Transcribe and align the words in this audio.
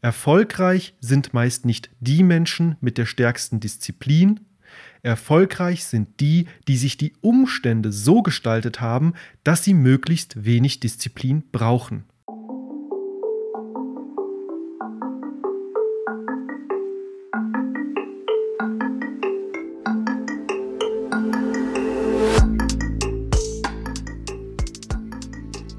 Erfolgreich 0.00 0.94
sind 1.00 1.34
meist 1.34 1.64
nicht 1.66 1.90
die 1.98 2.22
Menschen 2.22 2.76
mit 2.80 2.98
der 2.98 3.06
stärksten 3.06 3.58
Disziplin, 3.58 4.40
erfolgreich 5.02 5.84
sind 5.84 6.20
die, 6.20 6.46
die 6.68 6.76
sich 6.76 6.96
die 6.96 7.14
Umstände 7.20 7.90
so 7.90 8.22
gestaltet 8.22 8.80
haben, 8.80 9.14
dass 9.42 9.64
sie 9.64 9.74
möglichst 9.74 10.44
wenig 10.44 10.78
Disziplin 10.78 11.42
brauchen. 11.50 12.04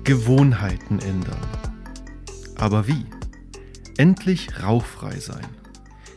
Gewohnheiten 0.03 0.99
ändern. 0.99 1.37
Aber 2.55 2.87
wie? 2.87 3.05
Endlich 3.99 4.63
rauchfrei 4.63 5.19
sein. 5.19 5.45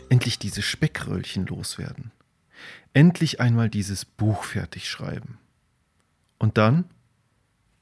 Endlich 0.09 0.39
diese 0.39 0.63
Speckröllchen 0.63 1.47
loswerden. 1.47 2.13
Endlich 2.93 3.41
einmal 3.41 3.69
dieses 3.69 4.05
Buch 4.05 4.45
fertig 4.45 4.89
schreiben. 4.89 5.39
Und 6.39 6.59
dann 6.59 6.85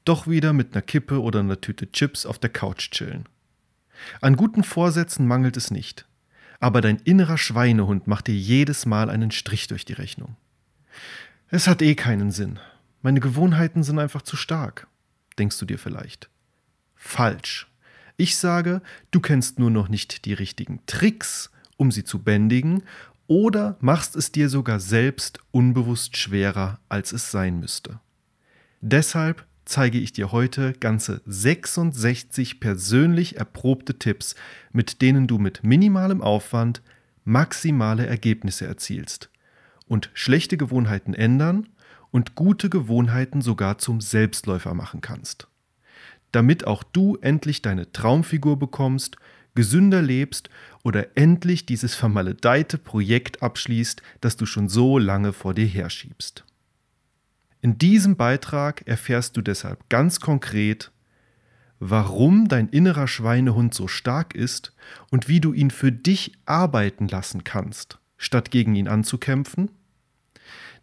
doch 0.03 0.25
wieder 0.25 0.53
mit 0.53 0.73
einer 0.73 0.81
Kippe 0.81 1.21
oder 1.21 1.41
einer 1.41 1.61
Tüte 1.61 1.91
Chips 1.91 2.25
auf 2.25 2.39
der 2.39 2.49
Couch 2.49 2.89
chillen. 2.89 3.29
An 4.21 4.37
guten 4.37 4.63
Vorsätzen 4.63 5.27
mangelt 5.27 5.55
es 5.55 5.69
nicht, 5.69 6.07
aber 6.59 6.81
dein 6.81 6.97
innerer 6.97 7.37
Schweinehund 7.37 8.07
macht 8.07 8.25
dir 8.25 8.35
jedes 8.35 8.87
Mal 8.87 9.07
einen 9.07 9.29
Strich 9.29 9.67
durch 9.67 9.85
die 9.85 9.93
Rechnung. 9.93 10.35
Es 11.49 11.67
hat 11.67 11.83
eh 11.83 11.93
keinen 11.93 12.31
Sinn. 12.31 12.59
Meine 13.03 13.19
Gewohnheiten 13.19 13.83
sind 13.83 13.99
einfach 13.99 14.23
zu 14.23 14.35
stark 14.35 14.87
denkst 15.37 15.59
du 15.59 15.65
dir 15.65 15.77
vielleicht. 15.77 16.29
Falsch. 16.95 17.70
Ich 18.21 18.37
sage, 18.37 18.83
du 19.09 19.19
kennst 19.19 19.57
nur 19.57 19.71
noch 19.71 19.89
nicht 19.89 20.25
die 20.25 20.33
richtigen 20.33 20.79
Tricks, 20.85 21.49
um 21.75 21.89
sie 21.89 22.03
zu 22.03 22.19
bändigen, 22.19 22.83
oder 23.25 23.77
machst 23.79 24.15
es 24.15 24.31
dir 24.31 24.47
sogar 24.47 24.79
selbst 24.79 25.39
unbewusst 25.49 26.17
schwerer, 26.17 26.79
als 26.87 27.13
es 27.13 27.31
sein 27.31 27.59
müsste. 27.59 27.99
Deshalb 28.79 29.47
zeige 29.65 29.97
ich 29.97 30.13
dir 30.13 30.31
heute 30.31 30.73
ganze 30.73 31.23
66 31.25 32.59
persönlich 32.59 33.37
erprobte 33.37 33.97
Tipps, 33.97 34.35
mit 34.71 35.01
denen 35.01 35.25
du 35.25 35.39
mit 35.39 35.63
minimalem 35.63 36.21
Aufwand 36.21 36.83
maximale 37.23 38.05
Ergebnisse 38.05 38.67
erzielst 38.67 39.31
und 39.87 40.11
schlechte 40.13 40.57
Gewohnheiten 40.57 41.15
ändern 41.15 41.69
und 42.11 42.35
gute 42.35 42.69
Gewohnheiten 42.69 43.41
sogar 43.41 43.79
zum 43.79 43.99
Selbstläufer 43.99 44.75
machen 44.75 45.01
kannst. 45.01 45.47
Damit 46.31 46.65
auch 46.65 46.83
du 46.83 47.17
endlich 47.17 47.61
deine 47.61 47.91
Traumfigur 47.91 48.57
bekommst, 48.57 49.17
gesünder 49.53 50.01
lebst 50.01 50.49
oder 50.83 51.17
endlich 51.17 51.65
dieses 51.65 51.93
vermaledeite 51.93 52.77
Projekt 52.77 53.43
abschließt, 53.43 54.01
das 54.21 54.37
du 54.37 54.45
schon 54.45 54.69
so 54.69 54.97
lange 54.97 55.33
vor 55.33 55.53
dir 55.53 55.65
herschiebst. 55.65 56.45
In 57.61 57.77
diesem 57.77 58.15
Beitrag 58.15 58.87
erfährst 58.87 59.37
du 59.37 59.41
deshalb 59.41 59.89
ganz 59.89 60.19
konkret, 60.19 60.91
warum 61.79 62.47
dein 62.47 62.69
innerer 62.69 63.07
Schweinehund 63.07 63.73
so 63.73 63.87
stark 63.87 64.33
ist 64.33 64.73
und 65.09 65.27
wie 65.27 65.41
du 65.41 65.53
ihn 65.53 65.69
für 65.69 65.91
dich 65.91 66.33
arbeiten 66.45 67.07
lassen 67.07 67.43
kannst, 67.43 67.99
statt 68.17 68.51
gegen 68.51 68.75
ihn 68.75 68.87
anzukämpfen 68.87 69.69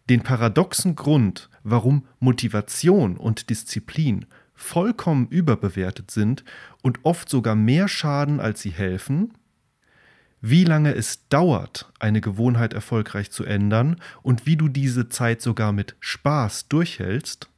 den 0.09 0.21
paradoxen 0.21 0.95
Grund, 0.95 1.49
warum 1.63 2.07
Motivation 2.19 3.15
und 3.15 3.49
Disziplin 3.49 4.25
vollkommen 4.59 5.27
überbewertet 5.29 6.11
sind 6.11 6.43
und 6.81 6.99
oft 7.03 7.29
sogar 7.29 7.55
mehr 7.55 7.87
schaden, 7.87 8.41
als 8.41 8.61
sie 8.61 8.71
helfen, 8.71 9.33
wie 10.41 10.65
lange 10.65 10.93
es 10.93 11.27
dauert, 11.29 11.91
eine 11.97 12.19
Gewohnheit 12.19 12.73
erfolgreich 12.73 13.31
zu 13.31 13.45
ändern 13.45 13.95
und 14.21 14.45
wie 14.45 14.57
du 14.57 14.67
diese 14.67 15.07
Zeit 15.07 15.41
sogar 15.41 15.71
mit 15.71 15.95
Spaß 16.01 16.67
durchhältst, 16.67 17.49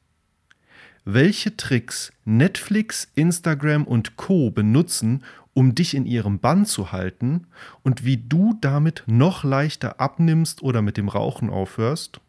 welche 1.03 1.57
Tricks 1.57 2.13
Netflix, 2.23 3.07
Instagram 3.15 3.85
und 3.85 4.15
Co. 4.15 4.51
benutzen, 4.51 5.23
um 5.53 5.73
dich 5.73 5.95
in 5.95 6.05
ihrem 6.05 6.39
Bann 6.39 6.67
zu 6.67 6.91
halten 6.91 7.47
und 7.81 8.05
wie 8.05 8.17
du 8.17 8.55
damit 8.61 9.03
noch 9.07 9.43
leichter 9.43 9.99
abnimmst 9.99 10.61
oder 10.61 10.83
mit 10.83 10.97
dem 10.97 11.09
Rauchen 11.09 11.49
aufhörst, 11.49 12.20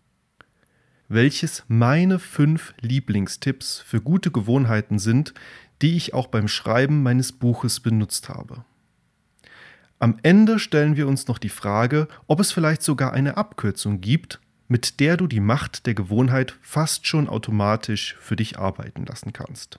welches 1.12 1.64
meine 1.68 2.18
fünf 2.18 2.74
Lieblingstipps 2.80 3.80
für 3.80 4.00
gute 4.00 4.30
Gewohnheiten 4.30 4.98
sind, 4.98 5.34
die 5.82 5.96
ich 5.96 6.14
auch 6.14 6.28
beim 6.28 6.48
Schreiben 6.48 7.02
meines 7.02 7.32
Buches 7.32 7.80
benutzt 7.80 8.28
habe. 8.28 8.64
Am 9.98 10.18
Ende 10.22 10.58
stellen 10.58 10.96
wir 10.96 11.06
uns 11.06 11.28
noch 11.28 11.38
die 11.38 11.48
Frage, 11.48 12.08
ob 12.26 12.40
es 12.40 12.50
vielleicht 12.50 12.82
sogar 12.82 13.12
eine 13.12 13.36
Abkürzung 13.36 14.00
gibt, 14.00 14.40
mit 14.68 15.00
der 15.00 15.16
du 15.16 15.26
die 15.26 15.40
Macht 15.40 15.86
der 15.86 15.94
Gewohnheit 15.94 16.56
fast 16.62 17.06
schon 17.06 17.28
automatisch 17.28 18.16
für 18.18 18.36
dich 18.36 18.58
arbeiten 18.58 19.04
lassen 19.04 19.32
kannst. 19.32 19.78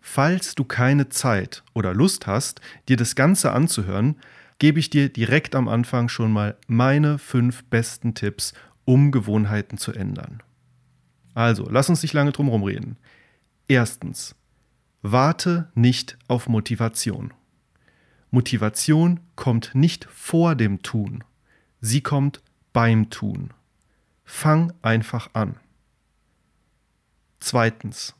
Falls 0.00 0.54
du 0.56 0.64
keine 0.64 1.10
Zeit 1.10 1.62
oder 1.74 1.94
Lust 1.94 2.26
hast, 2.26 2.60
dir 2.88 2.96
das 2.96 3.14
Ganze 3.14 3.52
anzuhören, 3.52 4.16
gebe 4.58 4.80
ich 4.80 4.90
dir 4.90 5.08
direkt 5.08 5.54
am 5.54 5.68
Anfang 5.68 6.08
schon 6.08 6.32
mal 6.32 6.56
meine 6.66 7.18
fünf 7.18 7.64
besten 7.64 8.14
Tipps, 8.14 8.52
um 8.84 9.10
Gewohnheiten 9.10 9.78
zu 9.78 9.92
ändern. 9.92 10.42
Also, 11.34 11.68
lass 11.70 11.88
uns 11.88 12.02
nicht 12.02 12.12
lange 12.12 12.32
drum 12.32 12.50
reden. 12.62 12.96
Erstens, 13.68 14.34
warte 15.02 15.70
nicht 15.74 16.18
auf 16.28 16.48
Motivation. 16.48 17.32
Motivation 18.30 19.20
kommt 19.36 19.74
nicht 19.74 20.06
vor 20.06 20.54
dem 20.54 20.82
Tun, 20.82 21.22
sie 21.80 22.00
kommt 22.00 22.42
beim 22.72 23.10
Tun. 23.10 23.52
Fang 24.24 24.72
einfach 24.80 25.30
an. 25.34 25.56
Zweitens, 27.40 28.14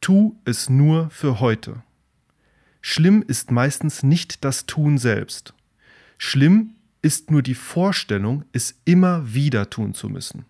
tu 0.00 0.36
es 0.44 0.68
nur 0.68 1.08
für 1.10 1.40
heute. 1.40 1.82
Schlimm 2.82 3.24
ist 3.26 3.50
meistens 3.50 4.02
nicht 4.02 4.44
das 4.44 4.66
Tun 4.66 4.98
selbst. 4.98 5.54
Schlimm 6.18 6.74
ist 7.04 7.30
nur 7.30 7.42
die 7.42 7.54
Vorstellung, 7.54 8.44
es 8.52 8.80
immer 8.86 9.34
wieder 9.34 9.68
tun 9.68 9.92
zu 9.92 10.08
müssen. 10.08 10.46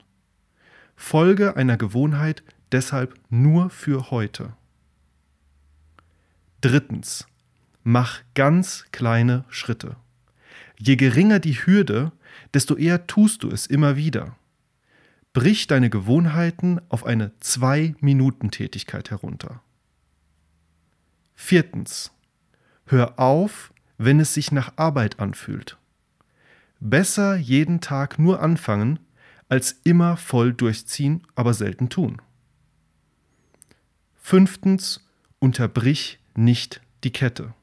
Folge 0.95 1.57
einer 1.57 1.77
Gewohnheit 1.77 2.45
deshalb 2.71 3.19
nur 3.29 3.71
für 3.71 4.13
heute. 4.13 4.55
Drittens. 6.61 7.27
Mach 7.83 8.23
ganz 8.35 8.87
kleine 8.93 9.45
Schritte. 9.49 9.97
Je 10.79 10.97
geringer 10.97 11.41
die 11.41 11.55
Hürde, 11.55 12.13
desto 12.55 12.77
eher 12.77 13.07
tust 13.07 13.43
du 13.43 13.51
es 13.51 13.67
immer 13.67 13.97
wieder. 13.97 14.37
Brich 15.33 15.67
deine 15.67 15.91
Gewohnheiten 15.91 16.81
auf 16.89 17.05
eine 17.05 17.33
2-Minuten-Tätigkeit 17.43 19.11
herunter. 19.11 19.61
Viertens. 21.35 22.13
Hör 22.87 23.19
auf, 23.19 23.75
wenn 23.99 24.21
es 24.21 24.35
sich 24.35 24.53
nach 24.53 24.73
Arbeit 24.77 25.19
anfühlt. 25.19 25.77
Besser 26.87 27.37
jeden 27.37 27.81
Tag 27.81 28.19
nur 28.19 28.43
anfangen, 28.43 28.99
als 29.49 29.81
immer 29.85 30.19
voll 30.19 30.53
durchziehen, 30.53 31.27
aber 31.35 31.55
selten 31.55 31.89
tun. 31.89 32.21
Fünftens, 34.17 35.09
unterbrich 35.39 36.19
nicht 36.35 36.83
die 37.03 37.11
Kette. 37.11 37.55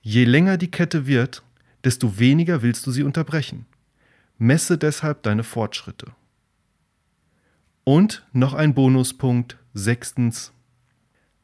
Je 0.00 0.24
länger 0.24 0.56
die 0.56 0.70
Kette 0.70 1.06
wird, 1.06 1.42
desto 1.84 2.18
weniger 2.18 2.62
willst 2.62 2.86
du 2.86 2.92
sie 2.92 3.02
unterbrechen. 3.02 3.66
Messe 4.38 4.78
deshalb 4.78 5.22
deine 5.22 5.44
Fortschritte. 5.44 6.06
Und 7.84 8.26
noch 8.32 8.54
ein 8.54 8.72
Bonuspunkt, 8.72 9.58
sechstens, 9.74 10.54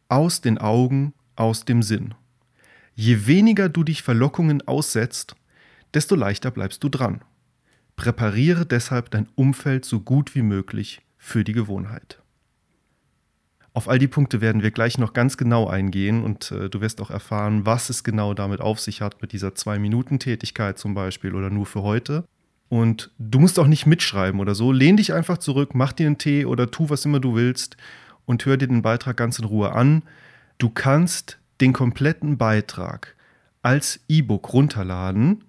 aus 0.09 0.41
den 0.41 0.57
Augen, 0.57 1.13
aus 1.35 1.67
dem 1.67 1.83
Sinn. 1.83 2.15
Je 2.95 3.27
weniger 3.27 3.69
du 3.69 3.85
dich 3.85 4.03
Verlockungen 4.03 4.67
aussetzt, 4.67 5.37
desto 5.97 6.15
leichter 6.15 6.51
bleibst 6.51 6.85
du 6.85 6.91
dran. 6.91 7.23
Präpariere 7.97 8.67
deshalb 8.67 9.11
dein 9.11 9.29
Umfeld 9.35 9.87
so 9.87 9.99
gut 9.99 10.35
wie 10.35 10.43
möglich 10.43 11.01
für 11.17 11.43
die 11.43 11.55
Gewohnheit. 11.55 12.21
Auf 13.73 13.89
all 13.89 13.99
die 13.99 14.07
Punkte 14.07 14.43
werden 14.43 14.63
wir 14.63 14.71
gleich 14.71 14.99
noch 14.99 15.15
ganz 15.15 15.39
genau 15.39 15.67
eingehen 15.69 16.23
und 16.23 16.51
äh, 16.51 16.69
du 16.69 16.83
wirst 16.83 17.01
auch 17.01 17.11
erfahren, 17.11 17.65
was 17.65 17.89
es 17.89 18.05
genau 18.05 18.35
damit 18.35 18.61
auf 18.61 18.79
sich 18.79 19.01
hat, 19.01 19.23
mit 19.23 19.33
dieser 19.33 19.55
Zwei-Minuten-Tätigkeit 19.55 20.79
zum 20.79 20.93
Beispiel 20.93 21.35
oder 21.35 21.49
nur 21.49 21.65
für 21.65 21.83
heute. 21.83 22.25
Und 22.69 23.11
du 23.19 23.39
musst 23.39 23.59
auch 23.59 23.67
nicht 23.67 23.87
mitschreiben 23.87 24.39
oder 24.39 24.55
so. 24.55 24.73
Lehn 24.73 24.99
dich 24.99 25.15
einfach 25.15 25.39
zurück, 25.39 25.75
mach 25.75 25.95
dir 25.95 26.07
einen 26.07 26.19
Tee 26.19 26.45
oder 26.45 26.71
tu, 26.71 26.91
was 26.91 27.07
immer 27.07 27.21
du 27.21 27.35
willst 27.35 27.79
und 28.27 28.45
hör 28.45 28.59
dir 28.59 28.69
den 28.69 28.83
Beitrag 28.83 29.17
ganz 29.17 29.39
in 29.39 29.47
Ruhe 29.47 29.73
an. 29.73 30.03
Du 30.59 30.69
kannst 30.69 31.39
den 31.63 31.73
kompletten 31.73 32.37
Beitrag 32.37 33.15
als 33.63 34.01
E-Book 34.09 34.53
runterladen 34.53 35.43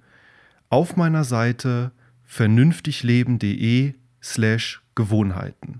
auf 0.69 0.95
meiner 0.95 1.23
Seite 1.23 1.91
vernünftigleben.de 2.23 3.93
slash 4.21 4.81
Gewohnheiten. 4.95 5.79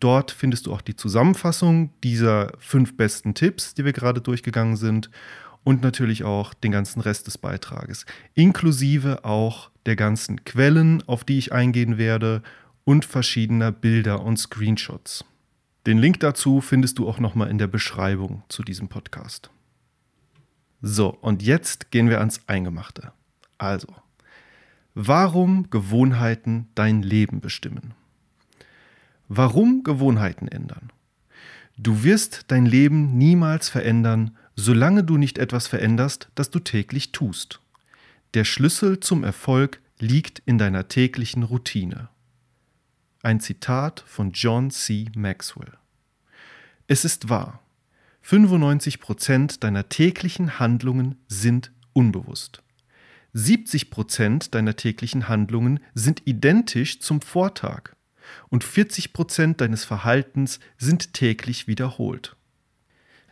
Dort 0.00 0.32
findest 0.32 0.66
du 0.66 0.72
auch 0.72 0.80
die 0.80 0.96
Zusammenfassung 0.96 1.90
dieser 2.02 2.52
fünf 2.58 2.96
besten 2.96 3.34
Tipps, 3.34 3.74
die 3.74 3.84
wir 3.84 3.92
gerade 3.92 4.20
durchgegangen 4.20 4.76
sind. 4.76 5.10
und 5.64 5.82
natürlich 5.82 6.24
auch 6.24 6.52
den 6.52 6.72
ganzen 6.72 7.00
Rest 7.00 7.26
des 7.26 7.38
Beitrages, 7.38 8.04
inklusive 8.34 9.24
auch 9.24 9.70
der 9.86 9.96
ganzen 9.96 10.44
Quellen, 10.44 11.02
auf 11.06 11.24
die 11.24 11.38
ich 11.38 11.52
eingehen 11.52 11.96
werde 11.98 12.42
und 12.84 13.06
verschiedener 13.06 13.72
Bilder 13.72 14.22
und 14.22 14.38
Screenshots. 14.38 15.24
Den 15.86 15.98
Link 15.98 16.20
dazu 16.20 16.60
findest 16.60 16.98
du 16.98 17.08
auch 17.08 17.18
nochmal 17.18 17.50
in 17.50 17.58
der 17.58 17.66
Beschreibung 17.66 18.42
zu 18.48 18.62
diesem 18.62 18.88
Podcast. 18.88 19.50
So, 20.82 21.08
und 21.08 21.42
jetzt 21.42 21.90
gehen 21.90 22.10
wir 22.10 22.18
ans 22.18 22.40
Eingemachte. 22.46 23.12
Also, 23.56 23.88
warum 24.94 25.70
Gewohnheiten 25.70 26.68
dein 26.74 27.02
Leben 27.02 27.40
bestimmen? 27.40 27.94
Warum 29.28 29.82
Gewohnheiten 29.82 30.48
ändern? 30.48 30.92
Du 31.76 32.04
wirst 32.04 32.44
dein 32.48 32.66
Leben 32.66 33.18
niemals 33.18 33.68
verändern, 33.68 34.36
solange 34.54 35.02
du 35.02 35.16
nicht 35.16 35.38
etwas 35.38 35.66
veränderst, 35.66 36.28
das 36.34 36.50
du 36.50 36.60
täglich 36.60 37.10
tust. 37.10 37.60
Der 38.34 38.44
Schlüssel 38.44 39.00
zum 39.00 39.24
Erfolg 39.24 39.80
liegt 39.98 40.40
in 40.46 40.58
deiner 40.58 40.88
täglichen 40.88 41.42
Routine. 41.42 42.08
Ein 43.22 43.40
Zitat 43.40 44.04
von 44.06 44.32
John 44.32 44.70
C. 44.70 45.10
Maxwell. 45.16 45.72
Es 46.86 47.04
ist 47.04 47.28
wahr, 47.28 47.60
95% 48.24 49.60
deiner 49.60 49.88
täglichen 49.88 50.58
Handlungen 50.58 51.16
sind 51.28 51.72
unbewusst. 51.92 52.63
70% 53.34 54.50
deiner 54.50 54.76
täglichen 54.76 55.28
Handlungen 55.28 55.80
sind 55.94 56.22
identisch 56.24 57.00
zum 57.00 57.20
Vortag 57.20 57.94
und 58.48 58.64
40 58.64 59.12
Prozent 59.12 59.60
deines 59.60 59.84
Verhaltens 59.84 60.60
sind 60.78 61.12
täglich 61.12 61.66
wiederholt. 61.66 62.36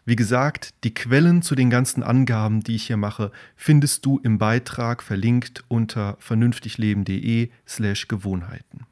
Wie 0.04 0.16
gesagt, 0.16 0.74
die 0.82 0.94
Quellen 0.94 1.42
zu 1.42 1.54
den 1.54 1.70
ganzen 1.70 2.02
Angaben, 2.02 2.64
die 2.64 2.74
ich 2.74 2.88
hier 2.88 2.96
mache, 2.96 3.30
findest 3.54 4.04
du 4.04 4.18
im 4.18 4.38
Beitrag 4.38 5.02
verlinkt 5.02 5.62
unter 5.68 6.16
vernünftigleben.de 6.18 7.50
slash 7.68 8.08
Gewohnheiten. 8.08 8.86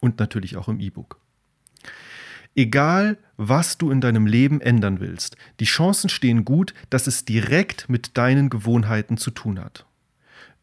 Und 0.00 0.18
natürlich 0.18 0.56
auch 0.56 0.66
im 0.66 0.80
E-Book. 0.80 1.20
Egal, 2.56 3.18
was 3.36 3.78
du 3.78 3.92
in 3.92 4.00
deinem 4.00 4.26
Leben 4.26 4.60
ändern 4.60 4.98
willst, 4.98 5.36
die 5.60 5.64
Chancen 5.64 6.10
stehen 6.10 6.44
gut, 6.44 6.74
dass 6.90 7.06
es 7.06 7.24
direkt 7.24 7.88
mit 7.88 8.18
deinen 8.18 8.50
Gewohnheiten 8.50 9.16
zu 9.16 9.30
tun 9.30 9.60
hat. 9.60 9.86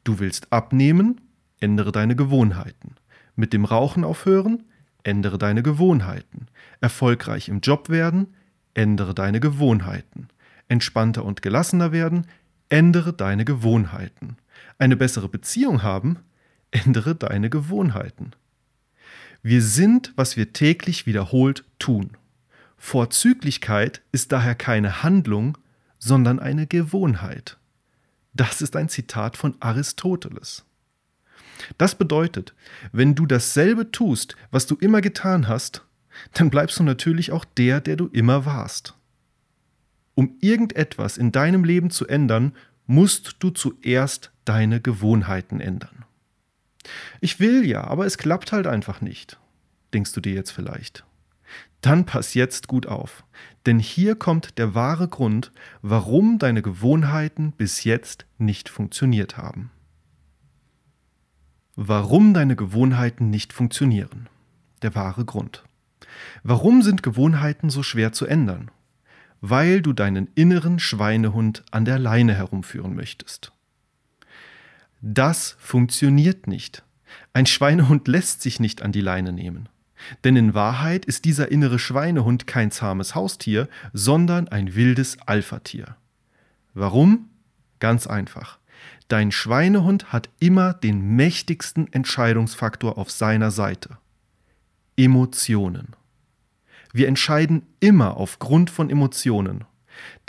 Du 0.10 0.18
willst 0.18 0.52
abnehmen, 0.52 1.22
ändere 1.60 1.92
deine 1.92 2.16
Gewohnheiten. 2.16 2.96
Mit 3.36 3.54
dem 3.54 3.64
Rauchen 3.64 4.04
aufhören, 4.04 4.64
ändere 5.04 5.38
deine 5.38 5.62
Gewohnheiten. 5.62 6.48
Erfolgreich 6.82 7.48
im 7.48 7.60
Job 7.60 7.90
werden, 7.90 8.34
ändere 8.74 9.14
deine 9.14 9.40
Gewohnheiten. 9.40 10.30
Entspannter 10.68 11.24
und 11.24 11.44
gelassener 11.44 11.92
werden, 11.92 12.26
ändere 12.70 13.14
deine 13.14 13.46
Gewohnheiten. 13.46 14.38
Eine 14.80 14.96
bessere 14.98 15.30
Beziehung 15.30 15.84
haben, 15.84 16.18
ändere 16.72 17.14
deine 17.14 17.52
Gewohnheiten. 17.52 18.32
Wir 19.44 19.62
sind, 19.62 20.12
was 20.16 20.38
wir 20.38 20.54
täglich 20.54 21.06
wiederholt 21.06 21.66
tun. 21.78 22.18
Vorzüglichkeit 22.78 24.02
ist 24.12 24.32
daher 24.32 24.56
keine 24.56 25.04
Handlung, 25.04 25.56
sondern 26.00 26.40
eine 26.40 26.66
Gewohnheit. 26.66 27.59
Das 28.34 28.62
ist 28.62 28.76
ein 28.76 28.90
Zitat 28.90 29.38
von 29.38 29.56
Aristoteles. 29.60 30.66
Das 31.78 31.96
bedeutet, 31.96 32.54
wenn 32.92 33.16
du 33.16 33.26
dasselbe 33.26 33.92
tust, 33.92 34.36
was 34.52 34.66
du 34.66 34.76
immer 34.76 35.02
getan 35.02 35.48
hast, 35.48 35.86
dann 36.34 36.50
bleibst 36.50 36.80
du 36.80 36.84
natürlich 36.84 37.31
auch 37.31 37.46
der, 37.46 37.81
der 37.81 37.96
du 37.96 38.08
immer 38.08 38.46
warst. 38.46 38.96
Um 40.16 40.38
irgendetwas 40.42 41.18
in 41.18 41.31
deinem 41.31 41.64
Leben 41.64 41.90
zu 41.90 42.08
ändern, 42.08 42.54
musst 42.88 43.38
du 43.40 43.52
zuerst 43.52 44.32
deine 44.46 44.82
Gewohnheiten 44.82 45.62
ändern. 45.62 46.06
Ich 47.22 47.40
will 47.40 47.66
ja, 47.66 47.84
aber 47.84 48.06
es 48.06 48.18
klappt 48.18 48.52
halt 48.52 48.68
einfach 48.68 49.02
nicht, 49.02 49.40
denkst 49.94 50.14
du 50.14 50.22
dir 50.22 50.34
jetzt 50.34 50.52
vielleicht. 50.52 51.06
Dann 51.82 52.06
pass 52.06 52.34
jetzt 52.34 52.68
gut 52.68 52.88
auf, 52.88 53.24
denn 53.66 53.80
hier 53.80 54.16
kommt 54.16 54.58
der 54.58 54.74
wahre 54.74 55.08
Grund, 55.08 55.52
warum 55.82 56.40
deine 56.40 56.62
Gewohnheiten 56.62 57.52
bis 57.52 57.84
jetzt 57.84 58.26
nicht 58.38 58.70
funktioniert 58.70 59.38
haben. 59.38 59.72
Warum 61.76 62.34
deine 62.34 62.56
Gewohnheiten 62.56 63.30
nicht 63.30 63.54
funktionieren. 63.54 64.28
Der 64.82 64.96
wahre 64.96 65.26
Grund. 65.26 65.64
Warum 66.44 66.82
sind 66.82 67.04
Gewohnheiten 67.04 67.70
so 67.70 67.84
schwer 67.84 68.12
zu 68.12 68.26
ändern? 68.26 68.72
Weil 69.42 69.82
du 69.82 69.94
deinen 69.94 70.28
inneren 70.36 70.80
Schweinehund 70.80 71.64
an 71.72 71.86
der 71.86 72.00
Leine 72.00 72.34
herumführen 72.34 72.96
möchtest. 72.96 73.54
Das 75.02 75.56
funktioniert 75.60 76.48
nicht. 76.48 76.84
Ein 77.32 77.46
Schweinehund 77.46 78.08
lässt 78.08 78.42
sich 78.42 78.60
nicht 78.60 78.82
an 78.82 78.92
die 78.92 79.02
Leine 79.02 79.32
nehmen. 79.32 79.70
Denn 80.24 80.36
in 80.36 80.54
Wahrheit 80.54 81.06
ist 81.06 81.25
dieser 81.25 81.51
innere 81.51 81.80
Schweinehund 81.80 82.48
kein 82.48 82.72
zahmes 82.72 83.16
Haustier, 83.16 83.68
sondern 83.94 84.48
ein 84.48 84.75
wildes 84.75 85.18
Alphatier. 85.25 85.96
Warum? 86.74 87.30
Ganz 87.80 88.07
einfach. 88.07 88.60
Dein 89.07 89.31
Schweinehund 89.31 90.13
hat 90.13 90.30
immer 90.40 90.74
den 90.74 91.16
mächtigsten 91.16 91.92
Entscheidungsfaktor 91.92 92.98
auf 92.98 93.10
seiner 93.12 93.51
Seite. 93.51 93.98
Emotionen. 94.96 95.96
Wir 96.92 97.07
entscheiden 97.07 97.63
immer 97.80 98.18
aufgrund 98.18 98.69
von 98.69 98.90
Emotionen. 98.90 99.66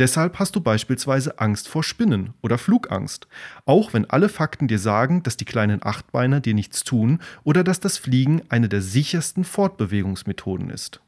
Deshalb 0.00 0.38
hast 0.38 0.56
du 0.56 0.62
beispielsweise 0.62 1.41
Angst 1.41 1.69
vor 1.69 1.85
Spinnen 1.85 2.32
oder 2.41 2.56
Flugangst, 2.56 3.29
auch 3.67 3.93
wenn 3.93 4.08
alle 4.08 4.31
Fakten 4.31 4.67
dir 4.67 4.79
sagen, 4.79 5.23
dass 5.23 5.37
die 5.37 5.44
kleinen 5.44 5.85
Achtbeiner 5.85 6.41
dir 6.41 6.55
nichts 6.55 6.85
tun 6.85 7.20
oder 7.44 7.62
dass 7.62 7.81
das 7.81 7.99
Fliegen 7.99 8.41
eine 8.49 8.70
der 8.70 8.81
sichersten 8.81 9.44
Fortbewegungsmethoden 9.44 10.70
ist. 10.70 11.02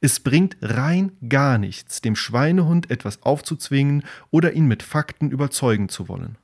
Es 0.00 0.20
bringt 0.20 0.56
rein 0.62 1.12
gar 1.28 1.58
nichts, 1.58 2.00
dem 2.00 2.16
Schweinehund 2.16 2.90
etwas 2.90 3.22
aufzuzwingen 3.22 4.04
oder 4.30 4.54
ihn 4.54 4.68
mit 4.68 4.82
Fakten 4.82 5.30
überzeugen 5.30 5.90
zu 5.90 6.08
wollen. 6.08 6.38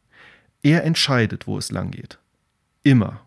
Er 0.62 0.84
entscheidet, 0.84 1.46
wo 1.46 1.56
es 1.56 1.72
lang 1.72 1.92
geht. 1.92 2.18
Immer. 2.82 3.22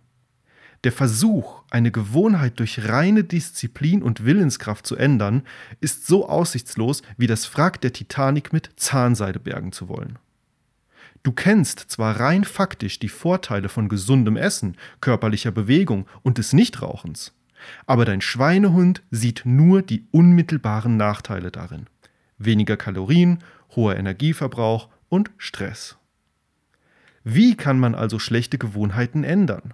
Der 0.83 0.91
Versuch, 0.91 1.63
eine 1.69 1.91
Gewohnheit 1.91 2.59
durch 2.59 2.89
reine 2.89 3.23
Disziplin 3.23 4.03
und 4.03 4.25
Willenskraft 4.25 4.85
zu 4.85 4.97
ändern, 4.97 5.43
ist 5.79 6.07
so 6.07 6.27
aussichtslos 6.27 7.03
wie 7.15 7.27
das 7.27 7.55
Wrack 7.55 7.79
der 7.79 7.93
Titanic 7.93 8.51
mit 8.51 8.71
Zahnseide 8.75 9.39
bergen 9.39 9.71
zu 9.71 9.87
wollen. 9.87 10.19
Du 11.23 11.31
kennst 11.31 11.79
zwar 11.79 12.19
rein 12.19 12.43
faktisch 12.43 12.99
die 12.99 13.07
Vorteile 13.07 13.69
von 13.69 13.87
gesundem 13.87 14.35
Essen, 14.35 14.75
körperlicher 14.99 15.51
Bewegung 15.51 16.05
und 16.21 16.37
des 16.37 16.51
Nichtrauchens, 16.51 17.33
aber 17.85 18.03
dein 18.03 18.19
Schweinehund 18.19 19.03
sieht 19.09 19.43
nur 19.45 19.83
die 19.83 20.05
unmittelbaren 20.11 20.97
Nachteile 20.97 21.49
darin. 21.49 21.87
Weniger 22.37 22.75
Kalorien, 22.75 23.39
hoher 23.73 23.95
Energieverbrauch 23.95 24.89
und 25.07 25.31
Stress. 25.37 25.97
Wie 27.23 27.55
kann 27.55 27.79
man 27.79 27.95
also 27.95 28.19
schlechte 28.19 28.57
Gewohnheiten 28.57 29.23
ändern? 29.23 29.73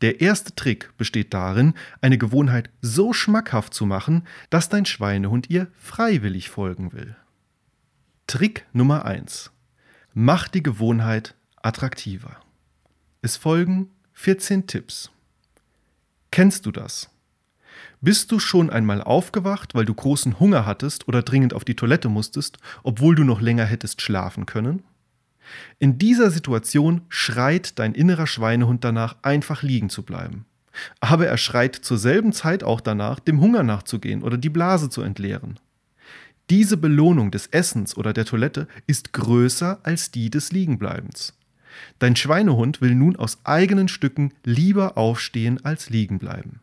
Der 0.00 0.20
erste 0.20 0.54
Trick 0.54 0.92
besteht 0.96 1.32
darin, 1.32 1.74
eine 2.00 2.18
Gewohnheit 2.18 2.70
so 2.82 3.12
schmackhaft 3.12 3.74
zu 3.74 3.86
machen, 3.86 4.26
dass 4.50 4.68
dein 4.68 4.86
Schweinehund 4.86 5.50
ihr 5.50 5.68
freiwillig 5.78 6.50
folgen 6.50 6.92
will. 6.92 7.16
Trick 8.26 8.66
Nummer 8.72 9.04
1. 9.04 9.50
Mach 10.12 10.48
die 10.48 10.62
Gewohnheit 10.62 11.34
attraktiver. 11.62 12.36
Es 13.22 13.36
folgen 13.36 13.90
14 14.12 14.66
Tipps. 14.66 15.10
Kennst 16.30 16.66
du 16.66 16.72
das? 16.72 17.10
Bist 18.00 18.30
du 18.32 18.38
schon 18.38 18.70
einmal 18.70 19.02
aufgewacht, 19.02 19.74
weil 19.74 19.84
du 19.84 19.94
großen 19.94 20.38
Hunger 20.38 20.66
hattest 20.66 21.08
oder 21.08 21.22
dringend 21.22 21.54
auf 21.54 21.64
die 21.64 21.76
Toilette 21.76 22.08
musstest, 22.08 22.58
obwohl 22.82 23.14
du 23.14 23.24
noch 23.24 23.40
länger 23.40 23.64
hättest 23.64 24.02
schlafen 24.02 24.46
können? 24.46 24.82
In 25.78 25.98
dieser 25.98 26.30
Situation 26.30 27.02
schreit 27.08 27.78
dein 27.78 27.94
innerer 27.94 28.26
Schweinehund 28.26 28.84
danach, 28.84 29.16
einfach 29.22 29.62
liegen 29.62 29.90
zu 29.90 30.02
bleiben. 30.02 30.46
Aber 31.00 31.26
er 31.26 31.36
schreit 31.36 31.76
zur 31.76 31.98
selben 31.98 32.32
Zeit 32.32 32.64
auch 32.64 32.80
danach, 32.80 33.20
dem 33.20 33.40
Hunger 33.40 33.62
nachzugehen 33.62 34.22
oder 34.22 34.36
die 34.36 34.48
Blase 34.48 34.90
zu 34.90 35.02
entleeren. 35.02 35.58
Diese 36.50 36.76
Belohnung 36.76 37.30
des 37.30 37.46
Essens 37.46 37.96
oder 37.96 38.12
der 38.12 38.26
Toilette 38.26 38.68
ist 38.86 39.12
größer 39.12 39.80
als 39.82 40.10
die 40.10 40.30
des 40.30 40.52
Liegenbleibens. 40.52 41.34
Dein 41.98 42.16
Schweinehund 42.16 42.80
will 42.80 42.94
nun 42.94 43.16
aus 43.16 43.38
eigenen 43.44 43.88
Stücken 43.88 44.32
lieber 44.44 44.98
aufstehen 44.98 45.64
als 45.64 45.90
liegen 45.90 46.18
bleiben. 46.18 46.60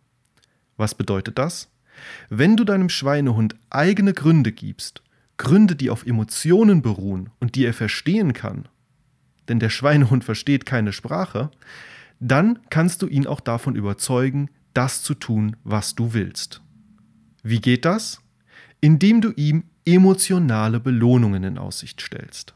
Was 0.78 0.96
bedeutet 0.96 1.38
das? 1.38 1.70
Wenn 2.30 2.56
du 2.56 2.64
deinem 2.64 2.90
Schweinehund 2.90 3.56
eigene 3.70 4.14
Gründe 4.14 4.52
gibst, 4.52 5.02
Gründe, 5.42 5.76
die 5.76 5.90
auf 5.90 6.06
Emotionen 6.06 6.84
beruhen 6.84 7.32
und 7.40 7.56
die 7.56 7.66
er 7.66 7.74
verstehen 7.74 8.34
kann, 8.34 8.68
denn 9.50 9.58
der 9.58 9.72
Schweinehund 9.72 10.24
versteht 10.24 10.68
keine 10.68 10.94
Sprache, 10.94 11.50
dann 12.20 12.60
kannst 12.70 13.02
du 13.02 13.08
ihn 13.08 13.26
auch 13.26 13.40
davon 13.40 13.76
überzeugen, 13.76 14.52
das 14.76 15.02
zu 15.02 15.16
tun, 15.16 15.56
was 15.64 15.96
du 15.96 16.14
willst. 16.14 16.62
Wie 17.42 17.60
geht 17.60 17.86
das? 17.86 18.22
Indem 18.82 19.20
du 19.20 19.32
ihm 19.32 19.64
emotionale 19.84 20.80
Belohnungen 20.80 21.44
in 21.44 21.58
Aussicht 21.58 22.02
stellst. 22.02 22.54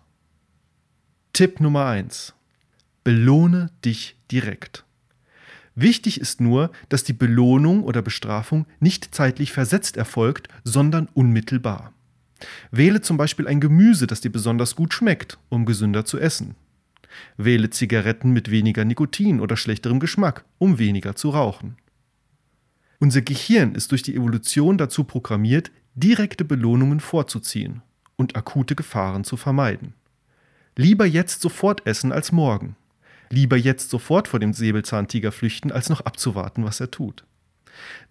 Tipp 1.33 1.59
Nummer 1.59 1.87
1. 1.87 2.35
Belohne 3.03 3.71
dich 3.83 4.15
direkt. 4.31 4.85
Wichtig 5.73 6.21
ist 6.21 6.39
nur, 6.39 6.71
dass 6.89 7.03
die 7.03 7.13
Belohnung 7.13 7.83
oder 7.83 8.03
Bestrafung 8.03 8.67
nicht 8.79 9.15
zeitlich 9.15 9.51
versetzt 9.51 9.97
erfolgt, 9.97 10.49
sondern 10.63 11.09
unmittelbar. 11.15 11.91
Wähle 12.71 13.01
zum 13.01 13.17
Beispiel 13.17 13.47
ein 13.47 13.59
Gemüse, 13.59 14.07
das 14.07 14.21
dir 14.21 14.31
besonders 14.31 14.75
gut 14.75 14.93
schmeckt, 14.93 15.37
um 15.49 15.65
gesünder 15.65 16.05
zu 16.05 16.19
essen. 16.19 16.55
Wähle 17.37 17.69
Zigaretten 17.69 18.31
mit 18.31 18.51
weniger 18.51 18.83
Nikotin 18.83 19.39
oder 19.39 19.55
schlechterem 19.55 19.99
Geschmack, 19.99 20.43
um 20.57 20.77
weniger 20.77 21.15
zu 21.15 21.29
rauchen. 21.29 21.77
Unser 22.99 23.21
Gehirn 23.21 23.75
ist 23.75 23.91
durch 23.91 24.03
die 24.03 24.15
Evolution 24.15 24.77
dazu 24.77 25.03
programmiert, 25.03 25.71
direkte 25.95 26.45
Belohnungen 26.45 26.99
vorzuziehen 26.99 27.81
und 28.15 28.35
akute 28.35 28.75
Gefahren 28.75 29.23
zu 29.23 29.37
vermeiden. 29.37 29.93
Lieber 30.75 31.05
jetzt 31.05 31.41
sofort 31.41 31.85
essen 31.85 32.11
als 32.11 32.31
morgen. 32.31 32.75
Lieber 33.29 33.57
jetzt 33.57 33.89
sofort 33.89 34.27
vor 34.27 34.39
dem 34.39 34.53
Säbelzahntiger 34.53 35.31
flüchten, 35.31 35.71
als 35.71 35.89
noch 35.89 36.01
abzuwarten, 36.01 36.63
was 36.63 36.79
er 36.79 36.91
tut. 36.91 37.25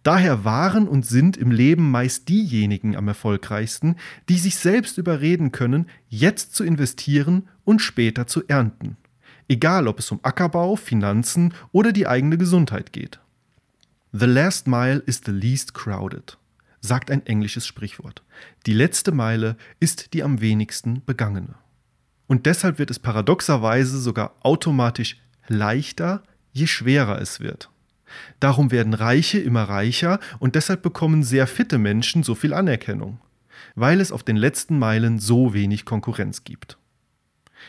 Daher 0.03 0.45
waren 0.45 0.87
und 0.87 1.07
sind 1.07 1.37
im 1.37 1.51
Leben 1.51 1.91
meist 1.91 2.29
diejenigen 2.29 2.97
am 2.97 3.09
erfolgreichsten, 3.09 3.97
die 4.29 4.39
sich 4.39 4.57
selbst 4.57 4.99
überreden 4.99 5.51
können, 5.51 5.87
jetzt 6.09 6.55
zu 6.55 6.65
investieren 6.65 7.49
und 7.65 7.81
später 7.81 8.27
zu 8.27 8.47
ernten. 8.47 8.97
Egal, 9.49 9.89
ob 9.89 9.99
es 9.99 10.11
um 10.11 10.21
Ackerbau, 10.23 10.77
Finanzen 10.77 11.55
oder 11.73 11.93
die 11.93 12.07
eigene 12.07 12.39
Gesundheit 12.39 12.93
geht. 12.93 13.21
The 14.13 14.27
last 14.27 14.69
mile 14.69 15.03
is 15.07 15.23
the 15.25 15.33
least 15.33 15.75
crowded, 15.75 16.39
sagt 16.81 17.11
ein 17.11 17.27
englisches 17.27 17.67
Sprichwort. 17.67 18.23
Die 18.67 18.73
letzte 18.73 19.11
Meile 19.11 19.57
ist 19.81 20.15
die 20.15 20.23
am 20.23 20.41
wenigsten 20.41 21.03
begangene. 21.05 21.57
Und 22.27 22.47
deshalb 22.47 22.79
wird 22.79 22.91
es 22.91 22.99
paradoxerweise 22.99 24.01
sogar 24.01 24.35
automatisch 24.41 25.21
leichter, 25.49 26.23
je 26.53 26.67
schwerer 26.67 27.21
es 27.21 27.41
wird. 27.41 27.71
Darum 28.41 28.71
werden 28.71 28.95
Reiche 28.95 29.39
immer 29.39 29.65
reicher 29.65 30.21
und 30.39 30.55
deshalb 30.55 30.83
bekommen 30.83 31.23
sehr 31.23 31.47
fitte 31.47 31.79
Menschen 31.79 32.23
so 32.23 32.35
viel 32.35 32.55
Anerkennung, 32.55 33.21
weil 33.75 34.01
es 34.01 34.13
auf 34.13 34.23
den 34.23 34.37
letzten 34.37 34.79
Meilen 34.79 35.19
so 35.19 35.55
wenig 35.55 35.85
Konkurrenz 35.85 36.45
gibt. 36.45 36.79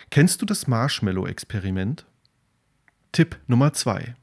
Kennst 0.10 0.42
du 0.42 0.46
das 0.46 0.68
Marshmallow-Experiment? 0.68 2.06
Tipp 3.12 3.40
Nummer 3.48 3.74
2. 3.74 4.16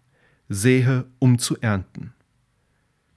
Sähe, 0.49 1.07
um 1.19 1.39
zu 1.39 1.59
ernten. 1.61 2.13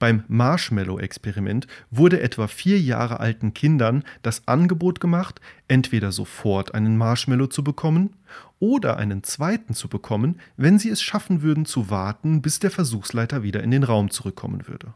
Beim 0.05 0.23
Marshmallow-Experiment 0.27 1.65
wurde 1.89 2.21
etwa 2.21 2.45
vier 2.45 2.79
Jahre 2.79 3.19
alten 3.19 3.55
Kindern 3.55 4.03
das 4.21 4.47
Angebot 4.47 4.99
gemacht, 4.99 5.41
entweder 5.67 6.11
sofort 6.11 6.75
einen 6.75 6.95
Marshmallow 6.95 7.47
zu 7.47 7.63
bekommen 7.63 8.11
oder 8.59 8.97
einen 8.97 9.23
zweiten 9.23 9.73
zu 9.73 9.87
bekommen, 9.87 10.39
wenn 10.57 10.77
sie 10.77 10.91
es 10.91 11.01
schaffen 11.01 11.41
würden 11.41 11.65
zu 11.65 11.89
warten, 11.89 12.43
bis 12.43 12.59
der 12.59 12.69
Versuchsleiter 12.69 13.41
wieder 13.41 13.63
in 13.63 13.71
den 13.71 13.83
Raum 13.83 14.11
zurückkommen 14.11 14.67
würde. 14.67 14.93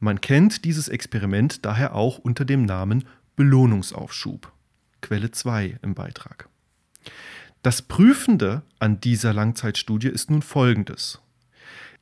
Man 0.00 0.22
kennt 0.22 0.64
dieses 0.64 0.88
Experiment 0.88 1.66
daher 1.66 1.94
auch 1.94 2.16
unter 2.16 2.46
dem 2.46 2.64
Namen 2.64 3.04
Belohnungsaufschub. 3.36 4.50
Quelle 5.02 5.30
2 5.30 5.78
im 5.82 5.92
Beitrag. 5.92 6.48
Das 7.62 7.82
Prüfende 7.82 8.62
an 8.78 8.98
dieser 8.98 9.34
Langzeitstudie 9.34 10.08
ist 10.08 10.30
nun 10.30 10.40
folgendes. 10.40 11.20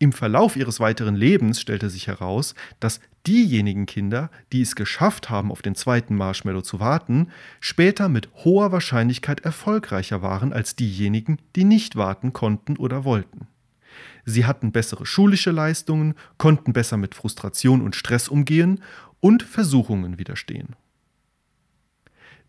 Im 0.02 0.12
Verlauf 0.12 0.57
ihres 0.57 0.80
weiteren 0.80 1.14
Lebens 1.14 1.61
stellte 1.61 1.90
sich 1.90 2.07
heraus, 2.07 2.54
dass 2.80 3.00
diejenigen 3.26 3.85
Kinder, 3.85 4.30
die 4.50 4.62
es 4.62 4.75
geschafft 4.75 5.28
haben, 5.28 5.52
auf 5.52 5.61
den 5.61 5.75
zweiten 5.75 6.16
Marshmallow 6.16 6.62
zu 6.62 6.80
warten, 6.80 7.28
später 7.61 8.09
mit 8.09 8.30
hoher 8.37 8.73
Wahrscheinlichkeit 8.73 9.40
erfolgreicher 9.40 10.23
waren 10.23 10.54
als 10.54 10.75
diejenigen, 10.75 11.37
die 11.54 11.64
nicht 11.64 11.97
warten 11.97 12.33
konnten 12.33 12.78
oder 12.78 13.04
wollten. 13.04 13.47
Sie 14.25 14.47
hatten 14.47 14.73
bessere 14.73 15.04
schulische 15.04 15.50
Leistungen, 15.50 16.14
konnten 16.38 16.73
besser 16.73 16.97
mit 16.97 17.14
Frustration 17.14 17.83
und 17.83 17.95
Stress 17.95 18.28
umgehen 18.28 18.83
und 19.21 19.42
Versuchungen 19.42 20.19
widerstehen. 20.19 20.76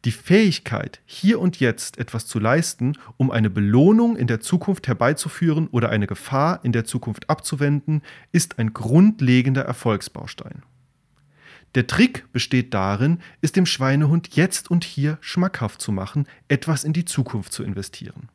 Die 0.03 0.11
Fähigkeit, 0.11 0.99
hier 1.05 1.39
und 1.39 1.59
jetzt 1.59 1.99
etwas 1.99 2.25
zu 2.25 2.39
leisten, 2.39 2.97
um 3.17 3.29
eine 3.29 3.51
Belohnung 3.51 4.15
in 4.15 4.25
der 4.25 4.39
Zukunft 4.39 4.87
herbeizuführen 4.87 5.67
oder 5.67 5.89
eine 5.89 6.07
Gefahr 6.07 6.59
in 6.63 6.71
der 6.71 6.85
Zukunft 6.85 7.29
abzuwenden, 7.29 8.01
ist 8.31 8.57
ein 8.57 8.73
grundlegender 8.73 9.61
Erfolgsbaustein. 9.61 10.63
Der 11.75 11.85
Trick 11.85 12.25
besteht 12.33 12.73
darin, 12.73 13.19
es 13.41 13.51
dem 13.51 13.67
Schweinehund 13.67 14.35
jetzt 14.35 14.71
und 14.71 14.83
hier 14.83 15.19
schmackhaft 15.21 15.81
zu 15.81 15.91
machen, 15.91 16.27
etwas 16.47 16.83
in 16.83 16.93
die 16.93 17.05
Zukunft 17.05 17.53
zu 17.53 17.63
investieren. 17.63 18.29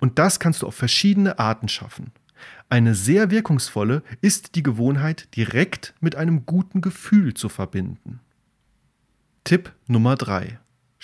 Und 0.00 0.18
das 0.18 0.40
kannst 0.40 0.62
du 0.62 0.66
auf 0.66 0.74
verschiedene 0.74 1.38
Arten 1.38 1.68
schaffen. 1.68 2.10
Eine 2.68 2.94
sehr 2.94 3.30
wirkungsvolle 3.30 4.02
ist 4.20 4.56
die 4.56 4.62
Gewohnheit, 4.62 5.34
direkt 5.36 5.94
mit 6.00 6.16
einem 6.16 6.44
guten 6.44 6.80
Gefühl 6.80 7.32
zu 7.32 7.48
verbinden. 7.48 8.20
Tipp 9.44 9.72
Nummer 9.86 10.16
3. 10.16 10.58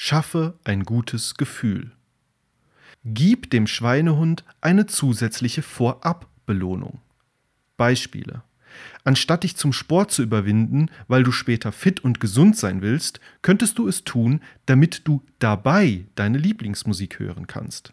Schaffe 0.04 0.58
ein 0.64 0.82
gutes 0.82 1.36
Gefühl. 1.36 1.92
Gib 3.04 3.50
dem 3.50 3.68
Schweinehund 3.68 4.42
eine 4.60 4.86
zusätzliche 4.86 5.62
Vorabbelohnung. 5.62 7.00
Beispiele. 7.76 8.42
Anstatt 9.04 9.44
dich 9.44 9.54
zum 9.56 9.72
Sport 9.72 10.10
zu 10.10 10.24
überwinden, 10.24 10.90
weil 11.06 11.22
du 11.22 11.30
später 11.30 11.70
fit 11.70 12.00
und 12.00 12.18
gesund 12.18 12.56
sein 12.56 12.82
willst, 12.82 13.20
könntest 13.42 13.78
du 13.78 13.86
es 13.86 14.02
tun, 14.02 14.40
damit 14.66 15.06
du 15.06 15.22
dabei 15.38 16.04
deine 16.16 16.38
Lieblingsmusik 16.38 17.20
hören 17.20 17.46
kannst. 17.46 17.92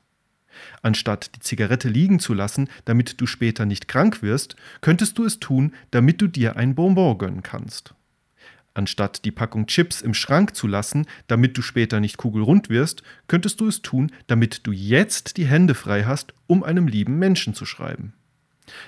Anstatt 0.81 1.35
die 1.35 1.41
Zigarette 1.41 1.89
liegen 1.89 2.17
zu 2.17 2.33
lassen, 2.33 2.69
damit 2.85 3.21
du 3.21 3.27
später 3.27 3.67
nicht 3.67 3.87
krank 3.87 4.23
wirst, 4.23 4.55
könntest 4.81 5.19
du 5.19 5.25
es 5.25 5.39
tun, 5.39 5.75
damit 5.91 6.23
du 6.23 6.27
dir 6.27 6.55
ein 6.55 6.73
Bonbon 6.73 7.19
gönnen 7.19 7.43
kannst. 7.43 7.93
Anstatt 8.73 9.25
die 9.25 9.31
Packung 9.31 9.65
Chips 9.67 10.01
im 10.01 10.13
Schrank 10.13 10.55
zu 10.55 10.67
lassen, 10.67 11.05
damit 11.27 11.57
du 11.57 11.61
später 11.61 11.99
nicht 11.99 12.17
kugelrund 12.17 12.69
wirst, 12.69 13.03
könntest 13.27 13.59
du 13.59 13.67
es 13.67 13.81
tun, 13.81 14.11
damit 14.27 14.65
du 14.67 14.71
jetzt 14.71 15.38
die 15.38 15.45
Hände 15.45 15.73
frei 15.73 16.03
hast, 16.03 16.33
um 16.47 16.63
einem 16.63 16.88
lieben 16.88 17.17
Menschen 17.17 17.53
zu 17.53 17.65
schreiben. 17.65 18.13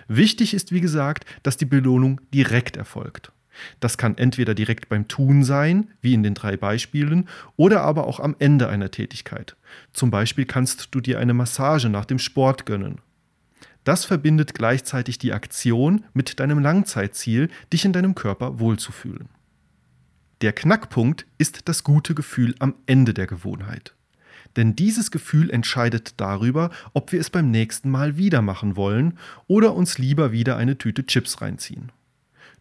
Wichtig 0.07 0.53
ist, 0.53 0.71
wie 0.71 0.81
gesagt, 0.81 1.25
dass 1.43 1.57
die 1.57 1.65
Belohnung 1.65 2.21
direkt 2.33 2.77
erfolgt. 2.77 3.31
Das 3.79 3.97
kann 3.97 4.17
entweder 4.17 4.53
direkt 4.53 4.87
beim 4.89 5.07
Tun 5.07 5.43
sein, 5.43 5.89
wie 6.01 6.13
in 6.13 6.23
den 6.23 6.35
drei 6.35 6.55
Beispielen, 6.55 7.27
oder 7.57 7.81
aber 7.81 8.07
auch 8.07 8.19
am 8.19 8.35
Ende 8.39 8.69
einer 8.69 8.91
Tätigkeit. 8.91 9.55
Zum 9.93 10.11
Beispiel 10.11 10.45
kannst 10.45 10.89
du 10.91 11.01
dir 11.01 11.19
eine 11.19 11.33
Massage 11.33 11.89
nach 11.89 12.05
dem 12.05 12.19
Sport 12.19 12.65
gönnen. 12.65 12.99
Das 13.83 14.05
verbindet 14.05 14.53
gleichzeitig 14.53 15.17
die 15.17 15.33
Aktion 15.33 16.05
mit 16.13 16.39
deinem 16.39 16.59
Langzeitziel, 16.59 17.49
dich 17.73 17.83
in 17.83 17.93
deinem 17.93 18.15
Körper 18.15 18.59
wohlzufühlen. 18.59 19.27
Der 20.41 20.53
Knackpunkt 20.53 21.27
ist 21.37 21.69
das 21.69 21.83
gute 21.83 22.15
Gefühl 22.15 22.55
am 22.57 22.73
Ende 22.87 23.13
der 23.13 23.27
Gewohnheit. 23.27 23.93
Denn 24.55 24.75
dieses 24.75 25.11
Gefühl 25.11 25.51
entscheidet 25.51 26.15
darüber, 26.17 26.71
ob 26.93 27.11
wir 27.11 27.21
es 27.21 27.29
beim 27.29 27.51
nächsten 27.51 27.91
Mal 27.91 28.17
wieder 28.17 28.41
machen 28.41 28.75
wollen 28.75 29.19
oder 29.45 29.75
uns 29.75 29.99
lieber 29.99 30.31
wieder 30.31 30.57
eine 30.57 30.79
Tüte 30.79 31.05
Chips 31.05 31.41
reinziehen. 31.41 31.91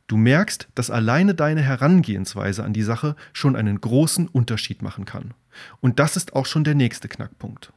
Du 0.09 0.19
merkst, 0.19 0.69
dass 0.75 0.91
alleine 0.91 1.35
deine 1.35 1.63
Herangehensweise 1.63 2.65
an 2.65 2.75
die 2.75 2.83
Sache 2.83 3.17
schon 3.33 3.57
einen 3.57 3.81
großen 3.81 4.29
Unterschied 4.29 4.83
machen 4.83 5.07
kann. 5.07 5.33
Und 5.81 5.99
das 5.99 6.17
ist 6.17 6.35
auch 6.35 6.47
schon 6.47 6.65
der 6.65 6.75
nächste 6.75 7.09
Knackpunkt. 7.09 7.73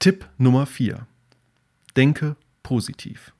Tipp 0.00 0.28
Nummer 0.36 0.66
4. 0.66 1.06
Denke 1.96 2.36
positiv. 2.62 3.32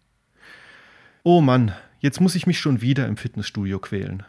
Oh 1.25 1.43
Mann, 1.43 1.75
jetzt 2.01 2.23
muss 2.23 2.37
ich 2.37 2.47
mich 2.47 2.59
schon 2.59 2.81
wieder 2.81 3.07
im 3.07 3.19
Fitnessstudio 3.19 3.79
quälen. 3.81 4.25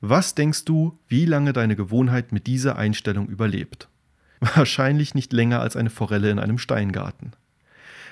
Was 0.00 0.34
denkst 0.34 0.64
du, 0.64 0.98
wie 1.08 1.24
lange 1.24 1.52
deine 1.52 1.74
Gewohnheit 1.74 2.30
mit 2.30 2.46
dieser 2.46 2.76
Einstellung 2.76 3.28
überlebt? 3.28 3.88
Wahrscheinlich 4.40 5.14
nicht 5.14 5.32
länger 5.32 5.60
als 5.60 5.76
eine 5.76 5.90
Forelle 5.90 6.30
in 6.30 6.38
einem 6.38 6.58
Steingarten. 6.58 7.32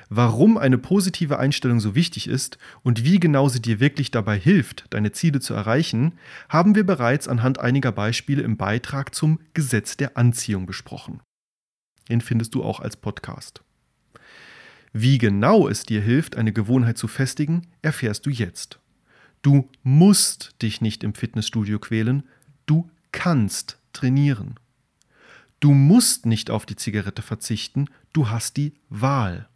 Warum 0.08 0.56
eine 0.56 0.78
positive 0.78 1.38
Einstellung 1.38 1.80
so 1.80 1.96
wichtig 1.96 2.28
ist 2.28 2.58
und 2.82 3.04
wie 3.04 3.18
genau 3.18 3.48
sie 3.48 3.60
dir 3.60 3.80
wirklich 3.80 4.12
dabei 4.12 4.38
hilft, 4.38 4.86
deine 4.90 5.10
Ziele 5.10 5.40
zu 5.40 5.52
erreichen, 5.54 6.12
haben 6.48 6.76
wir 6.76 6.86
bereits 6.86 7.26
anhand 7.26 7.58
einiger 7.58 7.90
Beispiele 7.90 8.42
im 8.42 8.56
Beitrag 8.56 9.14
zum 9.14 9.40
Gesetz 9.52 9.96
der 9.96 10.16
Anziehung 10.16 10.66
besprochen. 10.66 11.20
Den 12.08 12.20
findest 12.20 12.54
du 12.54 12.62
auch 12.62 12.78
als 12.78 12.96
Podcast. 12.96 13.62
Wie 14.92 15.18
genau 15.18 15.68
es 15.68 15.84
dir 15.84 16.00
hilft, 16.00 16.36
eine 16.36 16.52
Gewohnheit 16.52 16.98
zu 16.98 17.08
festigen, 17.08 17.66
erfährst 17.82 18.26
du 18.26 18.30
jetzt. 18.30 18.78
Du 19.42 19.68
musst 19.82 20.60
dich 20.62 20.80
nicht 20.80 21.04
im 21.04 21.14
Fitnessstudio 21.14 21.78
quälen, 21.78 22.24
du 22.66 22.90
kannst 23.12 23.78
trainieren. 23.92 24.56
Du 25.60 25.72
musst 25.72 26.26
nicht 26.26 26.50
auf 26.50 26.66
die 26.66 26.76
Zigarette 26.76 27.22
verzichten, 27.22 27.86
du 28.12 28.28
hast 28.28 28.56
die 28.56 28.74
Wahl. 28.90 29.48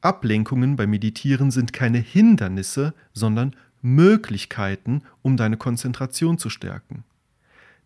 Ablenkungen 0.00 0.76
beim 0.76 0.90
Meditieren 0.90 1.50
sind 1.50 1.72
keine 1.72 1.98
Hindernisse, 1.98 2.94
sondern 3.12 3.56
Möglichkeiten, 3.82 5.02
um 5.22 5.36
deine 5.36 5.56
Konzentration 5.56 6.38
zu 6.38 6.50
stärken. 6.50 7.04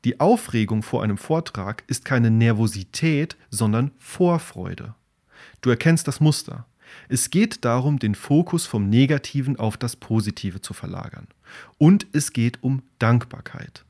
Die 0.04 0.20
Aufregung 0.20 0.82
vor 0.82 1.02
einem 1.02 1.16
Vortrag 1.16 1.84
ist 1.86 2.04
keine 2.04 2.30
Nervosität, 2.30 3.36
sondern 3.50 3.92
Vorfreude. 3.98 4.94
Du 5.60 5.70
erkennst 5.70 6.08
das 6.08 6.20
Muster. 6.20 6.66
Es 7.08 7.30
geht 7.30 7.64
darum, 7.64 7.98
den 7.98 8.14
Fokus 8.14 8.66
vom 8.66 8.88
Negativen 8.88 9.58
auf 9.58 9.76
das 9.76 9.96
Positive 9.96 10.60
zu 10.60 10.74
verlagern. 10.74 11.28
Und 11.78 12.06
es 12.12 12.32
geht 12.32 12.62
um 12.62 12.82
Dankbarkeit. 12.98 13.84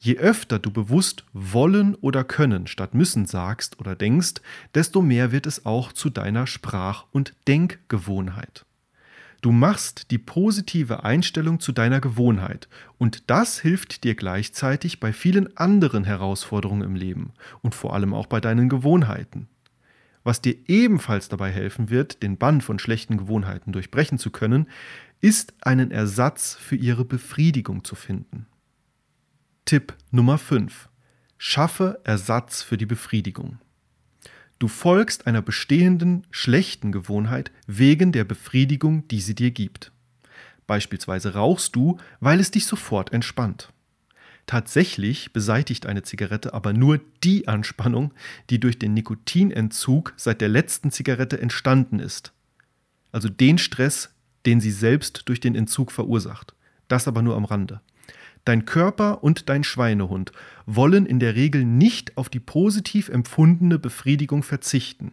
Je 0.00 0.16
öfter 0.16 0.58
du 0.58 0.70
bewusst 0.70 1.24
wollen 1.32 1.94
oder 1.96 2.22
können 2.22 2.66
statt 2.66 2.94
müssen 2.94 3.26
sagst 3.26 3.80
oder 3.80 3.96
denkst, 3.96 4.34
desto 4.74 5.02
mehr 5.02 5.32
wird 5.32 5.46
es 5.46 5.66
auch 5.66 5.92
zu 5.92 6.08
deiner 6.08 6.46
Sprach- 6.46 7.06
und 7.10 7.34
Denkgewohnheit. 7.48 8.64
Du 9.40 9.52
machst 9.52 10.10
die 10.10 10.18
positive 10.18 11.04
Einstellung 11.04 11.60
zu 11.60 11.70
deiner 11.70 12.00
Gewohnheit 12.00 12.68
und 12.96 13.30
das 13.30 13.60
hilft 13.60 14.02
dir 14.02 14.16
gleichzeitig 14.16 14.98
bei 14.98 15.12
vielen 15.12 15.56
anderen 15.56 16.02
Herausforderungen 16.04 16.82
im 16.82 16.96
Leben 16.96 17.32
und 17.62 17.74
vor 17.74 17.94
allem 17.94 18.14
auch 18.14 18.26
bei 18.26 18.40
deinen 18.40 18.68
Gewohnheiten. 18.68 19.48
Was 20.28 20.42
dir 20.42 20.56
ebenfalls 20.66 21.30
dabei 21.30 21.50
helfen 21.50 21.88
wird, 21.88 22.22
den 22.22 22.36
Bann 22.36 22.60
von 22.60 22.78
schlechten 22.78 23.16
Gewohnheiten 23.16 23.72
durchbrechen 23.72 24.18
zu 24.18 24.30
können, 24.30 24.68
ist 25.22 25.54
einen 25.62 25.90
Ersatz 25.90 26.54
für 26.54 26.76
ihre 26.76 27.06
Befriedigung 27.06 27.82
zu 27.82 27.94
finden. 27.94 28.44
Tipp 29.64 29.94
Nummer 30.10 30.36
5. 30.36 30.90
Schaffe 31.38 32.02
Ersatz 32.04 32.62
für 32.62 32.76
die 32.76 32.84
Befriedigung. 32.84 33.58
Du 34.58 34.68
folgst 34.68 35.26
einer 35.26 35.40
bestehenden 35.40 36.26
schlechten 36.30 36.92
Gewohnheit 36.92 37.50
wegen 37.66 38.12
der 38.12 38.24
Befriedigung, 38.24 39.08
die 39.08 39.22
sie 39.22 39.34
dir 39.34 39.50
gibt. 39.50 39.92
Beispielsweise 40.66 41.32
rauchst 41.32 41.74
du, 41.74 41.96
weil 42.20 42.38
es 42.38 42.50
dich 42.50 42.66
sofort 42.66 43.14
entspannt. 43.14 43.72
Tatsächlich 44.48 45.34
beseitigt 45.34 45.84
eine 45.84 46.04
Zigarette 46.04 46.54
aber 46.54 46.72
nur 46.72 46.98
die 47.22 47.48
Anspannung, 47.48 48.14
die 48.48 48.58
durch 48.58 48.78
den 48.78 48.94
Nikotinentzug 48.94 50.14
seit 50.16 50.40
der 50.40 50.48
letzten 50.48 50.90
Zigarette 50.90 51.38
entstanden 51.38 51.98
ist. 51.98 52.32
Also 53.12 53.28
den 53.28 53.58
Stress, 53.58 54.14
den 54.46 54.62
sie 54.62 54.70
selbst 54.70 55.28
durch 55.28 55.40
den 55.40 55.54
Entzug 55.54 55.92
verursacht. 55.92 56.54
Das 56.88 57.06
aber 57.06 57.20
nur 57.20 57.36
am 57.36 57.44
Rande. 57.44 57.82
Dein 58.46 58.64
Körper 58.64 59.22
und 59.22 59.50
dein 59.50 59.64
Schweinehund 59.64 60.32
wollen 60.64 61.04
in 61.04 61.20
der 61.20 61.34
Regel 61.34 61.66
nicht 61.66 62.16
auf 62.16 62.30
die 62.30 62.40
positiv 62.40 63.10
empfundene 63.10 63.78
Befriedigung 63.78 64.42
verzichten. 64.42 65.12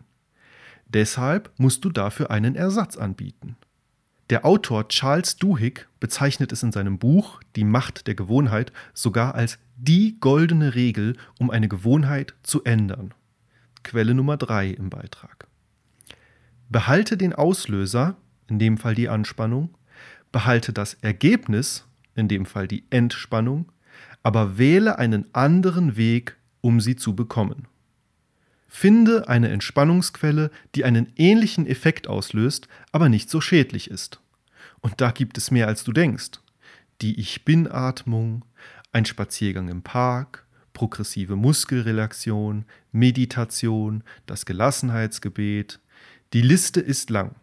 Deshalb 0.88 1.51
musst 1.58 1.84
du 1.84 1.89
dafür 1.89 2.32
einen 2.32 2.56
Ersatz 2.56 2.96
anbieten. 2.96 3.58
Der 4.32 4.44
Autor 4.44 4.88
Charles 4.88 5.38
Duhigg 5.38 5.86
bezeichnet 6.00 6.51
es 6.51 6.63
in 6.63 6.72
seinem 6.72 6.98
Buch 6.98 7.39
Die 7.55 7.63
Macht 7.63 8.08
der 8.08 8.15
Gewohnheit 8.15 8.72
sogar 8.96 9.36
als 9.36 9.60
die 9.77 10.17
goldene 10.20 10.74
Regel, 10.74 11.15
um 11.38 11.51
eine 11.51 11.67
Gewohnheit 11.67 12.34
zu 12.41 12.63
ändern. 12.63 13.13
Quelle 13.84 14.15
Nummer 14.15 14.38
3 14.38 14.72
im 14.72 14.89
Beitrag. 14.89 15.48
Behalte 16.70 17.17
den 17.17 17.34
Auslöser, 17.34 18.17
in 18.48 18.58
dem 18.58 18.79
Fall 18.79 18.96
die 18.96 19.10
Anspannung, 19.10 19.70
behalte 20.32 20.74
das 20.74 20.96
Ergebnis, 20.96 21.86
in 22.15 22.27
dem 22.27 22.48
Fall 22.48 22.67
die 22.67 22.84
Entspannung, 22.89 23.72
aber 24.24 24.58
wähle 24.58 24.98
einen 24.98 25.27
anderen 25.36 25.98
Weg, 25.98 26.36
um 26.62 26.82
sie 26.82 26.96
zu 26.96 27.15
bekommen. 27.15 27.67
Finde 28.77 29.29
eine 29.29 29.48
Entspannungsquelle, 29.51 30.51
die 30.75 30.84
einen 30.84 31.13
ähnlichen 31.15 31.65
Effekt 31.65 32.08
auslöst, 32.08 32.67
aber 32.91 33.08
nicht 33.08 33.29
so 33.29 33.39
schädlich 33.39 33.89
ist. 33.89 34.20
Und 34.82 35.00
da 35.00 35.12
gibt 35.12 35.38
es 35.38 35.50
mehr 35.50 35.67
als 35.67 35.86
du 35.86 35.94
denkst. 35.94 36.41
Die 37.01 37.17
Ich 37.17 37.46
Bin-Atmung, 37.46 38.44
ein 38.91 39.05
Spaziergang 39.05 39.70
im 39.70 39.82
Park, 39.82 40.46
progressive 40.74 41.38
Muskelrelaxion, 41.38 42.65
Meditation, 42.91 44.03
das 44.25 44.46
Gelassenheitsgebet. 44.46 45.79
Die 46.34 46.41
Liste 46.41 46.82
ist 46.82 47.10
lang. 47.10 47.36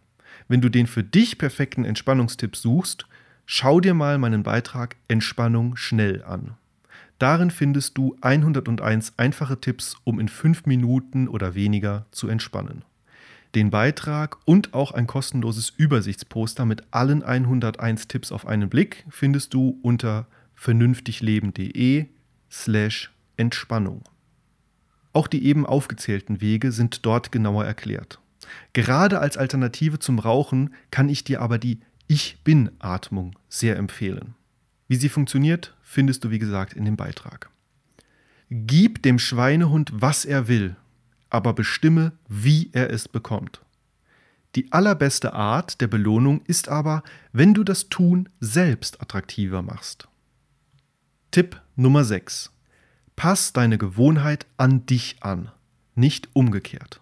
Wenn 0.48 0.60
du 0.60 0.68
den 0.68 0.86
für 0.86 1.02
dich 1.02 1.38
perfekten 1.38 1.86
Entspannungstipp 1.86 2.56
suchst, 2.56 3.06
Schau 3.46 3.80
dir 3.80 3.94
mal 3.94 4.18
meinen 4.18 4.42
Beitrag 4.42 4.96
Entspannung 5.08 5.76
schnell 5.76 6.22
an. 6.24 6.56
Darin 7.22 7.52
findest 7.52 7.96
du 7.96 8.16
101 8.20 9.16
einfache 9.16 9.60
Tipps, 9.60 9.94
um 10.02 10.18
in 10.18 10.26
5 10.26 10.66
Minuten 10.66 11.28
oder 11.28 11.54
weniger 11.54 12.04
zu 12.10 12.26
entspannen. 12.26 12.84
Den 13.54 13.70
Beitrag 13.70 14.38
und 14.44 14.74
auch 14.74 14.90
ein 14.90 15.06
kostenloses 15.06 15.70
Übersichtsposter 15.70 16.64
mit 16.64 16.82
allen 16.90 17.22
101 17.22 18.08
Tipps 18.08 18.32
auf 18.32 18.44
einen 18.44 18.68
Blick 18.68 19.04
findest 19.08 19.54
du 19.54 19.78
unter 19.82 20.26
vernünftigleben.de 20.56 22.06
slash 22.50 23.12
Entspannung. 23.36 24.02
Auch 25.12 25.28
die 25.28 25.44
eben 25.44 25.64
aufgezählten 25.64 26.40
Wege 26.40 26.72
sind 26.72 27.06
dort 27.06 27.30
genauer 27.30 27.64
erklärt. 27.64 28.18
Gerade 28.72 29.20
als 29.20 29.36
Alternative 29.36 30.00
zum 30.00 30.18
Rauchen 30.18 30.74
kann 30.90 31.08
ich 31.08 31.22
dir 31.22 31.40
aber 31.40 31.58
die 31.58 31.78
ich 32.08 32.38
bin 32.42 32.72
Atmung 32.80 33.38
sehr 33.48 33.76
empfehlen. 33.76 34.34
Wie 34.88 34.96
sie 34.96 35.08
funktioniert, 35.08 35.74
findest 35.82 36.24
du 36.24 36.30
wie 36.30 36.38
gesagt 36.38 36.74
in 36.74 36.84
dem 36.84 36.96
Beitrag. 36.96 37.50
Gib 38.50 39.02
dem 39.02 39.18
Schweinehund, 39.18 39.90
was 39.94 40.24
er 40.24 40.48
will, 40.48 40.76
aber 41.30 41.54
bestimme, 41.54 42.12
wie 42.28 42.70
er 42.72 42.90
es 42.90 43.08
bekommt. 43.08 43.62
Die 44.54 44.70
allerbeste 44.70 45.32
Art 45.32 45.80
der 45.80 45.86
Belohnung 45.86 46.42
ist 46.46 46.68
aber, 46.68 47.02
wenn 47.32 47.54
du 47.54 47.64
das 47.64 47.88
Tun 47.88 48.28
selbst 48.40 49.00
attraktiver 49.00 49.62
machst. 49.62 50.08
Tipp 51.30 51.60
Nummer 51.76 52.04
6. 52.04 52.52
Pass 53.16 53.54
deine 53.54 53.78
Gewohnheit 53.78 54.46
an 54.58 54.84
dich 54.84 55.16
an, 55.20 55.50
nicht 55.94 56.28
umgekehrt. 56.34 57.00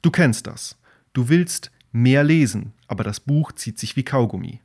Du 0.00 0.10
kennst 0.10 0.46
das. 0.46 0.78
Du 1.12 1.28
willst 1.28 1.70
Mehr 1.96 2.24
lesen, 2.24 2.74
aber 2.88 3.04
das 3.04 3.20
Buch 3.20 3.52
zieht 3.52 3.78
sich 3.78 3.96
wie 3.96 4.02
Kaugummi. 4.02 4.60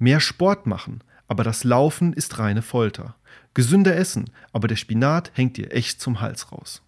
Mehr 0.00 0.18
Sport 0.18 0.66
machen, 0.66 1.04
aber 1.32 1.44
das 1.44 1.64
Laufen 1.64 2.12
ist 2.12 2.38
reine 2.38 2.60
Folter. 2.60 3.16
Gesünder 3.54 3.96
essen, 3.96 4.28
aber 4.52 4.68
der 4.68 4.76
Spinat 4.76 5.30
hängt 5.32 5.56
dir 5.56 5.72
echt 5.72 5.98
zum 5.98 6.20
Hals 6.20 6.52
raus. 6.52 6.82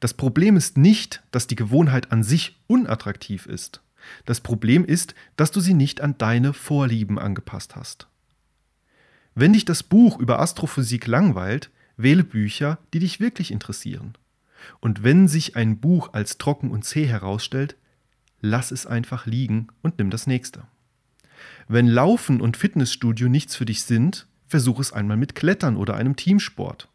Das 0.00 0.14
Problem 0.14 0.56
ist 0.56 0.78
nicht, 0.78 1.22
dass 1.30 1.46
die 1.46 1.56
Gewohnheit 1.56 2.10
an 2.10 2.22
sich 2.22 2.58
unattraktiv 2.68 3.44
ist. 3.44 3.82
Das 4.24 4.40
Problem 4.40 4.82
ist, 4.82 5.14
dass 5.36 5.50
du 5.50 5.60
sie 5.60 5.74
nicht 5.74 6.00
an 6.00 6.16
deine 6.16 6.54
Vorlieben 6.54 7.18
angepasst 7.18 7.76
hast. 7.76 8.08
Wenn 9.34 9.52
dich 9.52 9.66
das 9.66 9.82
Buch 9.82 10.18
über 10.18 10.40
Astrophysik 10.40 11.06
langweilt, 11.06 11.68
wähle 11.98 12.24
Bücher, 12.24 12.78
die 12.94 13.00
dich 13.00 13.20
wirklich 13.20 13.50
interessieren. 13.50 14.16
Und 14.80 15.02
wenn 15.02 15.28
sich 15.28 15.54
ein 15.54 15.80
Buch 15.80 16.14
als 16.14 16.38
trocken 16.38 16.70
und 16.70 16.86
zäh 16.86 17.06
herausstellt, 17.06 17.76
lass 18.40 18.70
es 18.70 18.86
einfach 18.86 19.26
liegen 19.26 19.68
und 19.82 19.98
nimm 19.98 20.08
das 20.08 20.26
nächste. 20.26 20.66
Wenn 21.68 21.86
Laufen 21.86 22.40
und 22.40 22.56
Fitnessstudio 22.56 23.28
nichts 23.28 23.56
für 23.56 23.64
dich 23.64 23.82
sind, 23.82 24.26
versuch 24.46 24.80
es 24.80 24.92
einmal 24.92 25.16
mit 25.16 25.34
Klettern 25.34 25.76
oder 25.76 25.94
einem 25.94 26.16
Teamsport. 26.16 26.88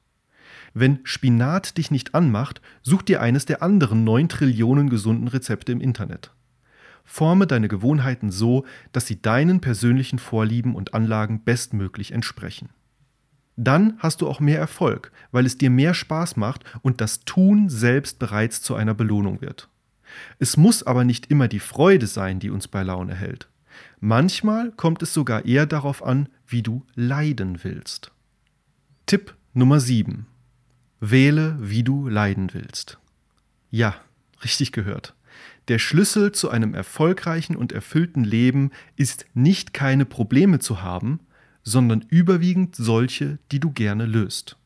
Wenn 0.73 0.99
Spinat 1.03 1.77
dich 1.77 1.91
nicht 1.91 2.15
anmacht, 2.15 2.61
such 2.81 3.01
dir 3.01 3.21
eines 3.21 3.45
der 3.45 3.61
anderen 3.61 4.03
9 4.03 4.29
Trillionen 4.29 4.89
gesunden 4.89 5.27
Rezepte 5.27 5.71
im 5.71 5.81
Internet. 5.81 6.31
Forme 7.03 7.45
deine 7.45 7.67
Gewohnheiten 7.67 8.31
so, 8.31 8.65
dass 8.93 9.05
sie 9.05 9.21
deinen 9.21 9.59
persönlichen 9.59 10.19
Vorlieben 10.19 10.75
und 10.75 10.93
Anlagen 10.93 11.43
bestmöglich 11.43 12.13
entsprechen. 12.13 12.69
Dann 13.57 13.95
hast 13.97 14.21
du 14.21 14.29
auch 14.29 14.39
mehr 14.39 14.59
Erfolg, 14.59 15.11
weil 15.31 15.45
es 15.45 15.57
dir 15.57 15.69
mehr 15.69 15.93
Spaß 15.93 16.37
macht 16.37 16.63
und 16.81 17.01
das 17.01 17.25
Tun 17.25 17.67
selbst 17.67 18.17
bereits 18.17 18.61
zu 18.61 18.75
einer 18.75 18.93
Belohnung 18.93 19.41
wird. 19.41 19.67
Es 20.39 20.57
muss 20.57 20.83
aber 20.83 21.03
nicht 21.03 21.27
immer 21.27 21.47
die 21.47 21.59
Freude 21.59 22.07
sein, 22.07 22.39
die 22.39 22.49
uns 22.49 22.67
bei 22.67 22.83
Laune 22.83 23.13
hält. 23.13 23.49
Manchmal 24.03 24.71
kommt 24.71 25.03
es 25.03 25.13
sogar 25.13 25.45
eher 25.45 25.67
darauf 25.67 26.03
an, 26.03 26.27
wie 26.47 26.63
du 26.63 26.83
leiden 26.95 27.63
willst. 27.63 28.11
Tipp 29.05 29.35
Nummer 29.53 29.79
7. 29.79 30.25
Wähle, 30.99 31.55
wie 31.61 31.83
du 31.83 32.07
leiden 32.07 32.49
willst. 32.53 32.97
Ja, 33.69 33.95
richtig 34.43 34.71
gehört. 34.71 35.13
Der 35.67 35.77
Schlüssel 35.77 36.31
zu 36.31 36.49
einem 36.49 36.73
erfolgreichen 36.73 37.55
und 37.55 37.71
erfüllten 37.71 38.23
Leben 38.23 38.71
ist 38.95 39.25
nicht 39.35 39.71
keine 39.71 40.05
Probleme 40.05 40.57
zu 40.57 40.81
haben, 40.81 41.19
sondern 41.61 42.03
überwiegend 42.09 42.75
solche, 42.75 43.37
die 43.51 43.59
du 43.59 43.69
gerne 43.71 44.07
löst. 44.07 44.57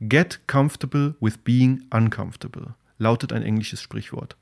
Get 0.00 0.46
comfortable 0.46 1.16
with 1.20 1.38
being 1.38 1.84
uncomfortable 1.90 2.76
lautet 2.98 3.32
ein 3.32 3.42
englisches 3.42 3.82
Sprichwort. 3.82 4.36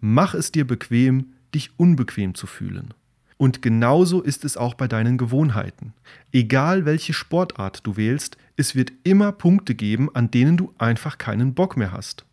Mach 0.00 0.32
es 0.32 0.50
dir 0.50 0.66
bequem, 0.66 1.34
dich 1.54 1.70
unbequem 1.76 2.34
zu 2.34 2.46
fühlen. 2.46 2.94
Und 3.40 3.62
genauso 3.62 4.20
ist 4.20 4.44
es 4.44 4.58
auch 4.58 4.74
bei 4.74 4.86
deinen 4.86 5.16
Gewohnheiten. 5.16 5.94
Egal 6.30 6.84
welche 6.84 7.14
Sportart 7.14 7.86
du 7.86 7.96
wählst, 7.96 8.36
es 8.58 8.74
wird 8.74 8.92
immer 9.02 9.32
Punkte 9.32 9.74
geben, 9.74 10.14
an 10.14 10.30
denen 10.30 10.58
du 10.58 10.74
einfach 10.76 11.16
keinen 11.16 11.54
Bock 11.54 11.78
mehr 11.78 11.90
hast. 11.90 12.26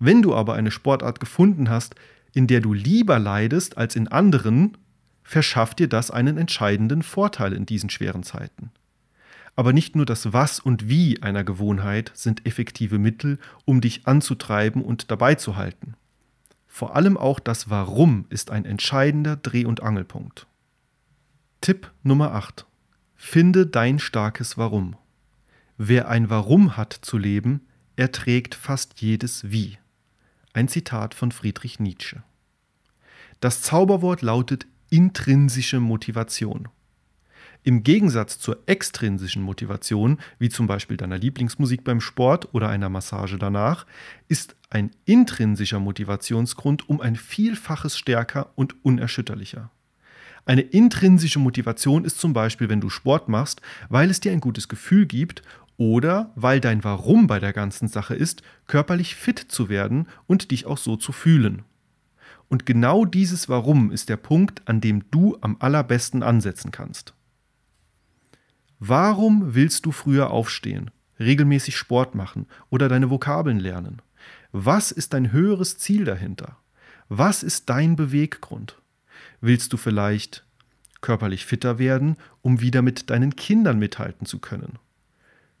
Wenn 0.00 0.20
du 0.20 0.34
aber 0.34 0.52
eine 0.52 0.70
Sportart 0.70 1.18
gefunden 1.18 1.70
hast, 1.70 1.94
in 2.34 2.46
der 2.46 2.60
du 2.60 2.74
lieber 2.74 3.18
leidest 3.18 3.78
als 3.78 3.96
in 3.96 4.08
anderen, 4.08 4.76
verschafft 5.22 5.78
dir 5.78 5.88
das 5.88 6.10
einen 6.10 6.36
entscheidenden 6.36 7.02
Vorteil 7.02 7.54
in 7.54 7.64
diesen 7.64 7.88
schweren 7.88 8.22
Zeiten. 8.22 8.70
Aber 9.56 9.72
nicht 9.72 9.96
nur 9.96 10.04
das 10.04 10.34
Was 10.34 10.60
und 10.60 10.90
Wie 10.90 11.22
einer 11.22 11.42
Gewohnheit 11.42 12.12
sind 12.12 12.44
effektive 12.44 12.98
Mittel, 12.98 13.38
um 13.64 13.80
dich 13.80 14.06
anzutreiben 14.06 14.82
und 14.82 15.10
dabei 15.10 15.36
zu 15.36 15.56
halten. 15.56 15.94
Vor 16.68 16.96
allem 16.96 17.16
auch 17.16 17.40
das 17.40 17.70
Warum 17.70 18.26
ist 18.28 18.50
ein 18.50 18.66
entscheidender 18.66 19.36
Dreh- 19.36 19.64
und 19.64 19.82
Angelpunkt. 19.82 20.46
Tipp 21.60 21.92
Nummer 22.02 22.32
8. 22.32 22.64
Finde 23.16 23.66
dein 23.66 23.98
starkes 23.98 24.56
Warum. 24.56 24.96
Wer 25.76 26.08
ein 26.08 26.30
Warum 26.30 26.78
hat 26.78 26.94
zu 26.94 27.18
leben, 27.18 27.66
erträgt 27.96 28.54
fast 28.54 29.02
jedes 29.02 29.50
Wie. 29.50 29.76
Ein 30.54 30.68
Zitat 30.68 31.12
von 31.12 31.32
Friedrich 31.32 31.78
Nietzsche. 31.78 32.22
Das 33.40 33.60
Zauberwort 33.60 34.22
lautet 34.22 34.66
intrinsische 34.88 35.80
Motivation. 35.80 36.70
Im 37.62 37.82
Gegensatz 37.82 38.38
zur 38.38 38.62
extrinsischen 38.64 39.42
Motivation, 39.42 40.18
wie 40.38 40.48
zum 40.48 40.66
Beispiel 40.66 40.96
deiner 40.96 41.18
Lieblingsmusik 41.18 41.84
beim 41.84 42.00
Sport 42.00 42.54
oder 42.54 42.70
einer 42.70 42.88
Massage 42.88 43.36
danach, 43.36 43.84
ist 44.28 44.56
ein 44.70 44.92
intrinsischer 45.04 45.78
Motivationsgrund 45.78 46.88
um 46.88 47.02
ein 47.02 47.16
Vielfaches 47.16 47.98
stärker 47.98 48.50
und 48.54 48.82
unerschütterlicher. 48.82 49.70
Eine 50.44 50.62
intrinsische 50.62 51.38
Motivation 51.38 52.04
ist 52.04 52.18
zum 52.18 52.32
Beispiel, 52.32 52.68
wenn 52.68 52.80
du 52.80 52.88
Sport 52.88 53.28
machst, 53.28 53.60
weil 53.88 54.10
es 54.10 54.20
dir 54.20 54.32
ein 54.32 54.40
gutes 54.40 54.68
Gefühl 54.68 55.06
gibt 55.06 55.42
oder 55.76 56.32
weil 56.34 56.60
dein 56.60 56.84
Warum 56.84 57.26
bei 57.26 57.38
der 57.38 57.52
ganzen 57.52 57.88
Sache 57.88 58.14
ist, 58.14 58.42
körperlich 58.66 59.14
fit 59.14 59.38
zu 59.38 59.68
werden 59.68 60.08
und 60.26 60.50
dich 60.50 60.66
auch 60.66 60.78
so 60.78 60.96
zu 60.96 61.12
fühlen. 61.12 61.62
Und 62.48 62.66
genau 62.66 63.04
dieses 63.04 63.48
Warum 63.48 63.92
ist 63.92 64.08
der 64.08 64.16
Punkt, 64.16 64.66
an 64.68 64.80
dem 64.80 65.10
du 65.10 65.38
am 65.40 65.56
allerbesten 65.60 66.22
ansetzen 66.22 66.72
kannst. 66.72 67.14
Warum 68.80 69.54
willst 69.54 69.86
du 69.86 69.92
früher 69.92 70.30
aufstehen, 70.30 70.90
regelmäßig 71.20 71.76
Sport 71.76 72.14
machen 72.14 72.46
oder 72.70 72.88
deine 72.88 73.08
Vokabeln 73.08 73.60
lernen? 73.60 74.02
Was 74.52 74.90
ist 74.90 75.12
dein 75.12 75.32
höheres 75.32 75.78
Ziel 75.78 76.04
dahinter? 76.04 76.56
Was 77.08 77.42
ist 77.42 77.68
dein 77.68 77.94
Beweggrund? 77.94 78.79
Willst 79.40 79.72
du 79.72 79.76
vielleicht 79.76 80.44
körperlich 81.00 81.46
fitter 81.46 81.78
werden, 81.78 82.16
um 82.42 82.60
wieder 82.60 82.82
mit 82.82 83.10
deinen 83.10 83.36
Kindern 83.36 83.78
mithalten 83.78 84.26
zu 84.26 84.38
können? 84.38 84.78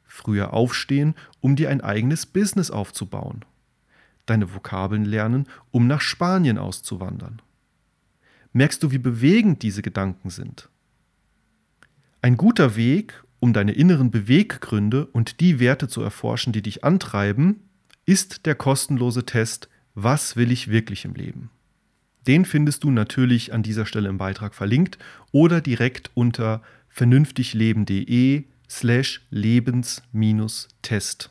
Früher 0.04 0.52
aufstehen, 0.52 1.14
um 1.40 1.56
dir 1.56 1.70
ein 1.70 1.80
eigenes 1.80 2.26
Business 2.26 2.70
aufzubauen? 2.70 3.44
Deine 4.26 4.54
Vokabeln 4.54 5.04
lernen, 5.04 5.46
um 5.70 5.86
nach 5.86 6.00
Spanien 6.00 6.58
auszuwandern? 6.58 7.40
Merkst 8.52 8.82
du, 8.82 8.90
wie 8.90 8.98
bewegend 8.98 9.62
diese 9.62 9.80
Gedanken 9.80 10.30
sind? 10.30 10.68
Ein 12.20 12.36
guter 12.36 12.76
Weg, 12.76 13.24
um 13.38 13.52
deine 13.52 13.72
inneren 13.72 14.10
Beweggründe 14.10 15.06
und 15.06 15.40
die 15.40 15.58
Werte 15.58 15.88
zu 15.88 16.02
erforschen, 16.02 16.52
die 16.52 16.60
dich 16.60 16.84
antreiben, 16.84 17.62
ist 18.04 18.44
der 18.44 18.54
kostenlose 18.54 19.24
Test 19.24 19.68
Was 19.94 20.36
will 20.36 20.50
ich 20.50 20.68
wirklich 20.68 21.04
im 21.04 21.14
Leben? 21.14 21.50
Den 22.26 22.44
findest 22.44 22.84
du 22.84 22.90
natürlich 22.90 23.52
an 23.52 23.62
dieser 23.62 23.86
Stelle 23.86 24.08
im 24.08 24.18
Beitrag 24.18 24.54
verlinkt 24.54 24.98
oder 25.32 25.60
direkt 25.60 26.10
unter 26.14 26.62
vernünftigleben.de 26.88 28.44
slash 28.68 29.22
lebens-test. 29.30 31.30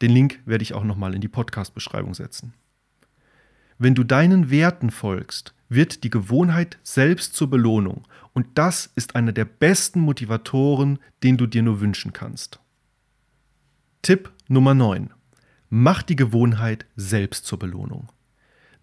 Den 0.00 0.10
Link 0.10 0.40
werde 0.44 0.62
ich 0.62 0.74
auch 0.74 0.84
nochmal 0.84 1.14
in 1.14 1.20
die 1.20 1.28
Podcast-Beschreibung 1.28 2.14
setzen. 2.14 2.54
Wenn 3.78 3.94
du 3.94 4.04
deinen 4.04 4.50
Werten 4.50 4.90
folgst, 4.90 5.54
wird 5.68 6.04
die 6.04 6.10
Gewohnheit 6.10 6.78
selbst 6.82 7.34
zur 7.34 7.48
Belohnung. 7.48 8.06
Und 8.32 8.46
das 8.54 8.90
ist 8.94 9.16
einer 9.16 9.32
der 9.32 9.44
besten 9.44 10.00
Motivatoren, 10.00 10.98
den 11.22 11.36
du 11.36 11.46
dir 11.46 11.62
nur 11.62 11.80
wünschen 11.80 12.12
kannst. 12.12 12.60
Tipp 14.02 14.30
Nummer 14.48 14.74
9. 14.74 15.10
Mach 15.70 16.02
die 16.02 16.16
Gewohnheit 16.16 16.86
selbst 16.96 17.46
zur 17.46 17.58
Belohnung. 17.58 18.10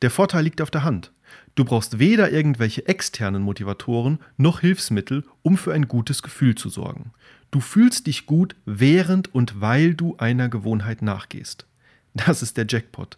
Der 0.02 0.12
Vorteil 0.12 0.44
liegt 0.44 0.62
auf 0.62 0.72
der 0.72 0.84
Hand. 0.84 1.12
Du 1.56 1.66
brauchst 1.66 2.00
weder 2.00 2.32
irgendwelche 2.32 2.88
externen 2.88 3.42
Motivatoren 3.42 4.20
noch 4.38 4.62
Hilfsmittel, 4.62 5.26
um 5.42 5.58
für 5.58 5.74
ein 5.74 5.88
gutes 5.88 6.24
Gefühl 6.24 6.56
zu 6.56 6.70
sorgen. 6.70 7.12
Du 7.52 7.60
fühlst 7.60 8.08
dich 8.08 8.26
gut, 8.26 8.56
während 8.66 9.34
und 9.34 9.60
weil 9.60 9.94
du 9.94 10.16
einer 10.18 10.50
Gewohnheit 10.50 11.02
nachgehst. 11.02 11.66
Das 12.14 12.42
ist 12.42 12.58
der 12.58 12.66
Jackpot. 12.68 13.18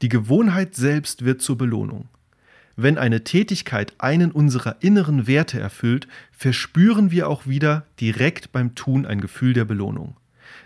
Die 0.00 0.08
Gewohnheit 0.08 0.74
selbst 0.74 1.24
wird 1.24 1.42
zur 1.42 1.58
Belohnung. 1.58 2.08
Wenn 2.76 2.98
eine 2.98 3.22
Tätigkeit 3.22 3.92
einen 3.98 4.32
unserer 4.32 4.76
inneren 4.80 5.26
Werte 5.26 5.60
erfüllt, 5.60 6.08
verspüren 6.32 7.10
wir 7.10 7.28
auch 7.28 7.46
wieder 7.46 7.86
direkt 8.00 8.50
beim 8.52 8.74
Tun 8.74 9.04
ein 9.04 9.20
Gefühl 9.20 9.52
der 9.52 9.64
Belohnung. 9.64 10.16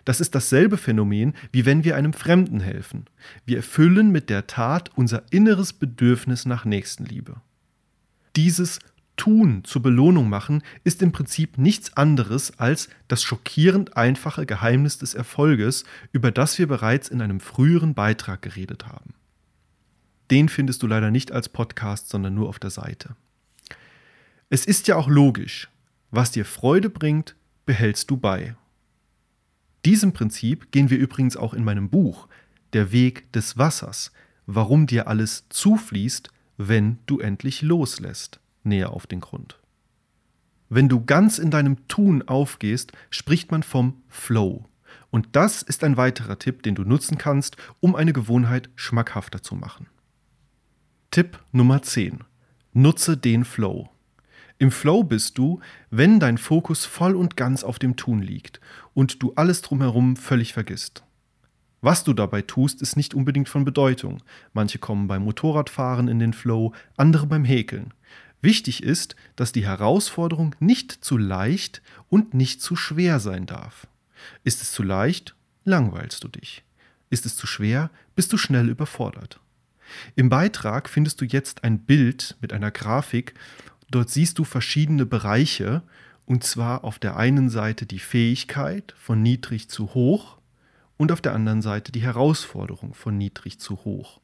Das 0.07 0.21
ist 0.21 0.37
dasselbe 0.37 0.77
Phänomen, 0.77 1.35
wie 1.51 1.67
wenn 1.67 1.83
wir 1.83 1.97
einem 1.97 2.13
Fremden 2.13 2.61
helfen. 2.61 3.07
Wir 3.45 3.57
erfüllen 3.57 4.13
mit 4.13 4.31
der 4.31 4.47
Tat 4.47 4.93
unser 4.95 5.25
inneres 5.31 5.73
Bedürfnis 5.73 6.47
nach 6.47 6.65
Nächstenliebe. 6.65 7.41
Dieses 8.37 8.79
Tun 9.17 9.65
zur 9.65 9.83
Belohnung 9.83 10.29
machen 10.29 10.63
ist 10.85 11.03
im 11.03 11.11
Prinzip 11.11 11.59
nichts 11.59 11.97
anderes 11.97 12.57
als 12.61 12.89
das 13.09 13.25
schockierend 13.25 13.97
einfache 13.97 14.47
Geheimnis 14.47 14.97
des 14.99 15.15
Erfolges, 15.15 15.85
über 16.13 16.31
das 16.31 16.57
wir 16.59 16.69
bereits 16.69 17.09
in 17.09 17.21
einem 17.21 17.41
früheren 17.41 17.95
Beitrag 17.95 18.43
geredet 18.43 18.87
haben. 18.87 19.13
Den 20.31 20.49
findest 20.49 20.85
du 20.85 20.87
leider 20.87 21.11
nicht 21.11 21.33
als 21.33 21.49
Podcast, 21.49 22.11
sondern 22.11 22.35
nur 22.35 22.49
auf 22.49 22.61
der 22.61 22.71
Seite. 22.71 23.17
Es 24.51 24.67
ist 24.67 24.87
ja 24.87 24.95
auch 24.95 25.09
logisch, 25.09 25.69
was 26.13 26.31
dir 26.31 26.45
Freude 26.45 26.91
bringt, 26.91 27.35
behältst 27.65 28.09
du 28.09 28.17
bei. 28.17 28.55
Diesem 29.87 30.13
Prinzip 30.13 30.73
gehen 30.73 30.91
wir 30.91 30.99
übrigens 30.99 31.37
auch 31.37 31.55
in 31.55 31.63
meinem 31.63 31.89
Buch 31.91 32.27
Der 32.73 32.91
Weg 32.91 33.33
des 33.33 33.57
Wassers, 33.57 34.11
warum 34.45 34.89
dir 34.89 35.07
alles 35.07 35.45
zufließt, 35.49 36.33
wenn 36.57 36.99
du 37.07 37.21
endlich 37.21 37.63
loslässt, 37.63 38.41
näher 38.65 38.91
auf 38.91 39.07
den 39.07 39.21
Grund. 39.21 39.61
Wenn 40.69 40.89
du 40.89 41.05
ganz 41.05 41.39
in 41.39 41.53
deinem 41.53 41.87
Tun 41.87 42.23
aufgehst, 42.23 42.95
spricht 43.11 43.53
man 43.53 43.63
vom 43.63 44.03
Flow. 44.09 44.65
Und 45.11 45.29
das 45.37 45.63
ist 45.63 45.85
ein 45.85 45.97
weiterer 45.97 46.41
Tipp, 46.41 46.65
den 46.65 46.75
du 46.75 46.83
nutzen 46.83 47.17
kannst, 47.17 47.57
um 47.79 47.95
eine 47.95 48.13
Gewohnheit 48.13 48.69
schmackhafter 48.75 49.41
zu 49.41 49.55
machen. 49.55 49.87
Tipp 51.13 51.39
Nummer 51.53 51.83
10. 51.83 52.25
Nutze 52.73 53.17
den 53.17 53.45
Flow. 53.45 53.89
Im 54.59 54.71
Flow 54.71 55.05
bist 55.05 55.37
du, 55.37 55.61
wenn 55.91 56.19
dein 56.19 56.39
Fokus 56.39 56.87
voll 56.87 57.15
und 57.15 57.37
ganz 57.37 57.63
auf 57.63 57.79
dem 57.79 57.97
Tun 57.97 58.23
liegt 58.23 58.61
und 58.95 59.23
du 59.23 59.33
alles 59.35 59.61
drumherum 59.61 60.17
völlig 60.17 60.55
vergisst. 60.55 61.03
Was 61.83 62.05
du 62.05 62.15
dabei 62.15 62.43
tust, 62.43 62.81
ist 62.81 62.97
nicht 62.97 63.15
unbedingt 63.15 63.49
von 63.49 63.65
Bedeutung. 63.65 64.23
Manche 64.55 64.79
kommen 64.79 65.09
beim 65.09 65.25
Motorradfahren 65.25 66.09
in 66.09 66.19
den 66.19 66.33
Flow, 66.33 66.73
andere 66.97 67.27
beim 67.27 67.45
Häkeln. 67.45 67.93
Wichtig 68.41 68.83
ist, 68.83 69.15
dass 69.37 69.53
die 69.53 69.67
Herausforderung 69.67 70.55
nicht 70.59 70.93
zu 70.93 71.19
leicht 71.19 71.83
und 72.09 72.33
nicht 72.33 72.63
zu 72.63 72.77
schwer 72.77 73.21
sein 73.21 73.45
darf. 73.47 73.87
Ist 74.43 74.63
es 74.63 74.73
zu 74.73 74.83
leicht, 74.83 75.35
langweilst 75.65 76.25
du 76.25 76.29
dich. 76.29 76.65
Ist 77.11 77.27
es 77.27 77.37
zu 77.37 77.47
schwer, 77.47 77.91
bist 78.15 78.33
du 78.33 78.39
schnell 78.39 78.69
überfordert. 78.69 79.41
Im 80.15 80.29
Beitrag 80.29 80.89
findest 80.89 81.21
du 81.21 81.25
jetzt 81.25 81.65
ein 81.65 81.81
Bild 81.81 82.37
mit 82.41 82.53
einer 82.53 82.71
Grafik. 82.71 83.35
Dort 83.91 84.11
siehst 84.11 84.39
du 84.39 84.45
verschiedene 84.45 85.07
Bereiche, 85.07 85.83
und 86.25 86.43
zwar 86.43 86.85
auf 86.85 86.99
der 86.99 87.17
einen 87.17 87.51
Seite 87.51 87.87
die 87.87 88.01
Fähigkeit 88.01 88.95
von 88.99 89.23
niedrig 89.23 89.69
zu 89.69 89.95
hoch 89.95 90.39
und 90.97 91.13
auf 91.13 91.21
der 91.21 91.35
anderen 91.35 91.63
Seite 91.63 91.93
die 91.93 92.03
Herausforderung 92.03 92.95
von 92.95 93.17
niedrig 93.17 93.61
zu 93.61 93.85
hoch. 93.85 94.21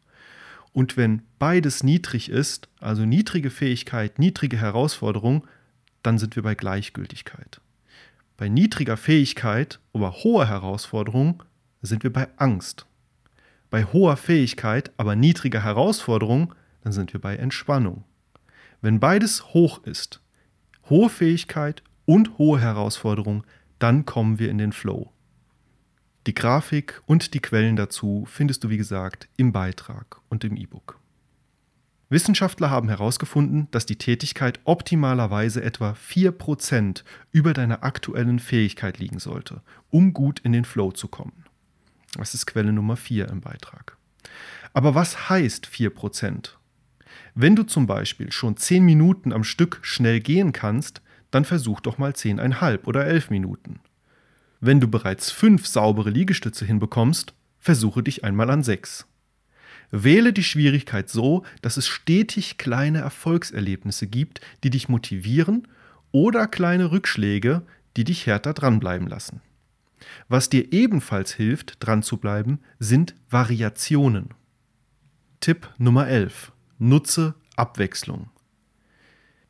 Und 0.73 0.97
wenn 0.97 1.23
beides 1.39 1.85
niedrig 1.85 2.29
ist, 2.29 2.69
also 2.81 3.05
niedrige 3.05 3.51
Fähigkeit, 3.51 4.19
niedrige 4.19 4.59
Herausforderung, 4.59 5.47
dann 6.03 6.19
sind 6.19 6.35
wir 6.35 6.43
bei 6.43 6.55
Gleichgültigkeit. 6.55 7.61
Bei 8.37 8.49
niedriger 8.49 8.97
Fähigkeit, 8.97 9.79
aber 9.93 10.13
hoher 10.25 10.49
Herausforderung 10.49 11.43
sind 11.83 12.03
wir 12.03 12.13
bei 12.13 12.27
Angst 12.37 12.87
bei 13.73 13.85
hoher 13.87 14.19
Fähigkeit, 14.19 14.93
aber 14.99 15.17
niedriger 15.17 15.65
Herausforderung, 15.65 16.55
dann 16.85 16.93
sind 16.93 17.15
wir 17.15 17.21
bei 17.21 17.37
Entspannung. 17.37 18.05
Wenn 18.83 18.99
beides 18.99 19.55
hoch 19.55 19.85
ist, 19.85 20.21
hohe 20.91 21.09
Fähigkeit 21.09 21.85
und 22.05 22.37
hohe 22.37 22.61
Herausforderung, 22.61 23.45
dann 23.79 24.05
kommen 24.07 24.41
wir 24.41 24.51
in 24.51 24.59
den 24.59 24.73
Flow. 24.73 25.13
Die 26.27 26.35
Grafik 26.35 27.01
und 27.07 27.33
die 27.33 27.41
Quellen 27.41 27.77
dazu 27.77 28.25
findest 28.29 28.65
du, 28.65 28.71
wie 28.71 28.77
gesagt, 28.77 29.29
im 29.37 29.53
Beitrag 29.53 30.21
und 30.29 30.43
im 30.43 30.57
E-Book. 30.57 30.99
Wissenschaftler 32.11 32.71
haben 32.71 32.89
herausgefunden, 32.89 33.69
dass 33.71 33.87
die 33.87 33.97
Tätigkeit 33.97 34.59
optimalerweise 34.65 35.63
etwa 35.63 35.93
4% 35.93 37.05
über 37.31 37.55
deiner 37.55 37.85
aktuellen 37.85 38.41
Fähigkeit 38.41 38.99
liegen 38.99 39.21
sollte, 39.21 39.63
um 39.91 40.13
gut 40.13 40.41
in 40.41 40.53
den 40.53 40.65
Flow 40.65 40.91
zu 40.91 41.07
kommen. 41.07 41.45
Das 42.17 42.35
ist 42.35 42.47
Quelle 42.47 42.73
Nummer 42.73 42.97
4 42.97 43.29
im 43.29 43.41
Beitrag. 43.41 43.97
Aber 44.75 44.97
was 44.97 45.31
heißt 45.31 45.67
4%? 45.67 46.51
Wenn 47.35 47.57
du 47.57 47.63
zum 47.63 47.87
Beispiel 47.87 48.33
schon 48.33 48.57
10 48.57 48.85
Minuten 48.85 49.33
am 49.33 49.45
Stück 49.45 49.79
schnell 49.83 50.21
gehen 50.21 50.53
kannst, 50.53 51.03
dann 51.31 51.45
versuch 51.45 51.81
doch 51.81 51.99
mal 51.99 52.13
10,5 52.13 52.85
oder 52.85 53.07
11 53.07 53.31
Minuten. 53.31 53.81
Wenn 54.61 54.81
du 54.81 54.89
bereits 54.89 55.31
fünf 55.31 55.67
saubere 55.67 56.11
Liegestütze 56.11 56.65
hinbekommst, 56.65 57.35
versuche 57.59 58.03
dich 58.03 58.23
einmal 58.23 58.51
an 58.51 58.63
sechs. 58.63 59.07
Wähle 59.91 60.33
die 60.33 60.45
Schwierigkeit 60.45 61.09
so, 61.11 61.45
dass 61.61 61.77
es 61.77 61.89
stetig 61.89 62.59
kleine 62.59 63.01
Erfolgserlebnisse 63.01 64.07
gibt, 64.07 64.41
die 64.63 64.71
dich 64.71 64.89
motivieren 64.89 65.69
oder 66.13 66.47
kleine 66.47 66.93
Rückschläge, 66.93 67.63
die 67.97 68.05
dich 68.05 68.27
härter 68.27 68.55
dranbleiben 68.55 69.09
lassen. 69.09 69.41
Was 70.29 70.49
dir 70.49 70.73
ebenfalls 70.73 71.33
hilft, 71.33 71.77
dran 71.81 72.03
zu 72.03 72.17
bleiben, 72.17 72.61
sind 72.79 73.15
Variationen. 73.31 74.31
Tipp 75.41 75.69
Nummer 75.79 76.09
11. 76.09 76.52
Nutze 76.85 77.37
Abwechslung. 77.55 78.29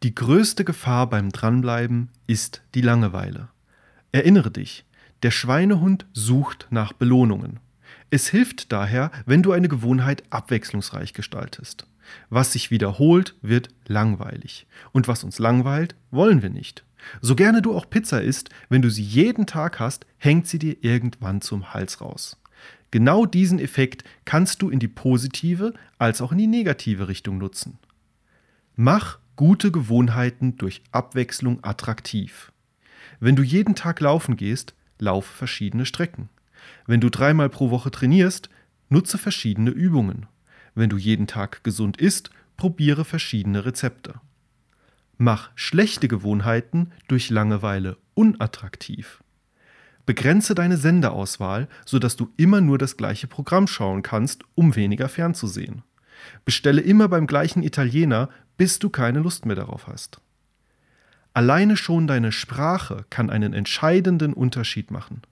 Die 0.02 0.14
größte 0.14 0.66
Gefahr 0.66 1.08
beim 1.08 1.30
Dranbleiben 1.30 2.10
ist 2.26 2.60
die 2.74 2.82
Langeweile. 2.82 3.48
Erinnere 4.12 4.50
dich, 4.50 4.84
der 5.22 5.30
Schweinehund 5.30 6.04
sucht 6.12 6.66
nach 6.68 6.92
Belohnungen. 6.92 7.58
Es 8.10 8.28
hilft 8.28 8.70
daher, 8.70 9.10
wenn 9.24 9.42
du 9.42 9.52
eine 9.52 9.68
Gewohnheit 9.68 10.24
abwechslungsreich 10.28 11.14
gestaltest. 11.14 11.86
Was 12.28 12.52
sich 12.52 12.70
wiederholt, 12.70 13.34
wird 13.40 13.70
langweilig. 13.86 14.66
Und 14.92 15.08
was 15.08 15.24
uns 15.24 15.38
langweilt, 15.38 15.94
wollen 16.10 16.42
wir 16.42 16.50
nicht. 16.50 16.84
So 17.22 17.34
gerne 17.34 17.62
du 17.62 17.74
auch 17.74 17.88
Pizza 17.88 18.20
isst, 18.20 18.50
wenn 18.68 18.82
du 18.82 18.90
sie 18.90 19.04
jeden 19.04 19.46
Tag 19.46 19.80
hast, 19.80 20.04
hängt 20.18 20.48
sie 20.48 20.58
dir 20.58 20.84
irgendwann 20.84 21.40
zum 21.40 21.72
Hals 21.72 22.02
raus. 22.02 22.36
Genau 22.92 23.26
diesen 23.26 23.58
Effekt 23.58 24.04
kannst 24.24 24.62
du 24.62 24.68
in 24.70 24.78
die 24.78 24.86
positive 24.86 25.74
als 25.98 26.20
auch 26.20 26.30
in 26.30 26.38
die 26.38 26.46
negative 26.46 27.08
Richtung 27.08 27.38
nutzen. 27.38 27.78
Mach 28.76 29.18
gute 29.34 29.72
Gewohnheiten 29.72 30.58
durch 30.58 30.82
Abwechslung 30.92 31.64
attraktiv. 31.64 32.52
Wenn 33.18 33.34
du 33.34 33.42
jeden 33.42 33.74
Tag 33.74 34.00
laufen 34.00 34.36
gehst, 34.36 34.74
lauf 34.98 35.24
verschiedene 35.24 35.86
Strecken. 35.86 36.28
Wenn 36.86 37.00
du 37.00 37.10
dreimal 37.10 37.48
pro 37.48 37.70
Woche 37.70 37.90
trainierst, 37.90 38.50
nutze 38.90 39.16
verschiedene 39.16 39.70
Übungen. 39.70 40.26
Wenn 40.74 40.90
du 40.90 40.98
jeden 40.98 41.26
Tag 41.26 41.64
gesund 41.64 41.96
isst, 41.96 42.30
probiere 42.58 43.06
verschiedene 43.06 43.64
Rezepte. 43.64 44.20
Mach 45.16 45.50
schlechte 45.54 46.08
Gewohnheiten 46.08 46.92
durch 47.08 47.30
Langeweile 47.30 47.96
unattraktiv. 48.14 49.21
Begrenze 50.04 50.54
deine 50.54 50.76
Sendeauswahl, 50.76 51.68
sodass 51.84 52.16
du 52.16 52.32
immer 52.36 52.60
nur 52.60 52.78
das 52.78 52.96
gleiche 52.96 53.26
Programm 53.26 53.66
schauen 53.66 54.02
kannst, 54.02 54.42
um 54.54 54.74
weniger 54.74 55.08
fernzusehen. 55.08 55.82
Bestelle 56.44 56.80
immer 56.80 57.08
beim 57.08 57.26
gleichen 57.26 57.62
Italiener, 57.62 58.28
bis 58.56 58.78
du 58.78 58.90
keine 58.90 59.20
Lust 59.20 59.46
mehr 59.46 59.56
darauf 59.56 59.86
hast. 59.86 60.20
Alleine 61.34 61.76
schon 61.76 62.06
deine 62.06 62.32
Sprache 62.32 63.06
kann 63.08 63.30
einen 63.30 63.54
entscheidenden 63.54 64.34
Unterschied 64.34 64.90
machen. 64.90 65.22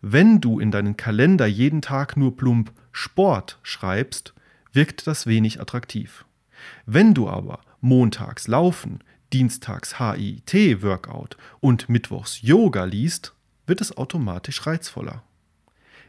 Wenn 0.00 0.40
du 0.40 0.60
in 0.60 0.70
deinen 0.70 0.96
Kalender 0.96 1.46
jeden 1.46 1.82
Tag 1.82 2.16
nur 2.16 2.36
plump 2.36 2.72
Sport 2.92 3.58
schreibst, 3.62 4.32
wirkt 4.72 5.06
das 5.06 5.26
wenig 5.26 5.60
attraktiv. 5.60 6.24
Wenn 6.86 7.14
du 7.14 7.28
aber 7.28 7.60
montags 7.80 8.48
Laufen, 8.48 9.00
dienstags 9.32 9.98
HIT-Workout 9.98 11.36
und 11.60 11.88
mittwochs 11.88 12.40
Yoga 12.42 12.84
liest, 12.84 13.34
wird 13.68 13.80
es 13.80 13.96
automatisch 13.96 14.66
reizvoller. 14.66 15.22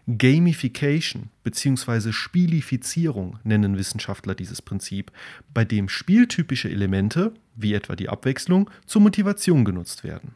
Gamification 0.08 1.30
bzw. 1.44 2.12
Spielifizierung 2.12 3.38
nennen 3.44 3.78
Wissenschaftler 3.78 4.34
dieses 4.34 4.62
Prinzip, 4.62 5.12
bei 5.54 5.66
dem 5.66 5.88
spieltypische 5.88 6.70
Elemente, 6.70 7.34
wie 7.56 7.74
etwa 7.74 7.96
die 7.96 8.10
Abwechslung, 8.10 8.70
zur 8.88 9.02
Motivation 9.02 9.66
genutzt 9.66 10.04
werden. 10.04 10.34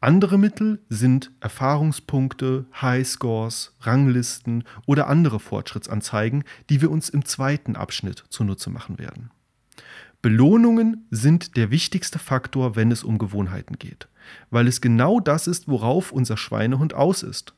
Andere 0.00 0.36
Mittel 0.36 0.80
sind 0.88 1.30
Erfahrungspunkte, 1.38 2.64
Highscores, 2.80 3.76
Ranglisten 3.82 4.64
oder 4.86 5.06
andere 5.06 5.38
Fortschrittsanzeigen, 5.38 6.42
die 6.70 6.80
wir 6.80 6.90
uns 6.90 7.08
im 7.08 7.24
zweiten 7.24 7.76
Abschnitt 7.76 8.24
zunutze 8.28 8.70
machen 8.70 8.98
werden. 8.98 9.30
Belohnungen 10.22 11.08
sind 11.10 11.56
der 11.56 11.72
wichtigste 11.72 12.20
Faktor, 12.20 12.76
wenn 12.76 12.92
es 12.92 13.02
um 13.02 13.18
Gewohnheiten 13.18 13.76
geht, 13.78 14.08
weil 14.50 14.68
es 14.68 14.80
genau 14.80 15.18
das 15.18 15.48
ist, 15.48 15.66
worauf 15.66 16.12
unser 16.12 16.36
Schweinehund 16.36 16.94
aus 16.94 17.24
ist. 17.24 17.54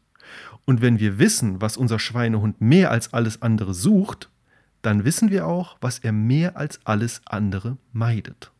Und 0.65 0.81
wenn 0.81 0.99
wir 0.99 1.19
wissen, 1.19 1.61
was 1.61 1.77
unser 1.77 1.99
Schweinehund 1.99 2.63
mehr 2.63 2.91
als 2.91 3.13
alles 3.13 3.43
andere 3.43 3.75
sucht, 3.75 4.31
dann 4.81 5.05
wissen 5.05 5.31
wir 5.31 5.47
auch, 5.47 5.77
was 5.83 5.99
er 5.99 6.13
mehr 6.13 6.57
als 6.57 6.81
alles 6.85 7.21
andere 7.27 7.77
meidet. 7.93 8.51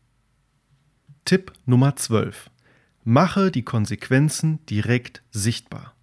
Tipp 1.25 1.53
Nummer 1.65 1.95
12. 1.95 2.51
Mache 3.03 3.49
die 3.49 3.63
Konsequenzen 3.63 4.59
direkt 4.67 5.23
sichtbar. 5.31 5.95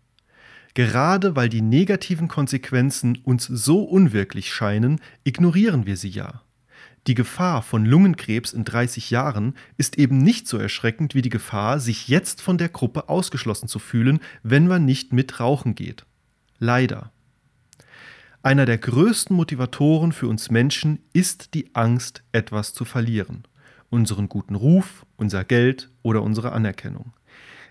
Gerade 0.75 1.37
weil 1.37 1.49
die 1.49 1.63
negativen 1.63 2.27
Konsequenzen 2.27 3.19
uns 3.19 3.47
so 3.47 3.85
unwirklich 3.85 4.53
scheinen, 4.53 5.01
ignorieren 5.23 5.87
wir 5.87 5.97
sie 5.97 6.09
ja. 6.09 6.43
Die 7.09 7.15
Gefahr 7.15 7.63
von 7.63 7.85
Lungenkrebs 7.85 8.53
in 8.53 8.65
30 8.65 9.11
Jahren 9.11 9.55
ist 9.77 9.99
eben 9.99 10.19
nicht 10.19 10.47
so 10.47 10.57
erschreckend 10.57 11.17
wie 11.17 11.23
die 11.23 11.31
Gefahr, 11.31 11.81
sich 11.81 12.07
jetzt 12.07 12.41
von 12.41 12.59
der 12.59 12.69
Gruppe 12.69 13.09
ausgeschlossen 13.09 13.67
zu 13.67 13.81
fühlen, 13.81 14.21
wenn 14.45 14.69
man 14.69 14.85
nicht 14.85 15.13
mit 15.13 15.41
rauchen 15.41 15.75
geht. 15.75 16.07
Leider. 16.61 17.11
Einer 18.45 18.67
der 18.67 18.79
größten 18.79 19.35
Motivatoren 19.35 20.13
für 20.13 20.29
uns 20.29 20.51
Menschen 20.51 21.01
ist 21.13 21.55
die 21.55 21.75
Angst, 21.75 22.23
etwas 22.31 22.73
zu 22.73 22.85
verlieren. 22.85 23.45
Unseren 23.91 24.29
guten 24.29 24.55
Ruf, 24.55 25.05
unser 25.17 25.43
Geld 25.43 25.91
oder 26.03 26.23
unsere 26.23 26.53
Anerkennung. 26.53 27.13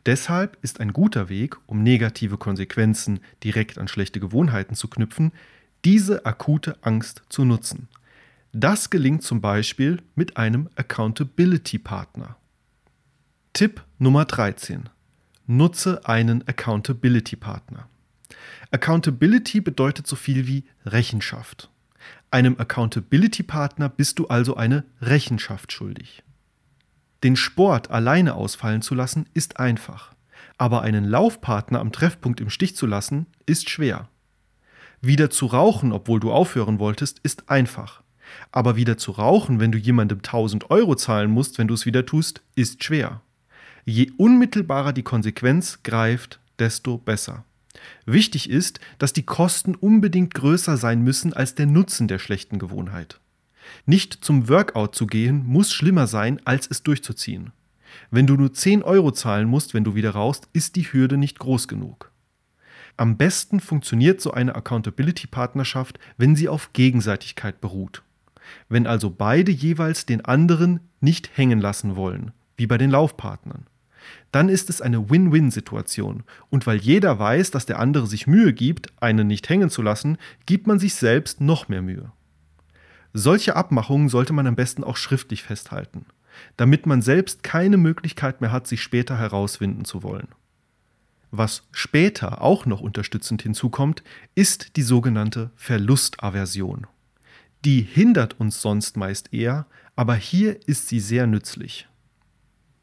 Deshalb 0.06 0.58
ist 0.62 0.82
ein 0.82 0.92
guter 0.92 1.30
Weg, 1.30 1.58
um 1.68 1.84
negative 1.84 2.38
Konsequenzen 2.38 3.22
direkt 3.46 3.78
an 3.78 3.88
schlechte 3.88 4.20
Gewohnheiten 4.20 4.76
zu 4.76 4.90
knüpfen, 4.90 5.32
diese 5.86 6.26
akute 6.26 6.78
Angst 6.82 7.22
zu 7.30 7.46
nutzen– 7.46 7.88
das 8.54 8.90
gelingt 8.90 9.24
zum 9.24 9.40
Beispiel 9.40 10.02
mit 10.16 10.36
einem 10.36 10.70
Accountability-Partner. 10.76 12.36
Tipp 13.54 13.84
Nummer 13.98 14.26
13. 14.26 14.90
Nutze 15.48 16.06
einen 16.06 16.46
Accountability-Partner. 16.48 17.88
Accountability 18.72 19.62
bedeutet 19.62 20.06
so 20.06 20.16
viel 20.18 20.48
wie 20.48 20.66
Rechenschaft. 20.86 21.70
Einem 22.30 22.58
Accountability-Partner 22.60 23.88
bist 23.88 24.20
du 24.20 24.28
also 24.28 24.56
eine 24.56 24.84
Rechenschaft 25.02 25.72
schuldig. 25.72 26.24
Den 27.24 27.36
Sport 27.36 27.90
alleine 27.90 28.34
ausfallen 28.36 28.82
zu 28.82 28.96
lassen, 28.96 29.28
ist 29.34 29.60
einfach. 29.60 30.14
Aber 30.58 30.82
einen 30.82 31.06
Laufpartner 31.06 31.80
am 31.80 31.92
Treffpunkt 31.92 32.42
im 32.42 32.50
Stich 32.50 32.76
zu 32.76 32.86
lassen, 32.86 33.28
ist 33.46 33.70
schwer. 33.70 34.10
Wieder 35.02 35.30
zu 35.30 35.46
rauchen, 35.46 35.94
obwohl 35.94 36.20
du 36.20 36.32
aufhören 36.32 36.80
wolltest, 36.80 37.20
ist 37.20 37.50
einfach. 37.50 38.04
Aber 38.52 38.76
wieder 38.76 38.98
zu 38.98 39.12
rauchen, 39.12 39.60
wenn 39.60 39.72
du 39.72 39.78
jemandem 39.78 40.20
1000 40.20 40.70
Euro 40.70 40.96
zahlen 40.96 41.32
musst, 41.32 41.58
wenn 41.58 41.68
du 41.68 41.74
es 41.74 41.86
wieder 41.86 42.06
tust, 42.06 42.42
ist 42.56 42.84
schwer. 42.84 43.22
Je 43.86 44.12
unmittelbarer 44.18 44.94
die 44.94 45.04
Konsequenz 45.04 45.80
greift, 45.84 46.40
desto 46.60 46.98
besser. 46.98 47.46
Wichtig 48.06 48.50
ist, 48.50 48.80
dass 49.00 49.14
die 49.14 49.24
Kosten 49.24 49.76
unbedingt 49.76 50.34
größer 50.34 50.78
sein 50.78 51.02
müssen 51.02 51.34
als 51.34 51.56
der 51.56 51.66
Nutzen 51.66 52.08
der 52.08 52.20
schlechten 52.20 52.60
Gewohnheit. 52.60 53.20
Nicht 53.86 54.24
zum 54.24 54.50
Workout 54.50 54.96
zu 54.96 55.08
gehen 55.08 55.46
muss 55.46 55.72
schlimmer 55.72 56.08
sein, 56.08 56.40
als 56.46 56.68
es 56.70 56.84
durchzuziehen. 56.84 57.52
Wenn 58.10 58.28
du 58.28 58.36
nur 58.36 58.54
10 58.54 58.84
Euro 58.84 59.12
zahlen 59.12 59.48
musst, 59.48 59.74
wenn 59.74 59.84
du 59.84 59.96
wieder 59.96 60.12
rauchst, 60.12 60.48
ist 60.54 60.76
die 60.76 60.84
Hürde 60.84 61.18
nicht 61.18 61.40
groß 61.40 61.68
genug. 61.68 62.12
Am 62.98 63.18
besten 63.18 63.60
funktioniert 63.60 64.22
so 64.22 64.32
eine 64.32 64.56
Accountability-Partnerschaft, 64.56 66.00
wenn 66.18 66.36
sie 66.36 66.50
auf 66.50 66.74
Gegenseitigkeit 66.74 67.62
beruht. 67.62 68.04
Wenn 68.70 68.88
also 68.88 69.10
beide 69.10 69.52
jeweils 69.52 70.06
den 70.06 70.26
anderen 70.26 70.80
nicht 71.00 71.38
hängen 71.38 71.60
lassen 71.60 71.96
wollen, 71.96 72.32
wie 72.58 72.68
bei 72.68 72.78
den 72.78 72.92
Laufpartnern, 72.92 73.66
dann 74.32 74.50
ist 74.50 74.70
es 74.70 74.82
eine 74.82 75.10
Win-Win-Situation. 75.10 76.24
Und 76.50 76.68
weil 76.68 76.78
jeder 76.78 77.20
weiß, 77.20 77.52
dass 77.52 77.66
der 77.66 77.80
andere 77.80 78.08
sich 78.08 78.28
Mühe 78.28 78.54
gibt, 78.54 78.92
einen 79.02 79.28
nicht 79.28 79.50
hängen 79.50 79.70
zu 79.70 79.82
lassen, 79.82 80.18
gibt 80.46 80.68
man 80.68 80.80
sich 80.80 80.96
selbst 80.96 81.42
noch 81.42 81.68
mehr 81.70 81.82
Mühe. 81.82 82.12
Solche 83.14 83.56
Abmachungen 83.56 84.10
sollte 84.10 84.34
man 84.34 84.48
am 84.48 84.56
besten 84.56 84.84
auch 84.84 84.96
schriftlich 84.96 85.44
festhalten, 85.44 86.06
damit 86.56 86.86
man 86.86 87.02
selbst 87.02 87.44
keine 87.44 87.78
Möglichkeit 87.78 88.40
mehr 88.40 88.52
hat, 88.52 88.68
sich 88.68 88.82
später 88.82 89.18
herauswinden 89.18 89.84
zu 89.84 90.02
wollen. 90.02 90.30
Was 91.30 91.64
später 91.72 92.42
auch 92.42 92.66
noch 92.66 92.82
unterstützend 92.82 93.42
hinzukommt, 93.42 94.04
ist 94.36 94.76
die 94.76 94.82
sogenannte 94.82 95.52
Verlustaversion. 95.56 96.88
Die 97.64 97.82
hindert 97.82 98.40
uns 98.40 98.60
sonst 98.60 98.98
meist 98.98 99.34
eher, 99.34 99.68
aber 99.96 100.16
hier 100.16 100.68
ist 100.68 100.88
sie 100.88 101.00
sehr 101.00 101.28
nützlich. 101.28 101.88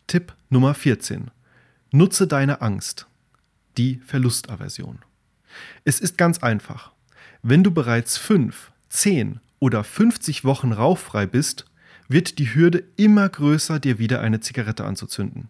Tipp 0.06 0.36
Nummer 0.50 0.74
14. 0.74 1.32
Nutze 1.90 2.28
deine 2.28 2.60
Angst. 2.60 3.08
Die 3.76 4.00
Verlustaversion. 4.06 5.00
Es 5.84 5.98
ist 5.98 6.16
ganz 6.16 6.38
einfach. 6.38 6.92
Wenn 7.42 7.64
du 7.64 7.72
bereits 7.72 8.18
5, 8.18 8.70
10 8.88 9.40
oder 9.58 9.82
50 9.82 10.44
Wochen 10.44 10.72
rauchfrei 10.72 11.26
bist, 11.26 11.64
wird 12.06 12.38
die 12.38 12.54
Hürde 12.54 12.84
immer 12.96 13.28
größer, 13.28 13.80
dir 13.80 13.98
wieder 13.98 14.20
eine 14.20 14.38
Zigarette 14.38 14.84
anzuzünden. 14.84 15.48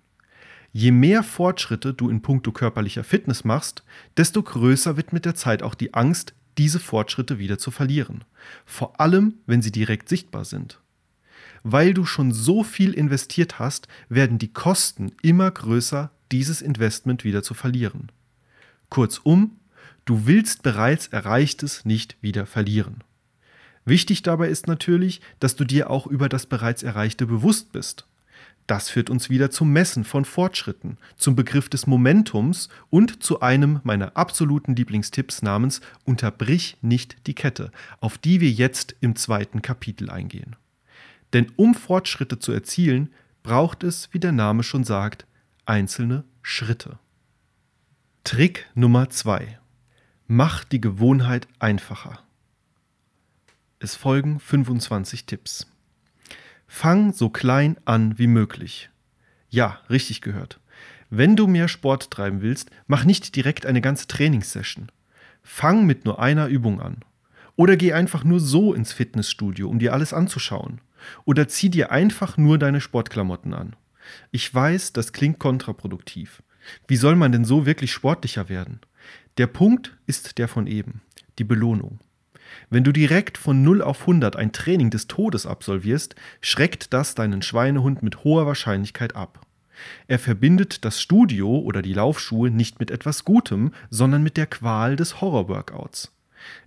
Je 0.73 0.91
mehr 0.91 1.23
Fortschritte 1.23 1.93
du 1.93 2.09
in 2.09 2.23
puncto 2.23 2.53
körperlicher 2.53 3.05
Fitness 3.05 3.45
machst, 3.45 3.85
desto 4.17 4.43
größer 4.43 4.97
wird 4.97 5.13
mit 5.13 5.25
der 5.25 5.35
Zeit 5.35 5.63
auch 5.63 5.75
die 5.75 5.93
Angst, 5.95 6.35
diese 6.59 6.81
Fortschritte 6.81 7.39
wieder 7.39 7.59
zu 7.59 7.71
verlieren. 7.71 8.25
Vor 8.67 9.01
allem, 9.01 9.35
wenn 9.47 9.63
sie 9.63 9.73
direkt 9.73 10.09
sichtbar 10.09 10.45
sind. 10.45 10.81
Weil 11.63 11.95
du 11.95 12.05
schon 12.05 12.33
so 12.33 12.65
viel 12.65 12.93
investiert 12.93 13.59
hast, 13.59 13.89
werden 14.09 14.39
die 14.39 14.53
Kosten 14.53 15.13
immer 15.23 15.51
größer, 15.51 16.11
dieses 16.33 16.61
Investment 16.61 17.25
wieder 17.25 17.43
zu 17.43 17.55
verlieren. 17.55 18.11
Kurzum, 18.91 19.59
du 20.05 20.27
willst 20.27 20.63
bereits 20.63 21.09
Erreichtes 21.09 21.85
nicht 21.85 22.17
wieder 22.21 22.47
verlieren. 22.47 23.05
Wichtig 23.85 24.23
dabei 24.23 24.49
ist 24.49 24.67
natürlich, 24.67 25.21
dass 25.41 25.57
du 25.57 25.65
dir 25.65 25.89
auch 25.89 26.07
über 26.07 26.29
das 26.29 26.47
bereits 26.47 26.83
Erreichte 26.83 27.27
bewusst 27.27 27.73
bist. 27.73 28.07
Das 28.69 28.91
führt 28.91 29.09
uns 29.09 29.31
wieder 29.31 29.51
zum 29.51 29.73
Messen 29.73 30.05
von 30.05 30.27
Fortschritten, 30.27 30.99
zum 31.17 31.35
Begriff 31.35 31.71
des 31.71 31.87
Momentums 31.87 32.69
und 32.91 33.23
zu 33.23 33.41
einem 33.41 33.81
meiner 33.83 34.15
absoluten 34.15 34.77
Lieblingstipps 34.77 35.41
namens 35.41 35.81
Unterbrich 36.05 36.77
nicht 36.83 37.27
die 37.27 37.35
Kette, 37.35 37.73
auf 38.01 38.19
die 38.19 38.43
wir 38.43 38.51
jetzt 38.51 38.95
im 39.01 39.17
zweiten 39.17 39.63
Kapitel 39.63 40.11
eingehen. 40.11 40.55
Denn 41.33 41.51
um 41.57 41.75
Fortschritte 41.75 42.41
zu 42.41 42.53
erzielen, 42.53 43.09
braucht 43.43 43.85
es, 43.85 44.11
wie 44.13 44.21
der 44.21 44.33
Name 44.33 44.63
schon 44.63 44.85
sagt, 44.85 45.27
einzelne 45.65 46.25
Schritte. 46.43 46.99
Trick 48.23 48.67
Nummer 48.75 49.09
2. 49.09 49.59
Mach 50.27 50.65
die 50.65 50.83
Gewohnheit 50.83 51.49
einfacher. 51.59 52.23
Es 53.79 53.95
folgen 53.95 54.41
25 54.41 55.25
Tipps. 55.25 55.67
Fang 56.71 57.13
so 57.15 57.31
klein 57.31 57.77
an 57.87 58.19
wie 58.19 58.27
möglich. 58.27 58.91
Ja, 59.49 59.81
richtig 59.89 60.21
gehört. 60.21 60.61
Wenn 61.11 61.35
du 61.35 61.47
mehr 61.47 61.67
Sport 61.67 62.11
treiben 62.11 62.43
willst, 62.43 62.71
mach 62.87 63.05
nicht 63.05 63.35
direkt 63.35 63.65
eine 63.65 63.81
ganze 63.81 64.07
Trainingssession. 64.07 64.93
Fang 65.43 65.87
mit 65.87 66.05
nur 66.05 66.21
einer 66.21 66.47
Übung 66.47 66.81
an. 66.81 66.99
Oder 67.57 67.77
geh 67.77 67.95
einfach 67.95 68.23
nur 68.23 68.39
so 68.39 68.75
ins 68.75 68.93
Fitnessstudio, 68.93 69.69
um 69.69 69.79
dir 69.79 69.95
alles 69.95 70.13
anzuschauen. 70.13 70.83
Oder 71.25 71.49
zieh 71.49 71.71
dir 71.71 71.91
einfach 71.91 72.37
nur 72.37 72.59
deine 72.59 72.83
Sportklamotten 72.83 73.55
an. 73.55 73.75
Ich 74.31 74.55
weiß, 74.55 74.93
das 74.93 75.13
klingt 75.13 75.39
kontraproduktiv. 75.39 76.43
Wie 76.87 76.97
soll 76.97 77.17
man 77.17 77.33
denn 77.33 77.47
so 77.47 77.65
wirklich 77.65 77.93
sportlicher 77.93 78.49
werden? 78.51 78.81
Der 79.39 79.47
Punkt 79.47 79.97
ist 80.07 80.37
der 80.39 80.49
von 80.49 80.67
eben, 80.67 81.01
die 81.39 81.45
Belohnung. 81.45 81.99
Wenn 82.71 82.85
du 82.85 82.93
direkt 82.93 83.39
von 83.39 83.63
0 83.63 83.83
auf 83.83 84.03
100 84.03 84.37
ein 84.37 84.53
Training 84.53 84.91
des 84.91 85.07
Todes 85.07 85.47
absolvierst, 85.47 86.15
schreckt 86.41 86.93
das 86.93 87.15
deinen 87.15 87.43
Schweinehund 87.43 88.03
mit 88.03 88.25
hoher 88.25 88.47
Wahrscheinlichkeit 88.47 89.17
ab. 89.17 89.41
Er 90.07 90.19
verbindet 90.19 90.85
das 90.85 91.01
Studio 91.01 91.59
oder 91.59 91.83
die 91.83 91.93
Laufschuhe 91.95 92.51
nicht 92.51 92.81
mit 92.81 92.91
etwas 92.91 93.25
Gutem, 93.25 93.73
sondern 93.91 94.23
mit 94.23 94.37
der 94.37 94.47
Qual 94.47 94.97
des 94.97 95.21
Horror-Workouts. 95.21 96.13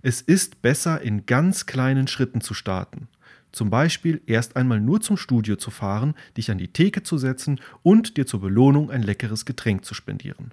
Es 0.02 0.20
ist 0.20 0.62
besser, 0.62 1.00
in 1.00 1.26
ganz 1.26 1.66
kleinen 1.66 2.06
Schritten 2.06 2.40
zu 2.40 2.54
starten. 2.54 3.08
Zum 3.52 3.68
Beispiel 3.68 4.22
erst 4.26 4.56
einmal 4.56 4.80
nur 4.80 5.02
zum 5.02 5.18
Studio 5.18 5.56
zu 5.56 5.70
fahren, 5.70 6.14
dich 6.36 6.50
an 6.50 6.58
die 6.58 6.72
Theke 6.72 7.02
zu 7.02 7.18
setzen 7.18 7.60
und 7.82 8.16
dir 8.16 8.26
zur 8.26 8.40
Belohnung 8.40 8.90
ein 8.90 9.02
leckeres 9.02 9.44
Getränk 9.44 9.84
zu 9.84 9.94
spendieren. 9.94 10.52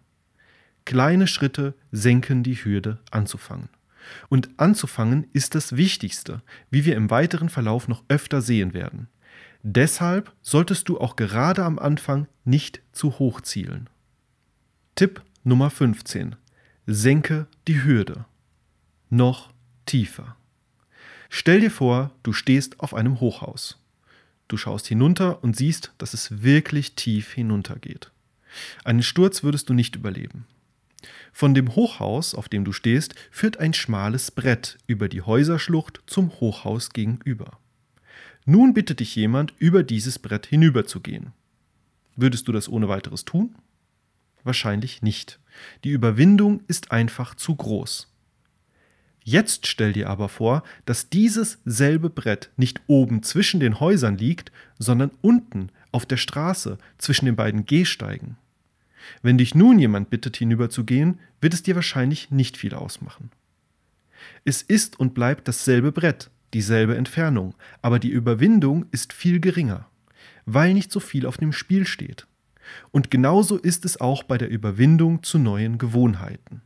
Kleine 0.85 1.27
Schritte 1.27 1.75
senken 1.91 2.43
die 2.43 2.55
Hürde 2.55 2.99
anzufangen. 3.11 3.69
Und 4.29 4.49
anzufangen 4.57 5.27
ist 5.33 5.55
das 5.55 5.75
Wichtigste, 5.75 6.41
wie 6.69 6.85
wir 6.85 6.95
im 6.95 7.09
weiteren 7.09 7.49
Verlauf 7.49 7.87
noch 7.87 8.03
öfter 8.07 8.41
sehen 8.41 8.73
werden. 8.73 9.07
Deshalb 9.61 10.31
solltest 10.41 10.87
du 10.87 10.99
auch 10.99 11.15
gerade 11.15 11.65
am 11.65 11.79
Anfang 11.79 12.27
nicht 12.45 12.81
zu 12.91 13.19
hoch 13.19 13.41
zielen. 13.41 13.89
Tipp 14.95 15.21
Nummer 15.43 15.69
15. 15.69 16.35
Senke 16.87 17.47
die 17.67 17.83
Hürde. 17.83 18.25
Noch 19.09 19.51
tiefer. 19.85 20.35
Stell 21.29 21.59
dir 21.59 21.71
vor, 21.71 22.11
du 22.23 22.33
stehst 22.33 22.79
auf 22.79 22.93
einem 22.93 23.19
Hochhaus. 23.19 23.79
Du 24.47 24.57
schaust 24.57 24.87
hinunter 24.87 25.43
und 25.43 25.55
siehst, 25.55 25.93
dass 25.99 26.13
es 26.13 26.41
wirklich 26.41 26.95
tief 26.95 27.33
hinuntergeht. 27.33 28.11
Einen 28.83 29.03
Sturz 29.03 29.43
würdest 29.43 29.69
du 29.69 29.73
nicht 29.73 29.95
überleben. 29.95 30.45
Von 31.31 31.53
dem 31.53 31.75
Hochhaus, 31.75 32.35
auf 32.35 32.49
dem 32.49 32.65
du 32.65 32.71
stehst, 32.71 33.15
führt 33.31 33.57
ein 33.57 33.73
schmales 33.73 34.31
Brett 34.31 34.77
über 34.87 35.09
die 35.09 35.21
Häuserschlucht 35.21 36.01
zum 36.05 36.31
Hochhaus 36.39 36.91
gegenüber. 36.91 37.59
Nun 38.45 38.73
bittet 38.73 38.99
dich 38.99 39.15
jemand, 39.15 39.53
über 39.59 39.83
dieses 39.83 40.19
Brett 40.19 40.47
hinüberzugehen. 40.47 41.33
Würdest 42.15 42.47
du 42.47 42.51
das 42.51 42.67
ohne 42.67 42.89
weiteres 42.89 43.23
tun? 43.23 43.55
Wahrscheinlich 44.43 45.01
nicht. 45.01 45.39
Die 45.83 45.91
Überwindung 45.91 46.61
ist 46.67 46.91
einfach 46.91 47.35
zu 47.35 47.55
groß. 47.55 48.11
Jetzt 49.23 49.67
stell 49.67 49.93
dir 49.93 50.09
aber 50.09 50.27
vor, 50.27 50.63
dass 50.85 51.09
dieses 51.09 51.59
selbe 51.63 52.09
Brett 52.09 52.49
nicht 52.57 52.81
oben 52.87 53.21
zwischen 53.21 53.59
den 53.59 53.79
Häusern 53.79 54.17
liegt, 54.17 54.51
sondern 54.79 55.11
unten 55.21 55.69
auf 55.91 56.07
der 56.07 56.17
Straße 56.17 56.79
zwischen 56.97 57.25
den 57.25 57.35
beiden 57.35 57.67
Gehsteigen. 57.67 58.37
Wenn 59.21 59.37
dich 59.37 59.55
nun 59.55 59.79
jemand 59.79 60.09
bittet, 60.09 60.37
hinüberzugehen, 60.37 61.19
wird 61.41 61.53
es 61.53 61.63
dir 61.63 61.75
wahrscheinlich 61.75 62.31
nicht 62.31 62.57
viel 62.57 62.73
ausmachen. 62.73 63.31
Es 64.45 64.61
ist 64.61 64.99
und 64.99 65.13
bleibt 65.13 65.47
dasselbe 65.47 65.91
Brett, 65.91 66.29
dieselbe 66.53 66.95
Entfernung, 66.95 67.55
aber 67.81 67.99
die 67.99 68.09
Überwindung 68.09 68.85
ist 68.91 69.13
viel 69.13 69.39
geringer, 69.39 69.87
weil 70.45 70.73
nicht 70.73 70.91
so 70.91 70.99
viel 70.99 71.25
auf 71.25 71.37
dem 71.37 71.53
Spiel 71.53 71.85
steht. 71.85 72.27
Und 72.91 73.09
genauso 73.09 73.57
ist 73.57 73.85
es 73.85 73.99
auch 73.99 74.23
bei 74.23 74.37
der 74.37 74.49
Überwindung 74.49 75.23
zu 75.23 75.39
neuen 75.39 75.77
Gewohnheiten. 75.77 76.61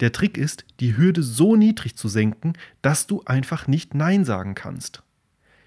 Der 0.00 0.12
Trick 0.12 0.38
ist, 0.38 0.64
die 0.80 0.96
Hürde 0.96 1.22
so 1.22 1.54
niedrig 1.54 1.96
zu 1.96 2.08
senken, 2.08 2.54
dass 2.80 3.06
du 3.06 3.22
einfach 3.24 3.66
nicht 3.66 3.94
Nein 3.94 4.24
sagen 4.24 4.54
kannst. 4.54 5.02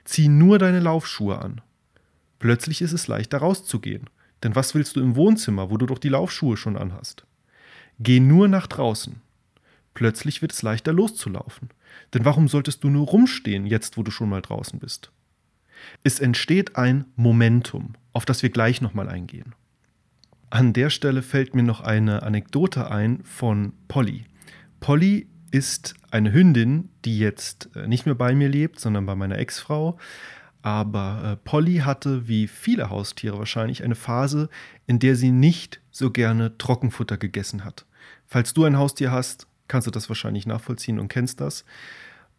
Zieh 0.04 0.28
nur 0.28 0.60
deine 0.60 0.80
Laufschuhe 0.80 1.40
an. 1.40 1.62
Plötzlich 2.40 2.82
ist 2.82 2.92
es 2.92 3.08
leichter 3.08 3.38
rauszugehen 3.38 4.10
denn 4.46 4.56
was 4.56 4.76
willst 4.76 4.96
du 4.96 5.02
im 5.02 5.16
Wohnzimmer, 5.16 5.72
wo 5.72 5.78
du 5.78 5.88
doch 5.88 5.98
die 5.98 6.10
Laufschuhe 6.10 6.56
schon 6.56 6.78
anhast? 6.78 7.26
Geh 8.00 8.20
nur 8.20 8.48
nach 8.48 8.68
draußen. 8.68 9.16
Plötzlich 9.96 10.44
wird 10.44 10.52
es 10.52 10.62
leichter 10.62 10.94
loszulaufen. 10.94 11.70
Denn 12.14 12.26
warum 12.26 12.48
solltest 12.48 12.84
du 12.84 12.90
nur 12.90 13.08
rumstehen, 13.08 13.66
jetzt 13.66 13.98
wo 13.98 14.04
du 14.04 14.12
schon 14.12 14.30
mal 14.30 14.44
draußen 14.44 14.78
bist? 14.78 15.12
Es 16.04 16.20
entsteht 16.20 16.76
ein 16.76 17.06
Momentum, 17.16 17.96
auf 18.14 18.24
das 18.26 18.44
wir 18.44 18.52
gleich 18.52 18.82
nochmal 18.82 19.10
eingehen. 19.10 19.56
An 20.52 20.74
der 20.74 20.92
Stelle 20.92 21.24
fällt 21.24 21.56
mir 21.56 21.64
noch 21.64 21.82
eine 21.82 22.22
Anekdote 22.22 22.92
ein 22.92 23.24
von 23.24 23.74
Polly. 23.88 24.26
Polly 24.80 25.28
ist 25.50 25.96
eine 26.12 26.34
Hündin, 26.34 26.90
die 27.04 27.18
jetzt 27.18 27.70
äh, 27.76 27.88
nicht 27.88 28.06
mehr 28.06 28.14
bei 28.14 28.36
mir 28.36 28.50
lebt, 28.50 28.80
sondern 28.80 29.08
bei 29.08 29.16
meiner 29.16 29.40
Ex-Frau. 29.40 29.98
Aber 30.66 31.22
äh, 31.24 31.36
Polly 31.36 31.76
hatte, 31.86 32.28
wie 32.28 32.48
viele 32.48 32.90
Haustiere 32.90 33.38
wahrscheinlich, 33.38 33.84
eine 33.84 33.94
Phase, 33.94 34.50
in 34.88 34.98
der 34.98 35.16
sie 35.16 35.30
nicht 35.30 35.80
so 35.92 36.10
gerne 36.10 36.58
Trockenfutter 36.58 37.18
gegessen 37.18 37.64
hat. 37.64 37.86
Falls 38.26 38.56
du 38.56 38.64
ein 38.64 38.76
Haustier 38.76 39.12
hast, 39.12 39.46
kannst 39.68 39.86
du 39.86 39.92
das 39.92 40.10
wahrscheinlich 40.10 40.48
nachvollziehen 40.48 40.98
und 40.98 41.08
kennst 41.08 41.40
das. 41.40 41.66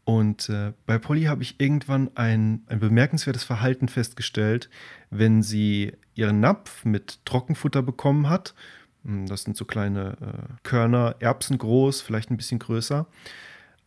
Und 0.02 0.48
äh, 0.48 0.72
bei 0.86 0.98
Polly 0.98 1.26
habe 1.26 1.44
ich 1.44 1.60
irgendwann 1.60 2.10
ein, 2.16 2.64
ein 2.66 2.80
bemerkenswertes 2.80 3.44
Verhalten 3.44 3.86
festgestellt, 3.86 4.70
wenn 5.10 5.44
sie 5.44 5.92
ihren 6.16 6.40
Napf 6.40 6.84
mit 6.84 7.24
Trockenfutter 7.26 7.80
bekommen 7.80 8.28
hat. 8.28 8.56
Hm, 9.04 9.26
das 9.26 9.44
sind 9.44 9.56
so 9.56 9.64
kleine 9.64 10.16
äh, 10.20 10.52
Körner, 10.64 11.14
Erbsen 11.20 11.58
groß, 11.58 12.00
vielleicht 12.00 12.32
ein 12.32 12.36
bisschen 12.36 12.58
größer. 12.58 13.06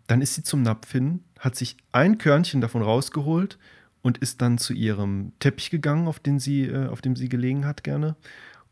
Dann 0.07 0.21
ist 0.21 0.35
sie 0.35 0.43
zum 0.43 0.61
Napf 0.61 0.89
hin, 0.93 1.25
hat 1.39 1.57
sich 1.57 1.75
ein 1.91 2.17
Körnchen 2.17 2.61
davon 2.61 2.83
rausgeholt 2.83 3.59
und 4.01 4.17
ist 4.17 4.41
dann 4.41 4.57
zu 4.57 4.73
ihrem 4.73 5.33
Teppich 5.39 5.69
gegangen, 5.69 6.07
auf, 6.07 6.19
den 6.19 6.39
sie, 6.39 6.63
äh, 6.63 6.87
auf 6.87 7.01
dem 7.01 7.15
sie 7.15 7.29
gelegen 7.29 7.65
hat 7.65 7.83
gerne, 7.83 8.15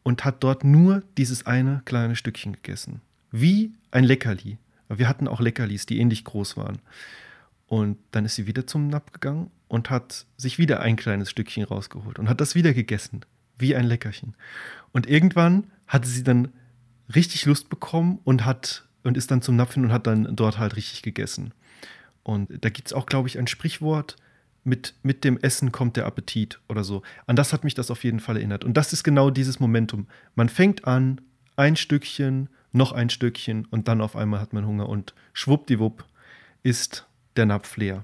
und 0.04 0.24
hat 0.24 0.44
dort 0.44 0.64
nur 0.64 1.04
dieses 1.18 1.46
eine 1.46 1.82
kleine 1.86 2.16
Stückchen 2.16 2.54
gegessen. 2.54 3.02
Wie 3.32 3.74
ein 3.92 4.04
Leckerli. 4.04 4.58
Wir 4.90 5.10
hatten 5.10 5.28
auch 5.28 5.42
Leckerlis, 5.42 5.86
die 5.86 6.00
ähnlich 6.00 6.24
groß 6.24 6.56
waren. 6.56 6.80
Und 7.68 7.98
dann 8.12 8.24
ist 8.24 8.36
sie 8.36 8.48
wieder 8.48 8.66
zum 8.66 8.88
Napf 8.88 9.12
gegangen 9.12 9.52
und 9.68 9.90
hat 9.90 10.26
sich 10.38 10.58
wieder 10.58 10.80
ein 10.80 10.96
kleines 10.96 11.30
Stückchen 11.30 11.64
rausgeholt 11.64 12.20
und 12.20 12.30
hat 12.30 12.40
das 12.40 12.56
wieder 12.56 12.74
gegessen, 12.74 13.26
wie 13.58 13.76
ein 13.76 13.86
Leckerchen. 13.86 14.36
Und 14.94 15.08
irgendwann 15.08 15.66
hatte 15.88 16.08
sie 16.08 16.24
dann 16.24 16.54
richtig 17.14 17.46
Lust 17.46 17.70
bekommen 17.70 18.20
und 18.24 18.46
hat 18.46 18.88
und 19.04 19.18
ist 19.18 19.32
dann 19.32 19.42
zum 19.42 19.56
Napf 19.56 19.74
hin 19.74 19.84
und 19.84 19.92
hat 19.92 20.08
dann 20.08 20.36
dort 20.36 20.58
halt 20.58 20.76
richtig 20.76 21.02
gegessen. 21.02 21.54
Und 22.24 22.50
da 22.64 22.70
gibt 22.70 22.88
es 22.88 22.94
auch, 22.94 23.06
glaube 23.06 23.28
ich, 23.28 23.38
ein 23.38 23.48
Sprichwort, 23.48 24.16
mit, 24.68 24.94
mit 25.02 25.24
dem 25.24 25.38
Essen 25.38 25.72
kommt 25.72 25.96
der 25.96 26.06
Appetit 26.06 26.60
oder 26.68 26.84
so. 26.84 27.02
An 27.26 27.38
das 27.38 27.54
hat 27.54 27.64
mich 27.64 27.74
das 27.74 27.90
auf 27.90 28.04
jeden 28.04 28.20
Fall 28.20 28.36
erinnert. 28.36 28.66
Und 28.66 28.76
das 28.76 28.92
ist 28.92 29.04
genau 29.04 29.30
dieses 29.30 29.60
Momentum. 29.60 30.08
Man 30.36 30.50
fängt 30.50 30.86
an, 30.86 31.22
ein 31.56 31.78
Stückchen, 31.78 32.50
noch 32.74 32.92
ein 32.92 33.10
Stückchen 33.10 33.66
und 33.66 33.88
dann 33.88 34.02
auf 34.02 34.16
einmal 34.16 34.42
hat 34.42 34.52
man 34.52 34.68
Hunger 34.68 34.90
und 34.90 35.16
schwuppdiwupp 35.34 36.06
ist 36.64 37.08
der 37.38 37.46
Napf 37.46 37.78
leer. 37.78 38.04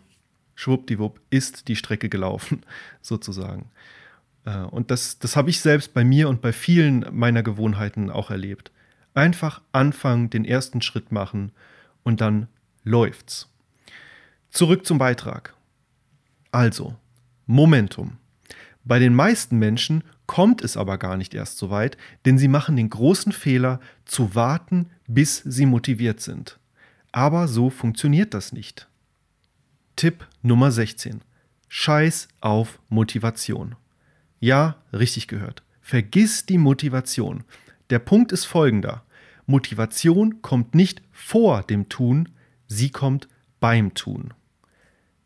Schwuppdiwupp 0.55 1.19
ist 1.29 1.67
die 1.67 1.75
Strecke 1.75 2.07
gelaufen, 2.07 2.61
sozusagen. 3.01 3.69
Äh, 4.45 4.59
und 4.59 4.89
das, 4.89 5.19
das 5.19 5.35
habe 5.35 5.49
ich 5.49 5.59
selbst 5.59 5.93
bei 5.93 6.05
mir 6.05 6.29
und 6.29 6.41
bei 6.41 6.53
vielen 6.53 7.05
meiner 7.11 7.43
Gewohnheiten 7.43 8.09
auch 8.09 8.31
erlebt. 8.31 8.71
Einfach 9.13 9.61
anfangen, 9.73 10.29
den 10.29 10.45
ersten 10.45 10.81
Schritt 10.81 11.11
machen 11.11 11.51
und 12.03 12.21
dann 12.21 12.47
läuft's. 12.85 13.49
Zurück 14.49 14.85
zum 14.85 14.97
Beitrag. 14.97 15.53
Also, 16.53 16.95
Momentum. 17.47 18.17
Bei 18.83 18.99
den 18.99 19.15
meisten 19.15 19.57
Menschen 19.57 20.03
kommt 20.27 20.63
es 20.63 20.77
aber 20.77 20.99
gar 20.99 21.17
nicht 21.17 21.33
erst 21.33 21.57
so 21.57 21.71
weit, 21.71 21.97
denn 22.25 22.37
sie 22.37 22.47
machen 22.47 22.75
den 22.75 22.91
großen 22.91 23.31
Fehler 23.31 23.79
zu 24.05 24.35
warten, 24.35 24.91
bis 25.07 25.37
sie 25.37 25.65
motiviert 25.65 26.21
sind. 26.21 26.59
Aber 27.11 27.47
so 27.47 27.71
funktioniert 27.71 28.35
das 28.35 28.53
nicht. 28.53 28.87
Tipp 29.95 30.27
Nummer 30.43 30.71
16. 30.71 31.21
Scheiß 31.69 32.27
auf 32.39 32.79
Motivation. 32.87 33.75
Ja, 34.39 34.75
richtig 34.93 35.27
gehört. 35.27 35.63
Vergiss 35.81 36.45
die 36.45 36.59
Motivation. 36.59 37.45
Der 37.89 37.97
Punkt 37.97 38.31
ist 38.31 38.45
folgender. 38.45 39.03
Motivation 39.47 40.43
kommt 40.43 40.75
nicht 40.75 41.01
vor 41.11 41.63
dem 41.63 41.89
Tun, 41.89 42.29
sie 42.67 42.91
kommt 42.91 43.27
beim 43.59 43.95
Tun. 43.95 44.35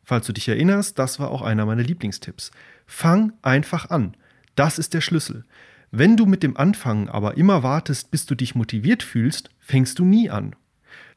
Falls 0.08 0.26
du 0.26 0.32
dich 0.32 0.48
erinnerst, 0.48 0.98
das 0.98 1.20
war 1.20 1.32
auch 1.32 1.42
einer 1.42 1.66
meiner 1.66 1.84
Lieblingstipps. 1.84 2.52
Fang 2.86 3.34
einfach 3.42 3.90
an. 3.90 4.16
Das 4.56 4.80
ist 4.80 4.94
der 4.94 5.02
Schlüssel. 5.02 5.44
Wenn 5.92 6.16
du 6.16 6.26
mit 6.26 6.44
dem 6.44 6.56
Anfangen 6.56 7.10
aber 7.10 7.36
immer 7.36 7.62
wartest, 7.62 8.10
bis 8.10 8.26
du 8.26 8.34
dich 8.34 8.56
motiviert 8.56 9.04
fühlst, 9.04 9.50
fängst 9.60 10.00
du 10.00 10.06
nie 10.06 10.30
an. 10.30 10.56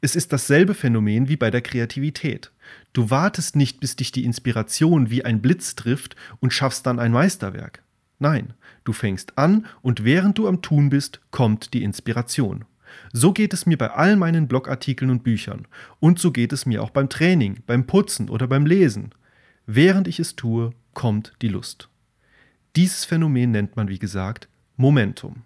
Es 0.01 0.17
ist 0.17 0.33
dasselbe 0.33 0.75
Phänomen 0.75 1.29
wie 1.29 1.37
bei 1.37 1.53
der 1.53 1.61
Kreativität. 1.61 2.51
Du 2.93 3.11
wartest 3.11 3.55
nicht, 3.55 3.79
bis 3.79 3.95
dich 3.95 4.11
die 4.11 4.25
Inspiration 4.25 5.09
wie 5.09 5.25
ein 5.25 5.41
Blitz 5.41 5.77
trifft 5.77 6.17
und 6.41 6.53
schaffst 6.53 6.85
dann 6.85 6.99
ein 6.99 7.13
Meisterwerk. 7.13 7.85
Nein, 8.19 8.55
du 8.83 8.93
fängst 8.93 9.39
an 9.39 9.67
und 9.83 10.03
während 10.03 10.37
du 10.37 10.49
am 10.49 10.63
Tun 10.63 10.91
bist, 10.91 11.21
kommt 11.31 11.75
die 11.75 11.85
Inspiration. 11.85 12.65
So 13.13 13.33
geht 13.33 13.53
es 13.53 13.67
mir 13.67 13.79
bei 13.79 13.91
all 13.91 14.17
meinen 14.17 14.49
Blogartikeln 14.49 15.11
und 15.11 15.23
Büchern. 15.23 15.67
Und 15.99 16.19
so 16.19 16.31
geht 16.31 16.53
es 16.53 16.67
mir 16.67 16.83
auch 16.83 16.91
beim 16.91 17.09
Training, 17.09 17.61
beim 17.67 17.87
Putzen 17.87 18.29
oder 18.29 18.47
beim 18.47 18.67
Lesen. 18.67 19.11
Während 19.67 20.09
ich 20.09 20.21
es 20.21 20.37
tue, 20.37 20.73
kommt 20.95 21.35
die 21.43 21.49
Lust. 21.49 21.89
Dieses 22.77 23.05
Phänomen 23.05 23.51
nennt 23.51 23.77
man, 23.77 23.89
wie 23.89 23.99
gesagt, 23.99 24.49
Momentum. 24.77 25.43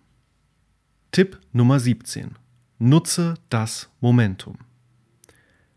Tipp 1.12 1.38
Nummer 1.52 1.80
17. 1.80 2.36
Nutze 2.78 3.34
das 3.48 3.88
Momentum. 4.00 4.58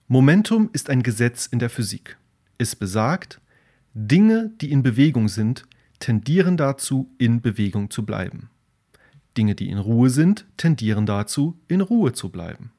Momentum 0.08 0.70
ist 0.74 0.90
ein 0.90 1.04
Gesetz 1.04 1.46
in 1.46 1.60
der 1.60 1.70
Physik. 1.70 2.18
Es 2.58 2.76
besagt, 2.76 3.40
Dinge, 3.94 4.52
die 4.62 4.72
in 4.72 4.84
Bewegung 4.84 5.28
sind, 5.28 5.66
tendieren 6.00 6.58
dazu, 6.58 7.10
in 7.18 7.42
Bewegung 7.42 7.90
zu 7.90 8.06
bleiben. 8.06 8.50
Dinge, 9.38 9.56
die 9.56 9.70
in 9.70 9.78
Ruhe 9.78 10.10
sind, 10.10 10.46
tendieren 10.58 11.06
dazu, 11.06 11.60
in 11.68 11.82
Ruhe 11.82 12.14
zu 12.14 12.30
bleiben. 12.30 12.72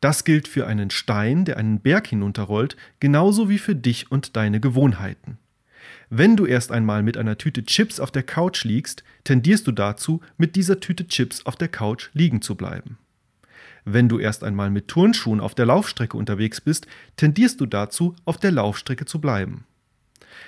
Das 0.00 0.24
gilt 0.24 0.46
für 0.48 0.66
einen 0.66 0.90
Stein, 0.90 1.44
der 1.44 1.56
einen 1.56 1.80
Berg 1.80 2.08
hinunterrollt, 2.08 2.76
genauso 3.00 3.48
wie 3.48 3.58
für 3.58 3.74
dich 3.74 4.10
und 4.10 4.36
deine 4.36 4.60
Gewohnheiten. 4.60 5.38
Wenn 6.10 6.36
du 6.36 6.46
erst 6.46 6.72
einmal 6.72 7.02
mit 7.02 7.16
einer 7.16 7.36
Tüte 7.36 7.64
Chips 7.64 8.00
auf 8.00 8.10
der 8.10 8.22
Couch 8.22 8.64
liegst, 8.64 9.04
tendierst 9.24 9.66
du 9.66 9.72
dazu, 9.72 10.20
mit 10.36 10.56
dieser 10.56 10.80
Tüte 10.80 11.06
Chips 11.06 11.44
auf 11.44 11.56
der 11.56 11.68
Couch 11.68 12.10
liegen 12.14 12.40
zu 12.42 12.54
bleiben. 12.54 12.98
Wenn 13.84 14.08
du 14.08 14.18
erst 14.18 14.44
einmal 14.44 14.70
mit 14.70 14.88
Turnschuhen 14.88 15.40
auf 15.40 15.54
der 15.54 15.66
Laufstrecke 15.66 16.16
unterwegs 16.16 16.60
bist, 16.60 16.86
tendierst 17.16 17.60
du 17.60 17.66
dazu, 17.66 18.14
auf 18.24 18.36
der 18.38 18.52
Laufstrecke 18.52 19.04
zu 19.04 19.20
bleiben. 19.20 19.64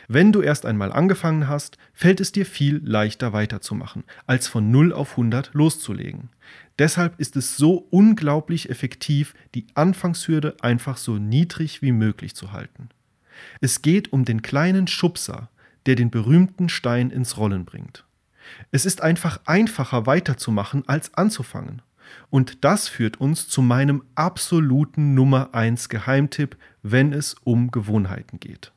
Wenn 0.09 0.33
du 0.33 0.43
erst 0.43 0.67
einmal 0.67 0.93
angefangen 0.93 1.49
hast, 1.49 1.79
fällt 1.93 2.21
es 2.21 2.33
dir 2.33 2.47
viel 2.47 2.81
leichter 2.85 3.33
weiterzumachen, 3.33 4.05
als 4.27 4.49
von 4.49 4.71
0 4.71 4.93
auf 4.93 5.13
100 5.13 5.51
loszulegen. 5.53 6.31
Deshalb 6.79 7.19
ist 7.21 7.37
es 7.37 7.57
so 7.57 7.87
unglaublich 7.91 8.71
effektiv, 8.71 9.35
die 9.55 9.67
Anfangshürde 9.75 10.57
einfach 10.63 10.97
so 10.97 11.19
niedrig 11.19 11.83
wie 11.83 11.93
möglich 11.93 12.35
zu 12.35 12.53
halten. 12.53 12.89
Es 13.61 13.83
geht 13.83 14.13
um 14.13 14.25
den 14.25 14.43
kleinen 14.43 14.87
Schubser, 14.87 15.51
der 15.87 15.95
den 15.95 16.11
berühmten 16.11 16.69
Stein 16.69 17.11
ins 17.11 17.37
Rollen 17.37 17.65
bringt. 17.65 18.05
Es 18.71 18.87
ist 18.87 19.03
einfach 19.03 19.41
einfacher 19.45 20.07
weiterzumachen 20.07 20.89
als 20.89 21.15
anzufangen. 21.15 21.83
Und 22.29 22.65
das 22.65 22.89
führt 22.89 23.21
uns 23.21 23.49
zu 23.49 23.63
meinem 23.63 24.03
absoluten 24.15 25.15
Nummer 25.15 25.55
1 25.55 25.89
Geheimtipp, 25.89 26.57
wenn 26.83 27.13
es 27.13 27.35
um 27.45 27.71
Gewohnheiten 27.71 28.41
geht. 28.41 28.73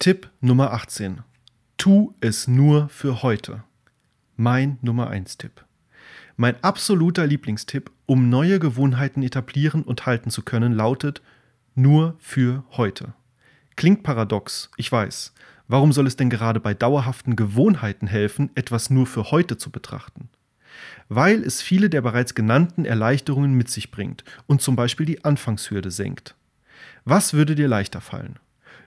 Tipp 0.00 0.28
Nummer 0.40 0.72
18. 0.72 1.22
Tu 1.78 2.14
es 2.20 2.46
nur 2.46 2.88
für 2.90 3.22
heute. 3.22 3.62
Mein 4.36 4.76
Nummer 4.82 5.08
1 5.08 5.38
Tipp. 5.38 5.64
Mein 6.36 6.62
absoluter 6.62 7.26
Lieblingstipp, 7.26 7.90
um 8.04 8.28
neue 8.28 8.58
Gewohnheiten 8.58 9.22
etablieren 9.22 9.82
und 9.82 10.04
halten 10.04 10.28
zu 10.28 10.42
können, 10.42 10.72
lautet 10.72 11.22
nur 11.74 12.16
für 12.18 12.64
heute. 12.72 13.14
Klingt 13.76 14.02
paradox, 14.02 14.70
ich 14.76 14.92
weiß. 14.92 15.32
Warum 15.68 15.92
soll 15.92 16.06
es 16.06 16.16
denn 16.16 16.28
gerade 16.28 16.60
bei 16.60 16.74
dauerhaften 16.74 17.34
Gewohnheiten 17.34 18.06
helfen, 18.06 18.50
etwas 18.56 18.90
nur 18.90 19.06
für 19.06 19.30
heute 19.30 19.56
zu 19.56 19.70
betrachten? 19.70 20.28
Weil 21.08 21.42
es 21.42 21.62
viele 21.62 21.88
der 21.88 22.02
bereits 22.02 22.34
genannten 22.34 22.84
Erleichterungen 22.84 23.54
mit 23.54 23.70
sich 23.70 23.90
bringt 23.90 24.22
und 24.46 24.60
zum 24.60 24.76
Beispiel 24.76 25.06
die 25.06 25.24
Anfangshürde 25.24 25.90
senkt. 25.90 26.34
Was 27.06 27.32
würde 27.32 27.54
dir 27.54 27.68
leichter 27.68 28.02
fallen? 28.02 28.38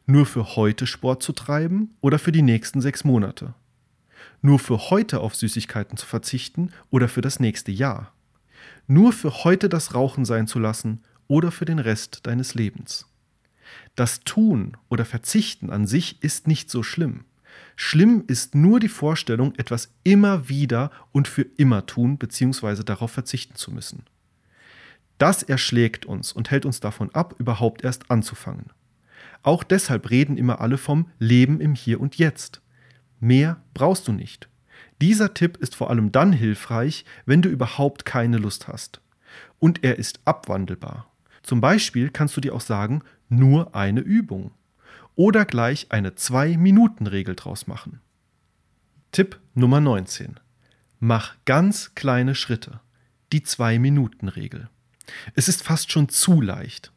Nur 0.08 0.26
für 0.26 0.56
heute 0.56 0.88
Sport 0.88 1.22
zu 1.22 1.34
treiben 1.34 1.96
oder 2.02 2.18
für 2.18 2.32
die 2.32 2.42
nächsten 2.42 2.82
sechs 2.82 3.04
Monate? 3.04 3.54
Nur 4.42 4.58
für 4.58 4.90
heute 4.90 5.20
auf 5.20 5.36
Süßigkeiten 5.36 5.98
zu 5.98 6.06
verzichten 6.06 6.72
oder 6.90 7.10
für 7.10 7.22
das 7.22 7.40
nächste 7.40 7.72
Jahr? 7.72 8.14
Nur 8.88 9.12
für 9.12 9.44
heute 9.44 9.68
das 9.68 9.94
Rauchen 9.94 10.24
sein 10.24 10.48
zu 10.48 10.60
lassen 10.60 11.04
oder 11.28 11.52
für 11.52 11.66
den 11.66 11.80
Rest 11.80 12.26
deines 12.26 12.56
Lebens? 12.56 13.06
Das 13.96 14.22
Tun 14.22 14.78
oder 14.88 15.04
Verzichten 15.04 15.70
an 15.70 15.88
sich 15.88 16.24
ist 16.24 16.48
nicht 16.48 16.72
so 16.72 16.84
schlimm. 16.84 17.26
Schlimm 17.76 18.24
ist 18.28 18.56
nur 18.56 18.80
die 18.80 18.88
Vorstellung, 18.88 19.54
etwas 19.56 19.92
immer 20.04 20.48
wieder 20.48 20.90
und 21.12 21.28
für 21.28 21.46
immer 21.58 21.86
tun 21.86 22.18
bzw. 22.18 22.84
darauf 22.84 23.12
verzichten 23.12 23.56
zu 23.56 23.72
müssen. 23.72 24.04
Das 25.18 25.44
erschlägt 25.44 26.06
uns 26.06 26.32
und 26.32 26.50
hält 26.50 26.66
uns 26.66 26.80
davon 26.80 27.14
ab, 27.14 27.36
überhaupt 27.40 27.84
erst 27.84 28.10
anzufangen. 28.10 28.72
Auch 29.44 29.64
deshalb 29.64 30.10
reden 30.10 30.38
immer 30.38 30.62
alle 30.62 30.78
vom 30.78 31.10
Leben 31.20 31.62
im 31.62 31.76
Hier 31.76 32.00
und 32.00 32.18
Jetzt. 32.18 32.62
Mehr 33.20 33.62
brauchst 33.74 34.08
du 34.08 34.12
nicht. 34.12 34.50
Dieser 35.02 35.34
Tipp 35.34 35.58
ist 35.58 35.76
vor 35.76 35.90
allem 35.90 36.12
dann 36.12 36.34
hilfreich, 36.34 37.06
wenn 37.26 37.42
du 37.42 37.50
überhaupt 37.50 38.06
keine 38.06 38.38
Lust 38.38 38.68
hast. 38.68 39.02
Und 39.60 39.84
er 39.84 39.98
ist 39.98 40.20
abwandelbar. 40.26 41.12
Zum 41.44 41.62
Beispiel 41.62 42.10
kannst 42.10 42.36
du 42.36 42.42
dir 42.42 42.54
auch 42.54 42.62
sagen, 42.62 43.04
nur 43.30 43.76
eine 43.76 44.02
Übung. 44.02 44.52
Oder 45.16 45.46
gleich 45.46 45.88
eine 45.92 46.12
2-Minuten-Regel 46.12 47.36
draus 47.36 47.68
machen. 47.68 48.02
Tipp 49.12 49.40
Nummer 49.54 49.82
19. 49.82 50.40
Mach 51.00 51.36
ganz 51.46 51.96
kleine 51.96 52.36
Schritte. 52.36 52.82
Die 53.32 53.42
2-Minuten-Regel. 53.42 54.70
Es 55.36 55.48
ist 55.48 55.64
fast 55.64 55.92
schon 55.92 56.10
zu 56.10 56.42
leicht. 56.42 56.92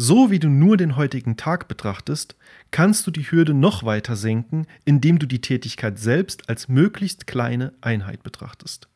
So 0.00 0.30
wie 0.30 0.38
du 0.38 0.48
nur 0.48 0.76
den 0.76 0.94
heutigen 0.94 1.36
Tag 1.36 1.66
betrachtest, 1.66 2.36
kannst 2.70 3.04
du 3.04 3.10
die 3.10 3.28
Hürde 3.32 3.52
noch 3.52 3.82
weiter 3.82 4.14
senken, 4.14 4.68
indem 4.84 5.18
du 5.18 5.26
die 5.26 5.40
Tätigkeit 5.40 5.98
selbst 5.98 6.48
als 6.48 6.68
möglichst 6.68 7.26
kleine 7.26 7.72
Einheit 7.80 8.22
betrachtest. 8.22 8.88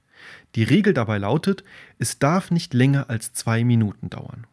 Die 0.54 0.62
Regel 0.62 0.94
dabei 0.94 1.18
lautet, 1.18 1.64
es 1.98 2.20
darf 2.20 2.52
nicht 2.52 2.72
länger 2.72 3.10
als 3.10 3.32
zwei 3.32 3.64
Minuten 3.64 4.10
dauern. 4.10 4.46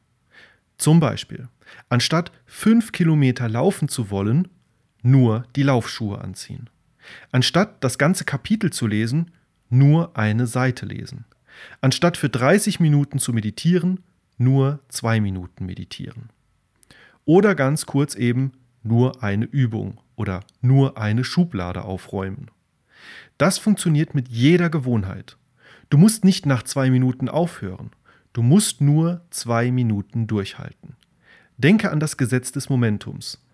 Zum 0.80 1.00
Beispiel, 1.00 1.50
anstatt 1.88 2.32
fünf 2.48 2.94
Kilometer 2.94 3.48
laufen 3.48 3.88
zu 3.88 4.10
wollen, 4.10 4.48
nur 5.04 5.46
die 5.56 5.62
Laufschuhe 5.62 6.20
anziehen. 6.20 6.68
Anstatt 7.32 7.84
das 7.84 8.00
ganze 8.00 8.26
Kapitel 8.26 8.74
zu 8.74 8.88
lesen, 8.88 9.30
nur 9.70 10.18
eine 10.18 10.48
Seite 10.48 10.88
lesen. 10.88 11.26
Anstatt 11.80 12.18
für 12.18 12.30
30 12.30 12.80
Minuten 12.80 13.20
zu 13.20 13.34
meditieren, 13.34 14.00
nur 14.40 14.80
zwei 14.88 15.22
Minuten 15.22 15.68
meditieren 15.68 16.32
oder 17.30 17.54
ganz 17.54 17.86
kurz 17.86 18.16
eben 18.16 18.54
nur 18.82 19.22
eine 19.22 19.46
Übung 19.46 20.02
oder 20.16 20.40
nur 20.62 20.98
eine 20.98 21.24
Schublade 21.24 21.84
aufräumen. 21.84 22.50
Das 23.38 23.60
funktioniert 23.60 24.16
mit 24.16 24.30
jeder 24.30 24.72
Gewohnheit. 24.72 25.38
Du 25.92 26.00
musst 26.00 26.26
nicht 26.26 26.48
nach 26.48 26.64
zwei 26.64 26.90
Minuten 26.90 27.30
aufhören. 27.30 27.92
Du 28.34 28.42
musst 28.42 28.82
nur 28.82 29.22
zwei 29.30 29.70
Minuten 29.70 30.26
durchhalten. 30.26 30.96
Denke 31.58 31.92
an 31.92 32.00
das 32.00 32.18
Gesetz 32.18 32.52
des 32.52 32.68
Momentums. 32.68 33.46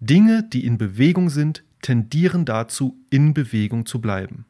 Dinge, 0.00 0.42
die 0.42 0.64
in 0.64 0.78
Bewegung 0.78 1.28
sind, 1.28 1.62
tendieren 1.82 2.46
dazu, 2.46 2.96
in 3.10 3.34
Bewegung 3.34 3.84
zu 3.84 4.00
bleiben. 4.00 4.46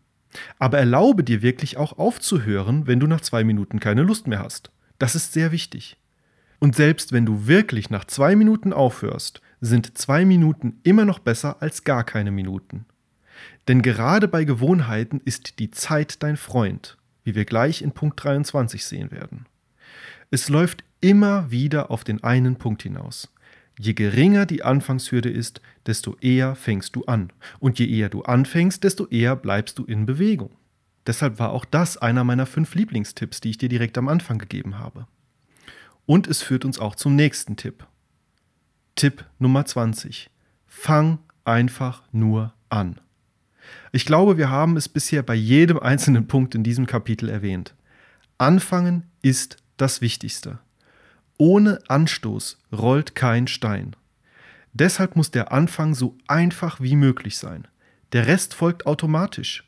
Aber 0.60 0.78
erlaube 0.78 1.24
dir 1.24 1.42
wirklich 1.42 1.76
auch 1.76 1.98
aufzuhören, 1.98 2.86
wenn 2.86 3.00
du 3.00 3.08
nach 3.08 3.20
zwei 3.20 3.42
Minuten 3.42 3.80
keine 3.80 4.02
Lust 4.02 4.28
mehr 4.28 4.38
hast. 4.38 4.70
Das 5.00 5.16
ist 5.16 5.32
sehr 5.32 5.50
wichtig. 5.50 5.99
Und 6.60 6.76
selbst 6.76 7.12
wenn 7.12 7.26
du 7.26 7.46
wirklich 7.46 7.90
nach 7.90 8.04
zwei 8.04 8.36
Minuten 8.36 8.72
aufhörst, 8.72 9.40
sind 9.60 9.98
zwei 9.98 10.24
Minuten 10.24 10.78
immer 10.84 11.04
noch 11.04 11.18
besser 11.18 11.60
als 11.60 11.84
gar 11.84 12.04
keine 12.04 12.30
Minuten. 12.30 12.84
Denn 13.66 13.82
gerade 13.82 14.28
bei 14.28 14.44
Gewohnheiten 14.44 15.20
ist 15.24 15.58
die 15.58 15.70
Zeit 15.70 16.22
dein 16.22 16.36
Freund, 16.36 16.98
wie 17.24 17.34
wir 17.34 17.46
gleich 17.46 17.82
in 17.82 17.92
Punkt 17.92 18.22
23 18.22 18.84
sehen 18.84 19.10
werden. 19.10 19.46
Es 20.30 20.48
läuft 20.48 20.84
immer 21.00 21.50
wieder 21.50 21.90
auf 21.90 22.04
den 22.04 22.22
einen 22.22 22.56
Punkt 22.56 22.82
hinaus. 22.82 23.32
Je 23.78 23.94
geringer 23.94 24.44
die 24.44 24.62
Anfangshürde 24.62 25.30
ist, 25.30 25.62
desto 25.86 26.16
eher 26.20 26.54
fängst 26.54 26.94
du 26.96 27.04
an. 27.06 27.32
Und 27.58 27.78
je 27.78 27.86
eher 27.86 28.10
du 28.10 28.22
anfängst, 28.22 28.84
desto 28.84 29.06
eher 29.06 29.36
bleibst 29.36 29.78
du 29.78 29.84
in 29.84 30.04
Bewegung. 30.04 30.50
Deshalb 31.06 31.38
war 31.38 31.52
auch 31.52 31.64
das 31.64 31.96
einer 31.96 32.24
meiner 32.24 32.44
fünf 32.44 32.74
Lieblingstipps, 32.74 33.40
die 33.40 33.50
ich 33.50 33.58
dir 33.58 33.70
direkt 33.70 33.96
am 33.96 34.08
Anfang 34.08 34.38
gegeben 34.38 34.78
habe. 34.78 35.06
Und 36.10 36.26
es 36.26 36.42
führt 36.42 36.64
uns 36.64 36.80
auch 36.80 36.96
zum 36.96 37.14
nächsten 37.14 37.54
Tipp. 37.54 37.86
Tipp 38.96 39.24
Nummer 39.38 39.64
20. 39.64 40.28
Fang 40.66 41.20
einfach 41.44 42.02
nur 42.10 42.52
an. 42.68 43.00
Ich 43.92 44.06
glaube, 44.06 44.36
wir 44.36 44.50
haben 44.50 44.76
es 44.76 44.88
bisher 44.88 45.22
bei 45.22 45.36
jedem 45.36 45.78
einzelnen 45.82 46.26
Punkt 46.26 46.56
in 46.56 46.64
diesem 46.64 46.88
Kapitel 46.88 47.28
erwähnt. 47.28 47.76
Anfangen 48.38 49.04
ist 49.22 49.58
das 49.76 50.00
Wichtigste. 50.00 50.58
Ohne 51.38 51.78
Anstoß 51.86 52.58
rollt 52.72 53.14
kein 53.14 53.46
Stein. 53.46 53.94
Deshalb 54.72 55.14
muss 55.14 55.30
der 55.30 55.52
Anfang 55.52 55.94
so 55.94 56.18
einfach 56.26 56.80
wie 56.80 56.96
möglich 56.96 57.38
sein. 57.38 57.68
Der 58.10 58.26
Rest 58.26 58.54
folgt 58.54 58.84
automatisch. 58.84 59.62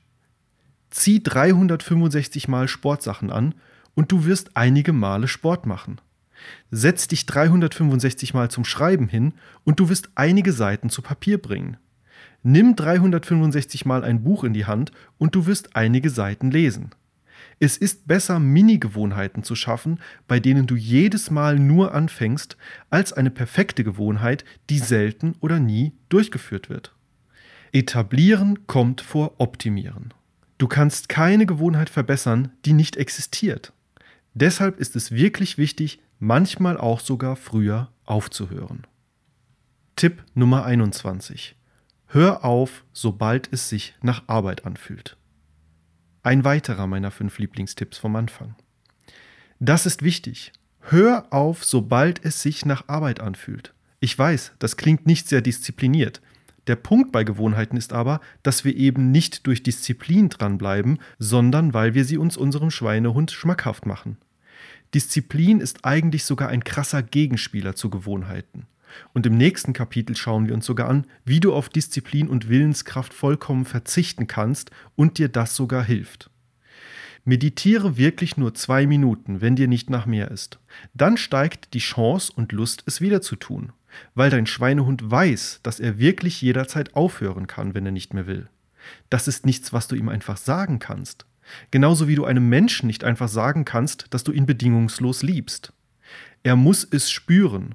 Zieh 0.91 1.23
365 1.23 2.49
Mal 2.49 2.67
Sportsachen 2.67 3.31
an 3.31 3.55
und 3.95 4.11
du 4.11 4.25
wirst 4.25 4.57
einige 4.57 4.93
Male 4.93 5.29
Sport 5.29 5.67
machen. 5.67 6.01
Setz 6.71 7.09
dich 7.09 7.27
365 7.27 8.35
Mal 8.35 8.51
zum 8.51 8.65
Schreiben 8.65 9.09
hin 9.09 9.35
und 9.65 9.81
du 9.81 9.89
wirst 9.89 10.11
einige 10.15 10.53
Seiten 10.53 10.91
zu 10.91 11.03
Papier 11.03 11.39
bringen. 11.39 11.77
Nimm 12.43 12.77
365 12.77 13.85
Mal 13.85 14.05
ein 14.05 14.25
Buch 14.25 14.45
in 14.45 14.53
die 14.53 14.67
Hand 14.67 14.93
und 15.19 15.35
du 15.35 15.47
wirst 15.47 15.77
einige 15.77 16.11
Seiten 16.11 16.51
lesen. 16.51 16.91
Es 17.61 17.77
ist 17.77 18.09
besser, 18.09 18.41
Mini-Gewohnheiten 18.41 19.45
zu 19.45 19.55
schaffen, 19.55 20.01
bei 20.27 20.41
denen 20.41 20.67
du 20.67 20.75
jedes 20.75 21.31
Mal 21.31 21.59
nur 21.59 21.95
anfängst, 21.95 22.57
als 22.91 23.13
eine 23.13 23.31
perfekte 23.31 23.85
Gewohnheit, 23.85 24.45
die 24.69 24.79
selten 24.79 25.35
oder 25.41 25.61
nie 25.61 25.93
durchgeführt 26.09 26.69
wird. 26.69 26.95
Etablieren 27.73 28.67
kommt 28.67 29.01
vor 29.01 29.35
Optimieren. 29.39 30.13
Du 30.59 30.67
kannst 30.67 31.09
keine 31.09 31.47
Gewohnheit 31.47 31.89
verbessern, 31.89 32.53
die 32.65 32.73
nicht 32.73 32.97
existiert. 32.97 33.73
Deshalb 34.35 34.79
ist 34.79 34.97
es 34.97 35.13
wirklich 35.13 35.59
wichtig, 35.59 36.01
manchmal 36.23 36.79
auch 36.79 37.01
sogar 37.01 37.35
früher 37.35 37.91
aufzuhören. 38.05 38.87
Tipp 39.97 40.23
Nummer 40.35 40.65
21. 40.65 41.57
Hör 42.07 42.45
auf, 42.45 42.85
sobald 42.93 43.53
es 43.53 43.69
sich 43.69 43.97
nach 44.03 44.23
Arbeit 44.29 44.65
anfühlt. 44.65 45.17
Ein 46.23 46.45
weiterer 46.45 46.87
meiner 46.87 47.11
fünf 47.11 47.39
Lieblingstipps 47.39 47.99
vom 47.99 48.15
Anfang. 48.15 48.55
Das 49.59 49.85
ist 49.85 50.05
wichtig. 50.05 50.53
Hör 50.79 51.27
auf, 51.31 51.65
sobald 51.65 52.25
es 52.25 52.41
sich 52.41 52.65
nach 52.65 52.87
Arbeit 52.87 53.19
anfühlt. 53.19 53.75
Ich 53.99 54.17
weiß, 54.17 54.53
das 54.61 54.77
klingt 54.77 55.07
nicht 55.07 55.29
sehr 55.29 55.41
diszipliniert. 55.43 56.23
Der 56.69 56.77
Punkt 56.77 57.11
bei 57.11 57.25
Gewohnheiten 57.25 57.77
ist 57.77 57.93
aber, 57.93 58.21
dass 58.45 58.65
wir 58.65 58.77
eben 58.77 59.11
nicht 59.11 59.49
durch 59.49 59.65
Disziplin 59.65 60.29
dranbleiben, 60.29 61.01
sondern 61.19 61.75
weil 61.75 61.95
wir 61.95 62.05
sie 62.05 62.19
uns 62.19 62.37
unserem 62.37 62.71
Schweinehund 62.71 63.33
schmackhaft 63.33 63.87
machen. 63.87 64.19
Disziplin 64.95 65.61
ist 65.61 65.85
eigentlich 65.85 66.25
sogar 66.25 66.49
ein 66.49 66.65
krasser 66.65 67.03
Gegenspieler 67.03 67.75
zu 67.75 67.91
Gewohnheiten. 67.91 68.67
Und 69.15 69.25
im 69.25 69.37
nächsten 69.37 69.73
Kapitel 69.73 70.17
schauen 70.17 70.47
wir 70.47 70.55
uns 70.55 70.67
sogar 70.67 70.89
an, 70.89 71.07
wie 71.25 71.41
du 71.41 71.55
auf 71.55 71.71
Disziplin 71.71 72.29
und 72.29 72.49
Willenskraft 72.49 73.15
vollkommen 73.15 73.65
verzichten 73.65 74.27
kannst 74.27 74.71
und 74.97 75.19
dir 75.19 75.29
das 75.29 75.57
sogar 75.57 75.85
hilft. 75.85 76.31
Meditiere 77.25 77.97
wirklich 77.97 78.37
nur 78.37 78.53
zwei 78.55 78.87
Minuten, 78.87 79.41
wenn 79.41 79.57
dir 79.57 79.69
nicht 79.69 79.91
nach 79.91 80.07
mehr 80.07 80.31
ist. 80.31 80.59
Dann 80.93 81.17
steigt 81.17 81.73
die 81.73 81.79
Chance 81.79 82.33
und 82.35 82.53
Lust, 82.53 82.83
es 82.87 83.01
wieder 83.01 83.23
zu 83.23 83.37
tun, 83.37 83.73
weil 84.15 84.29
dein 84.29 84.47
Schweinehund 84.47 85.09
weiß, 85.11 85.61
dass 85.63 85.79
er 85.79 85.99
wirklich 85.99 86.43
jederzeit 86.43 86.95
aufhören 86.97 87.47
kann, 87.47 87.75
wenn 87.75 87.87
er 87.87 87.93
nicht 87.93 88.13
mehr 88.13 88.27
will. 88.27 88.49
Das 89.09 89.29
ist 89.29 89.47
nichts, 89.47 89.73
was 89.73 89.87
du 89.87 89.95
ihm 89.95 90.09
einfach 90.09 90.37
sagen 90.37 90.81
kannst. 90.81 91.25
Genauso 91.71 92.09
wie 92.09 92.15
du 92.15 92.25
einem 92.25 92.49
Menschen 92.49 92.87
nicht 92.87 93.05
einfach 93.05 93.29
sagen 93.29 93.65
kannst, 93.65 94.07
dass 94.11 94.25
du 94.25 94.33
ihn 94.33 94.47
bedingungslos 94.47 95.23
liebst. 95.23 95.73
Er 96.43 96.57
muss 96.57 96.87
es 96.91 97.11
spüren 97.11 97.75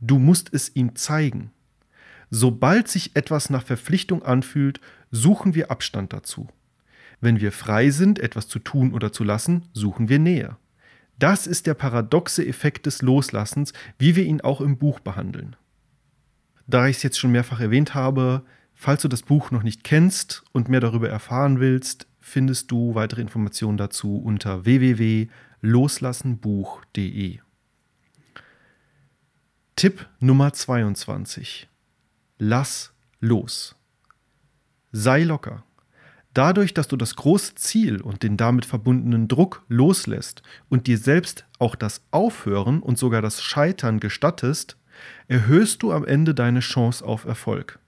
Du 0.00 0.18
musst 0.18 0.54
es 0.54 0.74
ihm 0.76 0.94
zeigen. 0.94 1.50
Sobald 2.30 2.88
sich 2.88 3.16
etwas 3.16 3.50
nach 3.50 3.64
Verpflichtung 3.64 4.22
anfühlt, 4.22 4.80
suchen 5.10 5.54
wir 5.54 5.70
Abstand 5.70 6.12
dazu. 6.12 6.48
Wenn 7.20 7.40
wir 7.40 7.50
frei 7.50 7.90
sind, 7.90 8.20
etwas 8.20 8.46
zu 8.46 8.60
tun 8.60 8.92
oder 8.92 9.12
zu 9.12 9.24
lassen, 9.24 9.64
suchen 9.72 10.08
wir 10.08 10.20
Nähe. 10.20 10.56
Das 11.18 11.48
ist 11.48 11.66
der 11.66 11.74
paradoxe 11.74 12.46
Effekt 12.46 12.86
des 12.86 13.02
Loslassens, 13.02 13.72
wie 13.98 14.14
wir 14.14 14.24
ihn 14.24 14.40
auch 14.40 14.60
im 14.60 14.78
Buch 14.78 15.00
behandeln. 15.00 15.56
Da 16.68 16.86
ich 16.86 16.98
es 16.98 17.02
jetzt 17.02 17.18
schon 17.18 17.32
mehrfach 17.32 17.58
erwähnt 17.58 17.94
habe, 17.94 18.44
falls 18.74 19.02
du 19.02 19.08
das 19.08 19.22
Buch 19.22 19.50
noch 19.50 19.64
nicht 19.64 19.82
kennst 19.82 20.44
und 20.52 20.68
mehr 20.68 20.80
darüber 20.80 21.08
erfahren 21.08 21.58
willst, 21.58 22.06
findest 22.28 22.70
du 22.70 22.94
weitere 22.94 23.20
Informationen 23.20 23.76
dazu 23.76 24.16
unter 24.16 24.64
www.loslassenbuch.de. 24.64 27.40
Tipp 29.76 30.08
Nummer 30.20 30.52
22. 30.52 31.68
Lass 32.38 32.92
los. 33.20 33.74
Sei 34.92 35.24
locker. 35.24 35.64
Dadurch, 36.34 36.74
dass 36.74 36.88
du 36.88 36.96
das 36.96 37.16
große 37.16 37.54
Ziel 37.56 38.00
und 38.00 38.22
den 38.22 38.36
damit 38.36 38.64
verbundenen 38.64 39.28
Druck 39.28 39.64
loslässt 39.68 40.42
und 40.68 40.86
dir 40.86 40.98
selbst 40.98 41.46
auch 41.58 41.74
das 41.74 42.02
Aufhören 42.10 42.80
und 42.80 42.98
sogar 42.98 43.22
das 43.22 43.42
Scheitern 43.42 43.98
gestattest, 43.98 44.76
erhöhst 45.26 45.82
du 45.82 45.92
am 45.92 46.04
Ende 46.04 46.34
deine 46.34 46.60
Chance 46.60 47.04
auf 47.04 47.24
Erfolg. 47.24 47.78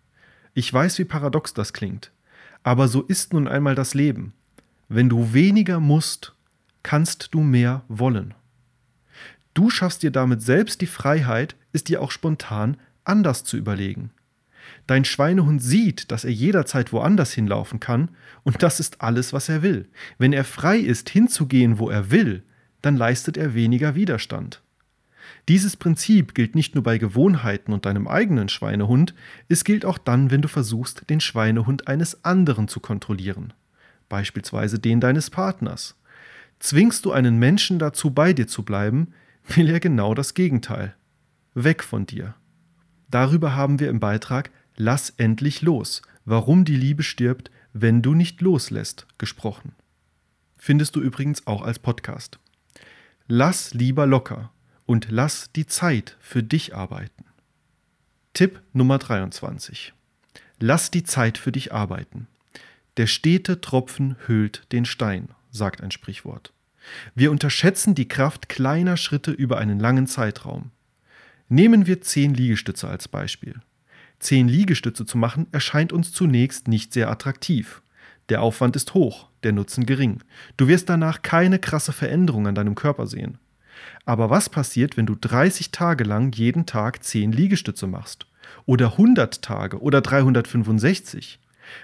Ich 0.52 0.72
weiß, 0.72 0.98
wie 0.98 1.04
paradox 1.04 1.54
das 1.54 1.72
klingt, 1.72 2.10
aber 2.62 2.88
so 2.88 3.02
ist 3.02 3.32
nun 3.32 3.48
einmal 3.48 3.74
das 3.74 3.94
Leben. 3.94 4.34
Wenn 4.88 5.08
du 5.08 5.32
weniger 5.32 5.80
musst, 5.80 6.34
kannst 6.82 7.28
du 7.32 7.40
mehr 7.40 7.82
wollen. 7.88 8.34
Du 9.54 9.70
schaffst 9.70 10.02
dir 10.02 10.10
damit 10.10 10.42
selbst 10.42 10.80
die 10.80 10.86
Freiheit, 10.86 11.56
es 11.72 11.84
dir 11.84 12.02
auch 12.02 12.10
spontan 12.10 12.76
anders 13.04 13.44
zu 13.44 13.56
überlegen. 13.56 14.10
Dein 14.86 15.04
Schweinehund 15.04 15.62
sieht, 15.62 16.10
dass 16.10 16.24
er 16.24 16.32
jederzeit 16.32 16.92
woanders 16.92 17.32
hinlaufen 17.32 17.80
kann, 17.80 18.10
und 18.42 18.62
das 18.62 18.80
ist 18.80 19.00
alles, 19.00 19.32
was 19.32 19.48
er 19.48 19.62
will. 19.62 19.88
Wenn 20.18 20.32
er 20.32 20.44
frei 20.44 20.78
ist, 20.78 21.10
hinzugehen, 21.10 21.78
wo 21.78 21.90
er 21.90 22.10
will, 22.10 22.42
dann 22.82 22.96
leistet 22.96 23.36
er 23.36 23.54
weniger 23.54 23.94
Widerstand. 23.94 24.62
Dieses 25.50 25.76
Prinzip 25.76 26.36
gilt 26.36 26.54
nicht 26.54 26.76
nur 26.76 26.84
bei 26.84 26.96
Gewohnheiten 26.96 27.72
und 27.72 27.84
deinem 27.84 28.06
eigenen 28.06 28.48
Schweinehund, 28.48 29.16
es 29.48 29.64
gilt 29.64 29.84
auch 29.84 29.98
dann, 29.98 30.30
wenn 30.30 30.42
du 30.42 30.46
versuchst, 30.46 31.10
den 31.10 31.18
Schweinehund 31.18 31.88
eines 31.88 32.24
anderen 32.24 32.68
zu 32.68 32.78
kontrollieren, 32.78 33.52
beispielsweise 34.08 34.78
den 34.78 35.00
deines 35.00 35.28
Partners. 35.28 35.96
Zwingst 36.60 37.04
du 37.04 37.10
einen 37.10 37.40
Menschen 37.40 37.80
dazu, 37.80 38.12
bei 38.12 38.32
dir 38.32 38.46
zu 38.46 38.62
bleiben, 38.62 39.12
will 39.48 39.68
er 39.68 39.80
genau 39.80 40.14
das 40.14 40.34
Gegenteil. 40.34 40.94
Weg 41.54 41.82
von 41.82 42.06
dir. 42.06 42.36
Darüber 43.10 43.56
haben 43.56 43.80
wir 43.80 43.90
im 43.90 43.98
Beitrag 43.98 44.52
Lass 44.76 45.10
endlich 45.16 45.62
los, 45.62 46.02
warum 46.24 46.64
die 46.64 46.76
Liebe 46.76 47.02
stirbt, 47.02 47.50
wenn 47.72 48.02
du 48.02 48.14
nicht 48.14 48.40
loslässt, 48.40 49.08
gesprochen. 49.18 49.72
Findest 50.56 50.94
du 50.94 51.00
übrigens 51.00 51.48
auch 51.48 51.62
als 51.62 51.80
Podcast. 51.80 52.38
Lass 53.26 53.74
lieber 53.74 54.06
locker 54.06 54.52
und 54.90 55.06
lass 55.08 55.52
die 55.52 55.68
Zeit 55.68 56.16
für 56.18 56.42
dich 56.42 56.74
arbeiten. 56.74 57.24
Tipp 58.34 58.60
Nummer 58.72 58.98
23. 58.98 59.92
Lass 60.58 60.90
die 60.90 61.04
Zeit 61.04 61.38
für 61.38 61.52
dich 61.52 61.72
arbeiten. 61.72 62.26
Der 62.96 63.06
stete 63.06 63.60
Tropfen 63.60 64.16
höhlt 64.26 64.66
den 64.72 64.84
Stein, 64.84 65.28
sagt 65.52 65.80
ein 65.80 65.92
Sprichwort. 65.92 66.52
Wir 67.14 67.30
unterschätzen 67.30 67.94
die 67.94 68.08
Kraft 68.08 68.48
kleiner 68.48 68.96
Schritte 68.96 69.30
über 69.30 69.58
einen 69.58 69.78
langen 69.78 70.08
Zeitraum. 70.08 70.72
Nehmen 71.48 71.86
wir 71.86 72.00
zehn 72.00 72.34
Liegestütze 72.34 72.88
als 72.88 73.06
Beispiel. 73.06 73.60
Zehn 74.18 74.48
Liegestütze 74.48 75.06
zu 75.06 75.16
machen 75.16 75.46
erscheint 75.52 75.92
uns 75.92 76.10
zunächst 76.12 76.66
nicht 76.66 76.92
sehr 76.92 77.08
attraktiv. 77.10 77.80
Der 78.28 78.42
Aufwand 78.42 78.74
ist 78.74 78.94
hoch, 78.94 79.28
der 79.44 79.52
Nutzen 79.52 79.86
gering. 79.86 80.24
Du 80.56 80.66
wirst 80.66 80.88
danach 80.88 81.22
keine 81.22 81.60
krasse 81.60 81.92
Veränderung 81.92 82.48
an 82.48 82.56
deinem 82.56 82.74
Körper 82.74 83.06
sehen. 83.06 83.38
Aber 84.04 84.30
was 84.30 84.48
passiert, 84.48 84.96
wenn 84.96 85.06
du 85.06 85.14
30 85.14 85.70
Tage 85.70 86.04
lang 86.04 86.32
jeden 86.34 86.66
Tag 86.66 87.02
10 87.02 87.32
Liegestütze 87.32 87.86
machst? 87.86 88.26
Oder 88.66 88.92
100 88.92 89.42
Tage 89.42 89.80
oder 89.80 90.00
365? 90.00 91.38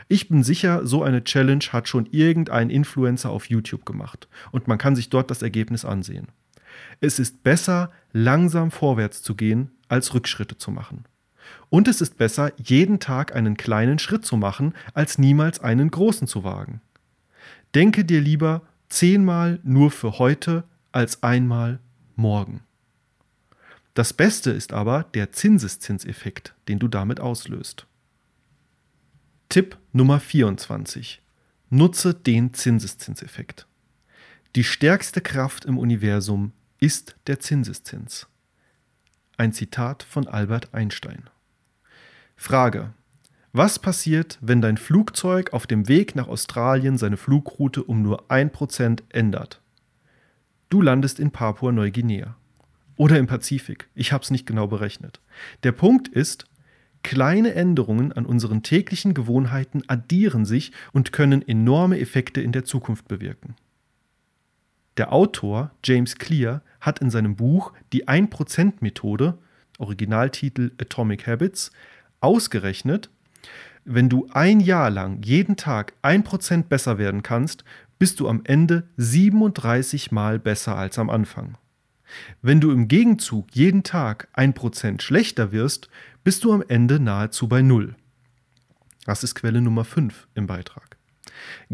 Ich 0.09 0.29
bin 0.29 0.43
sicher, 0.43 0.87
so 0.87 1.03
eine 1.03 1.25
Challenge 1.25 1.65
hat 1.71 1.89
schon 1.89 2.07
irgendein 2.11 2.71
Influencer 2.71 3.31
auf 3.31 3.49
YouTube 3.49 3.85
gemacht 3.85 4.29
und 4.51 4.67
man 4.69 4.79
kann 4.79 4.97
sich 4.97 5.11
dort 5.11 5.31
das 5.31 5.43
Ergebnis 5.43 5.85
ansehen. 5.85 6.29
Es 7.01 7.19
ist 7.19 7.43
besser, 7.43 7.93
langsam 8.13 8.71
vorwärts 8.71 9.23
zu 9.23 9.35
gehen, 9.35 9.71
als 9.89 10.15
Rückschritte 10.15 10.59
zu 10.59 10.71
machen. 10.71 11.05
Und 11.71 11.89
es 11.89 12.01
ist 12.01 12.19
besser, 12.19 12.53
jeden 12.57 13.01
Tag 13.01 13.35
einen 13.35 13.57
kleinen 13.57 13.99
Schritt 13.99 14.25
zu 14.25 14.37
machen, 14.37 14.75
als 14.95 15.19
niemals 15.19 15.61
einen 15.61 15.91
großen 15.91 16.27
zu 16.27 16.45
wagen. 16.45 16.81
Denke 17.75 18.05
dir 18.05 18.21
lieber 18.21 18.63
zehnmal 18.89 19.61
nur 19.63 19.91
für 19.91 20.19
heute 20.19 20.65
als 20.93 21.23
einmal 21.23 21.79
morgen. 22.17 22.63
Das 23.95 24.13
Beste 24.13 24.51
ist 24.51 24.73
aber 24.73 25.05
der 25.15 25.33
Zinseszinseffekt, 25.33 26.55
den 26.69 26.79
du 26.79 26.89
damit 26.89 27.21
auslöst. 27.21 27.87
Tipp 29.49 29.79
Nummer 29.93 30.21
24. 30.21 31.23
Nutze 31.71 32.13
den 32.13 32.53
Zinseszinseffekt. 32.53 33.67
Die 34.55 34.65
stärkste 34.65 35.21
Kraft 35.21 35.65
im 35.65 35.79
Universum 35.79 36.53
ist 36.79 37.17
der 37.27 37.41
Zinseszins. 37.41 38.27
Ein 39.37 39.53
Zitat 39.53 40.03
von 40.03 40.27
Albert 40.29 40.75
Einstein. 40.75 41.31
Frage. 42.37 42.93
Was 43.53 43.79
passiert, 43.79 44.39
wenn 44.43 44.61
dein 44.61 44.77
Flugzeug 44.77 45.55
auf 45.55 45.67
dem 45.67 45.89
Weg 45.89 46.15
nach 46.15 46.29
Australien 46.29 46.99
seine 46.99 47.17
Flugroute 47.17 47.83
um 47.83 48.03
nur 48.03 48.31
1% 48.31 49.03
ändert? 49.09 49.63
Du 50.77 50.83
landest 50.83 51.19
in 51.21 51.31
Papua-Neuguinea. 51.31 52.37
Oder 52.97 53.19
im 53.19 53.27
Pazifik. 53.27 53.89
Ich 53.95 54.13
habe 54.13 54.23
es 54.23 54.31
nicht 54.31 54.45
genau 54.45 54.67
berechnet. 54.67 55.23
Der 55.63 55.73
Punkt 55.73 56.07
ist, 56.07 56.45
kleine 57.03 57.55
Änderungen 57.55 58.13
an 58.13 58.27
unseren 58.27 58.63
täglichen 58.63 59.15
Gewohnheiten 59.15 59.85
addieren 59.87 60.45
sich 60.45 60.73
und 60.93 61.13
können 61.13 61.41
enorme 61.41 61.99
Effekte 61.99 62.43
in 62.43 62.53
der 62.53 62.67
Zukunft 62.67 63.09
bewirken. 63.09 63.57
Der 64.99 65.15
Autor 65.15 65.71
James 65.83 66.17
Clear 66.17 66.61
hat 66.83 66.99
in 66.99 67.09
seinem 67.09 67.37
Buch 67.37 67.73
Die 67.95 68.07
1%-Methode, 68.07 69.39
Originaltitel 69.79 70.73
Atomic 70.79 71.27
Habits, 71.27 71.71
ausgerechnet, 72.21 73.09
wenn 73.87 74.11
du 74.11 74.29
ein 74.33 74.61
Jahr 74.61 74.91
lang 74.91 75.23
jeden 75.23 75.57
Tag 75.57 75.95
1% 76.03 76.65
besser 76.65 76.99
werden 76.99 77.23
kannst, 77.23 77.65
bist 77.99 78.21
du 78.21 78.29
am 78.29 78.43
Ende 78.45 78.89
37 78.97 80.13
Mal 80.13 80.39
besser 80.39 80.77
als 80.77 80.99
am 80.99 81.11
Anfang. 81.11 81.57
Wenn 82.43 82.61
du 82.61 82.71
im 82.71 82.89
Gegenzug 82.89 83.49
jeden 83.53 83.83
Tag 83.83 84.29
1% 84.37 85.01
schlechter 85.01 85.53
wirst, 85.53 85.89
bist 86.25 86.45
du 86.45 86.53
am 86.53 86.63
Ende 86.67 87.01
nahezu 87.01 87.49
bei 87.49 87.63
Null. 87.63 87.95
Das 89.05 89.23
ist 89.23 89.35
Quelle 89.35 89.61
Nummer 89.61 89.85
5 89.85 90.29
im 90.35 90.47
Beitrag. 90.47 90.97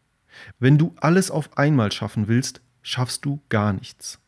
Wenn 0.58 0.76
du 0.76 0.92
alles 0.96 1.30
auf 1.30 1.56
einmal 1.56 1.92
schaffen 1.92 2.26
willst, 2.26 2.60
schaffst 2.82 3.24
du 3.24 3.40
gar 3.48 3.72
nichts. 3.72 4.18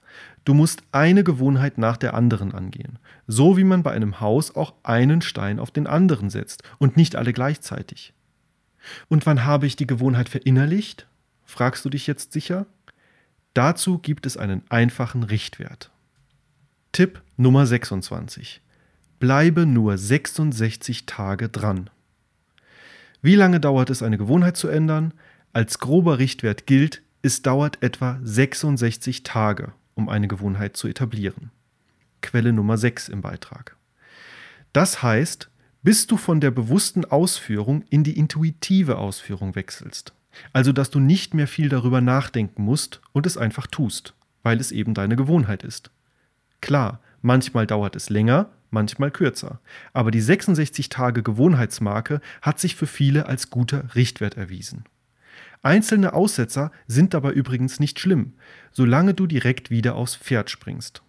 Du 0.45 0.55
musst 0.55 0.85
eine 0.93 1.25
Gewohnheit 1.25 1.77
nach 1.77 1.97
der 1.97 2.15
anderen 2.15 2.55
angehen, 2.55 3.01
so 3.27 3.57
wie 3.57 3.65
man 3.65 3.83
bei 3.83 3.91
einem 3.91 4.21
Haus 4.21 4.55
auch 4.55 4.75
einen 4.85 5.23
Stein 5.23 5.59
auf 5.59 5.73
den 5.73 5.89
anderen 5.89 6.31
setzt 6.31 6.63
und 6.79 6.97
nicht 6.97 7.17
alle 7.17 7.33
gleichzeitig. 7.33 8.15
Und 9.09 9.27
wann 9.27 9.45
habe 9.45 9.67
ich 9.67 9.77
die 9.77 9.87
Gewohnheit 9.87 10.29
verinnerlicht? 10.29 11.07
fragst 11.45 11.85
du 11.85 11.91
dich 11.91 12.07
jetzt 12.07 12.33
sicher? 12.33 12.67
Dazu 13.55 13.99
gibt 13.99 14.25
es 14.27 14.37
einen 14.37 14.63
einfachen 14.71 15.23
Richtwert. 15.23 15.91
Tipp 16.93 17.21
Nummer 17.37 17.67
26. 17.67 18.63
Bleibe 19.19 19.67
nur 19.67 19.99
66 19.99 21.07
Tage 21.07 21.49
dran. 21.49 21.91
Wie 23.21 23.35
lange 23.35 23.61
dauert 23.61 23.91
es, 23.91 24.03
eine 24.03 24.19
Gewohnheit 24.19 24.57
zu 24.57 24.69
ändern? 24.69 25.15
Als 25.53 25.79
grober 25.79 26.19
Richtwert 26.19 26.67
gilt, 26.67 27.03
es 27.21 27.43
dauert 27.43 27.83
etwa 27.83 28.19
66 28.23 29.23
Tage 29.23 29.73
um 29.95 30.09
eine 30.09 30.29
Gewohnheit 30.29 30.77
zu 30.77 30.89
etablieren. 30.89 31.51
Quelle 32.21 32.53
Nummer 32.53 32.79
6 32.79 33.09
im 33.09 33.21
Beitrag. 33.21 33.77
Das 34.73 35.03
heißt, 35.03 35.51
bis 35.83 36.07
du 36.07 36.17
von 36.17 36.41
der 36.41 36.51
bewussten 36.51 37.05
Ausführung 37.05 37.83
in 37.91 38.05
die 38.05 38.17
intuitive 38.17 38.99
Ausführung 38.99 39.55
wechselst. 39.55 40.13
Also, 40.53 40.73
dass 40.73 40.91
du 40.91 41.01
nicht 41.01 41.35
mehr 41.35 41.47
viel 41.47 41.69
darüber 41.69 42.01
nachdenken 42.01 42.63
musst 42.63 43.01
und 43.13 43.27
es 43.27 43.37
einfach 43.37 43.67
tust, 43.67 44.15
weil 44.43 44.61
es 44.61 44.73
eben 44.73 44.95
deine 44.95 45.17
Gewohnheit 45.17 45.63
ist. 45.63 45.91
Klar, 46.61 47.01
manchmal 47.21 47.67
dauert 47.67 47.97
es 47.97 48.09
länger, 48.09 48.51
manchmal 48.71 49.11
kürzer. 49.11 49.61
Aber 49.93 50.11
die 50.11 50.21
66 50.21 50.89
Tage 50.89 51.23
Gewohnheitsmarke 51.23 52.21
hat 52.41 52.59
sich 52.59 52.77
für 52.77 52.87
viele 52.87 53.27
als 53.27 53.51
guter 53.51 53.95
Richtwert 53.95 54.37
erwiesen. 54.37 54.85
Einzelne 55.63 56.13
Aussetzer 56.13 56.73
sind 56.87 57.15
dabei 57.15 57.33
übrigens 57.33 57.79
nicht 57.79 58.01
schlimm, 58.01 58.33
solange 58.73 59.15
du 59.15 59.27
direkt 59.27 59.71
wieder 59.71 59.95
aufs 59.95 60.17
Pferd 60.17 60.51
springst. 60.51 61.03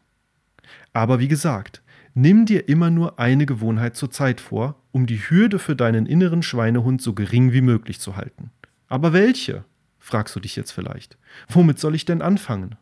Aber 0.91 1.19
wie 1.19 1.28
gesagt, 1.28 1.82
nimm 2.14 2.45
dir 2.45 2.70
immer 2.70 2.89
nur 2.89 3.20
eine 3.20 3.45
Gewohnheit 3.45 3.95
zur 3.95 4.11
Zeit 4.11 4.41
vor, 4.41 4.76
um 4.91 5.05
die 5.05 5.18
Hürde 5.18 5.59
für 5.59 5.76
deinen 5.76 6.05
inneren 6.05 6.43
Schweinehund 6.43 7.01
so 7.01 7.14
gering 7.14 7.51
wie 7.51 7.61
möglich 7.61 7.99
zu 7.99 8.16
halten. 8.16 8.51
Aber 8.88 9.14
welche? 9.14 9.66
fragst 9.99 10.36
du 10.36 10.39
dich 10.39 10.55
jetzt 10.55 10.72
vielleicht. 10.72 11.18
Womit 11.47 11.80
soll 11.80 11.95
ich 11.95 12.05
denn 12.05 12.22
anfangen? 12.22 12.76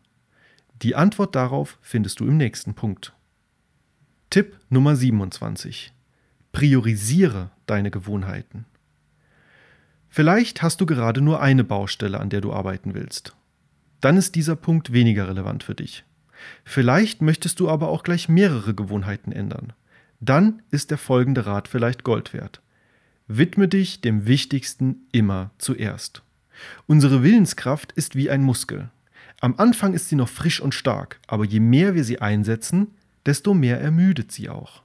Die 0.82 0.96
Antwort 0.96 1.36
darauf 1.36 1.78
findest 1.82 2.20
du 2.20 2.26
im 2.26 2.38
nächsten 2.38 2.74
Punkt. 2.74 3.14
Tipp 4.32 4.58
Nummer 4.70 4.96
27. 4.96 5.94
Priorisiere 6.52 7.52
deine 7.66 7.92
Gewohnheiten. 7.92 8.66
Vielleicht 10.10 10.62
hast 10.62 10.82
du 10.82 10.86
gerade 10.86 11.22
nur 11.22 11.42
eine 11.42 11.64
Baustelle, 11.64 12.20
an 12.20 12.30
der 12.30 12.42
du 12.42 12.52
arbeiten 12.52 12.94
willst. 12.94 13.36
Dann 14.02 14.18
ist 14.18 14.36
dieser 14.36 14.56
Punkt 14.56 14.92
weniger 14.92 15.28
relevant 15.28 15.64
für 15.64 15.76
dich. 15.76 16.04
Vielleicht 16.64 17.22
möchtest 17.22 17.60
du 17.60 17.70
aber 17.70 17.90
auch 17.90 18.04
gleich 18.04 18.30
mehrere 18.30 18.74
Gewohnheiten 18.74 19.32
ändern. 19.32 19.74
Dann 20.20 20.62
ist 20.72 20.92
der 20.92 20.98
folgende 20.98 21.46
Rat 21.46 21.68
vielleicht 21.68 22.04
Gold 22.04 22.34
wert. 22.34 22.62
Widme 23.28 23.68
dich 23.68 24.02
dem 24.02 24.28
Wichtigsten 24.28 25.08
immer 25.12 25.52
zuerst. 25.58 26.22
Unsere 26.86 27.24
Willenskraft 27.24 27.92
ist 27.94 28.16
wie 28.16 28.30
ein 28.30 28.44
Muskel. 28.44 28.90
Am 29.40 29.56
Anfang 29.58 29.94
ist 29.94 30.10
sie 30.10 30.16
noch 30.16 30.30
frisch 30.30 30.60
und 30.60 30.76
stark, 30.76 31.20
aber 31.28 31.46
je 31.46 31.60
mehr 31.60 31.96
wir 31.96 32.04
sie 32.04 32.22
einsetzen, 32.22 32.88
desto 33.26 33.54
mehr 33.54 33.82
ermüdet 33.82 34.32
sie 34.32 34.50
auch. 34.50 34.84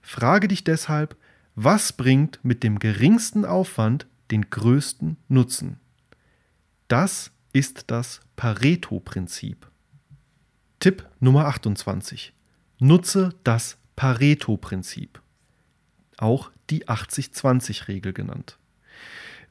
Frage 0.00 0.48
dich 0.48 0.64
deshalb, 0.64 1.16
was 1.54 1.92
bringt 1.92 2.40
mit 2.42 2.62
dem 2.62 2.78
geringsten 2.78 3.44
Aufwand 3.44 4.06
den 4.30 4.50
größten 4.50 5.16
Nutzen? 5.28 5.78
Das 6.88 7.30
ist 7.52 7.84
das 7.90 8.20
Pareto-Prinzip. 8.36 9.66
Tipp 10.78 11.08
Nummer 11.20 11.46
28. 11.46 12.34
Nutze 12.78 13.30
das 13.44 13.78
Pareto-Prinzip. 13.96 15.22
Auch 16.18 16.50
die 16.68 16.86
80-20-Regel 16.86 18.12
genannt. 18.12 18.58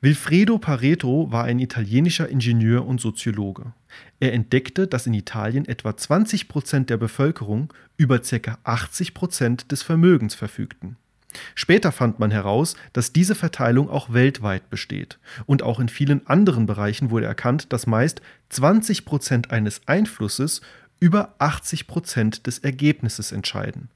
Wilfredo 0.02 0.60
Pareto 0.60 1.32
war 1.32 1.46
ein 1.46 1.58
italienischer 1.58 2.30
Ingenieur 2.30 2.86
und 2.86 3.02
Soziologe. 3.02 3.74
Er 4.20 4.34
entdeckte, 4.34 4.86
dass 4.86 5.08
in 5.08 5.16
Italien 5.16 5.66
etwa 5.66 5.98
20 5.98 6.48
Prozent 6.48 6.92
der 6.92 6.98
Bevölkerung 6.98 7.74
über 7.98 8.20
ca. 8.20 8.60
80 8.64 9.16
Prozent 9.16 9.72
des 9.72 9.82
Vermögens 9.82 10.36
verfügten. 10.36 10.96
Später 11.54 11.92
fand 11.92 12.20
man 12.20 12.32
heraus, 12.32 12.76
dass 12.94 13.14
diese 13.14 13.36
Verteilung 13.36 13.90
auch 13.90 14.14
weltweit 14.14 14.70
besteht. 14.70 15.20
Und 15.46 15.64
auch 15.64 15.80
in 15.80 15.90
vielen 15.90 16.26
anderen 16.28 16.66
Bereichen 16.66 17.10
wurde 17.10 17.26
erkannt, 17.26 17.74
dass 17.74 17.88
meist 17.88 18.22
20 18.50 19.06
Prozent 19.06 19.52
eines 19.52 19.82
Einflusses 19.88 20.62
über 21.00 21.36
80 21.40 21.88
Prozent 21.88 22.48
des 22.48 22.60
Ergebnisses 22.60 23.32
entscheiden. 23.32 23.90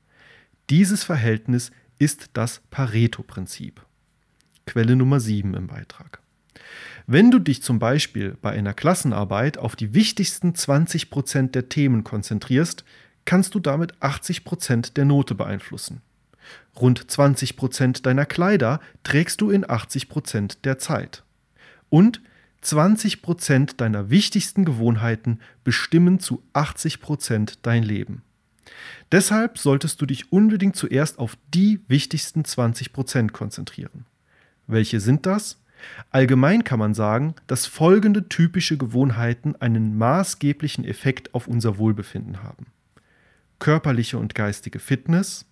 Dieses 0.69 1.03
Verhältnis 1.03 1.71
ist 1.97 2.31
das 2.33 2.61
Pareto-Prinzip. 2.69 3.85
Quelle 4.65 4.95
Nummer 4.95 5.19
7 5.19 5.53
im 5.55 5.67
Beitrag. 5.67 6.21
Wenn 7.07 7.31
du 7.31 7.39
dich 7.39 7.63
zum 7.63 7.79
Beispiel 7.79 8.37
bei 8.41 8.51
einer 8.51 8.73
Klassenarbeit 8.73 9.57
auf 9.57 9.75
die 9.75 9.93
wichtigsten 9.93 10.53
20 10.53 11.09
Prozent 11.09 11.55
der 11.55 11.69
Themen 11.69 12.03
konzentrierst, 12.03 12.85
kannst 13.25 13.55
du 13.55 13.59
damit 13.59 14.01
80 14.01 14.43
Prozent 14.43 14.97
der 14.97 15.05
Note 15.05 15.35
beeinflussen. 15.35 16.01
Rund 16.79 17.09
20 17.09 17.57
Prozent 17.57 18.05
deiner 18.05 18.25
Kleider 18.25 18.79
trägst 19.03 19.41
du 19.41 19.49
in 19.49 19.69
80 19.69 20.09
Prozent 20.09 20.65
der 20.65 20.77
Zeit. 20.77 21.23
Und 21.89 22.21
20 22.61 23.21
Prozent 23.21 23.81
deiner 23.81 24.09
wichtigsten 24.09 24.65
Gewohnheiten 24.65 25.39
bestimmen 25.63 26.19
zu 26.19 26.43
80 26.53 27.01
Prozent 27.01 27.59
dein 27.61 27.83
Leben. 27.83 28.23
Deshalb 29.11 29.57
solltest 29.57 30.01
du 30.01 30.05
dich 30.05 30.31
unbedingt 30.31 30.75
zuerst 30.75 31.19
auf 31.19 31.37
die 31.53 31.79
wichtigsten 31.87 32.45
20 32.45 32.93
Prozent 32.93 33.33
konzentrieren. 33.33 34.05
Welche 34.67 34.99
sind 34.99 35.25
das? 35.25 35.59
Allgemein 36.11 36.63
kann 36.63 36.79
man 36.79 36.93
sagen, 36.93 37.35
dass 37.47 37.65
folgende 37.65 38.27
typische 38.27 38.77
Gewohnheiten 38.77 39.55
einen 39.55 39.97
maßgeblichen 39.97 40.83
Effekt 40.83 41.33
auf 41.33 41.47
unser 41.47 41.77
Wohlbefinden 41.77 42.43
haben. 42.43 42.67
Körperliche 43.59 44.17
und 44.17 44.35
geistige 44.35 44.79
Fitness, 44.79 45.45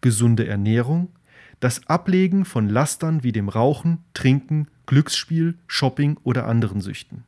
gesunde 0.00 0.46
Ernährung, 0.46 1.12
das 1.60 1.86
Ablegen 1.88 2.44
von 2.44 2.68
Lastern 2.68 3.22
wie 3.22 3.32
dem 3.32 3.48
Rauchen, 3.48 4.04
Trinken, 4.14 4.68
Glücksspiel, 4.86 5.54
Shopping 5.66 6.18
oder 6.22 6.46
anderen 6.46 6.80
Süchten. 6.80 7.24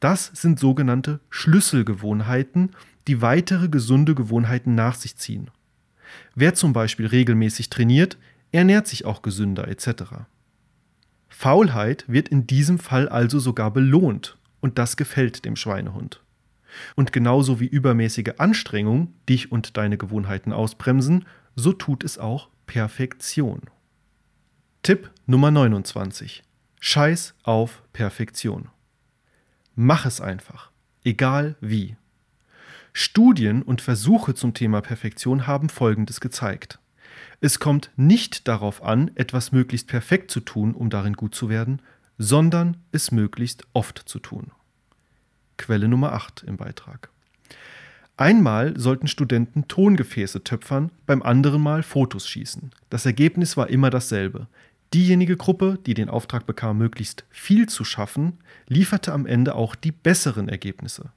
Das 0.00 0.30
sind 0.34 0.58
sogenannte 0.58 1.20
Schlüsselgewohnheiten, 1.28 2.70
die 3.06 3.22
weitere 3.22 3.68
gesunde 3.68 4.14
Gewohnheiten 4.14 4.74
nach 4.74 4.94
sich 4.94 5.16
ziehen. 5.16 5.50
Wer 6.34 6.54
zum 6.54 6.72
Beispiel 6.72 7.06
regelmäßig 7.06 7.70
trainiert, 7.70 8.16
ernährt 8.52 8.88
sich 8.88 9.04
auch 9.04 9.22
gesünder 9.22 9.68
etc. 9.68 10.26
Faulheit 11.28 12.04
wird 12.08 12.28
in 12.28 12.46
diesem 12.46 12.78
Fall 12.78 13.08
also 13.08 13.38
sogar 13.38 13.72
belohnt 13.72 14.36
und 14.60 14.78
das 14.78 14.96
gefällt 14.96 15.44
dem 15.44 15.56
Schweinehund. 15.56 16.22
Und 16.96 17.12
genauso 17.12 17.60
wie 17.60 17.66
übermäßige 17.66 18.34
Anstrengung 18.38 19.12
dich 19.28 19.50
und 19.50 19.76
deine 19.76 19.98
Gewohnheiten 19.98 20.52
ausbremsen, 20.52 21.24
so 21.56 21.72
tut 21.72 22.04
es 22.04 22.18
auch 22.18 22.48
Perfektion. 22.66 23.62
Tipp 24.82 25.10
Nummer 25.26 25.50
29. 25.50 26.42
Scheiß 26.80 27.34
auf 27.42 27.82
Perfektion. 27.92 28.70
Mach 29.74 30.06
es 30.06 30.22
einfach, 30.22 30.70
egal 31.04 31.56
wie. 31.60 31.96
Studien 32.94 33.60
und 33.60 33.82
Versuche 33.82 34.32
zum 34.34 34.54
Thema 34.54 34.80
Perfektion 34.80 35.46
haben 35.46 35.68
Folgendes 35.68 36.18
gezeigt. 36.22 36.78
Es 37.42 37.58
kommt 37.58 37.90
nicht 37.96 38.48
darauf 38.48 38.82
an, 38.82 39.10
etwas 39.16 39.52
möglichst 39.52 39.86
perfekt 39.86 40.30
zu 40.30 40.40
tun, 40.40 40.74
um 40.74 40.88
darin 40.88 41.12
gut 41.12 41.34
zu 41.34 41.50
werden, 41.50 41.82
sondern 42.16 42.78
es 42.90 43.12
möglichst 43.12 43.66
oft 43.74 43.98
zu 43.98 44.18
tun. 44.18 44.50
Quelle 45.58 45.88
Nummer 45.88 46.14
8 46.14 46.44
im 46.44 46.56
Beitrag. 46.56 47.10
Einmal 48.20 48.78
sollten 48.78 49.06
Studenten 49.06 49.66
Tongefäße 49.66 50.44
töpfern, 50.44 50.90
beim 51.06 51.22
anderen 51.22 51.62
Mal 51.62 51.82
Fotos 51.82 52.28
schießen. 52.28 52.70
Das 52.90 53.06
Ergebnis 53.06 53.56
war 53.56 53.70
immer 53.70 53.88
dasselbe. 53.88 54.46
Diejenige 54.92 55.36
Gruppe, 55.36 55.78
die 55.86 55.94
den 55.94 56.08
Auftrag 56.08 56.46
bekam, 56.46 56.78
möglichst 56.78 57.24
viel 57.30 57.68
zu 57.68 57.84
schaffen, 57.84 58.38
lieferte 58.66 59.12
am 59.12 59.24
Ende 59.24 59.54
auch 59.54 59.76
die 59.76 59.92
besseren 59.92 60.48
Ergebnisse. 60.48 61.12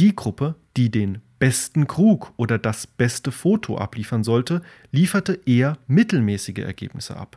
Die 0.00 0.16
Gruppe, 0.16 0.56
die 0.76 0.90
den 0.90 1.18
besten 1.38 1.86
Krug 1.86 2.32
oder 2.36 2.58
das 2.58 2.88
beste 2.88 3.30
Foto 3.30 3.78
abliefern 3.78 4.24
sollte, 4.24 4.62
lieferte 4.90 5.40
eher 5.46 5.78
mittelmäßige 5.86 6.58
Ergebnisse 6.58 7.16
ab. 7.16 7.36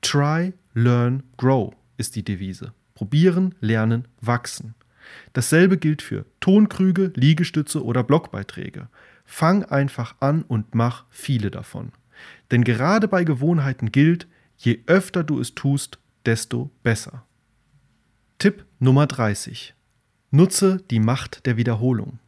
Try, 0.00 0.54
learn, 0.72 1.22
grow 1.36 1.74
ist 1.98 2.16
die 2.16 2.24
Devise. 2.24 2.72
Probieren, 2.94 3.54
lernen, 3.60 4.08
wachsen. 4.20 4.74
Dasselbe 5.34 5.76
gilt 5.76 6.02
für 6.02 6.24
Tonkrüge, 6.40 7.12
Liegestütze 7.14 7.84
oder 7.84 8.02
Blogbeiträge. 8.02 8.88
Fang 9.24 9.64
einfach 9.64 10.16
an 10.20 10.42
und 10.42 10.74
mach 10.74 11.04
viele 11.10 11.50
davon. 11.50 11.92
Denn 12.50 12.64
gerade 12.64 13.08
bei 13.08 13.24
Gewohnheiten 13.24 13.92
gilt, 13.92 14.26
je 14.60 14.82
öfter 14.86 15.24
du 15.24 15.40
es 15.40 15.54
tust, 15.54 15.98
desto 16.26 16.70
besser. 16.82 17.24
Tipp 18.38 18.66
Nummer 18.78 19.06
30. 19.06 19.74
Nutze 20.30 20.82
die 20.90 21.00
Macht 21.00 21.46
der 21.46 21.56
Wiederholung. 21.56 22.18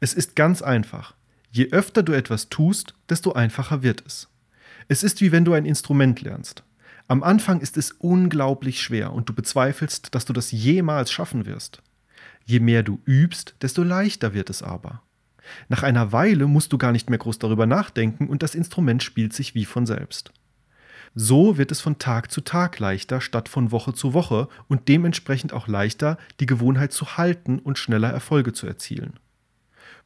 Es 0.00 0.12
ist 0.12 0.34
ganz 0.34 0.62
einfach. 0.62 1.14
Je 1.52 1.70
öfter 1.70 2.02
du 2.02 2.12
etwas 2.12 2.48
tust, 2.48 2.94
desto 3.08 3.32
einfacher 3.32 3.84
wird 3.84 4.04
es. 4.04 4.28
Es 4.88 5.04
ist 5.04 5.20
wie 5.20 5.30
wenn 5.30 5.44
du 5.44 5.52
ein 5.52 5.64
Instrument 5.64 6.20
lernst. 6.22 6.64
Am 7.06 7.22
Anfang 7.22 7.60
ist 7.60 7.76
es 7.76 7.92
unglaublich 7.92 8.82
schwer 8.82 9.12
und 9.12 9.28
du 9.28 9.32
bezweifelst, 9.32 10.14
dass 10.14 10.24
du 10.24 10.32
das 10.32 10.50
jemals 10.50 11.12
schaffen 11.12 11.46
wirst. 11.46 11.82
Je 12.44 12.58
mehr 12.58 12.82
du 12.82 13.00
übst, 13.04 13.54
desto 13.62 13.84
leichter 13.84 14.34
wird 14.34 14.50
es 14.50 14.62
aber. 14.62 15.02
Nach 15.68 15.84
einer 15.84 16.10
Weile 16.10 16.46
musst 16.46 16.72
du 16.72 16.78
gar 16.78 16.90
nicht 16.90 17.10
mehr 17.10 17.18
groß 17.18 17.38
darüber 17.38 17.66
nachdenken 17.66 18.28
und 18.28 18.42
das 18.42 18.56
Instrument 18.56 19.04
spielt 19.04 19.32
sich 19.32 19.54
wie 19.54 19.64
von 19.64 19.86
selbst. 19.86 20.32
So 21.14 21.58
wird 21.58 21.72
es 21.72 21.80
von 21.80 21.98
Tag 21.98 22.30
zu 22.30 22.40
Tag 22.40 22.78
leichter 22.78 23.20
statt 23.20 23.48
von 23.48 23.72
Woche 23.72 23.92
zu 23.94 24.14
Woche 24.14 24.48
und 24.68 24.88
dementsprechend 24.88 25.52
auch 25.52 25.66
leichter, 25.66 26.18
die 26.38 26.46
Gewohnheit 26.46 26.92
zu 26.92 27.16
halten 27.16 27.58
und 27.58 27.78
schneller 27.78 28.10
Erfolge 28.10 28.52
zu 28.52 28.66
erzielen. 28.66 29.18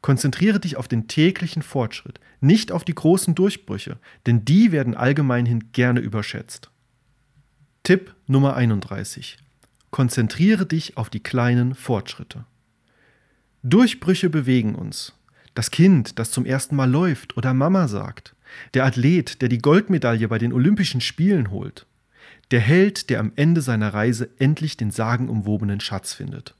Konzentriere 0.01 0.61
dich 0.61 0.77
auf 0.77 0.89
den 0.89 1.09
täglichen 1.09 1.63
Fortschritt, 1.63 2.21
nicht 2.41 2.73
auf 2.73 2.85
die 2.85 2.95
großen 2.95 3.35
Durchbrüche, 3.35 3.99
denn 4.27 4.45
die 4.45 4.73
werden 4.73 4.95
allgemeinhin 4.95 5.73
gerne 5.73 6.01
überschätzt. 6.01 6.71
Tipp 7.83 8.15
Nummer 8.27 8.55
31. 8.57 9.39
Konzentriere 9.91 10.67
dich 10.67 10.97
auf 10.97 11.11
die 11.11 11.21
kleinen 11.21 11.75
Fortschritte. 11.75 12.45
Durchbrüche 13.63 14.29
bewegen 14.29 14.75
uns. 14.75 15.15
Das 15.55 15.71
Kind, 15.71 16.19
das 16.19 16.31
zum 16.31 16.45
ersten 16.45 16.77
Mal 16.77 16.91
läuft 16.91 17.37
oder 17.37 17.55
Mama 17.55 17.89
sagt. 17.89 18.34
Der 18.75 18.85
Athlet, 18.85 19.41
der 19.43 19.49
die 19.49 19.59
Goldmedaille 19.59 20.29
bei 20.29 20.39
den 20.39 20.53
Olympischen 20.53 21.01
Spielen 21.01 21.51
holt. 21.51 21.87
Der 22.51 22.61
Held, 22.61 23.11
der 23.11 23.21
am 23.21 23.33
Ende 23.37 23.63
seiner 23.63 23.95
Reise 23.95 24.29
endlich 24.39 24.77
den 24.77 24.91
sagenumwobenen 24.91 25.81
Schatz 25.81 26.13
findet. 26.13 26.55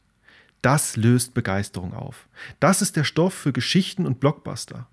Das 0.63 0.97
löst 0.97 1.35
Begeisterung 1.35 1.93
auf. 1.93 2.27
Das 2.59 2.81
ist 2.81 2.97
der 2.97 3.05
Stoff 3.05 3.35
für 3.35 3.53
Geschichten 3.53 4.07
und 4.07 4.19
Blockbuster. 4.19 4.87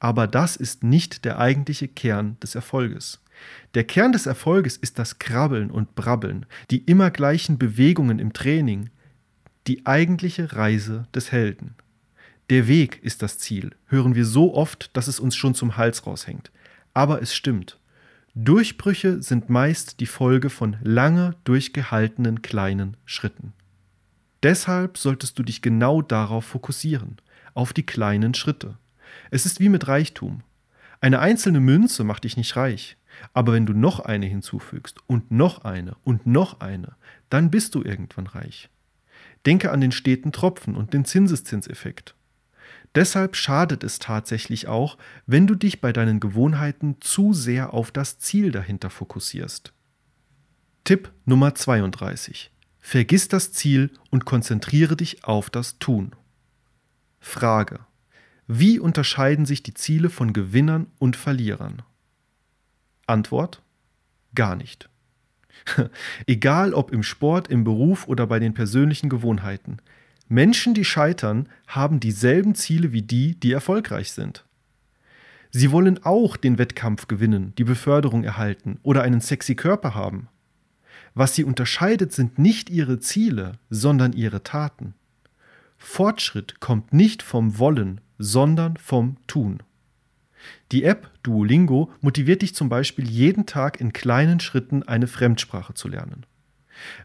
Aber 0.00 0.26
das 0.26 0.56
ist 0.56 0.82
nicht 0.82 1.24
der 1.24 1.38
eigentliche 1.38 1.88
Kern 1.88 2.38
des 2.40 2.54
Erfolges. 2.54 3.20
Der 3.74 3.84
Kern 3.84 4.12
des 4.12 4.26
Erfolges 4.26 4.76
ist 4.76 4.98
das 4.98 5.18
Krabbeln 5.18 5.70
und 5.70 5.94
Brabbeln, 5.94 6.46
die 6.70 6.78
immer 6.78 7.10
gleichen 7.10 7.58
Bewegungen 7.58 8.18
im 8.18 8.32
Training, 8.32 8.90
die 9.66 9.86
eigentliche 9.86 10.54
Reise 10.54 11.06
des 11.14 11.32
Helden. 11.32 11.74
Der 12.50 12.68
Weg 12.68 13.02
ist 13.02 13.22
das 13.22 13.38
Ziel, 13.38 13.70
hören 13.86 14.14
wir 14.14 14.26
so 14.26 14.54
oft, 14.54 14.94
dass 14.94 15.08
es 15.08 15.18
uns 15.18 15.34
schon 15.34 15.54
zum 15.54 15.78
Hals 15.78 16.06
raushängt. 16.06 16.50
Aber 16.92 17.22
es 17.22 17.34
stimmt. 17.34 17.78
Durchbrüche 18.34 19.22
sind 19.22 19.48
meist 19.48 20.00
die 20.00 20.06
Folge 20.06 20.50
von 20.50 20.76
lange 20.82 21.36
durchgehaltenen 21.44 22.42
kleinen 22.42 22.96
Schritten. 23.06 23.54
Deshalb 24.42 24.98
solltest 24.98 25.38
du 25.38 25.42
dich 25.42 25.62
genau 25.62 26.02
darauf 26.02 26.44
fokussieren, 26.44 27.16
auf 27.54 27.72
die 27.72 27.86
kleinen 27.86 28.34
Schritte. 28.34 28.76
Es 29.30 29.46
ist 29.46 29.58
wie 29.58 29.70
mit 29.70 29.88
Reichtum. 29.88 30.42
Eine 31.00 31.20
einzelne 31.20 31.60
Münze 31.60 32.04
macht 32.04 32.24
dich 32.24 32.36
nicht 32.36 32.56
reich, 32.56 32.98
aber 33.32 33.54
wenn 33.54 33.64
du 33.64 33.72
noch 33.72 34.00
eine 34.00 34.26
hinzufügst 34.26 34.98
und 35.06 35.30
noch 35.30 35.64
eine 35.64 35.96
und 36.04 36.26
noch 36.26 36.60
eine, 36.60 36.96
dann 37.30 37.50
bist 37.50 37.74
du 37.74 37.82
irgendwann 37.82 38.26
reich. 38.26 38.68
Denke 39.46 39.70
an 39.70 39.80
den 39.80 39.92
steten 39.92 40.32
Tropfen 40.32 40.76
und 40.76 40.92
den 40.92 41.06
Zinseszinseffekt. 41.06 42.14
Deshalb 42.94 43.34
schadet 43.34 43.82
es 43.82 43.98
tatsächlich 43.98 44.68
auch, 44.68 44.96
wenn 45.26 45.46
du 45.46 45.54
dich 45.54 45.80
bei 45.80 45.92
deinen 45.92 46.20
Gewohnheiten 46.20 46.96
zu 47.00 47.32
sehr 47.32 47.74
auf 47.74 47.90
das 47.90 48.18
Ziel 48.18 48.52
dahinter 48.52 48.90
fokussierst. 48.90 49.72
Tipp 50.84 51.10
Nummer 51.24 51.54
32. 51.54 52.52
Vergiss 52.78 53.28
das 53.28 53.52
Ziel 53.52 53.90
und 54.10 54.26
konzentriere 54.26 54.96
dich 54.96 55.24
auf 55.24 55.50
das 55.50 55.78
Tun. 55.78 56.14
Frage. 57.18 57.80
Wie 58.46 58.78
unterscheiden 58.78 59.46
sich 59.46 59.62
die 59.62 59.72
Ziele 59.72 60.10
von 60.10 60.34
Gewinnern 60.34 60.88
und 60.98 61.16
Verlierern? 61.16 61.82
Antwort. 63.06 63.62
Gar 64.34 64.56
nicht. 64.56 64.90
Egal 66.26 66.74
ob 66.74 66.92
im 66.92 67.02
Sport, 67.02 67.48
im 67.48 67.64
Beruf 67.64 68.06
oder 68.06 68.26
bei 68.26 68.38
den 68.38 68.52
persönlichen 68.52 69.08
Gewohnheiten. 69.08 69.78
Menschen, 70.28 70.74
die 70.74 70.84
scheitern, 70.84 71.48
haben 71.66 72.00
dieselben 72.00 72.54
Ziele 72.54 72.92
wie 72.92 73.02
die, 73.02 73.34
die 73.34 73.52
erfolgreich 73.52 74.12
sind. 74.12 74.44
Sie 75.50 75.70
wollen 75.70 76.04
auch 76.04 76.36
den 76.36 76.58
Wettkampf 76.58 77.06
gewinnen, 77.06 77.52
die 77.58 77.64
Beförderung 77.64 78.24
erhalten 78.24 78.78
oder 78.82 79.02
einen 79.02 79.20
sexy 79.20 79.54
Körper 79.54 79.94
haben. 79.94 80.28
Was 81.14 81.34
sie 81.34 81.44
unterscheidet, 81.44 82.12
sind 82.12 82.38
nicht 82.38 82.70
ihre 82.70 82.98
Ziele, 82.98 83.52
sondern 83.70 84.12
ihre 84.12 84.42
Taten. 84.42 84.94
Fortschritt 85.78 86.58
kommt 86.58 86.92
nicht 86.92 87.22
vom 87.22 87.58
Wollen, 87.58 88.00
sondern 88.18 88.76
vom 88.76 89.16
Tun. 89.26 89.62
Die 90.72 90.84
App 90.84 91.10
Duolingo 91.22 91.92
motiviert 92.00 92.42
dich 92.42 92.54
zum 92.54 92.68
Beispiel 92.68 93.08
jeden 93.08 93.46
Tag 93.46 93.80
in 93.80 93.92
kleinen 93.92 94.40
Schritten 94.40 94.82
eine 94.82 95.06
Fremdsprache 95.06 95.74
zu 95.74 95.88
lernen. 95.88 96.26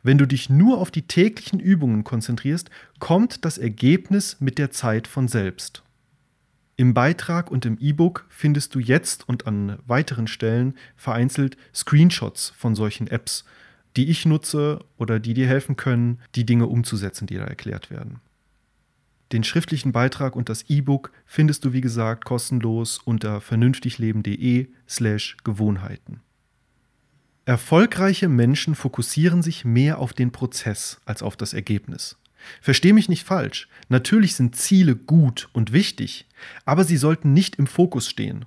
Wenn 0.04 0.18
du 0.18 0.26
dich 0.26 0.50
nur 0.50 0.80
auf 0.80 0.92
die 0.92 1.08
täglichen 1.08 1.60
Übungen 1.60 2.04
konzentrierst, 2.04 2.70
kommt 3.00 3.46
das 3.46 3.58
Ergebnis 3.58 4.38
mit 4.40 4.58
der 4.58 4.72
Zeit 4.72 5.08
von 5.08 5.28
selbst. 5.28 5.84
Im 6.76 6.94
Beitrag 6.94 7.52
und 7.52 7.66
im 7.66 7.78
E-Book 7.78 8.26
findest 8.30 8.74
du 8.74 8.80
jetzt 8.80 9.28
und 9.28 9.48
an 9.48 9.80
weiteren 9.86 10.28
Stellen 10.28 10.76
vereinzelt 10.96 11.58
Screenshots 11.76 12.54
von 12.56 12.74
solchen 12.74 13.08
Apps, 13.08 13.44
die 13.98 14.10
ich 14.10 14.26
nutze 14.26 14.80
oder 14.98 15.20
die 15.20 15.34
dir 15.34 15.48
helfen 15.48 15.76
können, 15.76 16.20
die 16.36 16.46
Dinge 16.46 16.68
umzusetzen, 16.68 17.28
die 17.28 17.36
da 17.36 17.44
erklärt 17.44 17.92
werden. 17.92 18.22
Den 19.32 19.44
schriftlichen 19.44 19.92
Beitrag 19.92 20.36
und 20.36 20.50
das 20.50 20.70
E-Book 20.70 21.12
findest 21.26 21.66
du 21.66 21.74
wie 21.74 21.82
gesagt 21.82 22.26
kostenlos 22.26 23.00
unter 23.00 23.42
vernünftigleben.de 23.42 24.70
slash 24.88 25.38
Gewohnheiten. 25.44 26.22
Erfolgreiche 27.46 28.30
Menschen 28.30 28.76
fokussieren 28.76 29.42
sich 29.42 29.66
mehr 29.66 30.00
auf 30.00 30.14
den 30.14 30.32
Prozess 30.32 31.00
als 31.06 31.24
auf 31.24 31.36
das 31.36 31.54
Ergebnis. 31.54 32.18
Versteh 32.62 32.94
mich 32.94 33.10
nicht 33.10 33.26
falsch, 33.26 33.68
natürlich 33.90 34.36
sind 34.36 34.56
Ziele 34.56 34.96
gut 34.96 35.50
und 35.52 35.74
wichtig, 35.74 36.28
aber 36.66 36.84
sie 36.84 36.98
sollten 36.98 37.34
nicht 37.34 37.58
im 37.58 37.68
Fokus 37.68 38.10
stehen. 38.10 38.46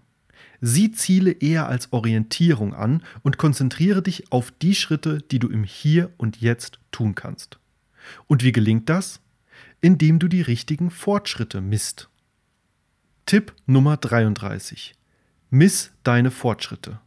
Sieh 0.61 0.93
Ziele 0.93 1.33
eher 1.33 1.67
als 1.67 1.93
Orientierung 1.93 2.73
an 2.75 3.03
und 3.23 3.37
konzentriere 3.37 4.03
dich 4.03 4.31
auf 4.31 4.53
die 4.63 4.75
Schritte, 4.75 5.19
die 5.31 5.41
du 5.41 5.49
im 5.49 5.65
Hier 5.65 6.11
und 6.17 6.41
Jetzt 6.41 6.79
tun 6.93 7.15
kannst. 7.15 7.59
Und 8.29 8.45
wie 8.45 8.53
gelingt 8.53 8.89
das? 8.89 9.21
indem 9.83 10.21
du 10.21 10.29
die 10.29 10.41
richtigen 10.41 10.91
Fortschritte 10.91 11.61
misst. 11.61 12.09
Tipp 13.27 13.53
Nummer 13.67 13.99
33. 13.99 14.95
Miss 15.51 15.93
deine 16.05 16.31
Fortschritte. 16.31 17.01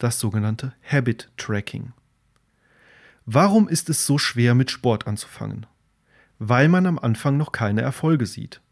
Das 0.00 0.18
sogenannte 0.18 0.72
Habit 0.90 1.28
Tracking. 1.36 1.92
Warum 3.26 3.68
ist 3.68 3.90
es 3.90 4.06
so 4.06 4.16
schwer 4.16 4.54
mit 4.54 4.70
Sport 4.70 5.06
anzufangen? 5.06 5.66
Weil 6.38 6.68
man 6.68 6.86
am 6.86 6.98
Anfang 6.98 7.36
noch 7.36 7.52
keine 7.52 7.82
Erfolge 7.82 8.24
sieht. 8.24 8.62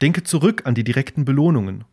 Denke 0.00 0.22
zurück 0.22 0.62
an 0.64 0.74
die 0.74 0.82
direkten 0.82 1.26
Belohnungen. 1.26 1.84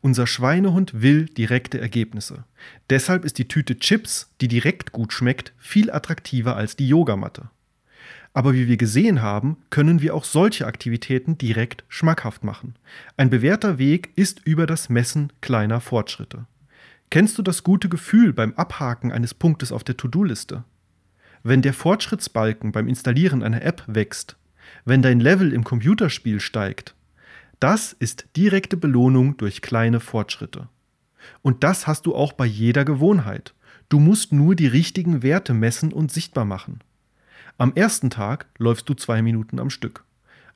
Unser 0.00 0.28
Schweinehund 0.28 1.02
will 1.02 1.24
direkte 1.24 1.80
Ergebnisse. 1.80 2.44
Deshalb 2.88 3.24
ist 3.24 3.38
die 3.38 3.48
Tüte 3.48 3.80
Chips, 3.80 4.30
die 4.40 4.46
direkt 4.46 4.92
gut 4.92 5.12
schmeckt, 5.12 5.52
viel 5.58 5.90
attraktiver 5.90 6.54
als 6.54 6.76
die 6.76 6.86
Yogamatte. 6.86 7.50
Aber 8.32 8.54
wie 8.54 8.68
wir 8.68 8.76
gesehen 8.76 9.22
haben, 9.22 9.56
können 9.70 10.02
wir 10.02 10.14
auch 10.14 10.24
solche 10.24 10.68
Aktivitäten 10.68 11.36
direkt 11.36 11.82
schmackhaft 11.88 12.44
machen. 12.44 12.76
Ein 13.16 13.28
bewährter 13.28 13.78
Weg 13.78 14.12
ist 14.14 14.46
über 14.46 14.68
das 14.68 14.88
Messen 14.88 15.32
kleiner 15.40 15.80
Fortschritte. 15.80 16.46
Kennst 17.10 17.38
du 17.38 17.42
das 17.42 17.62
gute 17.62 17.88
Gefühl 17.88 18.32
beim 18.32 18.52
Abhaken 18.54 19.12
eines 19.12 19.32
Punktes 19.32 19.72
auf 19.72 19.84
der 19.84 19.96
To-Do-Liste? 19.96 20.64
Wenn 21.42 21.62
der 21.62 21.72
Fortschrittsbalken 21.72 22.72
beim 22.72 22.88
Installieren 22.88 23.42
einer 23.42 23.62
App 23.62 23.84
wächst, 23.86 24.36
wenn 24.84 25.02
dein 25.02 25.20
Level 25.20 25.52
im 25.52 25.62
Computerspiel 25.62 26.40
steigt, 26.40 26.94
das 27.60 27.92
ist 27.92 28.26
direkte 28.36 28.76
Belohnung 28.76 29.36
durch 29.36 29.62
kleine 29.62 30.00
Fortschritte. 30.00 30.68
Und 31.42 31.62
das 31.64 31.86
hast 31.86 32.06
du 32.06 32.14
auch 32.14 32.32
bei 32.32 32.46
jeder 32.46 32.84
Gewohnheit. 32.84 33.54
Du 33.88 34.00
musst 34.00 34.32
nur 34.32 34.56
die 34.56 34.66
richtigen 34.66 35.22
Werte 35.22 35.54
messen 35.54 35.92
und 35.92 36.10
sichtbar 36.10 36.44
machen. 36.44 36.80
Am 37.56 37.72
ersten 37.74 38.10
Tag 38.10 38.46
läufst 38.58 38.88
du 38.88 38.94
zwei 38.94 39.22
Minuten 39.22 39.60
am 39.60 39.70
Stück. 39.70 40.04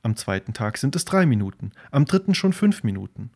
Am 0.03 0.15
zweiten 0.15 0.53
Tag 0.53 0.77
sind 0.77 0.95
es 0.95 1.05
drei 1.05 1.25
Minuten, 1.25 1.71
am 1.91 2.05
dritten 2.05 2.33
schon 2.35 2.53
fünf 2.53 2.83
Minuten. 2.83 3.31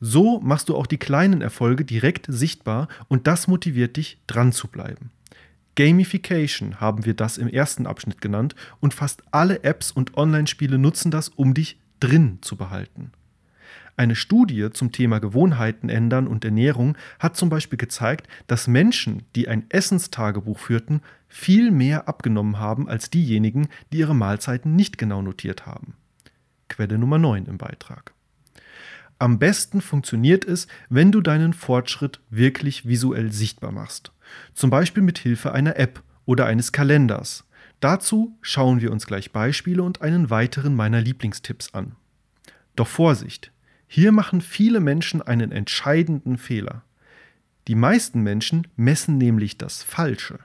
So 0.00 0.40
machst 0.40 0.68
du 0.68 0.76
auch 0.76 0.86
die 0.86 0.98
kleinen 0.98 1.40
Erfolge 1.40 1.84
direkt 1.84 2.26
sichtbar 2.28 2.88
und 3.08 3.26
das 3.26 3.48
motiviert 3.48 3.96
dich, 3.96 4.18
dran 4.26 4.52
zu 4.52 4.68
bleiben. 4.68 5.10
Gamification 5.76 6.80
haben 6.80 7.04
wir 7.04 7.14
das 7.14 7.36
im 7.36 7.48
ersten 7.48 7.86
Abschnitt 7.86 8.20
genannt 8.20 8.54
und 8.80 8.94
fast 8.94 9.22
alle 9.32 9.64
Apps 9.64 9.90
und 9.90 10.16
Online-Spiele 10.16 10.78
nutzen 10.78 11.10
das, 11.10 11.30
um 11.30 11.54
dich 11.54 11.78
drin 12.00 12.38
zu 12.42 12.56
behalten. 12.56 13.10
Eine 13.96 14.16
Studie 14.16 14.70
zum 14.72 14.90
Thema 14.90 15.20
Gewohnheiten 15.20 15.88
ändern 15.88 16.26
und 16.26 16.44
Ernährung 16.44 16.96
hat 17.20 17.36
zum 17.36 17.48
Beispiel 17.48 17.76
gezeigt, 17.76 18.26
dass 18.48 18.66
Menschen, 18.66 19.22
die 19.36 19.48
ein 19.48 19.66
Essenstagebuch 19.68 20.58
führten, 20.58 21.00
viel 21.28 21.70
mehr 21.70 22.08
abgenommen 22.08 22.58
haben 22.58 22.88
als 22.88 23.10
diejenigen, 23.10 23.68
die 23.92 23.98
ihre 23.98 24.14
Mahlzeiten 24.14 24.74
nicht 24.74 24.98
genau 24.98 25.22
notiert 25.22 25.66
haben. 25.66 25.94
Quelle 26.68 26.98
Nummer 26.98 27.18
9 27.18 27.46
im 27.46 27.58
Beitrag. 27.58 28.13
Am 29.24 29.38
besten 29.38 29.80
funktioniert 29.80 30.44
es, 30.44 30.66
wenn 30.90 31.10
du 31.10 31.22
deinen 31.22 31.54
Fortschritt 31.54 32.20
wirklich 32.28 32.86
visuell 32.86 33.32
sichtbar 33.32 33.72
machst. 33.72 34.12
Zum 34.52 34.68
Beispiel 34.68 35.02
mit 35.02 35.16
Hilfe 35.16 35.52
einer 35.52 35.78
App 35.78 36.02
oder 36.26 36.44
eines 36.44 36.72
Kalenders. 36.72 37.46
Dazu 37.80 38.36
schauen 38.42 38.82
wir 38.82 38.92
uns 38.92 39.06
gleich 39.06 39.32
Beispiele 39.32 39.82
und 39.82 40.02
einen 40.02 40.28
weiteren 40.28 40.74
meiner 40.74 41.00
Lieblingstipps 41.00 41.72
an. 41.72 41.96
Doch 42.76 42.86
Vorsicht, 42.86 43.50
hier 43.86 44.12
machen 44.12 44.42
viele 44.42 44.80
Menschen 44.80 45.22
einen 45.22 45.52
entscheidenden 45.52 46.36
Fehler. 46.36 46.82
Die 47.66 47.76
meisten 47.76 48.20
Menschen 48.20 48.66
messen 48.76 49.16
nämlich 49.16 49.56
das 49.56 49.82
Falsche. 49.82 50.38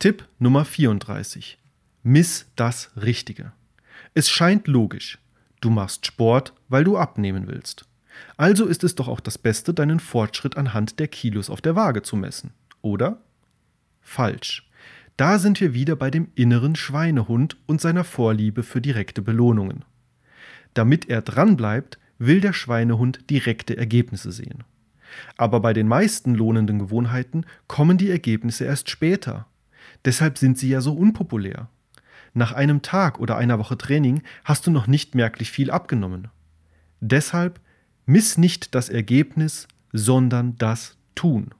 Tipp 0.00 0.26
Nummer 0.40 0.64
34. 0.64 1.56
Miss 2.02 2.46
das 2.56 2.90
Richtige. 2.96 3.52
Es 4.12 4.28
scheint 4.28 4.66
logisch. 4.66 5.20
Du 5.62 5.70
machst 5.70 6.06
Sport, 6.06 6.52
weil 6.68 6.82
du 6.82 6.98
abnehmen 6.98 7.46
willst. 7.46 7.86
Also 8.36 8.66
ist 8.66 8.82
es 8.82 8.96
doch 8.96 9.06
auch 9.06 9.20
das 9.20 9.38
Beste, 9.38 9.72
deinen 9.72 10.00
Fortschritt 10.00 10.56
anhand 10.56 10.98
der 10.98 11.06
Kilos 11.06 11.48
auf 11.48 11.60
der 11.60 11.76
Waage 11.76 12.02
zu 12.02 12.16
messen, 12.16 12.50
oder? 12.82 13.22
Falsch. 14.00 14.68
Da 15.16 15.38
sind 15.38 15.60
wir 15.60 15.72
wieder 15.72 15.94
bei 15.94 16.10
dem 16.10 16.32
inneren 16.34 16.74
Schweinehund 16.74 17.56
und 17.66 17.80
seiner 17.80 18.02
Vorliebe 18.02 18.64
für 18.64 18.80
direkte 18.80 19.22
Belohnungen. 19.22 19.84
Damit 20.74 21.08
er 21.08 21.22
dranbleibt, 21.22 21.98
will 22.18 22.40
der 22.40 22.54
Schweinehund 22.54 23.30
direkte 23.30 23.76
Ergebnisse 23.76 24.32
sehen. 24.32 24.64
Aber 25.36 25.60
bei 25.60 25.72
den 25.72 25.86
meisten 25.86 26.34
lohnenden 26.34 26.80
Gewohnheiten 26.80 27.44
kommen 27.68 27.98
die 27.98 28.10
Ergebnisse 28.10 28.64
erst 28.64 28.90
später. 28.90 29.46
Deshalb 30.04 30.38
sind 30.38 30.58
sie 30.58 30.70
ja 30.70 30.80
so 30.80 30.92
unpopulär. 30.92 31.68
Nach 32.34 32.52
einem 32.52 32.82
Tag 32.82 33.20
oder 33.20 33.36
einer 33.36 33.58
Woche 33.58 33.76
Training 33.76 34.22
hast 34.44 34.66
du 34.66 34.70
noch 34.70 34.86
nicht 34.86 35.14
merklich 35.14 35.50
viel 35.50 35.70
abgenommen. 35.70 36.28
Deshalb 37.00 37.60
miss 38.06 38.38
nicht 38.38 38.74
das 38.74 38.88
Ergebnis, 38.88 39.68
sondern 39.92 40.56
das 40.56 40.96
Tun. 41.14 41.50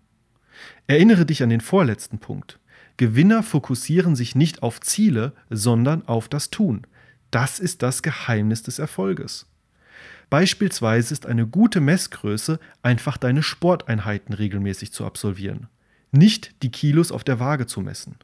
Erinnere 0.86 1.26
dich 1.26 1.42
an 1.42 1.50
den 1.50 1.60
vorletzten 1.60 2.18
Punkt. 2.18 2.58
Gewinner 2.96 3.42
fokussieren 3.42 4.16
sich 4.16 4.34
nicht 4.34 4.62
auf 4.62 4.80
Ziele, 4.80 5.32
sondern 5.50 6.06
auf 6.06 6.28
das 6.28 6.50
Tun. 6.50 6.86
Das 7.30 7.58
ist 7.58 7.82
das 7.82 8.02
Geheimnis 8.02 8.62
des 8.62 8.78
Erfolges. 8.78 9.46
Beispielsweise 10.30 11.12
ist 11.12 11.26
eine 11.26 11.46
gute 11.46 11.80
Messgröße 11.80 12.58
einfach 12.82 13.18
deine 13.18 13.42
Sporteinheiten 13.42 14.34
regelmäßig 14.34 14.92
zu 14.92 15.04
absolvieren, 15.04 15.68
nicht 16.10 16.62
die 16.62 16.70
Kilos 16.70 17.12
auf 17.12 17.24
der 17.24 17.38
Waage 17.38 17.66
zu 17.66 17.80
messen. 17.80 18.16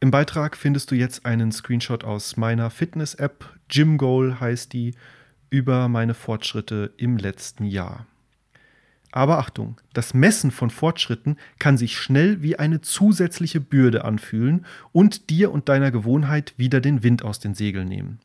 Im 0.00 0.10
Beitrag 0.10 0.56
findest 0.56 0.90
du 0.90 0.94
jetzt 0.94 1.24
einen 1.24 1.52
Screenshot 1.52 2.04
aus 2.04 2.36
meiner 2.36 2.68
Fitness-App, 2.70 3.56
Gym 3.68 3.96
Goal 3.96 4.38
heißt 4.40 4.72
die, 4.72 4.94
über 5.48 5.88
meine 5.88 6.12
Fortschritte 6.12 6.92
im 6.96 7.16
letzten 7.16 7.64
Jahr. 7.64 8.06
Aber 9.10 9.38
Achtung, 9.38 9.80
das 9.94 10.12
Messen 10.12 10.50
von 10.50 10.68
Fortschritten 10.68 11.38
kann 11.58 11.78
sich 11.78 11.96
schnell 11.96 12.42
wie 12.42 12.58
eine 12.58 12.82
zusätzliche 12.82 13.60
Bürde 13.60 14.04
anfühlen 14.04 14.66
und 14.92 15.30
dir 15.30 15.50
und 15.50 15.70
deiner 15.70 15.90
Gewohnheit 15.90 16.52
wieder 16.58 16.82
den 16.82 17.02
Wind 17.02 17.24
aus 17.24 17.40
den 17.40 17.54
Segeln 17.54 17.88
nehmen. 17.88 18.20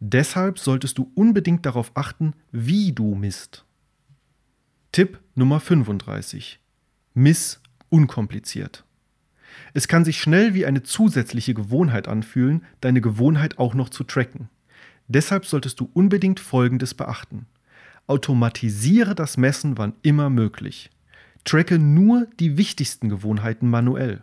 Deshalb 0.00 0.58
solltest 0.58 0.96
du 0.96 1.12
unbedingt 1.14 1.66
darauf 1.66 1.92
achten, 1.94 2.32
wie 2.50 2.92
du 2.92 3.14
misst. 3.14 3.66
Tipp 4.90 5.20
Nummer 5.34 5.60
35. 5.60 6.58
Miss 7.12 7.60
unkompliziert. 7.90 8.84
Es 9.74 9.88
kann 9.88 10.04
sich 10.04 10.20
schnell 10.20 10.54
wie 10.54 10.66
eine 10.66 10.82
zusätzliche 10.82 11.54
Gewohnheit 11.54 12.08
anfühlen, 12.08 12.64
deine 12.80 13.00
Gewohnheit 13.00 13.58
auch 13.58 13.74
noch 13.74 13.88
zu 13.88 14.04
tracken. 14.04 14.48
Deshalb 15.08 15.46
solltest 15.46 15.80
du 15.80 15.90
unbedingt 15.92 16.40
Folgendes 16.40 16.94
beachten. 16.94 17.46
Automatisiere 18.06 19.14
das 19.14 19.36
Messen 19.36 19.78
wann 19.78 19.94
immer 20.02 20.30
möglich. 20.30 20.90
Tracke 21.44 21.78
nur 21.78 22.26
die 22.38 22.56
wichtigsten 22.56 23.08
Gewohnheiten 23.08 23.68
manuell. 23.68 24.22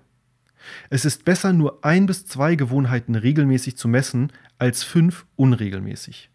Es 0.90 1.06
ist 1.06 1.26
besser, 1.26 1.54
nur 1.54 1.84
ein 1.86 2.06
bis 2.06 2.26
zwei 2.26 2.56
Gewohnheiten 2.56 3.16
regelmäßig 3.16 3.78
zu 3.78 3.88
messen, 3.88 4.32
als 4.58 4.84
fünf 4.84 5.26
unregelmäßig. 5.36 6.30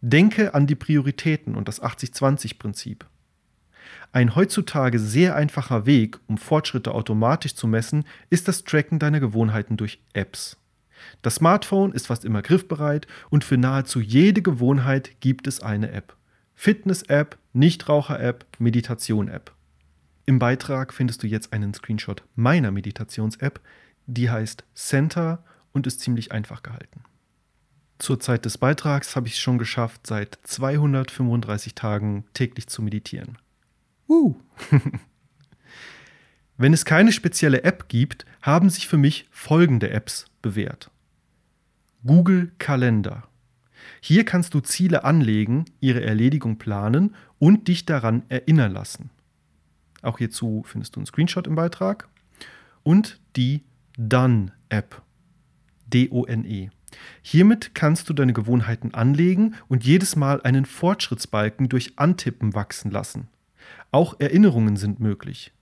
Denke 0.00 0.54
an 0.54 0.66
die 0.66 0.74
Prioritäten 0.74 1.54
und 1.54 1.68
das 1.68 1.82
80-20-Prinzip. 1.82 3.06
Ein 4.12 4.34
heutzutage 4.34 4.98
sehr 4.98 5.36
einfacher 5.36 5.86
Weg, 5.86 6.18
um 6.26 6.38
Fortschritte 6.38 6.94
automatisch 6.94 7.54
zu 7.54 7.66
messen, 7.66 8.04
ist 8.30 8.48
das 8.48 8.64
Tracken 8.64 8.98
deiner 8.98 9.20
Gewohnheiten 9.20 9.76
durch 9.76 10.00
Apps. 10.12 10.56
Das 11.22 11.36
Smartphone 11.36 11.92
ist 11.92 12.06
fast 12.06 12.24
immer 12.24 12.42
griffbereit 12.42 13.06
und 13.30 13.44
für 13.44 13.56
nahezu 13.56 14.00
jede 14.00 14.42
Gewohnheit 14.42 15.20
gibt 15.20 15.46
es 15.46 15.60
eine 15.60 15.90
App. 15.92 16.16
Fitness-App, 16.54 17.36
Nichtraucher-App, 17.52 18.46
Meditation-App. 18.58 19.52
Im 20.24 20.38
Beitrag 20.38 20.92
findest 20.92 21.22
du 21.22 21.26
jetzt 21.26 21.52
einen 21.52 21.74
Screenshot 21.74 22.24
meiner 22.34 22.70
Meditations-App, 22.70 23.60
die 24.06 24.30
heißt 24.30 24.64
Center 24.74 25.44
und 25.72 25.86
ist 25.86 26.00
ziemlich 26.00 26.32
einfach 26.32 26.62
gehalten. 26.62 27.02
Zur 27.98 28.20
Zeit 28.20 28.44
des 28.44 28.58
Beitrags 28.58 29.16
habe 29.16 29.26
ich 29.26 29.34
es 29.34 29.38
schon 29.38 29.58
geschafft, 29.58 30.06
seit 30.06 30.38
235 30.42 31.74
Tagen 31.74 32.24
täglich 32.34 32.66
zu 32.66 32.82
meditieren. 32.82 33.38
Uh. 34.08 34.34
Wenn 36.56 36.72
es 36.72 36.84
keine 36.84 37.12
spezielle 37.12 37.64
App 37.64 37.88
gibt, 37.88 38.24
haben 38.40 38.70
sich 38.70 38.86
für 38.88 38.96
mich 38.96 39.26
folgende 39.30 39.90
Apps 39.90 40.26
bewährt. 40.40 40.90
Google 42.04 42.52
Kalender. 42.58 43.24
Hier 44.00 44.24
kannst 44.24 44.54
du 44.54 44.60
Ziele 44.60 45.04
anlegen, 45.04 45.64
ihre 45.80 46.02
Erledigung 46.02 46.56
planen 46.58 47.14
und 47.38 47.68
dich 47.68 47.84
daran 47.84 48.22
erinnern 48.28 48.72
lassen. 48.72 49.10
Auch 50.02 50.18
hierzu 50.18 50.62
findest 50.66 50.96
du 50.96 51.00
einen 51.00 51.06
Screenshot 51.06 51.46
im 51.46 51.56
Beitrag. 51.56 52.08
Und 52.82 53.20
die 53.34 53.64
Done-App. 53.98 55.02
D-O-N-E. 55.88 56.70
Hiermit 57.22 57.74
kannst 57.74 58.08
du 58.08 58.12
deine 58.12 58.32
Gewohnheiten 58.32 58.94
anlegen 58.94 59.56
und 59.68 59.84
jedes 59.84 60.16
Mal 60.16 60.40
einen 60.42 60.64
Fortschrittsbalken 60.64 61.68
durch 61.68 61.98
Antippen 61.98 62.54
wachsen 62.54 62.90
lassen. 62.90 63.28
Auch 63.96 64.20
Erinnerungen 64.20 64.76
sind 64.76 65.00
möglich. 65.00 65.54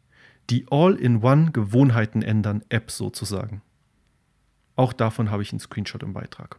Die 0.51 0.67
All-in-One 0.69 1.53
Gewohnheiten 1.53 2.21
ändern 2.21 2.65
App 2.69 2.91
sozusagen. 2.91 3.63
Auch 4.75 4.93
davon 4.93 5.31
habe 5.31 5.45
ich 5.45 5.53
einen 5.53 5.61
Screenshot 5.61 6.03
im 6.03 6.15
Beitrag. 6.15 6.59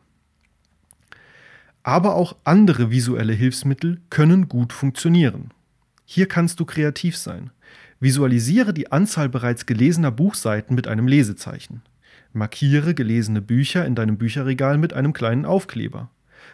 Aber 1.84 2.15
auch 2.15 2.38
andere 2.45 2.91
visuelle 2.91 3.34
Hilfsmittel 3.34 3.99
können 4.09 4.47
gut 4.47 4.71
funktionieren. 4.71 5.51
Hier 6.05 6.30
kannst 6.30 6.61
du 6.61 6.65
kreativ 6.65 7.17
sein. 7.17 7.51
Visualisiere 7.99 8.73
die 8.73 8.93
Anzahl 8.93 9.28
bereits 9.28 9.65
gelesener 9.65 10.11
Buchseiten 10.11 10.76
mit 10.76 10.88
einem 10.88 11.09
Lesezeichen. 11.09 11.82
Markiere 12.32 12.93
gelesene 12.93 13.41
Bücher 13.41 13.86
in 13.86 13.95
deinem 13.95 14.17
Bücherregal 14.17 14.78
mit 14.78 14.93
einem 14.93 15.11
kleinen 15.11 15.45
Aufkleber. 15.45 16.09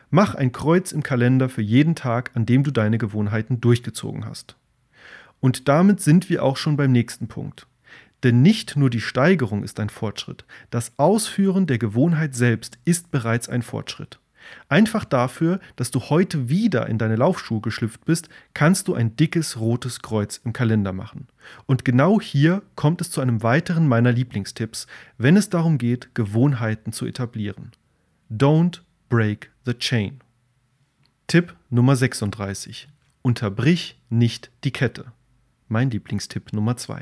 Mach 0.10 0.34
ein 0.34 0.52
Kreuz 0.52 0.92
im 0.92 1.04
Kalender 1.04 1.48
für 1.48 1.62
jeden 1.62 1.94
Tag, 1.94 2.32
an 2.34 2.48
dem 2.48 2.64
du 2.64 2.72
deine 2.72 2.98
Gewohnheiten 2.98 3.62
durchgezogen 3.62 4.26
hast. 4.26 4.56
Und 5.42 5.68
damit 5.68 6.00
sind 6.00 6.30
wir 6.30 6.44
auch 6.44 6.56
schon 6.56 6.78
beim 6.78 6.94
nächsten 6.94 7.28
Punkt. 7.28 7.68
Denn 8.24 8.42
nicht 8.42 8.78
nur 8.78 8.90
die 8.90 9.02
Steigerung 9.02 9.64
ist 9.64 9.80
ein 9.80 9.90
Fortschritt, 9.90 10.46
das 10.70 10.94
Ausführen 10.98 11.66
der 11.66 11.80
Gewohnheit 11.80 12.36
selbst 12.36 12.78
ist 12.86 13.12
bereits 13.12 13.50
ein 13.50 13.64
Fortschritt. 13.64 14.20
Einfach 14.70 15.06
dafür, 15.06 15.60
dass 15.76 15.92
du 15.92 16.00
heute 16.00 16.50
wieder 16.50 16.88
in 16.88 16.98
deine 16.98 17.16
Laufschuhe 17.16 17.62
geschlüpft 17.62 18.06
bist, 18.06 18.30
kannst 18.54 18.88
du 18.88 18.94
ein 18.94 19.16
dickes 19.16 19.60
rotes 19.60 20.02
Kreuz 20.02 20.42
im 20.44 20.54
Kalender 20.54 20.94
machen. 20.94 21.28
Und 21.66 21.86
genau 21.86 22.20
hier 22.20 22.62
kommt 22.76 23.02
es 23.02 23.12
zu 23.12 23.22
einem 23.22 23.44
weiteren 23.44 23.88
meiner 23.88 24.12
Lieblingstipps, 24.12 24.88
wenn 25.18 25.38
es 25.38 25.50
darum 25.50 25.78
geht, 25.78 26.16
Gewohnheiten 26.16 26.92
zu 26.92 27.06
etablieren. 27.06 27.72
Don't 28.32 28.82
break 29.10 29.52
the 29.66 29.74
chain. 29.74 30.20
Tipp 31.28 31.56
Nummer 31.70 31.96
36. 31.96 32.88
Unterbrich 33.22 34.00
nicht 34.10 34.52
die 34.64 34.72
Kette. 34.72 35.12
Mein 35.72 35.90
Lieblingstipp 35.90 36.52
Nummer 36.52 36.76
2. 36.76 37.02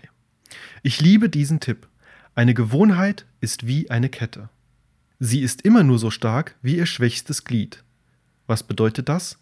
Ich 0.84 1.02
liebe 1.02 1.28
diesen 1.28 1.60
Tipp. 1.60 1.88
Eine 2.36 2.54
Gewohnheit 2.54 3.26
ist 3.42 3.66
wie 3.66 3.90
eine 3.90 4.10
Kette. 4.10 4.50
Sie 5.18 5.42
ist 5.42 5.64
immer 5.64 5.82
nur 5.82 5.98
so 5.98 6.12
stark 6.12 6.56
wie 6.62 6.78
ihr 6.78 6.86
schwächstes 6.86 7.46
Glied. 7.46 7.84
Was 8.46 8.62
bedeutet 8.62 9.10
das? 9.10 9.40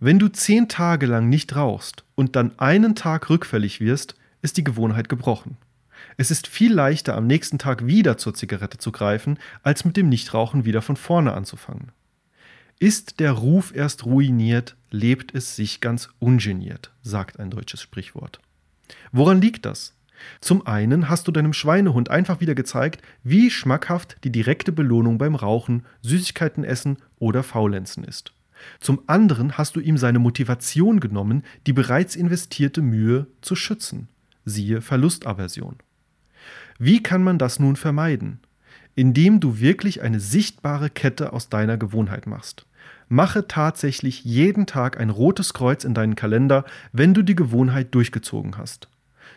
Wenn 0.00 0.18
du 0.18 0.28
zehn 0.28 0.68
Tage 0.68 1.06
lang 1.06 1.30
nicht 1.30 1.56
rauchst 1.56 2.04
und 2.14 2.36
dann 2.36 2.58
einen 2.58 2.94
Tag 2.94 3.30
rückfällig 3.30 3.80
wirst, 3.80 4.16
ist 4.42 4.58
die 4.58 4.64
Gewohnheit 4.64 5.08
gebrochen. 5.08 5.56
Es 6.18 6.30
ist 6.30 6.46
viel 6.46 6.74
leichter, 6.74 7.16
am 7.16 7.26
nächsten 7.26 7.56
Tag 7.56 7.86
wieder 7.86 8.18
zur 8.18 8.34
Zigarette 8.34 8.76
zu 8.76 8.92
greifen, 8.92 9.38
als 9.62 9.86
mit 9.86 9.96
dem 9.96 10.10
Nichtrauchen 10.10 10.66
wieder 10.66 10.82
von 10.82 10.96
vorne 10.96 11.32
anzufangen. 11.32 11.90
Ist 12.82 13.20
der 13.20 13.30
Ruf 13.30 13.72
erst 13.72 14.06
ruiniert, 14.06 14.74
lebt 14.90 15.36
es 15.36 15.54
sich 15.54 15.80
ganz 15.80 16.08
ungeniert, 16.18 16.90
sagt 17.00 17.38
ein 17.38 17.48
deutsches 17.48 17.80
Sprichwort. 17.80 18.40
Woran 19.12 19.40
liegt 19.40 19.66
das? 19.66 19.94
Zum 20.40 20.66
einen 20.66 21.08
hast 21.08 21.28
du 21.28 21.30
deinem 21.30 21.52
Schweinehund 21.52 22.10
einfach 22.10 22.40
wieder 22.40 22.56
gezeigt, 22.56 23.00
wie 23.22 23.52
schmackhaft 23.52 24.16
die 24.24 24.32
direkte 24.32 24.72
Belohnung 24.72 25.16
beim 25.16 25.36
Rauchen, 25.36 25.84
Süßigkeiten 26.00 26.64
essen 26.64 26.96
oder 27.20 27.44
Faulenzen 27.44 28.02
ist. 28.02 28.32
Zum 28.80 29.02
anderen 29.06 29.56
hast 29.56 29.76
du 29.76 29.80
ihm 29.80 29.96
seine 29.96 30.18
Motivation 30.18 30.98
genommen, 30.98 31.44
die 31.68 31.72
bereits 31.72 32.16
investierte 32.16 32.82
Mühe 32.82 33.28
zu 33.42 33.54
schützen. 33.54 34.08
Siehe 34.44 34.80
Verlustaversion. 34.80 35.76
Wie 36.80 37.00
kann 37.00 37.22
man 37.22 37.38
das 37.38 37.60
nun 37.60 37.76
vermeiden? 37.76 38.40
Indem 38.96 39.38
du 39.38 39.60
wirklich 39.60 40.02
eine 40.02 40.18
sichtbare 40.18 40.90
Kette 40.90 41.32
aus 41.32 41.48
deiner 41.48 41.76
Gewohnheit 41.76 42.26
machst. 42.26 42.66
Mache 43.12 43.46
tatsächlich 43.46 44.24
jeden 44.24 44.64
Tag 44.64 44.98
ein 44.98 45.10
rotes 45.10 45.52
Kreuz 45.52 45.84
in 45.84 45.92
deinen 45.92 46.16
Kalender, 46.16 46.64
wenn 46.92 47.12
du 47.12 47.20
die 47.20 47.34
Gewohnheit 47.34 47.94
durchgezogen 47.94 48.56
hast. 48.56 48.88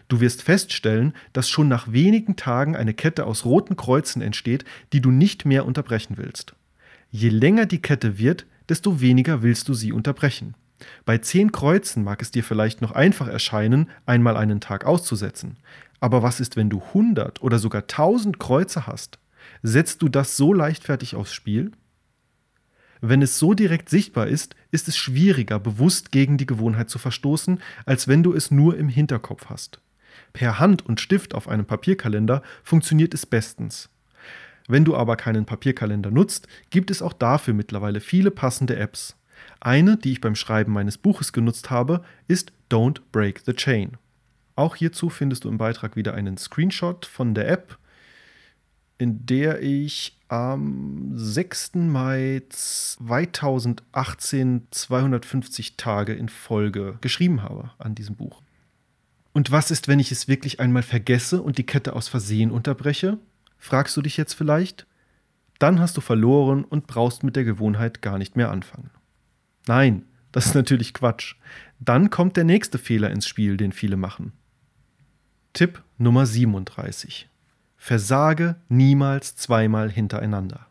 Du 0.08 0.22
wirst 0.22 0.44
feststellen, 0.44 1.14
dass 1.34 1.50
schon 1.50 1.68
nach 1.68 1.92
wenigen 1.92 2.38
Tagen 2.38 2.78
eine 2.78 2.94
Kette 2.94 3.26
aus 3.26 3.44
roten 3.44 3.76
Kreuzen 3.76 4.22
entsteht, 4.22 4.64
die 4.94 5.02
du 5.02 5.12
nicht 5.12 5.44
mehr 5.44 5.66
unterbrechen 5.66 6.16
willst. 6.16 6.56
Je 7.12 7.28
länger 7.28 7.66
die 7.66 7.82
Kette 7.82 8.18
wird, 8.18 8.46
desto 8.70 9.02
weniger 9.02 9.44
willst 9.44 9.68
du 9.68 9.74
sie 9.74 9.92
unterbrechen. 9.92 10.54
Bei 11.04 11.18
zehn 11.18 11.52
Kreuzen 11.52 12.06
mag 12.06 12.22
es 12.22 12.32
dir 12.32 12.46
vielleicht 12.46 12.82
noch 12.82 12.94
einfach 12.94 13.28
erscheinen, 13.28 13.90
einmal 14.06 14.38
einen 14.38 14.62
Tag 14.62 14.86
auszusetzen. 14.86 15.58
Aber 16.00 16.24
was 16.24 16.40
ist, 16.40 16.56
wenn 16.56 16.70
du 16.70 16.82
100 16.82 17.42
oder 17.42 17.60
sogar 17.60 17.82
1000 17.82 18.40
Kreuze 18.40 18.88
hast? 18.88 19.20
Setzt 19.64 20.02
du 20.02 20.08
das 20.08 20.38
so 20.38 20.54
leichtfertig 20.54 21.18
aufs 21.18 21.34
Spiel? 21.34 21.74
Wenn 23.02 23.22
es 23.22 23.40
so 23.40 23.54
direkt 23.54 23.90
sichtbar 23.90 24.28
ist, 24.28 24.56
ist 24.72 24.88
es 24.88 24.98
schwieriger, 24.98 25.60
bewusst 25.60 26.12
gegen 26.12 26.38
die 26.38 26.46
Gewohnheit 26.46 26.90
zu 26.90 26.98
verstoßen, 26.98 27.60
als 27.86 28.08
wenn 28.08 28.24
du 28.24 28.34
es 28.34 28.52
nur 28.52 28.78
im 28.78 28.90
Hinterkopf 28.90 29.48
hast. 29.48 29.80
Per 30.34 30.60
Hand 30.60 30.86
und 30.86 31.00
Stift 31.00 31.34
auf 31.34 31.48
einem 31.48 31.66
Papierkalender 31.66 32.42
funktioniert 32.64 33.14
es 33.14 33.26
bestens. 33.26 33.90
Wenn 34.68 34.86
du 34.86 34.96
aber 34.96 35.16
keinen 35.16 35.46
Papierkalender 35.46 36.12
nutzt, 36.12 36.48
gibt 36.70 36.90
es 36.90 37.02
auch 37.02 37.14
dafür 37.14 37.54
mittlerweile 37.54 38.00
viele 38.00 38.32
passende 38.32 38.76
Apps. 38.78 39.16
Eine, 39.60 39.98
die 39.98 40.14
ich 40.14 40.22
beim 40.22 40.36
Schreiben 40.36 40.74
meines 40.74 40.98
Buches 40.98 41.34
genutzt 41.34 41.70
habe, 41.70 42.04
ist 42.28 42.52
Don't 42.72 43.02
Break 43.12 43.42
the 43.46 43.54
Chain. 43.54 43.98
Auch 44.56 44.76
hierzu 44.76 45.10
findest 45.10 45.44
du 45.44 45.50
im 45.50 45.58
Beitrag 45.58 45.96
wieder 45.96 46.14
einen 46.14 46.38
Screenshot 46.38 47.06
von 47.06 47.34
der 47.34 47.50
App, 47.50 47.78
in 48.98 49.26
der 49.26 49.62
ich 49.62 50.18
am 50.28 51.12
6. 51.14 51.76
Mai 51.76 52.42
2018 52.50 54.68
250 54.72 55.78
Tage 55.78 56.14
in 56.14 56.30
Folge 56.30 56.98
geschrieben 57.02 57.44
habe 57.44 57.72
an 57.78 57.96
diesem 57.96 58.16
Buch. 58.16 58.42
Und 59.34 59.52
was 59.52 59.70
ist, 59.70 59.88
wenn 59.88 60.00
ich 60.00 60.12
es 60.12 60.28
wirklich 60.28 60.60
einmal 60.60 60.84
vergesse 60.84 61.42
und 61.42 61.58
die 61.58 61.66
Kette 61.66 61.94
aus 61.94 62.08
Versehen 62.08 62.52
unterbreche? 62.52 63.20
Fragst 63.58 63.96
du 63.98 64.02
dich 64.02 64.18
jetzt 64.18 64.34
vielleicht? 64.34 64.88
Dann 65.60 65.80
hast 65.80 65.98
du 65.98 66.02
verloren 66.02 66.64
und 66.64 66.88
brauchst 66.88 67.24
mit 67.24 67.36
der 67.36 67.44
Gewohnheit 67.44 68.02
gar 68.02 68.18
nicht 68.18 68.36
mehr 68.36 68.52
anfangen. 68.52 68.92
Nein, 69.68 70.06
Das 70.36 70.48
ist 70.48 70.54
natürlich 70.54 70.94
Quatsch. 70.94 71.36
Dann 71.80 72.10
kommt 72.10 72.36
der 72.36 72.44
nächste 72.44 72.78
Fehler 72.78 73.10
ins 73.10 73.26
Spiel, 73.26 73.56
den 73.56 73.72
viele 73.72 73.96
machen. 73.96 74.34
Tipp 75.54 75.82
Nummer 75.98 76.26
37. 76.26 77.30
Versage 77.88 78.56
niemals 78.68 79.36
zweimal 79.36 79.92
hintereinander. 79.92 80.66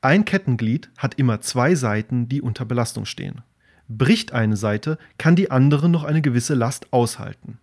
Ein 0.00 0.24
Kettenglied 0.24 0.90
hat 0.98 1.14
immer 1.14 1.40
zwei 1.42 1.76
Seiten, 1.76 2.28
die 2.28 2.42
unter 2.42 2.64
Belastung 2.64 3.04
stehen. 3.04 3.42
Bricht 3.86 4.32
eine 4.32 4.56
Seite, 4.56 4.98
kann 5.18 5.36
die 5.36 5.52
andere 5.52 5.88
noch 5.88 6.02
eine 6.02 6.20
gewisse 6.20 6.54
Last 6.54 6.92
aushalten. 6.92 7.58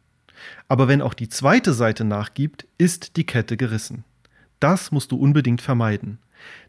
Aber 0.70 0.88
wenn 0.88 1.02
auch 1.02 1.14
die 1.14 1.28
zweite 1.28 1.74
Seite 1.74 2.06
nachgibt, 2.06 2.66
ist 2.78 3.18
die 3.18 3.26
Kette 3.26 3.58
gerissen. 3.58 4.06
Das 4.62 4.90
musst 4.90 5.12
du 5.12 5.18
unbedingt 5.18 5.60
vermeiden. 5.60 6.20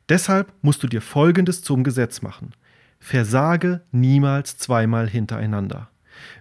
Deshalb 0.09 0.53
musst 0.63 0.83
du 0.83 0.89
dir 0.89 1.01
Folgendes 1.01 1.63
zum 1.63 1.85
Gesetz 1.85 2.21
machen. 2.21 2.51
Versage 2.99 3.83
niemals 3.93 4.59
zweimal 4.59 5.09
hintereinander. 5.09 5.89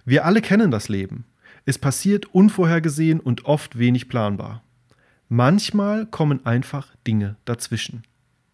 Wir 0.04 0.24
alle 0.24 0.40
kennen 0.40 0.72
das 0.72 0.88
Leben. 0.88 1.24
Es 1.66 1.78
passiert 1.78 2.34
unvorhergesehen 2.34 3.20
und 3.20 3.44
oft 3.44 3.78
wenig 3.78 4.08
planbar. 4.08 4.64
Manchmal 5.28 6.06
kommen 6.06 6.46
einfach 6.46 6.94
Dinge 7.06 7.36
dazwischen. 7.44 8.04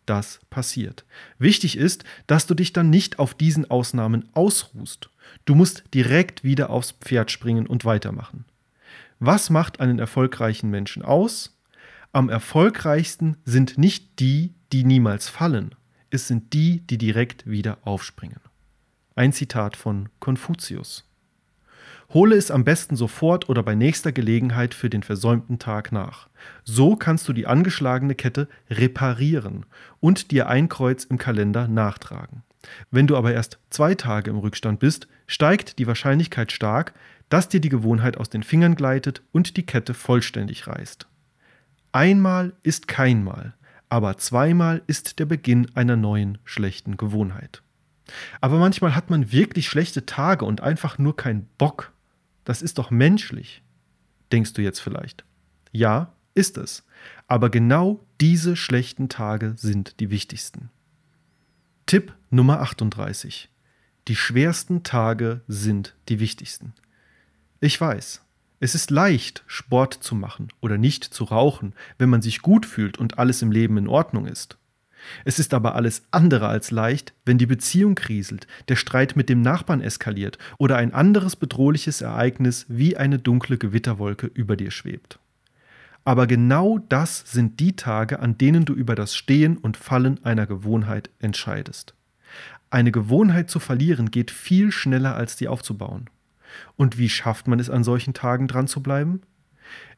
Das 0.07 0.41
passiert. 0.51 1.05
Wichtig 1.39 1.77
ist, 1.77 2.05
dass 2.27 2.47
du 2.47 2.55
dich 2.55 2.73
dann 2.73 2.91
nicht 2.91 3.19
auf 3.19 3.35
diesen 3.35 3.71
Ausnahmen 3.71 4.29
ausruhst. 4.33 5.11
Du 5.45 5.55
musst 5.55 5.85
direkt 5.95 6.43
wieder 6.45 6.71
aufs 6.71 6.93
Pferd 6.93 7.31
springen 7.31 7.67
und 7.67 7.85
weitermachen. 7.85 8.45
Was 9.21 9.51
macht 9.51 9.81
einen 9.81 9.99
erfolgreichen 9.99 10.71
Menschen 10.71 11.03
aus? 11.03 11.57
Am 12.13 12.29
erfolgreichsten 12.29 13.37
sind 13.45 13.79
nicht 13.79 14.19
die, 14.19 14.53
die 14.73 14.85
niemals 14.85 15.29
fallen, 15.29 15.75
es 16.11 16.27
sind 16.27 16.53
die, 16.53 16.81
die 16.81 16.99
direkt 16.99 17.47
wieder 17.47 17.79
aufspringen. 17.85 18.41
Ein 19.15 19.33
Zitat 19.33 19.77
von 19.77 20.09
Konfuzius. 20.21 21.09
Hole 22.15 22.37
es 22.37 22.51
am 22.51 22.65
besten 22.65 22.95
sofort 22.95 23.49
oder 23.49 23.63
bei 23.63 23.75
nächster 23.75 24.13
Gelegenheit 24.13 24.75
für 24.75 24.91
den 24.91 25.03
versäumten 25.03 25.59
Tag 25.59 25.93
nach. 25.93 26.29
So 26.63 26.95
kannst 26.95 27.27
du 27.27 27.33
die 27.33 27.47
angeschlagene 27.47 28.15
Kette 28.15 28.49
reparieren 28.69 29.65
und 30.01 30.31
dir 30.31 30.49
ein 30.49 30.69
Kreuz 30.69 31.05
im 31.05 31.17
Kalender 31.17 31.69
nachtragen. 31.69 32.43
Wenn 32.91 33.07
du 33.07 33.17
aber 33.17 33.33
erst 33.33 33.59
zwei 33.71 33.95
Tage 33.95 34.31
im 34.31 34.39
Rückstand 34.39 34.79
bist, 34.79 35.09
steigt 35.27 35.79
die 35.79 35.87
Wahrscheinlichkeit 35.87 36.53
stark, 36.53 36.93
dass 37.29 37.49
dir 37.49 37.61
die 37.61 37.71
Gewohnheit 37.71 38.19
aus 38.19 38.29
den 38.29 38.43
Fingern 38.43 38.75
gleitet 38.75 39.23
und 39.33 39.57
die 39.57 39.65
Kette 39.65 39.95
vollständig 39.95 40.67
reißt. 40.67 41.07
Einmal 41.93 42.53
ist 42.63 42.89
kein 42.89 43.25
Mal, 43.25 43.55
aber 43.89 44.19
zweimal 44.19 44.83
ist 44.87 45.19
der 45.19 45.27
Beginn 45.27 45.67
einer 45.75 45.97
neuen 45.97 46.39
schlechten 46.45 46.99
Gewohnheit. 46.99 47.63
Aber 48.41 48.59
manchmal 48.59 48.95
hat 48.95 49.11
man 49.11 49.33
wirklich 49.33 49.69
schlechte 49.69 50.05
Tage 50.05 50.45
und 50.45 50.61
einfach 50.61 50.99
nur 50.99 51.17
keinen 51.17 51.49
Bock. 51.59 51.92
Das 52.45 52.63
ist 52.63 52.79
doch 52.79 52.91
menschlich, 52.91 53.63
denkst 54.33 54.53
du 54.55 54.63
jetzt 54.63 54.81
vielleicht. 54.81 55.25
Ja, 55.71 56.15
ist 56.35 56.59
es. 56.59 56.85
Aber 57.27 57.51
genau 57.51 58.05
diese 58.21 58.57
schlechten 58.57 59.09
Tage 59.09 59.55
sind 59.57 60.01
die 60.01 60.11
wichtigsten. 60.11 60.71
Tipp 61.87 62.15
Nummer 62.31 62.61
38. 62.61 63.51
Die 64.09 64.17
schwersten 64.17 64.83
Tage 64.83 65.43
sind 65.47 65.95
die 66.09 66.19
wichtigsten. 66.21 66.75
Ich 67.61 67.81
weiß, 67.81 68.23
es 68.61 68.75
ist 68.75 68.91
leicht, 68.91 69.45
Sport 69.47 69.95
zu 69.95 70.15
machen 70.15 70.49
oder 70.61 70.79
nicht 70.79 71.05
zu 71.05 71.25
rauchen, 71.25 71.75
wenn 71.99 72.09
man 72.09 72.23
sich 72.23 72.43
gut 72.43 72.67
fühlt 72.67 72.99
und 72.99 73.19
alles 73.19 73.43
im 73.43 73.53
Leben 73.53 73.77
in 73.77 73.89
Ordnung 73.89 74.27
ist. 74.27 74.59
Es 75.25 75.39
ist 75.39 75.55
aber 75.55 75.75
alles 75.75 76.03
andere 76.11 76.49
als 76.49 76.71
leicht, 76.71 77.13
wenn 77.25 77.39
die 77.39 77.47
Beziehung 77.47 77.95
kriselt, 77.95 78.47
der 78.69 78.77
Streit 78.77 79.17
mit 79.17 79.29
dem 79.29 79.43
Nachbarn 79.43 79.81
eskaliert 79.81 80.39
oder 80.59 80.77
ein 80.77 80.95
anderes 80.95 81.37
bedrohliches 81.37 82.01
Ereignis 82.01 82.67
wie 82.69 82.97
eine 82.97 83.19
dunkle 83.19 83.59
Gewitterwolke 83.59 84.27
über 84.27 84.57
dir 84.57 84.71
schwebt. 84.71 85.19
Aber 86.05 86.27
genau 86.27 86.79
das 86.79 87.25
sind 87.27 87.61
die 87.61 87.77
Tage, 87.77 88.19
an 88.19 88.37
denen 88.37 88.65
du 88.65 88.75
über 88.75 88.95
das 88.95 89.15
Stehen 89.15 89.57
und 89.57 89.77
Fallen 89.77 90.25
einer 90.25 90.47
Gewohnheit 90.47 91.11
entscheidest. 91.21 91.95
Eine 92.71 92.91
Gewohnheit 92.91 93.51
zu 93.51 93.61
verlieren 93.61 94.11
geht 94.11 94.31
viel 94.31 94.73
schneller 94.73 95.15
als 95.15 95.37
die 95.37 95.47
aufzubauen. 95.47 96.09
Und 96.77 96.99
wie 96.99 97.09
schafft 97.09 97.47
man 97.47 97.61
es 97.61 97.71
an 97.71 97.85
solchen 97.85 98.15
Tagen 98.15 98.49
dran 98.49 98.67
zu 98.67 98.83
bleiben? 98.83 99.23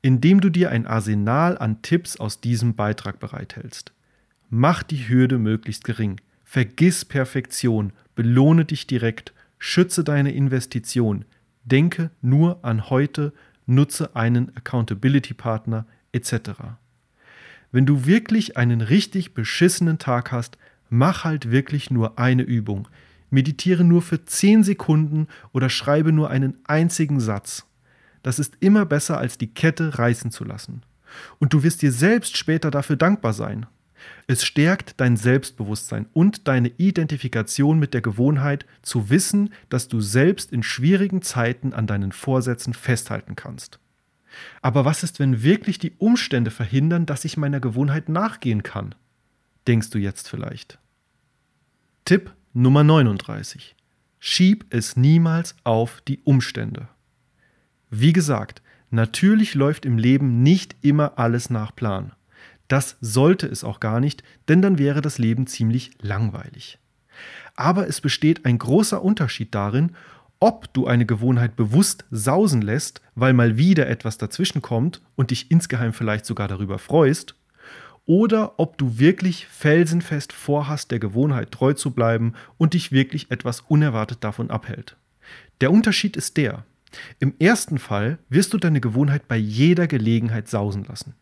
Indem 0.03 0.41
du 0.41 0.51
dir 0.51 0.71
ein 0.71 0.87
Arsenal 0.87 1.57
an 1.57 1.81
Tipps 1.83 2.17
aus 2.17 2.41
diesem 2.41 2.75
Beitrag 2.75 3.19
bereithältst. 3.19 3.94
Mach 4.57 4.85
die 4.85 5.09
Hürde 5.09 5.39
möglichst 5.39 5.83
gering. 5.83 6.21
Vergiss 6.45 7.05
Perfektion, 7.05 7.93
belohne 8.15 8.65
dich 8.65 8.87
direkt, 8.87 9.35
schütze 9.59 10.05
deine 10.05 10.33
Investition, 10.33 11.25
denke 11.65 12.13
nur 12.23 12.65
an 12.65 12.89
heute, 12.89 13.33
nutze 13.67 14.15
einen 14.15 14.57
Accountability-Partner 14.57 15.87
etc. 16.13 16.35
Wenn 17.73 17.85
du 17.85 18.07
wirklich 18.07 18.57
einen 18.57 18.81
richtig 18.81 19.35
beschissenen 19.35 19.99
Tag 19.99 20.31
hast, 20.31 20.57
mach 20.89 21.25
halt 21.25 21.51
wirklich 21.51 21.91
nur 21.91 22.21
eine 22.21 22.45
Übung. 22.45 22.87
Meditiere 23.31 23.83
nur 23.83 24.03
für 24.03 24.25
10 24.25 24.63
Sekunden 24.63 25.27
oder 25.51 25.69
schreibe 25.69 26.13
nur 26.13 26.31
einen 26.31 26.59
einzigen 26.63 27.19
Satz. 27.19 27.67
Das 28.23 28.39
ist 28.39 28.57
immer 28.61 28.87
besser, 28.87 29.19
als 29.19 29.37
die 29.37 29.53
Kette 29.53 29.99
reißen 29.99 30.31
zu 30.31 30.45
lassen. 30.45 30.85
Und 31.41 31.53
du 31.53 31.65
wirst 31.65 31.83
dir 31.83 31.91
selbst 31.91 32.37
später 32.37 32.71
dafür 32.71 32.95
dankbar 32.95 33.33
sein. 33.33 33.67
Es 34.27 34.45
stärkt 34.45 35.01
dein 35.01 35.17
Selbstbewusstsein 35.17 36.07
und 36.13 36.49
deine 36.49 36.69
Identifikation 36.77 37.79
mit 37.79 37.95
der 37.95 38.01
Gewohnheit 38.01 38.65
zu 38.83 39.11
wissen, 39.11 39.53
dass 39.69 39.89
du 39.89 40.01
selbst 40.01 40.53
in 40.53 40.63
schwierigen 40.63 41.23
Zeiten 41.23 41.73
an 41.75 41.87
deinen 41.87 42.13
Vorsätzen 42.13 42.73
festhalten 42.73 43.37
kannst. 43.37 43.79
Aber 44.63 44.85
was 44.85 45.03
ist, 45.03 45.21
wenn 45.21 45.43
wirklich 45.43 45.79
die 45.79 45.93
Umstände 45.99 46.51
verhindern, 46.51 47.07
dass 47.07 47.25
ich 47.25 47.37
meiner 47.37 47.61
Gewohnheit 47.61 48.09
nachgehen 48.09 48.63
kann? 48.63 48.95
Denkst 49.67 49.91
du 49.91 49.99
jetzt 49.99 50.29
vielleicht. 50.29 50.79
Tipp 52.05 52.33
Nummer 52.53 52.85
39. 52.85 53.75
Schieb 54.19 54.67
es 54.71 54.97
niemals 54.97 55.55
auf 55.65 56.01
die 56.09 56.21
Umstände. 56.21 56.89
Wie 57.91 58.13
gesagt, 58.13 58.63
natürlich 58.91 59.55
läuft 59.55 59.85
im 59.87 59.99
Leben 59.99 60.43
nicht 60.43 60.77
immer 60.83 61.19
alles 61.19 61.51
nach 61.51 61.75
Plan. 61.75 62.13
Das 62.69 62.97
sollte 63.01 63.47
es 63.47 63.65
auch 63.65 63.81
gar 63.81 64.01
nicht, 64.01 64.23
denn 64.49 64.63
dann 64.63 64.79
wäre 64.79 65.01
das 65.01 65.19
Leben 65.19 65.47
ziemlich 65.47 65.93
langweilig. 66.01 66.79
Aber 67.57 67.87
es 67.87 68.01
besteht 68.01 68.45
ein 68.45 68.59
großer 68.59 69.03
Unterschied 69.03 69.55
darin, 69.55 69.93
ob 70.41 70.73
du 70.75 70.87
eine 70.87 71.07
Gewohnheit 71.07 71.57
bewusst 71.57 72.05
sausen 72.11 72.61
lässt, 72.61 73.01
weil 73.15 73.33
mal 73.33 73.57
wieder 73.57 73.89
etwas 73.89 74.19
dazwischenkommt 74.19 75.01
und 75.15 75.31
dich 75.31 75.51
insgeheim 75.51 75.93
vielleicht 75.93 76.27
sogar 76.27 76.49
darüber 76.49 76.79
freust, 76.79 77.35
oder 78.07 78.59
ob 78.59 78.77
du 78.77 78.99
wirklich 78.99 79.47
felsenfest 79.47 80.33
vorhast, 80.33 80.91
der 80.91 80.99
Gewohnheit 80.99 81.53
treu 81.53 81.73
zu 81.73 81.93
bleiben 81.93 82.35
und 82.59 82.75
dich 82.75 82.93
wirklich 82.93 83.31
etwas 83.31 83.61
unerwartet 83.61 84.19
davon 84.23 84.51
abhält. 84.51 84.97
Der 85.63 85.71
Unterschied 85.71 86.17
ist 86.17 86.37
der, 86.37 86.65
im 87.19 87.35
ersten 87.39 87.79
Fall 87.79 88.19
wirst 88.29 88.53
du 88.53 88.59
deine 88.59 88.81
Gewohnheit 88.81 89.27
bei 89.27 89.37
jeder 89.37 89.87
Gelegenheit 89.87 90.49
sausen 90.49 90.85
lassen. 90.85 91.15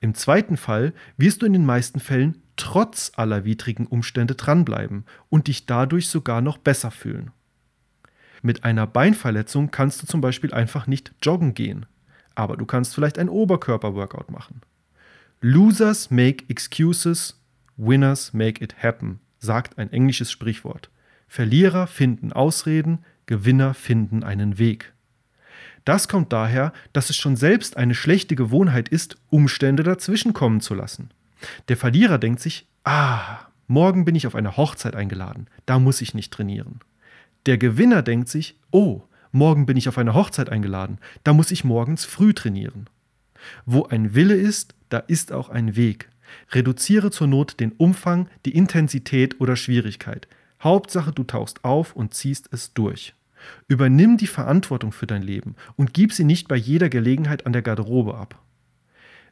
Im 0.00 0.14
zweiten 0.14 0.56
Fall 0.56 0.94
wirst 1.18 1.42
du 1.42 1.46
in 1.46 1.52
den 1.52 1.66
meisten 1.66 2.00
Fällen 2.00 2.42
trotz 2.56 3.12
aller 3.16 3.44
widrigen 3.44 3.86
Umstände 3.86 4.34
dranbleiben 4.34 5.04
und 5.28 5.46
dich 5.46 5.66
dadurch 5.66 6.08
sogar 6.08 6.40
noch 6.40 6.58
besser 6.58 6.90
fühlen. 6.90 7.30
Mit 8.42 8.64
einer 8.64 8.86
Beinverletzung 8.86 9.70
kannst 9.70 10.02
du 10.02 10.06
zum 10.06 10.20
Beispiel 10.22 10.52
einfach 10.54 10.86
nicht 10.86 11.12
joggen 11.22 11.52
gehen, 11.52 11.86
aber 12.34 12.56
du 12.56 12.64
kannst 12.64 12.94
vielleicht 12.94 13.18
ein 13.18 13.28
Oberkörper-Workout 13.28 14.30
machen. 14.30 14.62
Losers 15.42 16.10
make 16.10 16.44
excuses, 16.48 17.38
winners 17.76 18.32
make 18.32 18.62
it 18.64 18.82
happen, 18.82 19.20
sagt 19.38 19.78
ein 19.78 19.92
englisches 19.92 20.30
Sprichwort. 20.30 20.90
Verlierer 21.28 21.86
finden 21.86 22.32
Ausreden, 22.32 23.04
Gewinner 23.26 23.74
finden 23.74 24.24
einen 24.24 24.58
Weg. 24.58 24.92
Das 25.84 26.08
kommt 26.08 26.32
daher, 26.32 26.72
dass 26.92 27.10
es 27.10 27.16
schon 27.16 27.36
selbst 27.36 27.76
eine 27.76 27.94
schlechte 27.94 28.36
Gewohnheit 28.36 28.88
ist, 28.88 29.16
Umstände 29.30 29.82
dazwischenkommen 29.82 30.60
zu 30.60 30.74
lassen. 30.74 31.10
Der 31.68 31.76
Verlierer 31.76 32.18
denkt 32.18 32.40
sich, 32.40 32.66
ah, 32.84 33.38
morgen 33.66 34.04
bin 34.04 34.14
ich 34.14 34.26
auf 34.26 34.34
eine 34.34 34.56
Hochzeit 34.56 34.94
eingeladen, 34.94 35.46
da 35.66 35.78
muss 35.78 36.00
ich 36.00 36.14
nicht 36.14 36.32
trainieren. 36.32 36.80
Der 37.46 37.56
Gewinner 37.56 38.02
denkt 38.02 38.28
sich, 38.28 38.58
oh, 38.70 39.02
morgen 39.32 39.64
bin 39.64 39.76
ich 39.76 39.88
auf 39.88 39.96
eine 39.96 40.14
Hochzeit 40.14 40.50
eingeladen, 40.50 40.98
da 41.24 41.32
muss 41.32 41.50
ich 41.50 41.64
morgens 41.64 42.04
früh 42.04 42.34
trainieren. 42.34 42.88
Wo 43.64 43.86
ein 43.86 44.14
Wille 44.14 44.34
ist, 44.34 44.74
da 44.90 44.98
ist 44.98 45.32
auch 45.32 45.48
ein 45.48 45.76
Weg. 45.76 46.10
Reduziere 46.52 47.10
zur 47.10 47.26
Not 47.26 47.58
den 47.58 47.72
Umfang, 47.72 48.28
die 48.44 48.54
Intensität 48.54 49.40
oder 49.40 49.56
Schwierigkeit. 49.56 50.28
Hauptsache, 50.62 51.12
du 51.12 51.24
tauchst 51.24 51.64
auf 51.64 51.96
und 51.96 52.12
ziehst 52.12 52.48
es 52.52 52.74
durch. 52.74 53.14
Übernimm 53.68 54.16
die 54.16 54.26
Verantwortung 54.26 54.92
für 54.92 55.06
dein 55.06 55.22
Leben 55.22 55.56
und 55.76 55.94
gib 55.94 56.12
sie 56.12 56.24
nicht 56.24 56.48
bei 56.48 56.56
jeder 56.56 56.88
Gelegenheit 56.88 57.46
an 57.46 57.52
der 57.52 57.62
Garderobe 57.62 58.16
ab. 58.16 58.42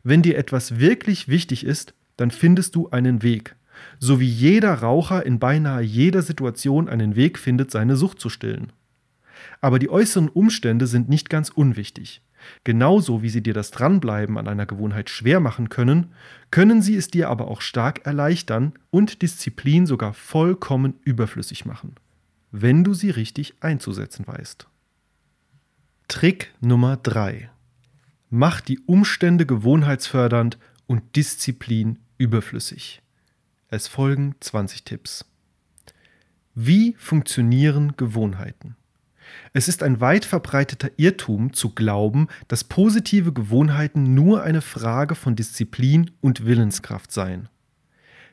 Wenn 0.03 0.23
dir 0.23 0.39
etwas 0.39 0.79
wirklich 0.79 1.29
wichtig 1.29 1.65
ist, 1.65 1.95
dann 2.17 2.31
findest 2.31 2.75
du 2.75 2.91
einen 2.91 3.23
Weg. 3.23 3.55
so 4.01 4.19
wie 4.21 4.27
jeder 4.27 4.75
Raucher 4.75 5.25
in 5.25 5.39
beinahe 5.39 5.83
jeder 5.83 6.23
Situation 6.23 6.89
einen 6.89 7.17
Weg 7.17 7.39
findet, 7.39 7.71
seine 7.71 7.97
Sucht 7.97 8.21
zu 8.21 8.29
stillen. 8.29 8.73
Aber 9.61 9.79
die 9.79 9.91
äußeren 9.91 10.29
Umstände 10.29 10.87
sind 10.87 11.09
nicht 11.09 11.31
ganz 11.31 11.49
unwichtig. 11.49 12.23
Genauso 12.65 13.23
wie 13.23 13.29
sie 13.29 13.43
dir 13.43 13.55
das 13.55 13.71
Dranbleiben 13.71 14.39
an 14.39 14.49
einer 14.49 14.67
Gewohnheit 14.67 15.11
schwer 15.11 15.41
machen 15.41 15.69
können, 15.69 16.13
können 16.51 16.83
sie 16.83 16.97
es 16.97 17.09
dir 17.09 17.29
aber 17.29 17.49
auch 17.49 17.61
stark 17.61 18.07
erleichtern 18.07 18.73
und 18.91 19.23
Disziplin 19.23 19.87
sogar 19.87 20.15
vollkommen 20.15 20.95
überflüssig 21.05 21.67
machen, 21.67 21.95
wenn 22.51 22.85
du 22.85 22.95
sie 22.95 23.11
richtig 23.11 23.55
einzusetzen 23.61 24.27
weißt. 24.27 24.67
Trick 26.09 26.53
Nummer 26.61 26.97
3. 26.97 27.51
Mach 28.31 28.61
die 28.61 28.79
Umstände 28.81 29.47
gewohnheitsfördernd 29.47 30.59
und 30.87 31.17
Disziplin 31.17 31.99
überflüssig. 32.17 33.03
Es 33.69 33.89
folgen 33.89 34.35
20 34.41 34.85
Tipps. 34.85 35.27
Wie 36.55 36.95
funktionieren 36.99 37.95
Gewohnheiten? 37.97 38.77
Es 39.53 39.69
ist 39.69 39.83
ein 39.83 40.01
weit 40.01 40.25
verbreiteter 40.25 40.91
Irrtum 40.97 41.53
zu 41.53 41.75
glauben, 41.75 42.29
dass 42.49 42.65
positive 42.65 43.33
Gewohnheiten 43.33 44.15
nur 44.15 44.43
eine 44.43 44.63
Frage 44.63 45.15
von 45.15 45.37
Disziplin 45.37 46.11
und 46.21 46.47
Willenskraft 46.47 47.13
seien. 47.13 47.49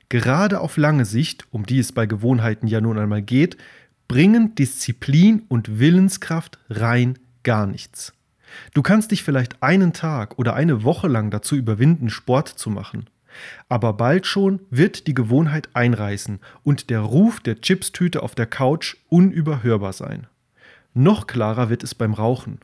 Gerade 0.09 0.59
auf 0.59 0.77
lange 0.77 1.05
Sicht, 1.05 1.45
um 1.51 1.65
die 1.65 1.79
es 1.79 1.91
bei 1.91 2.05
Gewohnheiten 2.05 2.67
ja 2.67 2.79
nun 2.79 2.97
einmal 2.97 3.21
geht, 3.21 3.57
bringen 4.07 4.55
Disziplin 4.55 5.43
und 5.47 5.79
Willenskraft 5.79 6.59
rein 6.69 7.17
gar 7.43 7.65
nichts. 7.65 8.13
Du 8.73 8.81
kannst 8.81 9.11
dich 9.11 9.23
vielleicht 9.23 9.61
einen 9.61 9.93
Tag 9.93 10.37
oder 10.37 10.53
eine 10.53 10.83
Woche 10.83 11.07
lang 11.07 11.31
dazu 11.31 11.55
überwinden, 11.55 12.09
Sport 12.09 12.47
zu 12.47 12.69
machen. 12.69 13.09
Aber 13.67 13.93
bald 13.93 14.25
schon 14.25 14.61
wird 14.69 15.07
die 15.07 15.13
Gewohnheit 15.13 15.69
einreißen 15.73 16.39
und 16.63 16.89
der 16.89 17.01
Ruf 17.01 17.39
der 17.41 17.59
Chipstüte 17.59 18.23
auf 18.23 18.35
der 18.35 18.45
Couch 18.45 18.95
unüberhörbar 19.09 19.93
sein. 19.93 20.27
Noch 20.93 21.27
klarer 21.27 21.69
wird 21.69 21.83
es 21.83 21.93
beim 21.93 22.13
Rauchen. 22.13 22.59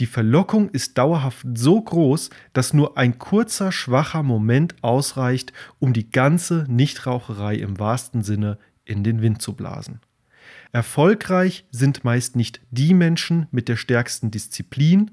Die 0.00 0.06
Verlockung 0.06 0.70
ist 0.70 0.98
dauerhaft 0.98 1.46
so 1.54 1.80
groß, 1.80 2.30
dass 2.52 2.72
nur 2.72 2.96
ein 2.98 3.18
kurzer, 3.18 3.70
schwacher 3.70 4.22
Moment 4.22 4.74
ausreicht, 4.82 5.52
um 5.78 5.92
die 5.92 6.10
ganze 6.10 6.64
Nichtraucherei 6.68 7.56
im 7.56 7.78
wahrsten 7.78 8.22
Sinne 8.22 8.58
in 8.84 9.04
den 9.04 9.22
Wind 9.22 9.42
zu 9.42 9.52
blasen. 9.52 10.00
Erfolgreich 10.72 11.64
sind 11.70 12.04
meist 12.04 12.36
nicht 12.36 12.60
die 12.70 12.94
Menschen 12.94 13.46
mit 13.50 13.68
der 13.68 13.76
stärksten 13.76 14.30
Disziplin, 14.30 15.10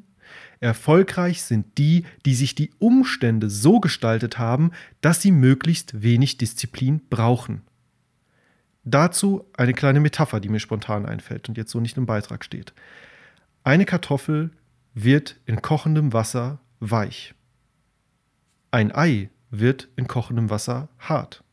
erfolgreich 0.60 1.42
sind 1.42 1.78
die, 1.78 2.06
die 2.26 2.36
sich 2.36 2.54
die 2.56 2.72
Umstände 2.80 3.50
so 3.50 3.80
gestaltet 3.80 4.38
haben, 4.38 4.72
dass 5.02 5.22
sie 5.22 5.32
möglichst 5.32 6.02
wenig 6.02 6.38
Disziplin 6.38 7.02
brauchen. 7.10 7.62
Dazu 8.84 9.46
eine 9.58 9.74
kleine 9.74 10.00
Metapher, 10.00 10.40
die 10.40 10.50
mir 10.50 10.60
spontan 10.60 11.06
einfällt 11.06 11.50
und 11.50 11.58
jetzt 11.58 11.72
so 11.72 11.80
nicht 11.80 11.98
im 11.98 12.06
Beitrag 12.06 12.46
steht. 12.46 12.74
Eine 13.64 13.86
Kartoffel 13.86 14.52
wird 14.94 15.36
in 15.46 15.62
kochendem 15.62 16.14
Wasser 16.14 16.60
weich. 16.80 17.34
Ein 18.72 18.96
Ei 18.96 19.30
wird 19.50 19.90
in 19.96 20.08
kochendem 20.08 20.50
Wasser 20.50 20.90
hart. 21.00 21.44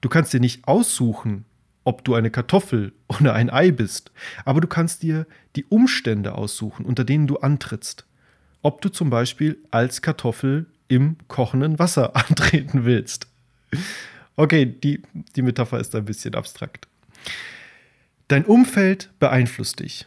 Du 0.00 0.08
kannst 0.08 0.32
dir 0.32 0.40
nicht 0.40 0.68
aussuchen, 0.68 1.44
ob 1.86 2.04
du 2.04 2.14
eine 2.14 2.30
Kartoffel 2.30 2.92
oder 3.08 3.34
ein 3.34 3.48
Ei 3.48 3.70
bist, 3.70 4.10
aber 4.44 4.60
du 4.60 4.68
kannst 4.68 5.02
dir 5.02 5.26
die 5.54 5.64
Umstände 5.64 6.34
aussuchen, 6.34 6.84
unter 6.84 7.04
denen 7.04 7.26
du 7.26 7.38
antrittst. 7.38 8.04
Ob 8.62 8.82
du 8.82 8.88
zum 8.88 9.08
Beispiel 9.08 9.58
als 9.70 10.02
Kartoffel 10.02 10.66
im 10.88 11.16
kochenden 11.28 11.78
Wasser 11.78 12.14
antreten 12.28 12.84
willst. 12.84 13.28
Okay, 14.34 14.66
die, 14.66 15.02
die 15.34 15.42
Metapher 15.42 15.80
ist 15.80 15.94
ein 15.94 16.04
bisschen 16.04 16.34
abstrakt. 16.34 16.88
Dein 18.28 18.44
Umfeld 18.44 19.10
beeinflusst 19.20 19.80
dich, 19.80 20.06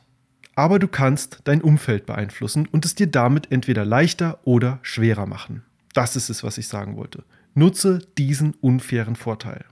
aber 0.56 0.78
du 0.78 0.90
kannst 0.90 1.40
dein 1.46 1.62
Umfeld 1.62 2.06
beeinflussen 2.06 2.68
und 2.68 2.84
es 2.84 2.96
dir 2.96 3.08
damit 3.08 3.52
entweder 3.52 3.86
leichter 3.86 4.40
oder 4.44 4.80
schwerer 4.82 5.26
machen. 5.26 5.64
Das 5.94 6.18
ist 6.18 6.30
es, 6.30 6.44
was 6.44 6.58
ich 6.58 6.68
sagen 6.68 6.98
wollte. 6.98 7.24
Nutze 7.54 8.00
diesen 8.18 8.54
unfairen 8.56 9.16
Vorteil. 9.16 9.66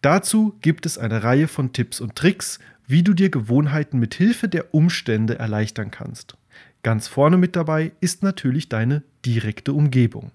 Dazu 0.00 0.56
gibt 0.60 0.86
es 0.86 0.96
eine 0.96 1.22
Reihe 1.24 1.48
von 1.48 1.72
Tipps 1.72 2.00
und 2.00 2.14
Tricks, 2.14 2.58
wie 2.86 3.02
du 3.02 3.14
dir 3.14 3.30
Gewohnheiten 3.30 3.98
mit 3.98 4.14
Hilfe 4.14 4.48
der 4.48 4.72
Umstände 4.74 5.38
erleichtern 5.38 5.90
kannst. 5.90 6.36
Ganz 6.82 7.08
vorne 7.08 7.36
mit 7.36 7.56
dabei 7.56 7.92
ist 8.00 8.22
natürlich 8.22 8.68
deine 8.68 9.02
direkte 9.26 9.72
Umgebung, 9.72 10.30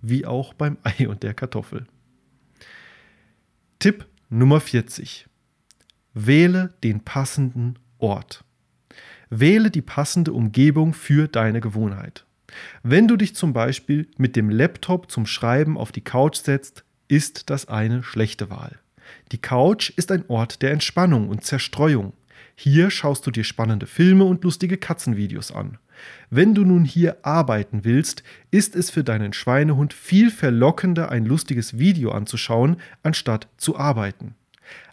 wie 0.00 0.26
auch 0.26 0.54
beim 0.54 0.78
Ei 0.82 1.08
und 1.08 1.22
der 1.22 1.34
Kartoffel. 1.34 1.86
Tipp 3.78 4.06
Nummer 4.30 4.60
40. 4.60 5.26
Wähle 6.14 6.74
den 6.82 7.00
passenden 7.00 7.78
Ort. 7.98 8.44
Wähle 9.28 9.70
die 9.70 9.82
passende 9.82 10.32
Umgebung 10.32 10.94
für 10.94 11.28
deine 11.28 11.60
Gewohnheit. 11.60 12.24
Wenn 12.82 13.08
du 13.08 13.16
dich 13.16 13.34
zum 13.34 13.52
Beispiel 13.52 14.08
mit 14.18 14.36
dem 14.36 14.50
Laptop 14.50 15.10
zum 15.10 15.26
Schreiben 15.26 15.78
auf 15.78 15.92
die 15.92 16.02
Couch 16.02 16.36
setzt, 16.36 16.84
ist 17.08 17.50
das 17.50 17.68
eine 17.68 18.02
schlechte 18.02 18.50
Wahl. 18.50 18.81
Die 19.32 19.38
Couch 19.38 19.90
ist 19.96 20.10
ein 20.10 20.24
Ort 20.28 20.62
der 20.62 20.72
Entspannung 20.72 21.28
und 21.28 21.44
Zerstreuung. 21.44 22.12
Hier 22.54 22.90
schaust 22.90 23.26
du 23.26 23.30
dir 23.30 23.44
spannende 23.44 23.86
Filme 23.86 24.24
und 24.24 24.44
lustige 24.44 24.76
Katzenvideos 24.76 25.52
an. 25.52 25.78
Wenn 26.30 26.54
du 26.54 26.64
nun 26.64 26.84
hier 26.84 27.16
arbeiten 27.22 27.84
willst, 27.84 28.22
ist 28.50 28.76
es 28.76 28.90
für 28.90 29.04
deinen 29.04 29.32
Schweinehund 29.32 29.94
viel 29.94 30.30
verlockender, 30.30 31.10
ein 31.10 31.24
lustiges 31.24 31.78
Video 31.78 32.12
anzuschauen, 32.12 32.76
anstatt 33.02 33.48
zu 33.56 33.78
arbeiten. 33.78 34.34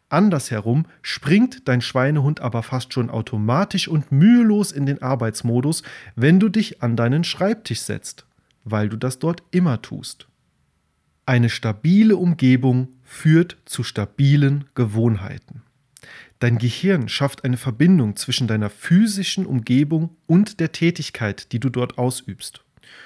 Andersherum 0.10 0.86
springt 1.04 1.68
dein 1.68 1.82
Schweinehund 1.82 2.42
aber 2.42 2.64
fast 2.64 2.94
schon 2.94 3.12
automatisch 3.12 3.88
und 3.88 4.12
mühelos 4.12 4.72
in 4.72 4.86
den 4.88 5.02
Arbeitsmodus, 5.02 5.84
wenn 6.16 6.40
du 6.40 6.50
dich 6.50 6.82
an 6.82 6.96
deinen 6.96 7.24
Schreibtisch 7.24 7.82
setzt, 7.82 8.26
weil 8.64 8.90
du 8.90 8.98
das 8.98 9.20
dort 9.20 9.44
immer 9.52 9.82
tust. 9.82 10.28
Eine 11.30 11.50
stabile 11.50 12.18
Umgebung 12.18 12.88
führt 13.04 13.58
zu 13.66 13.84
stabilen 13.84 14.66
Gewohnheiten. 14.74 15.62
Dein 16.40 16.58
Gehirn 16.58 17.08
schafft 17.08 17.44
eine 17.44 17.58
Verbindung 17.58 18.16
zwischen 18.16 18.48
deiner 18.48 18.72
physischen 18.72 19.46
Umgebung 19.46 20.18
und 20.26 20.60
der 20.60 20.72
Tätigkeit, 20.72 21.52
die 21.52 21.60
du 21.60 21.70
dort 21.70 22.00
ausübst. 22.00 22.64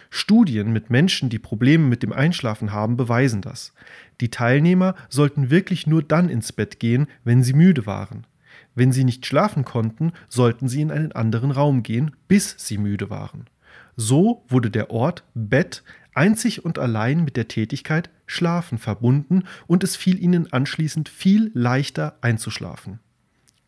Studien 0.09 0.71
mit 0.71 0.89
Menschen, 0.89 1.27
die 1.27 1.37
Probleme 1.37 1.85
mit 1.85 2.01
dem 2.01 2.13
Einschlafen 2.13 2.71
haben, 2.71 2.95
beweisen 2.95 3.41
das. 3.41 3.73
Die 4.21 4.31
Teilnehmer 4.31 4.95
sollten 5.09 5.49
wirklich 5.49 5.85
nur 5.85 6.01
dann 6.01 6.29
ins 6.29 6.53
Bett 6.53 6.79
gehen, 6.79 7.07
wenn 7.25 7.43
sie 7.43 7.51
müde 7.51 7.85
waren. 7.85 8.25
Wenn 8.73 8.93
sie 8.93 9.03
nicht 9.03 9.25
schlafen 9.25 9.65
konnten, 9.65 10.13
sollten 10.29 10.69
sie 10.69 10.79
in 10.79 10.91
einen 10.91 11.11
anderen 11.11 11.51
Raum 11.51 11.83
gehen, 11.83 12.11
bis 12.29 12.55
sie 12.57 12.77
müde 12.77 13.09
waren. 13.09 13.49
So 13.97 14.45
wurde 14.47 14.71
der 14.71 14.91
Ort 14.91 15.25
Bett 15.33 15.83
einzig 16.15 16.65
und 16.65 16.79
allein 16.79 17.23
mit 17.23 17.37
der 17.37 17.47
Tätigkeit 17.47 18.09
Schlafen 18.25 18.77
verbunden 18.77 19.43
und 19.67 19.83
es 19.83 19.95
fiel 19.95 20.21
ihnen 20.21 20.51
anschließend 20.51 21.09
viel 21.09 21.51
leichter 21.53 22.17
einzuschlafen. 22.21 22.99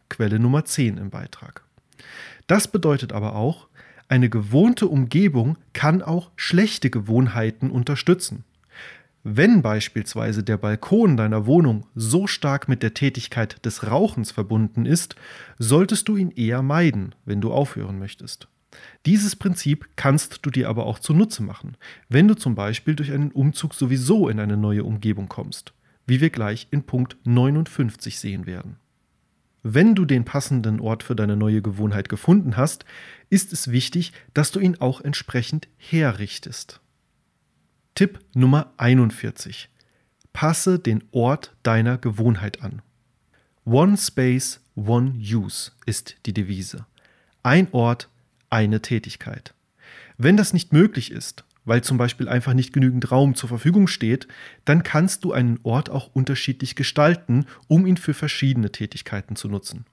Quelle 0.09 0.39
Nummer 0.39 0.65
10 0.65 0.97
im 0.97 1.09
Beitrag. 1.09 1.63
Das 2.47 2.67
bedeutet 2.67 3.13
aber 3.13 3.35
auch, 3.35 3.67
eine 4.07 4.30
gewohnte 4.30 4.88
Umgebung 4.88 5.57
kann 5.73 6.01
auch 6.01 6.31
schlechte 6.35 6.89
Gewohnheiten 6.89 7.72
unterstützen. 7.72 8.43
Wenn 9.23 9.63
beispielsweise 9.63 10.43
der 10.43 10.57
Balkon 10.57 11.17
deiner 11.17 11.47
Wohnung 11.47 11.88
so 11.95 12.27
stark 12.27 12.69
mit 12.69 12.84
der 12.84 12.93
Tätigkeit 12.93 13.65
des 13.65 13.89
Rauchens 13.89 14.30
verbunden 14.31 14.85
ist, 14.85 15.15
solltest 15.57 16.07
du 16.07 16.15
ihn 16.15 16.30
eher 16.30 16.61
meiden, 16.61 17.15
wenn 17.26 17.41
du 17.41 17.51
aufhören 17.51 17.97
möchtest. 17.97 18.47
Dieses 19.06 19.35
Prinzip 19.35 19.89
kannst 19.95 20.45
du 20.45 20.49
dir 20.49 20.69
aber 20.69 20.85
auch 20.85 20.99
zunutze 20.99 21.43
machen, 21.43 21.77
wenn 22.10 22.27
du 22.27 22.35
zum 22.35 22.56
Beispiel 22.56 22.95
durch 22.95 23.11
einen 23.11 23.31
Umzug 23.31 23.73
sowieso 23.73 24.30
in 24.30 24.39
eine 24.39 24.57
neue 24.57 24.84
Umgebung 24.84 25.27
kommst, 25.27 25.73
wie 26.07 26.22
wir 26.22 26.30
gleich 26.30 26.68
in 26.72 26.84
Punkt 26.84 27.18
59 27.23 28.19
sehen 28.19 28.45
werden. 28.45 28.77
Wenn 29.68 29.95
du 29.95 30.06
den 30.06 30.26
passenden 30.26 30.80
Ort 30.80 31.02
für 31.02 31.15
deine 31.15 31.35
neue 31.35 31.64
Gewohnheit 31.64 32.07
gefunden 32.07 32.56
hast, 32.56 32.85
ist 33.31 33.52
es 33.52 33.72
wichtig, 33.72 34.14
dass 34.35 34.52
du 34.52 34.60
ihn 34.60 34.76
auch 34.80 35.02
entsprechend 35.02 35.68
herrichtest. 35.77 36.81
Tipp 37.95 38.19
Nummer 38.35 38.73
41. 38.77 39.69
Passe 40.34 40.77
den 40.77 41.03
Ort 41.11 41.56
deiner 41.64 41.97
Gewohnheit 41.97 42.61
an. 42.61 42.81
One 43.64 43.97
Space, 43.97 44.60
One 44.76 45.14
Use 45.18 45.72
ist 45.88 46.18
die 46.27 46.34
Devise. 46.34 46.85
Ein 47.41 47.68
Ort, 47.72 48.10
eine 48.49 48.81
Tätigkeit. 48.81 49.53
Wenn 50.17 50.38
das 50.38 50.53
nicht 50.53 50.73
möglich 50.73 51.11
ist, 51.11 51.43
weil 51.65 51.84
zum 51.84 51.97
Beispiel 51.97 52.30
einfach 52.30 52.53
nicht 52.53 52.73
genügend 52.73 53.11
Raum 53.11 53.35
zur 53.35 53.49
Verfügung 53.49 53.88
steht, 53.88 54.27
dann 54.63 54.84
kannst 54.84 55.23
du 55.23 55.34
einen 55.34 55.59
Ort 55.63 55.89
auch 55.89 56.09
unterschiedlich 56.13 56.76
gestalten, 56.76 57.45
um 57.67 57.85
ihn 57.85 57.97
für 57.97 58.13
verschiedene 58.13 58.72
Tätigkeiten 58.72 59.35
zu 59.35 59.49
nutzen. 59.49 59.85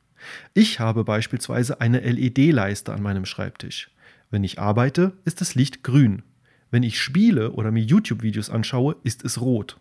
Ich 0.54 0.78
habe 0.78 1.02
beispielsweise 1.02 1.80
eine 1.80 2.00
LED-Leiste 2.00 2.92
an 2.92 3.02
meinem 3.02 3.24
Schreibtisch. 3.24 3.90
Wenn 4.30 4.44
ich 4.44 4.60
arbeite, 4.60 5.12
ist 5.24 5.40
das 5.40 5.54
Licht 5.54 5.82
grün. 5.82 6.22
Wenn 6.70 6.82
ich 6.82 7.00
spiele 7.00 7.52
oder 7.52 7.70
mir 7.70 7.82
YouTube-Videos 7.82 8.48
anschaue, 8.48 8.96
ist 9.02 9.24
es 9.24 9.40
rot. 9.40 9.78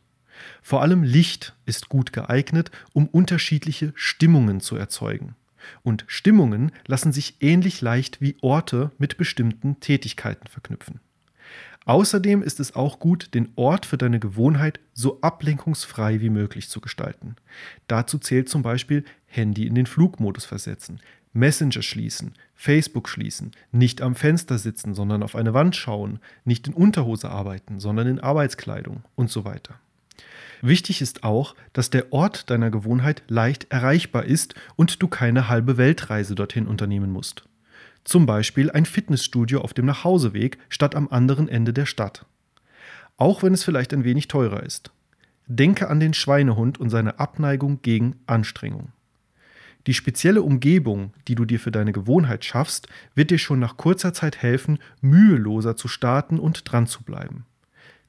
Vor 0.62 0.82
allem 0.82 1.04
Licht 1.04 1.56
ist 1.66 1.90
gut 1.90 2.12
geeignet, 2.12 2.72
um 2.94 3.08
unterschiedliche 3.08 3.94
Stimmungen 3.96 4.60
zu 4.60 4.76
erzeugen. 4.76 5.36
Und 5.84 6.06
Stimmungen 6.08 6.72
lassen 6.88 7.12
sich 7.12 7.38
ähnlich 7.42 7.82
leicht 7.82 8.22
wie 8.22 8.38
Orte 8.42 8.92
mit 8.98 9.18
bestimmten 9.18 9.80
Tätigkeiten 9.80 10.48
verknüpfen. 10.48 11.00
Außerdem 11.86 12.44
ist 12.44 12.60
es 12.60 12.76
auch 12.76 13.00
gut, 13.00 13.34
den 13.34 13.50
Ort 13.56 13.88
für 13.88 13.98
deine 13.98 14.20
Gewohnheit 14.20 14.80
so 14.94 15.20
ablenkungsfrei 15.22 16.22
wie 16.22 16.30
möglich 16.30 16.70
zu 16.70 16.80
gestalten. 16.80 17.36
Dazu 17.88 18.20
zählt 18.20 18.50
zum 18.50 18.62
Beispiel 18.62 19.04
Handy 19.26 19.66
in 19.66 19.74
den 19.74 19.88
Flugmodus 19.88 20.46
versetzen, 20.46 21.00
Messenger 21.34 21.82
schließen, 21.82 22.34
Facebook 22.54 23.10
schließen, 23.10 23.52
nicht 23.72 24.02
am 24.02 24.16
Fenster 24.16 24.58
sitzen, 24.58 24.94
sondern 24.94 25.24
auf 25.24 25.36
eine 25.36 25.54
Wand 25.54 25.76
schauen, 25.76 26.20
nicht 26.44 26.68
in 26.68 26.74
Unterhose 26.74 27.30
arbeiten, 27.30 27.80
sondern 27.80 28.08
in 28.08 28.20
Arbeitskleidung 28.20 29.04
und 29.16 29.32
so 29.32 29.46
weiter. 29.46 29.80
Wichtig 30.62 31.02
ist 31.02 31.24
auch, 31.24 31.56
dass 31.74 31.90
der 31.90 32.14
Ort 32.14 32.50
deiner 32.50 32.70
Gewohnheit 32.70 33.24
leicht 33.28 33.72
erreichbar 33.72 34.26
ist 34.26 34.54
und 34.76 35.02
du 35.02 35.08
keine 35.08 35.50
halbe 35.50 35.78
Weltreise 35.78 36.36
dorthin 36.36 36.68
unternehmen 36.68 37.12
musst. 37.12 37.44
Zum 38.04 38.26
Beispiel 38.26 38.72
ein 38.72 38.86
Fitnessstudio 38.86 39.62
auf 39.62 39.74
dem 39.74 39.86
Nachhauseweg 39.86 40.58
statt 40.70 40.96
am 40.96 41.08
anderen 41.10 41.48
Ende 41.48 41.74
der 41.74 41.86
Stadt. 41.86 42.26
Auch 43.18 43.44
wenn 43.44 43.54
es 43.54 43.64
vielleicht 43.64 43.94
ein 43.94 44.04
wenig 44.04 44.28
teurer 44.28 44.64
ist. 44.64 44.92
Denke 45.48 45.90
an 45.90 46.00
den 46.00 46.14
Schweinehund 46.14 46.80
und 46.80 46.90
seine 46.90 47.20
Abneigung 47.20 47.82
gegen 47.82 48.16
Anstrengung. 48.26 48.92
Die 49.88 49.94
spezielle 49.94 50.44
Umgebung, 50.44 51.14
die 51.28 51.36
du 51.36 51.46
dir 51.46 51.60
für 51.60 51.72
deine 51.72 51.92
Gewohnheit 51.92 52.46
schaffst, 52.46 52.88
wird 53.16 53.32
dir 53.32 53.40
schon 53.40 53.60
nach 53.60 53.78
kurzer 53.78 54.14
Zeit 54.14 54.38
helfen, 54.42 54.78
müheloser 55.02 55.76
zu 55.76 55.88
starten 55.88 56.40
und 56.40 56.72
dran 56.72 56.86
zu 56.86 57.04
bleiben. 57.04 57.46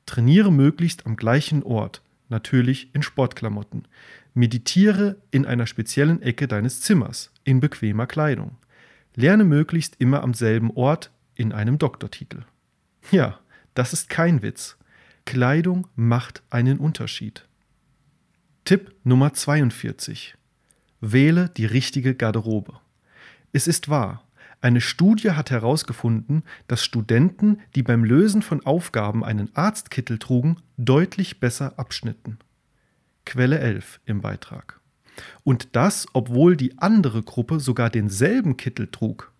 Trainiere 0.07 0.53
möglichst 0.53 1.07
am 1.07 1.17
gleichen 1.17 1.63
Ort, 1.63 2.03
natürlich 2.29 2.95
in 2.95 3.03
Sportklamotten. 3.03 3.87
Meditiere 4.35 5.17
in 5.31 5.47
einer 5.47 5.67
speziellen 5.67 6.23
Ecke 6.23 6.49
deines 6.49 6.81
Zimmers, 6.81 7.31
in 7.45 7.61
bequemer 7.61 8.07
Kleidung. 8.07 8.57
Lerne 9.15 9.45
möglichst 9.45 9.97
immer 9.99 10.23
am 10.23 10.35
selben 10.35 10.71
Ort, 10.71 11.11
in 11.35 11.53
einem 11.53 11.79
Doktortitel. 11.79 12.45
Ja, 13.11 13.39
das 13.75 13.93
ist 13.93 14.09
kein 14.09 14.43
Witz. 14.43 14.77
Kleidung 15.25 15.87
macht 15.97 16.43
einen 16.51 16.79
Unterschied. 16.79 17.47
Tipp 18.65 18.95
Nummer 19.03 19.33
42. 19.33 20.35
Wähle 21.01 21.49
die 21.57 21.67
richtige 21.67 22.15
Garderobe. 22.15 22.75
Es 23.53 23.67
ist 23.67 23.89
wahr, 23.89 24.25
eine 24.63 24.81
Studie 24.81 25.33
hat 25.33 25.51
herausgefunden, 25.51 26.45
dass 26.69 26.85
Studenten, 26.85 27.61
die 27.75 27.83
beim 27.83 28.05
Lösen 28.05 28.43
von 28.43 28.65
Aufgaben 28.65 29.25
einen 29.25 29.55
Arztkittel 29.55 30.19
trugen, 30.19 30.57
deutlich 30.77 31.41
besser 31.41 31.79
abschnitten. 31.79 32.39
Quelle 33.27 33.59
11 33.59 34.01
im 34.07 34.21
Beitrag. 34.21 34.81
Und 35.43 35.75
das, 35.75 36.07
obwohl 36.13 36.57
die 36.57 36.79
andere 36.79 37.23
Gruppe 37.23 37.61
sogar 37.61 37.91
denselben 37.91 38.57
Kittel 38.57 38.87
trug. 38.87 39.33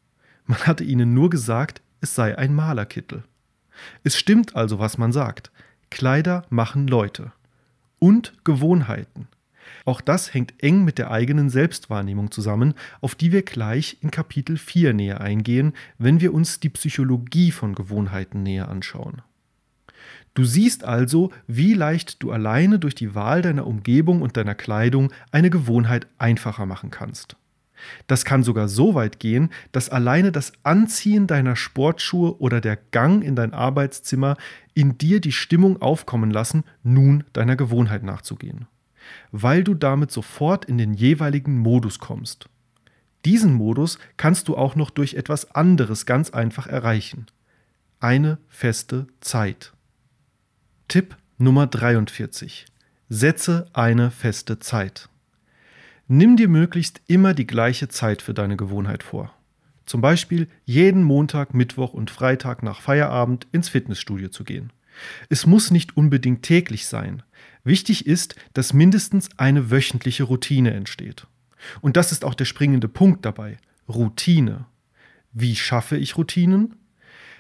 Man 0.47 0.59
hatte 0.67 0.85
ihnen 0.85 1.15
nur 1.15 1.31
gesagt, 1.31 1.83
es 2.01 2.15
sei 2.15 2.37
ein 2.37 2.55
Malerkittel. 2.55 3.23
Es 4.03 4.19
stimmt 4.19 4.57
also, 4.57 4.81
was 4.81 4.99
man 4.99 5.13
sagt. 5.13 5.53
Kleider 5.91 6.45
machen 6.51 6.89
Leute. 6.89 7.33
Und 8.01 8.35
Gewohnheiten. 8.45 9.29
Auch 9.85 10.01
das 10.01 10.33
hängt 10.33 10.63
eng 10.63 10.85
mit 10.85 10.99
der 10.99 11.11
eigenen 11.11 11.51
Selbstwahrnehmung 11.51 12.31
zusammen, 12.31 12.75
auf 13.01 13.15
die 13.15 13.33
wir 13.33 13.43
gleich 13.43 13.99
in 14.01 14.11
Kapitel 14.11 14.57
4 14.57 14.93
näher 14.95 15.21
eingehen, 15.21 15.73
wenn 15.99 16.21
wir 16.21 16.33
uns 16.33 16.61
die 16.61 16.69
Psychologie 16.69 17.51
von 17.51 17.75
Gewohnheiten 17.75 18.43
näher 18.43 18.69
anschauen. 18.69 19.23
Du 20.35 20.45
siehst 20.45 20.85
also, 20.85 21.31
wie 21.47 21.75
leicht 21.75 22.23
du 22.23 22.31
alleine 22.31 22.79
durch 22.79 22.95
die 22.95 23.15
Wahl 23.15 23.43
deiner 23.43 23.67
Umgebung 23.67 24.23
und 24.23 24.37
deiner 24.37 24.55
Kleidung 24.55 25.13
eine 25.31 25.51
Gewohnheit 25.51 26.07
einfacher 26.19 26.65
machen 26.65 26.91
kannst. 26.91 27.37
Das 28.07 28.25
kann 28.25 28.45
sogar 28.45 28.69
so 28.69 28.95
weit 28.95 29.19
gehen, 29.19 29.51
dass 29.73 29.89
alleine 29.89 30.31
das 30.31 30.53
Anziehen 30.63 31.27
deiner 31.27 31.57
Sportschuhe 31.57 32.41
oder 32.41 32.61
der 32.61 32.77
Gang 32.77 33.25
in 33.25 33.35
dein 33.35 33.53
Arbeitszimmer 33.53 34.37
in 34.73 34.97
dir 34.97 35.21
die 35.21 35.33
Stimmung 35.33 35.83
aufkommen 35.83 36.31
lassen, 36.31 36.63
nun 36.85 37.25
deiner 37.33 37.57
Gewohnheit 37.57 38.05
nachzugehen 38.05 38.69
weil 39.31 39.65
du 39.65 39.75
damit 39.75 40.11
sofort 40.11 40.65
in 40.65 40.79
den 40.79 40.95
jeweiligen 40.95 41.59
Modus 41.59 41.99
kommst. 41.99 42.49
Diesen 43.25 43.55
Modus 43.55 43.99
kannst 44.17 44.49
du 44.49 44.57
auch 44.57 44.75
noch 44.75 44.91
durch 44.91 45.15
etwas 45.15 45.55
anderes 45.55 46.07
ganz 46.07 46.31
einfach 46.31 46.67
erreichen. 46.67 47.27
Eine 48.01 48.39
feste 48.49 49.07
Zeit. 49.21 49.73
Tipp 50.89 51.17
Nummer 51.39 51.67
43. 51.67 52.67
Setze 53.09 53.67
eine 53.73 54.11
feste 54.11 54.59
Zeit. 54.59 55.09
Nimm 56.09 56.37
dir 56.37 56.49
möglichst 56.49 57.01
immer 57.07 57.33
die 57.33 57.47
gleiche 57.47 57.89
Zeit 57.89 58.23
für 58.23 58.35
deine 58.35 58.57
Gewohnheit 58.57 59.03
vor. 59.03 59.33
Zum 59.87 60.01
Beispiel 60.01 60.49
jeden 60.65 61.03
Montag, 61.03 61.55
Mittwoch 61.55 61.95
und 61.95 62.11
Freitag 62.11 62.63
nach 62.63 62.81
Feierabend 62.81 63.47
ins 63.53 63.69
Fitnessstudio 63.69 64.29
zu 64.29 64.45
gehen. 64.45 64.73
Es 65.29 65.47
muss 65.47 65.71
nicht 65.71 65.97
unbedingt 65.97 66.43
täglich 66.43 66.87
sein. 66.87 67.23
Wichtig 67.65 68.07
ist, 68.07 68.35
dass 68.55 68.73
mindestens 68.73 69.29
eine 69.37 69.71
wöchentliche 69.71 70.25
Routine 70.25 70.73
entsteht. 70.73 71.27
Und 71.81 71.97
das 71.97 72.13
ist 72.13 72.25
auch 72.25 72.35
der 72.35 72.45
springende 72.45 72.89
Punkt 72.89 73.25
dabei. 73.25 73.59
Routine. 73.89 74.67
Wie 75.33 75.55
schaffe 75.55 75.97
ich 75.97 76.17
Routinen? 76.17 76.77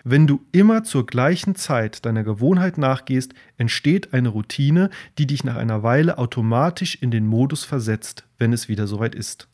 Wenn 0.05 0.27
du 0.27 0.45
immer 0.51 0.83
zur 0.83 1.07
gleichen 1.07 1.55
Zeit 1.55 2.05
deiner 2.05 2.25
Gewohnheit 2.25 2.77
nachgehst, 2.77 3.35
entsteht 3.57 4.13
eine 4.13 4.31
Routine, 4.31 4.91
die 5.19 5.27
dich 5.27 5.45
nach 5.45 5.57
einer 5.57 5.83
Weile 5.83 6.19
automatisch 6.19 6.97
in 6.97 7.11
den 7.11 7.27
Modus 7.27 7.65
versetzt, 7.65 8.25
wenn 8.39 8.53
es 8.53 8.69
wieder 8.69 8.87
soweit 8.87 9.15
ist. 9.15 9.49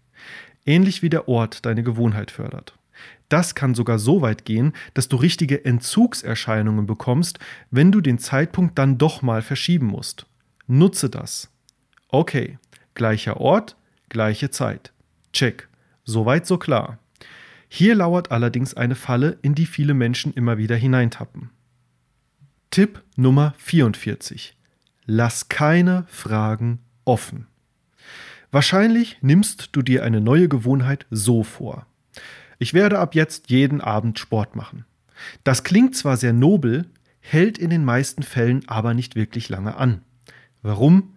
Ähnlich 0.64 1.02
wie 1.02 1.10
der 1.10 1.28
Ort 1.28 1.66
deine 1.66 1.82
Gewohnheit 1.82 2.30
fördert. 2.30 2.78
Das 3.28 3.54
kann 3.54 3.74
sogar 3.74 3.98
so 3.98 4.22
weit 4.22 4.46
gehen, 4.46 4.72
dass 4.94 5.08
du 5.08 5.16
richtige 5.16 5.64
Entzugserscheinungen 5.64 6.86
bekommst, 6.86 7.38
wenn 7.70 7.92
du 7.92 8.00
den 8.00 8.18
Zeitpunkt 8.18 8.78
dann 8.78 8.96
doch 8.96 9.20
mal 9.20 9.42
verschieben 9.42 9.86
musst. 9.86 10.26
Nutze 10.68 11.08
das. 11.08 11.50
Okay, 12.08 12.58
gleicher 12.92 13.38
Ort, 13.38 13.76
gleiche 14.10 14.50
Zeit. 14.50 14.92
Check. 15.32 15.68
Soweit 16.04 16.46
so 16.46 16.58
klar. 16.58 16.98
Hier 17.68 17.94
lauert 17.94 18.30
allerdings 18.30 18.74
eine 18.74 18.94
Falle, 18.94 19.38
in 19.40 19.54
die 19.54 19.66
viele 19.66 19.94
Menschen 19.94 20.32
immer 20.34 20.58
wieder 20.58 20.76
hineintappen. 20.76 21.50
Tipp 22.70 23.02
Nummer 23.16 23.54
44. 23.56 24.56
Lass 25.06 25.48
keine 25.48 26.04
Fragen 26.08 26.80
offen. 27.06 27.46
Wahrscheinlich 28.50 29.16
nimmst 29.22 29.70
du 29.72 29.80
dir 29.80 30.04
eine 30.04 30.20
neue 30.20 30.48
Gewohnheit 30.48 31.06
so 31.10 31.44
vor. 31.44 31.86
Ich 32.58 32.74
werde 32.74 32.98
ab 32.98 33.14
jetzt 33.14 33.48
jeden 33.48 33.80
Abend 33.80 34.18
Sport 34.18 34.54
machen. 34.54 34.84
Das 35.44 35.64
klingt 35.64 35.96
zwar 35.96 36.18
sehr 36.18 36.34
nobel, 36.34 36.86
hält 37.20 37.56
in 37.56 37.70
den 37.70 37.84
meisten 37.84 38.22
Fällen 38.22 38.68
aber 38.68 38.92
nicht 38.92 39.16
wirklich 39.16 39.48
lange 39.48 39.76
an. 39.76 40.02
Warum? 40.68 41.14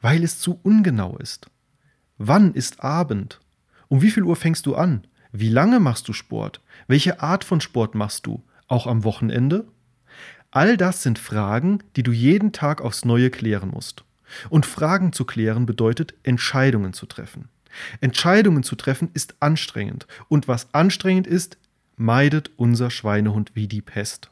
Weil 0.00 0.24
es 0.24 0.40
zu 0.40 0.58
ungenau 0.62 1.18
ist. 1.18 1.50
Wann 2.16 2.54
ist 2.54 2.82
Abend? 2.82 3.40
Um 3.88 4.00
wie 4.00 4.10
viel 4.10 4.22
Uhr 4.22 4.36
fängst 4.36 4.64
du 4.64 4.74
an? 4.74 5.06
Wie 5.32 5.50
lange 5.50 5.80
machst 5.80 6.08
du 6.08 6.14
Sport? 6.14 6.62
Welche 6.88 7.20
Art 7.20 7.44
von 7.44 7.60
Sport 7.60 7.94
machst 7.94 8.26
du? 8.26 8.42
Auch 8.68 8.86
am 8.86 9.04
Wochenende? 9.04 9.68
All 10.50 10.78
das 10.78 11.02
sind 11.02 11.18
Fragen, 11.18 11.80
die 11.96 12.02
du 12.02 12.10
jeden 12.10 12.52
Tag 12.52 12.80
aufs 12.80 13.04
Neue 13.04 13.28
klären 13.28 13.68
musst. 13.68 14.02
Und 14.48 14.64
Fragen 14.64 15.12
zu 15.12 15.26
klären 15.26 15.66
bedeutet, 15.66 16.14
Entscheidungen 16.22 16.94
zu 16.94 17.04
treffen. 17.04 17.50
Entscheidungen 18.00 18.62
zu 18.62 18.76
treffen 18.76 19.10
ist 19.12 19.34
anstrengend. 19.40 20.06
Und 20.28 20.48
was 20.48 20.72
anstrengend 20.72 21.26
ist, 21.26 21.58
meidet 21.96 22.50
unser 22.56 22.90
Schweinehund 22.90 23.50
wie 23.52 23.68
die 23.68 23.82
Pest. 23.82 24.30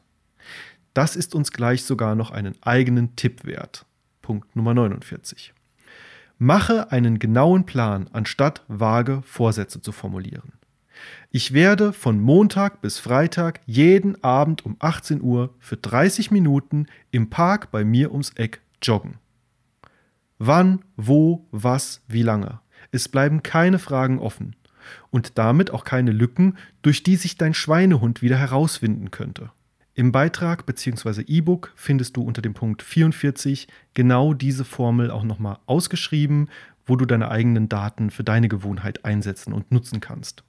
Das 0.95 1.15
ist 1.15 1.35
uns 1.35 1.51
gleich 1.51 1.83
sogar 1.83 2.15
noch 2.15 2.31
einen 2.31 2.55
eigenen 2.63 3.15
Tipp 3.15 3.45
wert. 3.45 3.85
Punkt 4.25 4.55
Nummer 4.55 4.73
49. 4.73 5.53
Mache 6.39 6.91
einen 6.91 7.19
genauen 7.19 7.67
Plan, 7.67 8.09
anstatt 8.11 8.63
vage 8.67 9.21
Vorsätze 9.21 9.81
zu 9.81 9.91
formulieren. 9.91 10.53
Ich 11.29 11.53
werde 11.53 11.93
von 11.93 12.19
Montag 12.19 12.81
bis 12.81 12.97
Freitag 12.97 13.61
jeden 13.67 14.23
Abend 14.23 14.65
um 14.65 14.77
18 14.79 15.21
Uhr 15.21 15.53
für 15.59 15.77
30 15.77 16.31
Minuten 16.31 16.87
im 17.11 17.29
Park 17.29 17.69
bei 17.69 17.83
mir 17.83 18.11
ums 18.11 18.31
Eck 18.31 18.61
joggen. 18.81 19.19
Wann, 20.39 20.83
wo, 20.97 21.45
was, 21.51 22.01
wie 22.07 22.23
lange. 22.23 22.61
Es 22.91 23.07
bleiben 23.07 23.43
keine 23.43 23.77
Fragen 23.77 24.17
offen 24.17 24.55
und 25.11 25.37
damit 25.37 25.69
auch 25.69 25.83
keine 25.83 26.11
Lücken, 26.11 26.57
durch 26.81 27.03
die 27.03 27.15
sich 27.15 27.37
dein 27.37 27.53
Schweinehund 27.53 28.23
wieder 28.23 28.37
herauswinden 28.37 29.11
könnte. 29.11 29.51
Im 29.97 30.11
Beitrag 30.11 30.65
bzw. 30.65 31.21
E-Book 31.21 31.71
findest 31.73 32.17
du 32.17 32.21
unter 32.21 32.41
dem 32.41 32.53
Punkt 32.53 32.83
44 32.83 33.69
genau 33.93 34.33
diese 34.33 34.65
Formel 34.65 35.09
auch 35.09 35.23
nochmal 35.23 35.57
ausgeschrieben, 35.67 36.49
wo 36.85 36.97
du 36.97 37.05
deine 37.05 37.31
eigenen 37.31 37.69
Daten 37.69 38.09
für 38.09 38.25
deine 38.25 38.49
Gewohnheit 38.49 39.05
einsetzen 39.05 39.53
und 39.53 39.71
nutzen 39.71 40.01
kannst. 40.01 40.43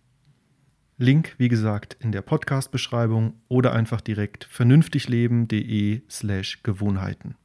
Link, 0.98 1.36
wie 1.38 1.46
gesagt, 1.46 1.96
in 2.00 2.10
der 2.10 2.22
Podcast-Beschreibung 2.22 3.34
oder 3.48 3.72
einfach 3.72 4.00
direkt 4.00 4.44
vernünftigleben.de 4.44 6.02
slash 6.10 6.64
Gewohnheiten. 6.64 7.36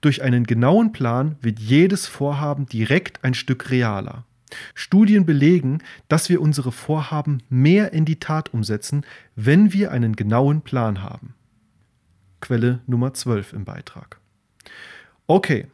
Durch 0.00 0.22
einen 0.22 0.44
genauen 0.44 0.92
Plan 0.92 1.36
wird 1.42 1.58
jedes 1.58 2.06
Vorhaben 2.06 2.64
direkt 2.64 3.22
ein 3.22 3.34
Stück 3.34 3.70
realer. 3.70 4.24
Studien 4.74 5.26
belegen, 5.26 5.82
dass 6.08 6.28
wir 6.28 6.40
unsere 6.40 6.72
Vorhaben 6.72 7.42
mehr 7.48 7.92
in 7.92 8.04
die 8.04 8.20
Tat 8.20 8.52
umsetzen, 8.52 9.04
wenn 9.36 9.72
wir 9.72 9.90
einen 9.90 10.16
genauen 10.16 10.62
Plan 10.62 11.02
haben. 11.02 11.34
Quelle 12.40 12.80
Nummer 12.86 13.14
12 13.14 13.52
im 13.52 13.64
Beitrag. 13.64 14.20
Okay, 15.26 15.66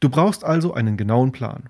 du 0.00 0.08
brauchst 0.08 0.44
also 0.44 0.74
einen 0.74 0.96
genauen 0.96 1.32
Plan. 1.32 1.64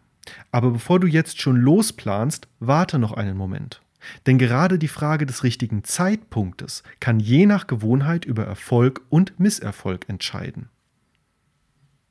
Aber 0.51 0.71
bevor 0.71 0.99
du 0.99 1.07
jetzt 1.07 1.41
schon 1.41 1.57
losplanst, 1.57 2.49
warte 2.59 2.99
noch 2.99 3.13
einen 3.13 3.37
Moment. 3.37 3.83
Denn 4.27 4.39
gerade 4.39 4.79
die 4.79 4.89
Frage 4.89 5.27
des 5.27 5.43
richtigen 5.43 5.85
Zeitpunktes 5.85 6.83
kann 7.01 7.21
je 7.21 7.47
nach 7.47 7.67
Gewohnheit 7.67 8.25
über 8.25 8.45
Erfolg 8.45 9.03
und 9.09 9.39
Misserfolg 9.39 10.09
entscheiden. 10.09 10.69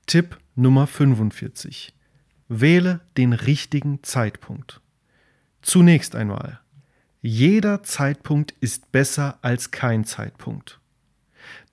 Tipp 0.06 0.38
Nummer 0.56 0.88
45. 0.88 1.94
Wähle 2.47 3.01
den 3.17 3.34
richtigen 3.34 4.03
Zeitpunkt. 4.03 4.81
Zunächst 5.61 6.15
einmal, 6.15 6.59
jeder 7.22 7.81
Zeitpunkt 7.81 8.53
ist 8.59 8.91
besser 8.91 9.39
als 9.41 9.72
kein 9.72 10.05
Zeitpunkt. 10.05 10.80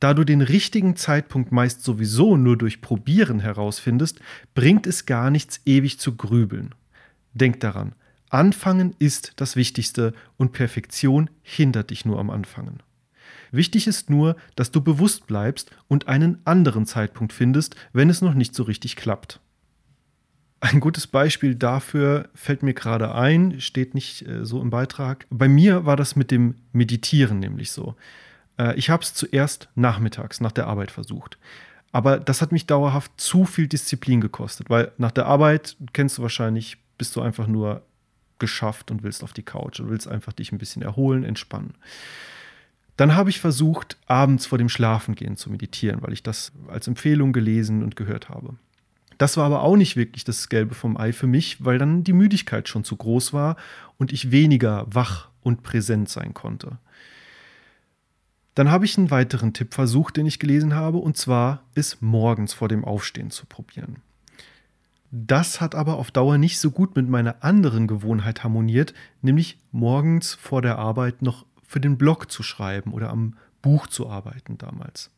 Da 0.00 0.14
du 0.14 0.24
den 0.24 0.40
richtigen 0.40 0.96
Zeitpunkt 0.96 1.52
meist 1.52 1.82
sowieso 1.82 2.36
nur 2.36 2.56
durch 2.56 2.80
Probieren 2.80 3.40
herausfindest, 3.40 4.20
bringt 4.54 4.86
es 4.86 5.04
gar 5.04 5.30
nichts 5.30 5.60
ewig 5.66 5.98
zu 5.98 6.16
grübeln. 6.16 6.74
Denk 7.34 7.60
daran, 7.60 7.94
Anfangen 8.30 8.96
ist 8.98 9.34
das 9.36 9.56
Wichtigste 9.56 10.14
und 10.38 10.52
Perfektion 10.52 11.28
hindert 11.42 11.90
dich 11.90 12.06
nur 12.06 12.18
am 12.18 12.30
Anfangen. 12.30 12.82
Wichtig 13.50 13.86
ist 13.86 14.08
nur, 14.08 14.36
dass 14.56 14.70
du 14.70 14.80
bewusst 14.80 15.26
bleibst 15.26 15.70
und 15.86 16.08
einen 16.08 16.38
anderen 16.46 16.86
Zeitpunkt 16.86 17.34
findest, 17.34 17.76
wenn 17.92 18.08
es 18.08 18.22
noch 18.22 18.32
nicht 18.32 18.54
so 18.54 18.62
richtig 18.62 18.96
klappt. 18.96 19.38
Ein 20.64 20.78
gutes 20.78 21.08
Beispiel 21.08 21.56
dafür 21.56 22.28
fällt 22.36 22.62
mir 22.62 22.72
gerade 22.72 23.16
ein, 23.16 23.60
steht 23.60 23.94
nicht 23.94 24.22
äh, 24.28 24.46
so 24.46 24.62
im 24.62 24.70
Beitrag. 24.70 25.26
Bei 25.28 25.48
mir 25.48 25.86
war 25.86 25.96
das 25.96 26.14
mit 26.14 26.30
dem 26.30 26.54
Meditieren 26.72 27.40
nämlich 27.40 27.72
so. 27.72 27.96
Äh, 28.56 28.76
ich 28.76 28.88
habe 28.88 29.02
es 29.02 29.12
zuerst 29.12 29.70
nachmittags 29.74 30.40
nach 30.40 30.52
der 30.52 30.68
Arbeit 30.68 30.92
versucht. 30.92 31.36
Aber 31.90 32.20
das 32.20 32.42
hat 32.42 32.52
mich 32.52 32.66
dauerhaft 32.66 33.10
zu 33.16 33.44
viel 33.44 33.66
Disziplin 33.66 34.20
gekostet, 34.20 34.70
weil 34.70 34.92
nach 34.98 35.10
der 35.10 35.26
Arbeit, 35.26 35.76
kennst 35.92 36.18
du 36.18 36.22
wahrscheinlich, 36.22 36.78
bist 36.96 37.16
du 37.16 37.22
einfach 37.22 37.48
nur 37.48 37.82
geschafft 38.38 38.92
und 38.92 39.02
willst 39.02 39.24
auf 39.24 39.32
die 39.32 39.42
Couch 39.42 39.80
und 39.80 39.90
willst 39.90 40.06
einfach 40.06 40.32
dich 40.32 40.52
ein 40.52 40.58
bisschen 40.58 40.82
erholen, 40.82 41.24
entspannen. 41.24 41.74
Dann 42.96 43.16
habe 43.16 43.30
ich 43.30 43.40
versucht, 43.40 43.96
abends 44.06 44.46
vor 44.46 44.58
dem 44.58 44.68
Schlafengehen 44.68 45.36
zu 45.36 45.50
meditieren, 45.50 46.02
weil 46.02 46.12
ich 46.12 46.22
das 46.22 46.52
als 46.68 46.86
Empfehlung 46.86 47.32
gelesen 47.32 47.82
und 47.82 47.96
gehört 47.96 48.28
habe. 48.28 48.54
Das 49.22 49.36
war 49.36 49.44
aber 49.44 49.62
auch 49.62 49.76
nicht 49.76 49.94
wirklich 49.94 50.24
das 50.24 50.48
Gelbe 50.48 50.74
vom 50.74 50.96
Ei 50.96 51.12
für 51.12 51.28
mich, 51.28 51.64
weil 51.64 51.78
dann 51.78 52.02
die 52.02 52.12
Müdigkeit 52.12 52.68
schon 52.68 52.82
zu 52.82 52.96
groß 52.96 53.32
war 53.32 53.54
und 53.96 54.12
ich 54.12 54.32
weniger 54.32 54.84
wach 54.88 55.28
und 55.44 55.62
präsent 55.62 56.08
sein 56.08 56.34
konnte. 56.34 56.78
Dann 58.56 58.68
habe 58.68 58.84
ich 58.84 58.98
einen 58.98 59.12
weiteren 59.12 59.52
Tipp 59.52 59.74
versucht, 59.74 60.16
den 60.16 60.26
ich 60.26 60.40
gelesen 60.40 60.74
habe, 60.74 60.98
und 60.98 61.16
zwar 61.16 61.62
es 61.76 62.00
morgens 62.00 62.52
vor 62.52 62.66
dem 62.66 62.84
Aufstehen 62.84 63.30
zu 63.30 63.46
probieren. 63.46 63.98
Das 65.12 65.60
hat 65.60 65.76
aber 65.76 65.98
auf 65.98 66.10
Dauer 66.10 66.36
nicht 66.36 66.58
so 66.58 66.72
gut 66.72 66.96
mit 66.96 67.08
meiner 67.08 67.44
anderen 67.44 67.86
Gewohnheit 67.86 68.42
harmoniert, 68.42 68.92
nämlich 69.20 69.56
morgens 69.70 70.34
vor 70.34 70.62
der 70.62 70.78
Arbeit 70.78 71.22
noch 71.22 71.46
für 71.62 71.78
den 71.78 71.96
Blog 71.96 72.28
zu 72.28 72.42
schreiben 72.42 72.92
oder 72.92 73.10
am 73.10 73.36
Buch 73.62 73.86
zu 73.86 74.10
arbeiten 74.10 74.58
damals 74.58 75.12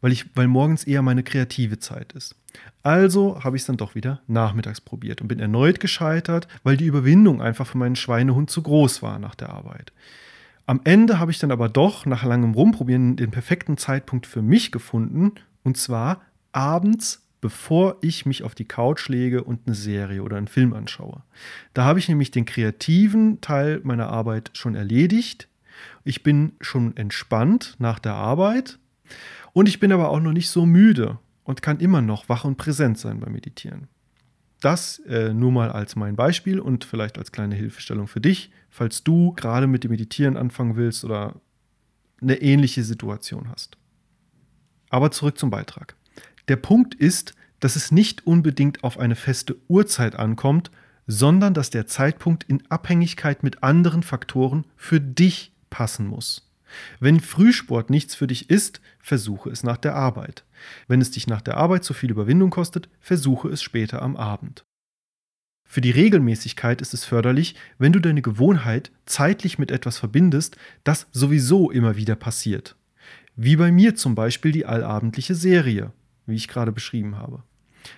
weil, 0.00 0.12
ich, 0.12 0.26
weil 0.36 0.48
morgens 0.48 0.84
eher 0.84 1.02
meine 1.02 1.22
kreative 1.22 1.78
Zeit 1.78 2.12
ist. 2.12 2.34
Also 2.82 3.42
habe 3.42 3.56
ich 3.56 3.62
es 3.62 3.66
dann 3.66 3.76
doch 3.76 3.94
wieder 3.94 4.20
nachmittags 4.26 4.80
probiert 4.80 5.20
und 5.20 5.28
bin 5.28 5.40
erneut 5.40 5.80
gescheitert, 5.80 6.48
weil 6.62 6.76
die 6.76 6.86
Überwindung 6.86 7.42
einfach 7.42 7.66
für 7.66 7.78
meinen 7.78 7.96
Schweinehund 7.96 8.50
zu 8.50 8.62
groß 8.62 9.02
war 9.02 9.18
nach 9.18 9.34
der 9.34 9.50
Arbeit. 9.50 9.92
Am 10.66 10.80
Ende 10.84 11.18
habe 11.18 11.30
ich 11.30 11.38
dann 11.38 11.50
aber 11.50 11.68
doch 11.68 12.06
nach 12.06 12.24
langem 12.24 12.54
Rumprobieren 12.54 13.16
den 13.16 13.30
perfekten 13.30 13.78
Zeitpunkt 13.78 14.26
für 14.26 14.42
mich 14.42 14.70
gefunden, 14.70 15.32
und 15.64 15.76
zwar 15.76 16.20
abends, 16.52 17.26
bevor 17.40 17.96
ich 18.00 18.26
mich 18.26 18.42
auf 18.42 18.54
die 18.54 18.64
Couch 18.64 19.08
lege 19.08 19.44
und 19.44 19.60
eine 19.66 19.74
Serie 19.74 20.22
oder 20.22 20.36
einen 20.36 20.48
Film 20.48 20.72
anschaue. 20.72 21.22
Da 21.74 21.84
habe 21.84 21.98
ich 21.98 22.08
nämlich 22.08 22.30
den 22.30 22.44
kreativen 22.44 23.40
Teil 23.40 23.80
meiner 23.82 24.08
Arbeit 24.08 24.50
schon 24.54 24.74
erledigt. 24.74 25.48
Ich 26.04 26.22
bin 26.22 26.52
schon 26.60 26.96
entspannt 26.96 27.76
nach 27.78 27.98
der 27.98 28.14
Arbeit 28.14 28.78
und 29.52 29.68
ich 29.68 29.80
bin 29.80 29.92
aber 29.92 30.10
auch 30.10 30.20
noch 30.20 30.32
nicht 30.32 30.50
so 30.50 30.66
müde 30.66 31.18
und 31.48 31.62
kann 31.62 31.80
immer 31.80 32.02
noch 32.02 32.28
wach 32.28 32.44
und 32.44 32.58
präsent 32.58 32.98
sein 32.98 33.20
beim 33.20 33.32
Meditieren. 33.32 33.88
Das 34.60 34.98
äh, 35.08 35.32
nur 35.32 35.50
mal 35.50 35.72
als 35.72 35.96
mein 35.96 36.14
Beispiel 36.14 36.60
und 36.60 36.84
vielleicht 36.84 37.16
als 37.16 37.32
kleine 37.32 37.54
Hilfestellung 37.54 38.06
für 38.06 38.20
dich, 38.20 38.50
falls 38.68 39.02
du 39.02 39.32
gerade 39.32 39.66
mit 39.66 39.82
dem 39.82 39.90
Meditieren 39.90 40.36
anfangen 40.36 40.76
willst 40.76 41.06
oder 41.06 41.40
eine 42.20 42.42
ähnliche 42.42 42.84
Situation 42.84 43.48
hast. 43.48 43.78
Aber 44.90 45.10
zurück 45.10 45.38
zum 45.38 45.48
Beitrag. 45.48 45.96
Der 46.48 46.56
Punkt 46.56 46.94
ist, 46.94 47.34
dass 47.60 47.76
es 47.76 47.92
nicht 47.92 48.26
unbedingt 48.26 48.84
auf 48.84 48.98
eine 48.98 49.16
feste 49.16 49.56
Uhrzeit 49.68 50.16
ankommt, 50.16 50.70
sondern 51.06 51.54
dass 51.54 51.70
der 51.70 51.86
Zeitpunkt 51.86 52.44
in 52.44 52.62
Abhängigkeit 52.68 53.42
mit 53.42 53.62
anderen 53.62 54.02
Faktoren 54.02 54.66
für 54.76 55.00
dich 55.00 55.54
passen 55.70 56.08
muss. 56.08 56.47
Wenn 57.00 57.20
Frühsport 57.20 57.90
nichts 57.90 58.14
für 58.14 58.26
dich 58.26 58.50
ist, 58.50 58.80
versuche 59.00 59.50
es 59.50 59.62
nach 59.62 59.76
der 59.76 59.94
Arbeit. 59.94 60.44
Wenn 60.86 61.00
es 61.00 61.10
dich 61.10 61.26
nach 61.26 61.40
der 61.40 61.56
Arbeit 61.56 61.84
zu 61.84 61.94
viel 61.94 62.10
Überwindung 62.10 62.50
kostet, 62.50 62.88
versuche 63.00 63.48
es 63.48 63.62
später 63.62 64.02
am 64.02 64.16
Abend. 64.16 64.64
Für 65.70 65.82
die 65.82 65.90
Regelmäßigkeit 65.90 66.80
ist 66.80 66.94
es 66.94 67.04
förderlich, 67.04 67.54
wenn 67.78 67.92
du 67.92 68.00
deine 68.00 68.22
Gewohnheit 68.22 68.90
zeitlich 69.04 69.58
mit 69.58 69.70
etwas 69.70 69.98
verbindest, 69.98 70.56
das 70.82 71.06
sowieso 71.12 71.70
immer 71.70 71.96
wieder 71.96 72.16
passiert. 72.16 72.74
Wie 73.36 73.56
bei 73.56 73.70
mir 73.70 73.94
zum 73.94 74.14
Beispiel 74.14 74.50
die 74.50 74.64
allabendliche 74.64 75.34
Serie, 75.34 75.92
wie 76.26 76.36
ich 76.36 76.48
gerade 76.48 76.72
beschrieben 76.72 77.16
habe. 77.16 77.42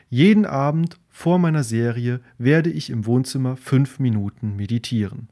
Jeden 0.08 0.46
Abend 0.46 0.98
vor 1.08 1.38
meiner 1.38 1.64
Serie 1.64 2.20
werde 2.38 2.70
ich 2.70 2.90
im 2.90 3.06
Wohnzimmer 3.06 3.56
fünf 3.56 4.00
Minuten 4.00 4.56
meditieren. 4.56 5.28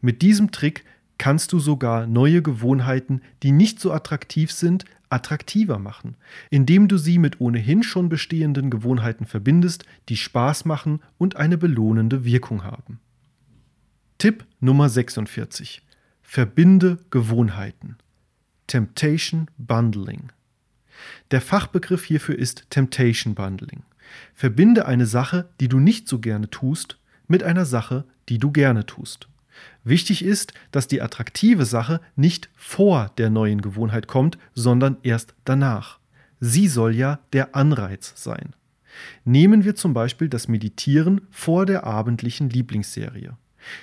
Mit 0.00 0.22
diesem 0.22 0.50
Trick 0.50 0.84
kannst 1.20 1.52
du 1.52 1.58
sogar 1.58 2.06
neue 2.06 2.40
Gewohnheiten, 2.40 3.20
die 3.42 3.52
nicht 3.52 3.78
so 3.78 3.92
attraktiv 3.92 4.50
sind, 4.50 4.86
attraktiver 5.10 5.78
machen, 5.78 6.16
indem 6.48 6.88
du 6.88 6.96
sie 6.96 7.18
mit 7.18 7.42
ohnehin 7.42 7.82
schon 7.82 8.08
bestehenden 8.08 8.70
Gewohnheiten 8.70 9.26
verbindest, 9.26 9.84
die 10.08 10.16
Spaß 10.16 10.64
machen 10.64 11.00
und 11.18 11.36
eine 11.36 11.58
belohnende 11.58 12.24
Wirkung 12.24 12.64
haben. 12.64 13.00
Tipp 14.16 14.46
Nummer 14.60 14.88
46. 14.88 15.82
Verbinde 16.22 16.96
Gewohnheiten. 17.10 17.98
Temptation 18.66 19.48
Bundling. 19.58 20.32
Der 21.32 21.42
Fachbegriff 21.42 22.02
hierfür 22.02 22.38
ist 22.38 22.70
Temptation 22.70 23.34
Bundling. 23.34 23.82
Verbinde 24.32 24.86
eine 24.86 25.04
Sache, 25.04 25.50
die 25.60 25.68
du 25.68 25.80
nicht 25.80 26.08
so 26.08 26.18
gerne 26.18 26.48
tust, 26.48 26.98
mit 27.28 27.42
einer 27.42 27.66
Sache, 27.66 28.06
die 28.30 28.38
du 28.38 28.50
gerne 28.52 28.86
tust. 28.86 29.28
Wichtig 29.84 30.24
ist, 30.24 30.52
dass 30.72 30.88
die 30.88 31.00
attraktive 31.00 31.64
Sache 31.64 32.00
nicht 32.16 32.50
vor 32.54 33.10
der 33.18 33.30
neuen 33.30 33.62
Gewohnheit 33.62 34.06
kommt, 34.06 34.38
sondern 34.54 34.98
erst 35.02 35.34
danach. 35.44 35.98
Sie 36.38 36.68
soll 36.68 36.94
ja 36.94 37.20
der 37.32 37.54
Anreiz 37.54 38.12
sein. 38.16 38.54
Nehmen 39.24 39.64
wir 39.64 39.74
zum 39.74 39.94
Beispiel 39.94 40.28
das 40.28 40.48
Meditieren 40.48 41.22
vor 41.30 41.66
der 41.66 41.84
abendlichen 41.84 42.50
Lieblingsserie. 42.50 43.36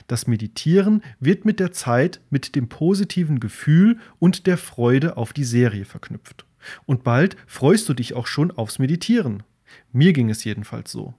Das 0.07 0.27
Meditieren 0.27 1.03
wird 1.19 1.45
mit 1.45 1.59
der 1.59 1.71
Zeit 1.71 2.19
mit 2.29 2.55
dem 2.55 2.67
positiven 2.67 3.39
Gefühl 3.39 3.99
und 4.19 4.47
der 4.47 4.57
Freude 4.57 5.17
auf 5.17 5.33
die 5.33 5.43
Serie 5.43 5.85
verknüpft. 5.85 6.45
Und 6.85 7.03
bald 7.03 7.37
freust 7.45 7.87
du 7.87 7.93
dich 7.93 8.13
auch 8.13 8.27
schon 8.27 8.51
aufs 8.51 8.79
Meditieren. 8.79 9.43
Mir 9.91 10.13
ging 10.13 10.29
es 10.29 10.43
jedenfalls 10.43 10.91
so. 10.91 11.13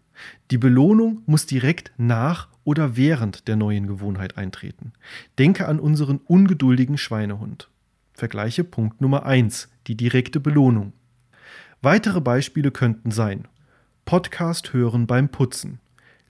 Die 0.51 0.59
Belohnung 0.59 1.23
muss 1.27 1.47
direkt 1.47 1.93
nach 1.97 2.49
oder 2.65 2.97
während 2.97 3.49
der 3.49 3.57
neuen 3.57 3.87
Gewohnheit 3.87 4.37
eintreten. 4.37 4.93
Denke 5.39 5.69
an 5.69 5.81
unseren 5.81 6.19
ungeduldigen 6.19 6.99
Schweinehund. 6.99 7.69
Vergleiche 8.13 8.65
Punkt 8.65 9.01
Nummer 9.01 9.25
1, 9.25 9.69
die 9.87 9.97
direkte 9.97 10.41
Belohnung. 10.41 10.93
Weitere 11.83 12.21
Beispiele 12.21 12.71
könnten 12.71 13.11
sein 13.11 13.47
Podcast 14.05 14.73
hören 14.73 15.07
beim 15.07 15.29
Putzen, 15.29 15.81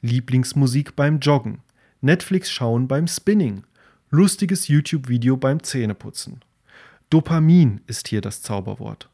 Lieblingsmusik 0.03 0.97
beim 0.97 1.21
Joggen, 1.21 1.61
Netflix 2.01 2.51
schauen 2.51 2.89
beim 2.89 3.07
Spinning, 3.07 3.63
lustiges 4.11 4.67
YouTube-Video 4.67 5.37
beim 5.37 5.63
Zähneputzen. 5.63 6.41
Dopamin 7.09 7.81
ist 7.87 8.09
hier 8.09 8.21
das 8.21 8.43
Zauberwort. 8.43 9.09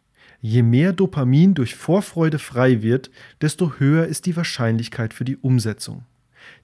Je 0.47 0.63
mehr 0.63 0.93
Dopamin 0.93 1.55
durch 1.55 1.75
Vorfreude 1.75 2.39
frei 2.39 2.83
wird, 2.83 3.11
desto 3.41 3.77
höher 3.79 4.05
ist 4.05 4.27
die 4.27 4.37
Wahrscheinlichkeit 4.37 5.15
für 5.15 5.25
die 5.25 5.39
Umsetzung. 5.39 6.05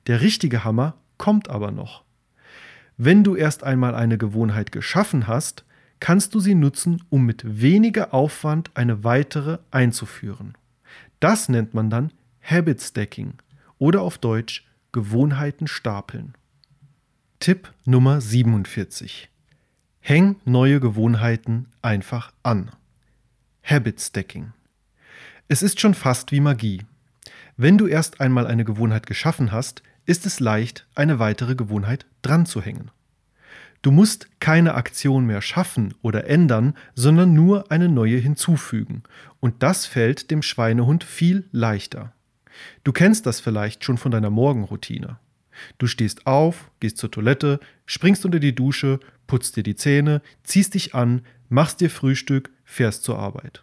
Der 0.07 0.21
richtige 0.21 0.65
Hammer 0.65 0.99
kommt 1.17 1.49
aber 1.49 1.71
noch. 1.71 2.05
Wenn 2.99 3.25
du 3.25 3.37
erst 3.37 3.65
einmal 3.65 3.95
eine 3.95 4.19
Gewohnheit 4.19 4.71
geschaffen 4.71 5.27
hast, 5.27 5.65
kannst 5.99 6.35
du 6.35 6.41
sie 6.41 6.55
nutzen, 6.55 7.03
um 7.09 7.25
mit 7.25 7.63
weniger 7.63 8.13
Aufwand 8.13 8.71
eine 8.75 9.03
weitere 9.03 9.61
einzuführen. 9.71 10.59
Das 11.19 11.49
nennt 11.49 11.73
man 11.73 11.89
dann 11.89 12.13
Habit 12.43 12.83
Stacking 12.83 13.33
oder 13.79 14.03
auf 14.03 14.19
Deutsch 14.19 14.69
Gewohnheiten 14.93 15.67
stapeln. 15.67 16.35
Tipp 17.39 17.73
Nummer 17.87 18.21
47. 18.21 19.31
Häng 20.01 20.37
neue 20.45 20.81
Gewohnheiten 20.81 21.69
einfach 21.81 22.35
an. 22.43 22.73
Habit 23.63 24.01
Stacking. 24.01 24.53
Es 25.49 25.63
ist 25.63 25.81
schon 25.81 25.95
fast 25.95 26.33
wie 26.33 26.41
Magie. 26.41 26.83
Wenn 27.57 27.79
du 27.79 27.87
erst 27.87 28.21
einmal 28.21 28.47
eine 28.47 28.65
Gewohnheit 28.65 29.07
geschaffen 29.07 29.53
hast, 29.53 29.83
ist 30.07 30.27
es 30.27 30.41
leicht, 30.41 30.87
eine 30.95 31.19
weitere 31.19 31.55
Gewohnheit 31.55 32.07
dran 32.23 32.47
zu 32.47 32.63
hängen. 32.63 32.91
Du 33.83 33.91
musst 33.91 34.29
keine 34.41 34.75
Aktion 34.75 35.25
mehr 35.25 35.41
schaffen 35.41 35.95
oder 36.03 36.27
ändern, 36.27 36.75
sondern 36.95 37.33
nur 37.33 37.71
eine 37.71 37.89
neue 37.89 38.19
hinzufügen. 38.19 39.03
Und 39.41 39.63
das 39.63 39.87
fällt 39.87 40.31
dem 40.31 40.43
Schweinehund 40.43 41.05
viel 41.05 41.49
leichter. 41.53 42.13
Du 42.85 42.93
kennst 42.93 43.25
das 43.27 43.41
vielleicht 43.41 43.85
schon 43.85 43.97
von 43.97 44.11
deiner 44.11 44.31
Morgenroutine. 44.31 45.19
Du 45.79 45.87
stehst 45.87 46.27
auf, 46.27 46.71
gehst 46.81 46.99
zur 46.99 47.11
Toilette, 47.11 47.61
springst 47.87 48.25
unter 48.25 48.39
die 48.39 48.55
Dusche, 48.55 49.01
putzt 49.27 49.57
dir 49.57 49.63
die 49.63 49.77
Zähne, 49.77 50.23
ziehst 50.43 50.75
dich 50.75 50.95
an, 50.95 51.23
machst 51.51 51.83
dir 51.83 51.91
Frühstück, 51.91 52.51
fährst 52.65 53.05
zur 53.05 53.19
Arbeit. 53.19 53.63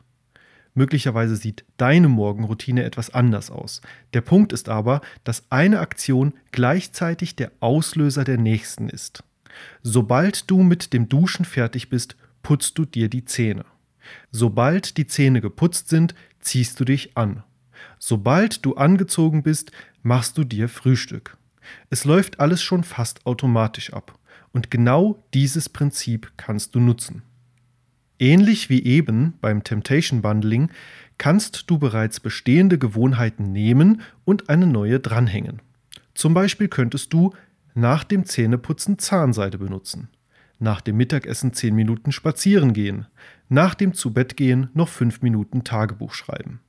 Möglicherweise 0.75 1.35
sieht 1.35 1.65
deine 1.77 2.07
Morgenroutine 2.07 2.83
etwas 2.83 3.09
anders 3.09 3.49
aus. 3.49 3.81
Der 4.13 4.21
Punkt 4.21 4.53
ist 4.53 4.69
aber, 4.69 5.01
dass 5.23 5.45
eine 5.49 5.79
Aktion 5.79 6.35
gleichzeitig 6.51 7.35
der 7.35 7.51
Auslöser 7.61 8.23
der 8.23 8.37
nächsten 8.37 8.87
ist. 8.87 9.23
Sobald 9.81 10.51
du 10.51 10.61
mit 10.61 10.93
dem 10.93 11.09
Duschen 11.09 11.45
fertig 11.45 11.89
bist, 11.89 12.15
putzt 12.43 12.77
du 12.77 12.85
dir 12.85 13.09
die 13.09 13.25
Zähne. 13.25 13.65
Sobald 14.29 14.97
die 14.97 15.07
Zähne 15.07 15.41
geputzt 15.41 15.89
sind, 15.89 16.13
ziehst 16.39 16.79
du 16.79 16.85
dich 16.85 17.17
an. 17.17 17.43
Sobald 17.97 18.63
du 18.63 18.75
angezogen 18.75 19.41
bist, 19.41 19.71
machst 20.03 20.37
du 20.37 20.43
dir 20.43 20.69
Frühstück. 20.69 21.37
Es 21.89 22.05
läuft 22.05 22.39
alles 22.39 22.61
schon 22.61 22.83
fast 22.83 23.25
automatisch 23.25 23.93
ab. 23.93 24.17
Und 24.51 24.71
genau 24.71 25.23
dieses 25.33 25.69
Prinzip 25.69 26.31
kannst 26.37 26.75
du 26.75 26.79
nutzen. 26.79 27.23
Ähnlich 28.19 28.69
wie 28.69 28.83
eben 28.83 29.33
beim 29.41 29.63
Temptation 29.63 30.21
Bundling 30.21 30.69
kannst 31.17 31.69
du 31.69 31.77
bereits 31.77 32.19
bestehende 32.19 32.77
Gewohnheiten 32.77 33.51
nehmen 33.51 34.01
und 34.25 34.49
eine 34.49 34.67
neue 34.67 34.99
dranhängen. 34.99 35.61
Zum 36.13 36.33
Beispiel 36.33 36.67
könntest 36.67 37.13
du 37.13 37.33
nach 37.75 38.03
dem 38.03 38.25
Zähneputzen 38.25 38.97
Zahnseide 38.97 39.59
benutzen, 39.59 40.09
nach 40.57 40.81
dem 40.81 40.97
Mittagessen 40.97 41.53
10 41.53 41.75
Minuten 41.75 42.11
spazieren 42.11 42.73
gehen, 42.73 43.05
nach 43.49 43.75
dem 43.75 43.93
Zubettgehen 43.93 44.69
noch 44.73 44.89
5 44.89 45.21
Minuten 45.21 45.63
Tagebuch 45.63 46.13
schreiben. 46.13 46.59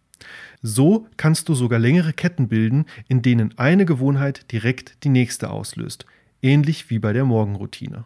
So 0.60 1.06
kannst 1.16 1.48
du 1.48 1.54
sogar 1.54 1.78
längere 1.78 2.12
Ketten 2.12 2.48
bilden, 2.48 2.84
in 3.08 3.22
denen 3.22 3.56
eine 3.58 3.86
Gewohnheit 3.86 4.52
direkt 4.52 5.04
die 5.04 5.08
nächste 5.08 5.48
auslöst, 5.48 6.04
ähnlich 6.42 6.90
wie 6.90 6.98
bei 6.98 7.14
der 7.14 7.24
Morgenroutine. 7.24 8.04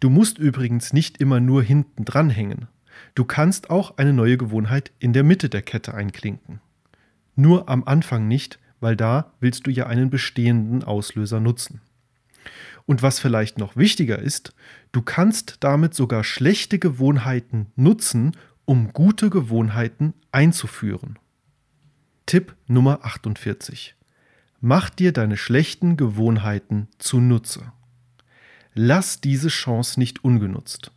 Du 0.00 0.10
musst 0.10 0.38
übrigens 0.38 0.92
nicht 0.92 1.18
immer 1.18 1.40
nur 1.40 1.62
hinten 1.62 2.04
dranhängen. 2.04 2.68
Du 3.14 3.24
kannst 3.24 3.70
auch 3.70 3.98
eine 3.98 4.12
neue 4.12 4.36
Gewohnheit 4.36 4.92
in 4.98 5.12
der 5.12 5.24
Mitte 5.24 5.48
der 5.48 5.62
Kette 5.62 5.94
einklinken. 5.94 6.60
Nur 7.34 7.68
am 7.68 7.84
Anfang 7.84 8.28
nicht, 8.28 8.58
weil 8.80 8.96
da 8.96 9.32
willst 9.40 9.66
du 9.66 9.70
ja 9.70 9.86
einen 9.86 10.10
bestehenden 10.10 10.84
Auslöser 10.84 11.40
nutzen. 11.40 11.80
Und 12.86 13.02
was 13.02 13.20
vielleicht 13.20 13.58
noch 13.58 13.76
wichtiger 13.76 14.18
ist, 14.18 14.54
du 14.92 15.02
kannst 15.02 15.58
damit 15.60 15.94
sogar 15.94 16.24
schlechte 16.24 16.78
Gewohnheiten 16.78 17.66
nutzen, 17.76 18.32
um 18.64 18.92
gute 18.92 19.30
Gewohnheiten 19.30 20.14
einzuführen. 20.32 21.18
Tipp 22.26 22.54
Nummer 22.66 23.04
48. 23.04 23.94
Mach 24.60 24.90
dir 24.90 25.12
deine 25.12 25.36
schlechten 25.36 25.96
Gewohnheiten 25.96 26.88
zunutze. 26.98 27.72
Lass 28.80 29.20
diese 29.20 29.48
Chance 29.48 29.98
nicht 29.98 30.22
ungenutzt. 30.22 30.92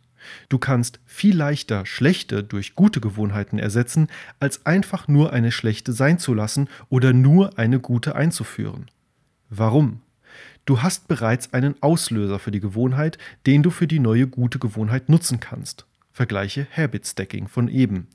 Du 0.48 0.58
kannst 0.58 1.00
viel 1.04 1.36
leichter 1.36 1.84
schlechte 1.84 2.44
durch 2.44 2.76
gute 2.76 3.00
Gewohnheiten 3.00 3.58
ersetzen, 3.58 4.06
als 4.38 4.64
einfach 4.66 5.08
nur 5.08 5.32
eine 5.32 5.50
schlechte 5.50 5.92
sein 5.92 6.20
zu 6.20 6.32
lassen 6.32 6.68
oder 6.90 7.12
nur 7.12 7.58
eine 7.58 7.80
gute 7.80 8.14
einzuführen. 8.14 8.88
Warum? 9.50 10.00
Du 10.64 10.80
hast 10.80 11.08
bereits 11.08 11.54
einen 11.54 11.74
Auslöser 11.82 12.38
für 12.38 12.52
die 12.52 12.60
Gewohnheit, 12.60 13.18
den 13.46 13.64
du 13.64 13.70
für 13.70 13.88
die 13.88 13.98
neue 13.98 14.28
gute 14.28 14.60
Gewohnheit 14.60 15.08
nutzen 15.08 15.40
kannst. 15.40 15.84
Vergleiche 16.12 16.68
Habit 16.70 17.04
Stacking 17.04 17.48
von 17.48 17.66
eben. 17.66 18.06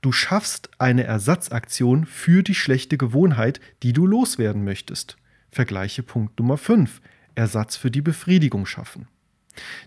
Du 0.00 0.12
schaffst 0.12 0.70
eine 0.78 1.02
Ersatzaktion 1.02 2.06
für 2.06 2.44
die 2.44 2.54
schlechte 2.54 2.96
Gewohnheit, 2.96 3.58
die 3.82 3.92
du 3.92 4.06
loswerden 4.06 4.62
möchtest. 4.62 5.16
Vergleiche 5.50 6.04
Punkt 6.04 6.38
Nummer 6.38 6.56
5. 6.56 7.00
Ersatz 7.38 7.76
für 7.76 7.90
die 7.90 8.02
Befriedigung 8.02 8.66
schaffen. 8.66 9.08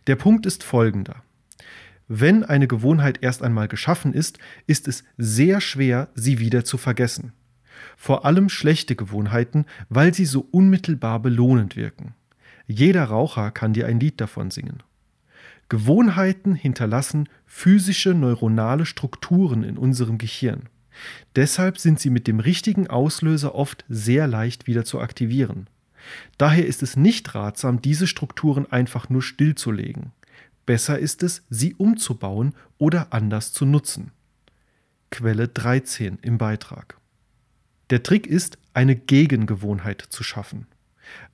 Der 0.08 0.16
Punkt 0.16 0.46
ist 0.46 0.64
folgender. 0.64 1.22
Wenn 2.08 2.44
eine 2.44 2.68
Gewohnheit 2.68 3.20
erst 3.22 3.44
einmal 3.44 3.68
geschaffen 3.68 4.14
ist, 4.14 4.40
ist 4.68 4.88
es 4.88 5.04
sehr 5.18 5.62
schwer, 5.62 6.10
sie 6.16 6.40
wieder 6.40 6.66
zu 6.66 6.78
vergessen. 6.78 7.34
Vor 7.98 8.26
allem 8.26 8.50
schlechte 8.50 8.96
Gewohnheiten, 8.96 9.66
weil 9.90 10.14
sie 10.14 10.26
so 10.26 10.48
unmittelbar 10.52 11.22
belohnend 11.22 11.76
wirken. 11.76 12.16
Jeder 12.68 13.06
Raucher 13.06 13.52
kann 13.52 13.74
dir 13.74 13.86
ein 13.86 14.00
Lied 14.00 14.20
davon 14.20 14.50
singen. 14.50 14.82
Gewohnheiten 15.70 16.54
hinterlassen 16.54 17.30
physische 17.46 18.14
neuronale 18.14 18.86
Strukturen 18.86 19.64
in 19.64 19.78
unserem 19.78 20.18
Gehirn. 20.18 20.70
Deshalb 21.36 21.78
sind 21.78 22.00
sie 22.00 22.10
mit 22.10 22.28
dem 22.28 22.40
richtigen 22.40 22.88
Auslöser 22.88 23.56
oft 23.56 23.86
sehr 23.88 24.28
leicht 24.28 24.68
wieder 24.68 24.84
zu 24.84 25.00
aktivieren. 25.00 25.68
Daher 26.38 26.66
ist 26.66 26.84
es 26.84 26.98
nicht 26.98 27.36
ratsam, 27.36 27.82
diese 27.82 28.08
Strukturen 28.08 28.72
einfach 28.72 29.10
nur 29.10 29.22
stillzulegen. 29.22 30.12
Besser 30.66 31.00
ist 31.00 31.24
es, 31.24 31.44
sie 31.50 31.74
umzubauen 31.76 32.54
oder 32.78 33.08
anders 33.12 33.54
zu 33.54 33.66
nutzen. 33.66 34.12
Quelle 35.10 35.48
13 35.48 36.20
im 36.22 36.38
Beitrag. 36.38 36.98
Der 37.90 38.04
Trick 38.04 38.28
ist, 38.28 38.58
eine 38.74 38.96
Gegengewohnheit 38.96 40.02
zu 40.02 40.24
schaffen. 40.24 40.68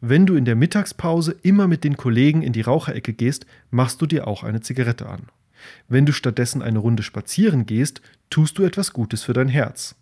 Wenn 0.01 0.25
du 0.25 0.35
in 0.35 0.45
der 0.45 0.55
Mittagspause 0.55 1.35
immer 1.43 1.67
mit 1.67 1.83
den 1.83 1.97
Kollegen 1.97 2.41
in 2.41 2.53
die 2.53 2.61
Raucherecke 2.61 3.13
gehst, 3.13 3.45
machst 3.69 4.01
du 4.01 4.07
dir 4.07 4.27
auch 4.27 4.43
eine 4.43 4.61
Zigarette 4.61 5.07
an. 5.07 5.27
Wenn 5.87 6.05
du 6.05 6.13
stattdessen 6.13 6.61
eine 6.61 6.79
Runde 6.79 7.03
spazieren 7.03 7.65
gehst, 7.65 8.01
tust 8.29 8.57
du 8.57 8.63
etwas 8.63 8.93
Gutes 8.93 9.23
für 9.23 9.33
dein 9.33 9.49
Herz. 9.49 9.95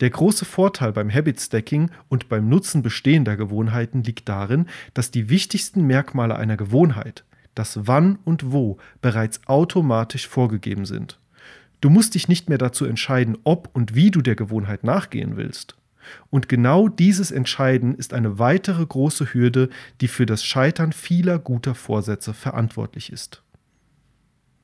Der 0.00 0.10
große 0.10 0.44
Vorteil 0.44 0.92
beim 0.92 1.12
Habit 1.12 1.40
Stacking 1.40 1.90
und 2.08 2.28
beim 2.28 2.48
Nutzen 2.48 2.82
bestehender 2.82 3.36
Gewohnheiten 3.36 4.02
liegt 4.02 4.28
darin, 4.28 4.66
dass 4.94 5.10
die 5.10 5.28
wichtigsten 5.28 5.86
Merkmale 5.86 6.36
einer 6.36 6.56
Gewohnheit, 6.56 7.24
das 7.54 7.86
Wann 7.86 8.18
und 8.24 8.52
Wo, 8.52 8.78
bereits 9.02 9.46
automatisch 9.46 10.28
vorgegeben 10.28 10.84
sind. 10.84 11.18
Du 11.80 11.90
musst 11.90 12.14
dich 12.14 12.28
nicht 12.28 12.48
mehr 12.48 12.58
dazu 12.58 12.84
entscheiden, 12.84 13.38
ob 13.44 13.70
und 13.74 13.94
wie 13.94 14.10
du 14.10 14.20
der 14.20 14.34
Gewohnheit 14.34 14.84
nachgehen 14.84 15.36
willst. 15.36 15.76
Und 16.30 16.48
genau 16.48 16.88
dieses 16.88 17.30
Entscheiden 17.30 17.94
ist 17.94 18.14
eine 18.14 18.38
weitere 18.38 18.84
große 18.84 19.32
Hürde, 19.34 19.68
die 20.00 20.08
für 20.08 20.26
das 20.26 20.44
Scheitern 20.44 20.92
vieler 20.92 21.38
guter 21.38 21.74
Vorsätze 21.74 22.34
verantwortlich 22.34 23.12
ist. 23.12 23.42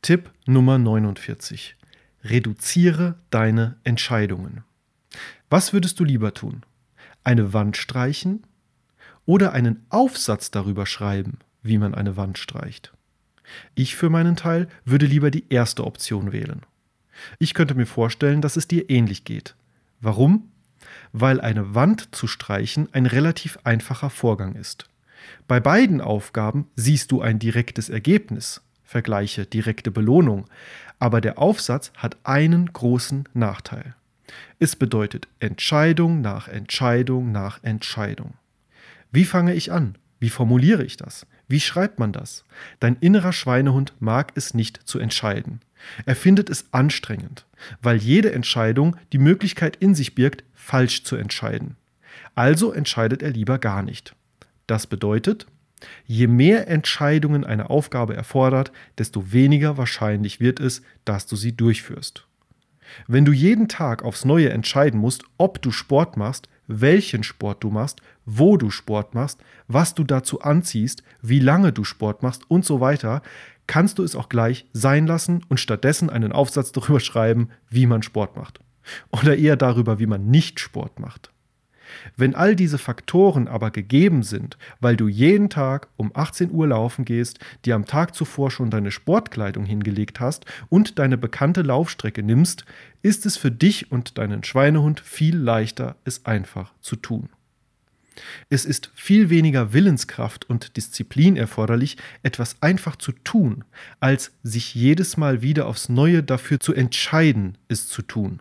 Tipp 0.03 0.31
Nummer 0.47 0.79
49. 0.79 1.77
Reduziere 2.25 3.17
deine 3.31 3.77
Entscheidungen. 3.85 4.65
Was 5.51 5.73
würdest 5.73 6.01
du 6.01 6.05
lieber 6.05 6.35
tun? 6.35 6.63
Eine 7.23 7.53
Wand 7.53 7.77
streichen 7.77 8.47
oder 9.25 9.53
einen 9.53 9.85
Aufsatz 9.89 10.51
darüber 10.51 10.87
schreiben, 10.87 11.39
wie 11.63 11.79
man 11.79 11.95
eine 11.95 12.17
Wand 12.17 12.39
streicht? 12.39 12.93
Ich 13.75 13.97
für 13.97 14.11
meinen 14.11 14.37
Teil 14.37 14.69
würde 14.85 15.07
lieber 15.07 15.31
die 15.31 15.45
erste 15.49 15.85
Option 15.85 16.33
wählen. 16.33 16.63
Ich 17.39 17.55
könnte 17.55 17.75
mir 17.75 17.87
vorstellen, 17.87 18.41
dass 18.41 18.57
es 18.57 18.69
dir 18.69 18.91
ähnlich 18.91 19.25
geht. 19.25 19.55
Warum? 20.01 20.51
Weil 21.13 21.41
eine 21.41 21.75
Wand 21.75 22.15
zu 22.15 22.27
streichen 22.27 22.89
ein 22.93 23.07
relativ 23.07 23.59
einfacher 23.65 24.11
Vorgang 24.11 24.55
ist. 24.55 24.89
Bei 25.47 25.61
beiden 25.61 26.01
Aufgaben 26.01 26.69
siehst 26.77 27.13
du 27.13 27.23
ein 27.23 27.39
direktes 27.39 27.89
Ergebnis, 27.89 28.63
vergleiche 28.83 29.47
direkte 29.47 29.91
Belohnung, 29.91 30.47
aber 30.99 31.21
der 31.21 31.39
Aufsatz 31.39 31.93
hat 31.97 32.19
einen 32.25 32.73
großen 32.73 33.29
Nachteil. 33.33 33.95
Es 34.59 34.77
bedeutet 34.77 35.29
Entscheidung 35.41 36.21
nach 36.21 36.49
Entscheidung 36.49 37.33
nach 37.33 37.63
Entscheidung. 37.63 38.35
Wie 39.11 39.25
fange 39.25 39.55
ich 39.55 39.73
an? 39.73 39.97
Wie 40.21 40.31
formuliere 40.31 40.85
ich 40.85 40.97
das? 40.97 41.27
Wie 41.49 41.61
schreibt 41.61 41.99
man 41.99 42.13
das? 42.13 42.45
Dein 42.81 42.97
innerer 42.97 43.33
Schweinehund 43.33 43.93
mag 44.01 44.33
es 44.37 44.55
nicht 44.55 44.81
zu 44.89 44.99
entscheiden. 44.99 45.61
Er 46.07 46.17
findet 46.17 46.49
es 46.49 46.67
anstrengend, 46.73 47.45
weil 47.83 47.99
jede 47.99 48.33
Entscheidung 48.33 48.97
die 49.13 49.19
Möglichkeit 49.19 49.77
in 49.77 49.95
sich 49.95 50.15
birgt, 50.15 50.45
falsch 50.55 51.05
zu 51.05 51.17
entscheiden. 51.17 51.77
Also 52.35 52.73
entscheidet 52.73 53.23
er 53.23 53.31
lieber 53.31 53.59
gar 53.59 53.83
nicht. 53.83 54.15
Das 54.67 54.87
bedeutet, 54.87 55.47
je 56.07 56.27
mehr 56.27 56.69
Entscheidungen 56.69 57.45
eine 57.45 57.69
Aufgabe 57.71 58.17
erfordert, 58.17 58.73
desto 58.99 59.33
weniger 59.33 59.77
wahrscheinlich 59.77 60.41
wird 60.41 60.59
es, 60.59 60.83
dass 61.05 61.27
du 61.27 61.37
sie 61.37 61.55
durchführst. 61.55 62.27
Wenn 63.07 63.25
du 63.25 63.33
jeden 63.33 63.69
Tag 63.69 64.03
aufs 64.05 64.25
Neue 64.25 64.51
entscheiden 64.51 65.01
musst, 65.01 65.25
ob 65.39 65.61
du 65.63 65.71
Sport 65.71 66.17
machst, 66.17 66.49
welchen 66.67 67.23
Sport 67.23 67.63
du 67.63 67.71
machst, 67.71 68.01
wo 68.25 68.57
du 68.57 68.71
Sport 68.71 69.15
machst, 69.15 69.41
was 69.69 69.95
du 69.95 70.05
dazu 70.05 70.41
anziehst, 70.41 71.03
wie 71.21 71.41
lange 71.41 71.73
du 71.73 71.85
Sport 71.85 72.23
machst 72.23 72.51
und 72.51 72.65
so 72.65 72.81
weiter, 72.81 73.23
kannst 73.67 73.99
du 73.99 74.03
es 74.03 74.17
auch 74.17 74.29
gleich 74.29 74.67
sein 74.73 75.07
lassen 75.07 75.45
und 75.49 75.61
stattdessen 75.61 76.11
einen 76.11 76.33
Aufsatz 76.33 76.73
darüber 76.73 77.01
schreiben, 77.01 77.51
wie 77.69 77.87
man 77.87 78.03
Sport 78.03 78.37
macht. 78.37 78.61
Oder 79.11 79.37
eher 79.37 79.57
darüber, 79.57 79.99
wie 79.99 80.07
man 80.07 80.27
nicht 80.27 80.61
Sport 80.61 81.01
macht. 81.01 81.34
Wenn 82.17 82.35
all 82.35 82.57
diese 82.57 82.79
Faktoren 82.79 83.49
aber 83.49 83.71
gegeben 83.71 84.23
sind, 84.23 84.57
weil 84.81 84.97
du 84.97 85.09
jeden 85.09 85.51
Tag 85.51 85.89
um 85.97 86.11
18 86.15 86.51
Uhr 86.51 86.69
laufen 86.69 87.05
gehst, 87.05 87.39
dir 87.65 87.75
am 87.75 87.87
Tag 87.87 88.15
zuvor 88.15 88.51
schon 88.51 88.71
deine 88.71 88.91
Sportkleidung 88.91 89.65
hingelegt 89.65 90.21
hast 90.21 90.47
und 90.69 90.99
deine 90.99 91.19
bekannte 91.19 91.63
Laufstrecke 91.63 92.23
nimmst, 92.23 92.65
ist 93.03 93.27
es 93.27 93.37
für 93.37 93.51
dich 93.51 93.93
und 93.93 94.19
deinen 94.19 94.45
Schweinehund 94.45 95.01
viel 95.01 95.37
leichter, 95.37 95.97
es 96.05 96.25
einfach 96.25 96.73
zu 96.81 96.97
tun. 96.97 97.29
Es 98.49 98.65
ist 98.65 98.91
viel 98.95 99.31
weniger 99.31 99.73
Willenskraft 99.73 100.49
und 100.49 100.77
Disziplin 100.77 101.37
erforderlich, 101.37 101.97
etwas 102.23 102.63
einfach 102.63 102.97
zu 102.97 103.13
tun, 103.13 103.65
als 104.01 104.33
sich 104.43 104.75
jedes 104.75 105.17
Mal 105.17 105.43
wieder 105.43 105.67
aufs 105.67 105.89
Neue 105.89 106.23
dafür 106.23 106.61
zu 106.61 106.73
entscheiden, 106.75 107.59
es 107.69 107.89
zu 107.89 108.03
tun. 108.03 108.41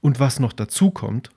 Und 0.00 0.20
was 0.20 0.40
noch 0.40 0.52
dazu 0.52 0.90
kommt, 0.90 1.30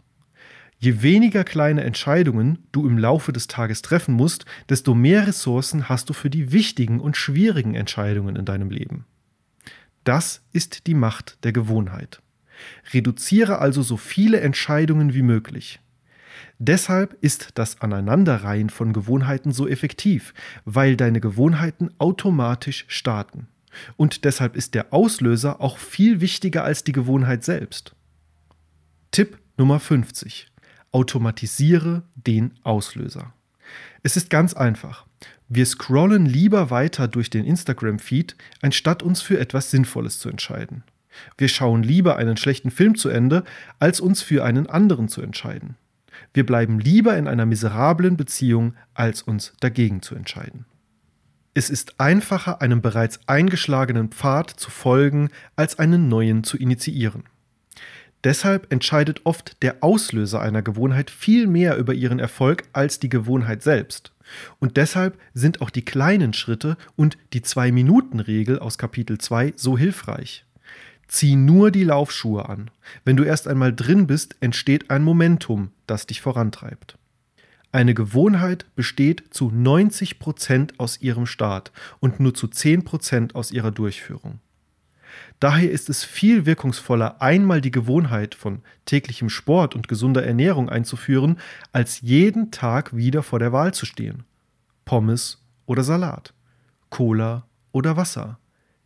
Je 0.82 1.02
weniger 1.02 1.44
kleine 1.44 1.84
Entscheidungen 1.84 2.60
du 2.72 2.88
im 2.88 2.98
Laufe 2.98 3.34
des 3.34 3.48
Tages 3.48 3.82
treffen 3.82 4.14
musst, 4.14 4.46
desto 4.70 4.96
mehr 4.96 5.28
Ressourcen 5.28 5.90
hast 5.90 6.10
du 6.10 6.14
für 6.14 6.30
die 6.30 6.54
wichtigen 6.54 7.02
und 7.02 7.18
schwierigen 7.18 7.76
Entscheidungen 7.76 8.38
in 8.38 8.46
deinem 8.46 8.70
Leben. 8.70 9.06
Das 10.06 10.42
ist 10.54 10.88
die 10.88 10.94
Macht 10.94 11.44
der 11.44 11.52
Gewohnheit. 11.52 12.22
Reduziere 12.94 13.60
also 13.60 13.82
so 13.82 13.98
viele 13.98 14.40
Entscheidungen 14.40 15.14
wie 15.14 15.22
möglich. 15.22 15.82
Deshalb 16.60 17.18
ist 17.22 17.50
das 17.56 17.82
Aneinanderreihen 17.82 18.70
von 18.70 18.94
Gewohnheiten 18.94 19.52
so 19.52 19.68
effektiv, 19.68 20.34
weil 20.64 20.96
deine 20.96 21.20
Gewohnheiten 21.20 21.92
automatisch 21.98 22.86
starten. 22.88 23.48
Und 23.98 24.24
deshalb 24.24 24.56
ist 24.56 24.76
der 24.76 24.94
Auslöser 24.94 25.60
auch 25.60 25.78
viel 25.78 26.22
wichtiger 26.22 26.64
als 26.64 26.86
die 26.86 26.94
Gewohnheit 26.94 27.44
selbst. 27.44 27.96
Tipp 29.12 29.38
Nummer 29.58 29.80
50. 29.80 30.48
Automatisiere 30.92 32.04
den 32.16 32.54
Auslöser. 32.64 33.34
Es 34.04 34.18
ist 34.18 34.30
ganz 34.30 34.54
einfach. 34.54 35.06
Wir 35.48 35.66
scrollen 35.66 36.26
lieber 36.26 36.70
weiter 36.70 37.08
durch 37.08 37.30
den 37.30 37.46
Instagram-Feed, 37.46 38.36
anstatt 38.62 39.04
uns 39.04 39.22
für 39.22 39.40
etwas 39.40 39.72
Sinnvolles 39.72 40.20
zu 40.20 40.30
entscheiden. 40.30 40.84
Wir 41.38 41.48
schauen 41.48 41.84
lieber 41.84 42.18
einen 42.18 42.38
schlechten 42.38 42.72
Film 42.72 42.96
zu 42.96 43.10
Ende, 43.10 43.44
als 43.80 44.00
uns 44.00 44.22
für 44.22 44.44
einen 44.44 44.68
anderen 44.68 45.10
zu 45.10 45.22
entscheiden. 45.22 45.76
Wir 46.34 46.46
bleiben 46.46 46.80
lieber 46.80 47.18
in 47.18 47.28
einer 47.28 47.46
miserablen 47.46 48.18
Beziehung, 48.18 48.76
als 48.94 49.22
uns 49.22 49.54
dagegen 49.60 50.02
zu 50.02 50.16
entscheiden. 50.16 50.66
Es 51.54 51.70
ist 51.70 52.00
einfacher, 52.00 52.62
einem 52.62 52.82
bereits 52.82 53.20
eingeschlagenen 53.28 54.10
Pfad 54.10 54.52
zu 54.52 54.70
folgen, 54.70 55.30
als 55.56 55.80
einen 55.80 56.08
neuen 56.08 56.44
zu 56.44 56.58
initiieren. 56.58 57.24
Deshalb 58.24 58.72
entscheidet 58.72 59.22
oft 59.24 59.62
der 59.64 59.78
Auslöser 59.82 60.42
einer 60.42 60.62
Gewohnheit 60.62 61.10
viel 61.10 61.48
mehr 61.48 61.78
über 61.78 61.94
ihren 61.94 62.20
Erfolg 62.20 62.64
als 62.74 63.00
die 63.00 63.10
Gewohnheit 63.10 63.64
selbst. 63.64 64.12
Und 64.60 64.78
deshalb 64.78 65.18
sind 65.34 65.62
auch 65.62 65.70
die 65.70 65.86
kleinen 65.86 66.34
Schritte 66.34 66.78
und 66.96 67.18
die 67.34 67.42
Zwei-Minuten-Regel 67.42 68.60
aus 68.60 68.78
Kapitel 68.78 69.18
2 69.18 69.54
so 69.56 69.78
hilfreich. 69.78 70.46
Zieh 71.08 71.36
nur 71.36 71.72
die 71.72 71.86
Laufschuhe 71.86 72.48
an. 72.48 72.70
Wenn 73.04 73.18
du 73.18 73.24
erst 73.24 73.48
einmal 73.48 73.74
drin 73.74 74.06
bist, 74.06 74.36
entsteht 74.42 74.92
ein 74.92 75.04
Momentum, 75.04 75.72
das 75.88 76.06
dich 76.06 76.22
vorantreibt. 76.22 76.98
Eine 77.72 77.94
Gewohnheit 77.94 78.66
besteht 78.76 79.26
zu 79.32 79.50
90% 79.50 80.74
aus 80.78 81.02
ihrem 81.02 81.26
Start 81.26 81.72
und 82.00 82.20
nur 82.20 82.34
zu 82.34 82.48
10% 82.48 83.34
aus 83.34 83.52
ihrer 83.52 83.72
Durchführung. 83.72 84.40
Daher 85.40 85.72
ist 85.72 85.90
es 85.90 86.04
viel 86.04 86.46
wirkungsvoller, 86.46 87.22
einmal 87.22 87.62
die 87.62 87.72
Gewohnheit 87.72 88.36
von 88.36 88.62
täglichem 88.86 89.30
Sport 89.30 89.74
und 89.74 89.88
gesunder 89.88 90.26
Ernährung 90.26 90.70
einzuführen, 90.70 91.40
als 91.72 92.02
jeden 92.02 92.52
Tag 92.52 92.96
wieder 92.96 93.24
vor 93.24 93.40
der 93.40 93.54
Wahl 93.54 93.74
zu 93.74 93.86
stehen. 93.86 94.26
Pommes 94.84 95.42
oder 95.66 95.84
Salat, 95.84 96.34
Cola 96.90 97.48
oder 97.72 97.96
Wasser, 97.96 98.38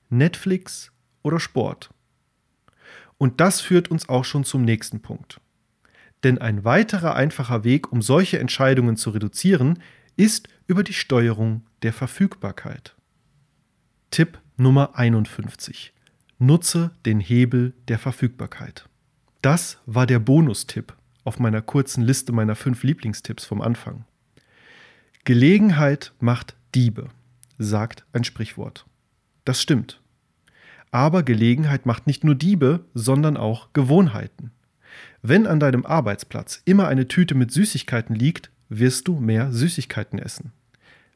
Netflix 0.09 0.91
oder 1.23 1.39
Sport. 1.39 1.89
Und 3.17 3.39
das 3.39 3.61
führt 3.61 3.89
uns 3.89 4.07
auch 4.07 4.25
schon 4.25 4.43
zum 4.43 4.63
nächsten 4.63 5.01
Punkt. 5.01 5.39
Denn 6.23 6.38
ein 6.38 6.63
weiterer 6.63 7.15
einfacher 7.15 7.63
Weg, 7.63 7.91
um 7.91 8.01
solche 8.01 8.38
Entscheidungen 8.38 8.95
zu 8.95 9.09
reduzieren, 9.09 9.81
ist 10.17 10.47
über 10.67 10.84
die 10.84 10.93
Steuerung 10.93 11.65
der 11.81 11.93
Verfügbarkeit. 11.93 12.95
Tipp 14.11 14.39
Nummer 14.57 14.95
51. 14.95 15.93
Nutze 16.45 16.91
den 17.06 17.22
Hebel 17.22 17.74
der 17.88 17.98
Verfügbarkeit. 17.98 18.90
Das 19.41 19.78
war 19.86 20.06
der 20.06 20.20
Bonustipp 20.20 20.94
auf 21.24 21.40
meiner 21.40 21.61
kurzen 21.61 22.03
Liste 22.03 22.34
meiner 22.34 22.56
fünf 22.56 22.84
Lieblingstipps 22.84 23.45
vom 23.45 23.61
Anfang. 23.61 24.03
Gelegenheit 25.24 26.11
macht 26.20 26.57
Diebe, 26.76 27.07
sagt 27.60 28.03
ein 28.11 28.26
Sprichwort. 28.26 28.86
Das 29.45 29.61
stimmt. 29.61 30.02
Aber 30.91 31.24
Gelegenheit 31.24 31.86
macht 31.86 32.07
nicht 32.07 32.26
nur 32.26 32.36
Diebe, 32.36 32.82
sondern 32.94 33.38
auch 33.38 33.72
Gewohnheiten. 33.72 34.52
Wenn 35.22 35.48
an 35.48 35.61
deinem 35.61 35.86
Arbeitsplatz 35.86 36.61
immer 36.65 36.90
eine 36.90 37.07
Tüte 37.07 37.36
mit 37.36 37.52
Süßigkeiten 37.52 38.18
liegt, 38.18 38.52
wirst 38.68 39.07
du 39.07 39.18
mehr 39.18 39.53
Süßigkeiten 39.53 40.20
essen. 40.20 40.52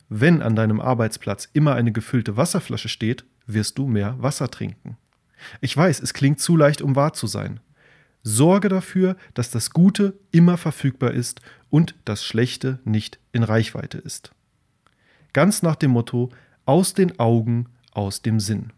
Wenn 0.08 0.42
an 0.42 0.56
deinem 0.56 0.80
Arbeitsplatz 0.80 1.50
immer 1.52 1.76
eine 1.76 1.92
gefüllte 1.92 2.38
Wasserflasche 2.38 2.88
steht, 2.88 3.26
wirst 3.46 3.78
du 3.78 3.88
mehr 3.88 4.16
Wasser 4.24 4.50
trinken. 4.50 4.96
Ich 5.62 5.76
weiß, 5.76 6.00
es 6.02 6.14
klingt 6.14 6.40
zu 6.40 6.56
leicht, 6.58 6.82
um 6.82 6.96
wahr 6.96 7.14
zu 7.14 7.28
sein. 7.28 7.60
Sorge 8.24 8.70
dafür, 8.70 9.16
dass 9.34 9.52
das 9.52 9.70
Gute 9.72 10.14
immer 10.32 10.58
verfügbar 10.58 11.12
ist 11.12 11.42
und 11.70 11.96
das 12.06 12.26
Schlechte 12.26 12.80
nicht 12.84 13.20
in 13.32 13.44
Reichweite 13.44 13.98
ist. 13.98 14.32
Ganz 15.34 15.62
nach 15.62 15.76
dem 15.76 15.92
Motto, 15.92 16.32
aus 16.66 16.94
den 16.94 17.20
Augen, 17.20 17.68
aus 17.92 18.22
dem 18.22 18.40
Sinn. 18.40 18.74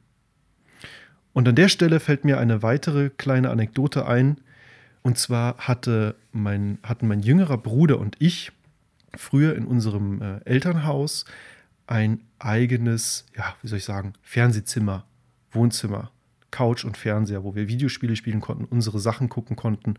Und 1.34 1.48
an 1.48 1.56
der 1.56 1.70
Stelle 1.70 2.00
fällt 2.00 2.26
mir 2.26 2.40
eine 2.40 2.62
weitere 2.62 3.10
kleine 3.10 3.50
Anekdote 3.50 4.06
ein. 4.06 4.40
Und 5.02 5.18
zwar 5.18 5.58
hatte 5.58 6.16
mein, 6.32 6.78
hatten 6.84 7.08
mein 7.08 7.22
jüngerer 7.22 7.58
Bruder 7.58 8.00
und 8.00 8.16
ich 8.20 8.52
früher 9.16 9.56
in 9.56 9.66
unserem 9.66 10.22
äh, 10.22 10.40
Elternhaus 10.46 11.26
ein 11.88 12.22
eigenes, 12.38 13.26
ja, 13.36 13.56
wie 13.62 13.68
soll 13.68 13.80
ich 13.80 13.86
sagen, 13.86 14.14
Fernsehzimmer, 14.22 15.06
Wohnzimmer. 15.52 16.12
Couch 16.52 16.86
und 16.86 16.98
Fernseher, 16.98 17.44
wo 17.44 17.56
wir 17.56 17.68
Videospiele 17.68 18.16
spielen 18.16 18.42
konnten, 18.42 18.66
unsere 18.66 19.00
Sachen 19.00 19.30
gucken 19.30 19.56
konnten. 19.56 19.96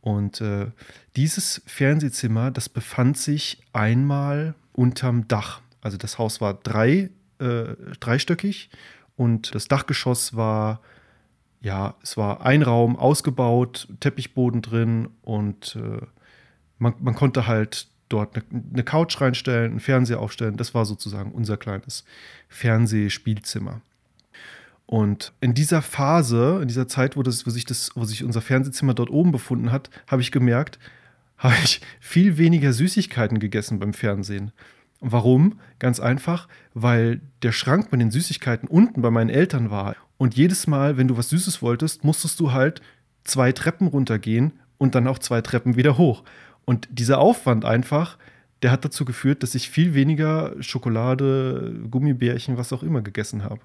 Und 0.00 0.40
äh, 0.40 0.68
dieses 1.16 1.62
Fernsehzimmer, 1.66 2.50
das 2.50 2.68
befand 2.68 3.18
sich 3.18 3.62
einmal 3.72 4.54
unterm 4.72 5.28
Dach. 5.28 5.60
Also 5.82 5.96
das 5.96 6.18
Haus 6.18 6.40
war 6.40 6.54
drei, 6.54 7.10
äh, 7.38 7.74
dreistöckig 8.00 8.70
und 9.16 9.54
das 9.54 9.68
Dachgeschoss 9.68 10.34
war, 10.36 10.80
ja, 11.60 11.94
es 12.02 12.16
war 12.16 12.44
ein 12.44 12.62
Raum 12.62 12.96
ausgebaut, 12.96 13.88
Teppichboden 14.00 14.62
drin 14.62 15.08
und 15.22 15.76
äh, 15.76 16.06
man, 16.78 16.94
man, 17.00 17.14
konnte 17.14 17.46
halt 17.46 17.88
dort 18.08 18.34
eine, 18.34 18.44
eine 18.72 18.82
Couch 18.82 19.20
reinstellen, 19.20 19.72
einen 19.72 19.80
Fernseher 19.80 20.20
aufstellen. 20.20 20.56
Das 20.56 20.74
war 20.74 20.86
sozusagen 20.86 21.32
unser 21.32 21.58
kleines 21.58 22.04
Fernsehspielzimmer. 22.48 23.82
Und 24.90 25.32
in 25.40 25.54
dieser 25.54 25.82
Phase, 25.82 26.58
in 26.60 26.66
dieser 26.66 26.88
Zeit, 26.88 27.16
wo, 27.16 27.22
das, 27.22 27.46
wo, 27.46 27.50
sich, 27.50 27.64
das, 27.64 27.92
wo 27.94 28.04
sich 28.04 28.24
unser 28.24 28.40
Fernsehzimmer 28.40 28.92
dort 28.92 29.08
oben 29.08 29.30
befunden 29.30 29.70
hat, 29.70 29.88
habe 30.08 30.20
ich 30.20 30.32
gemerkt, 30.32 30.80
habe 31.38 31.54
ich 31.62 31.80
viel 32.00 32.38
weniger 32.38 32.72
Süßigkeiten 32.72 33.38
gegessen 33.38 33.78
beim 33.78 33.92
Fernsehen. 33.92 34.50
Warum? 34.98 35.60
Ganz 35.78 36.00
einfach, 36.00 36.48
weil 36.74 37.20
der 37.42 37.52
Schrank 37.52 37.92
mit 37.92 38.00
den 38.00 38.10
Süßigkeiten 38.10 38.68
unten 38.68 39.00
bei 39.00 39.12
meinen 39.12 39.30
Eltern 39.30 39.70
war. 39.70 39.94
Und 40.18 40.34
jedes 40.34 40.66
Mal, 40.66 40.96
wenn 40.96 41.06
du 41.06 41.16
was 41.16 41.28
Süßes 41.28 41.62
wolltest, 41.62 42.02
musstest 42.02 42.40
du 42.40 42.50
halt 42.50 42.82
zwei 43.22 43.52
Treppen 43.52 43.86
runtergehen 43.86 44.54
und 44.76 44.96
dann 44.96 45.06
auch 45.06 45.20
zwei 45.20 45.40
Treppen 45.40 45.76
wieder 45.76 45.98
hoch. 45.98 46.24
Und 46.64 46.88
dieser 46.90 47.18
Aufwand 47.20 47.64
einfach, 47.64 48.18
der 48.62 48.72
hat 48.72 48.84
dazu 48.84 49.04
geführt, 49.04 49.44
dass 49.44 49.54
ich 49.54 49.70
viel 49.70 49.94
weniger 49.94 50.60
Schokolade, 50.60 51.80
Gummibärchen, 51.88 52.56
was 52.56 52.72
auch 52.72 52.82
immer 52.82 53.02
gegessen 53.02 53.44
habe. 53.44 53.60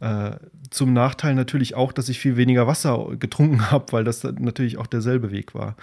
Äh, 0.00 0.36
zum 0.70 0.92
Nachteil 0.92 1.34
natürlich 1.34 1.74
auch, 1.74 1.92
dass 1.92 2.08
ich 2.08 2.18
viel 2.18 2.36
weniger 2.36 2.66
Wasser 2.66 3.16
getrunken 3.18 3.70
habe, 3.70 3.92
weil 3.92 4.04
das 4.04 4.22
natürlich 4.24 4.78
auch 4.78 4.86
derselbe 4.86 5.30
Weg 5.30 5.54
war. 5.54 5.76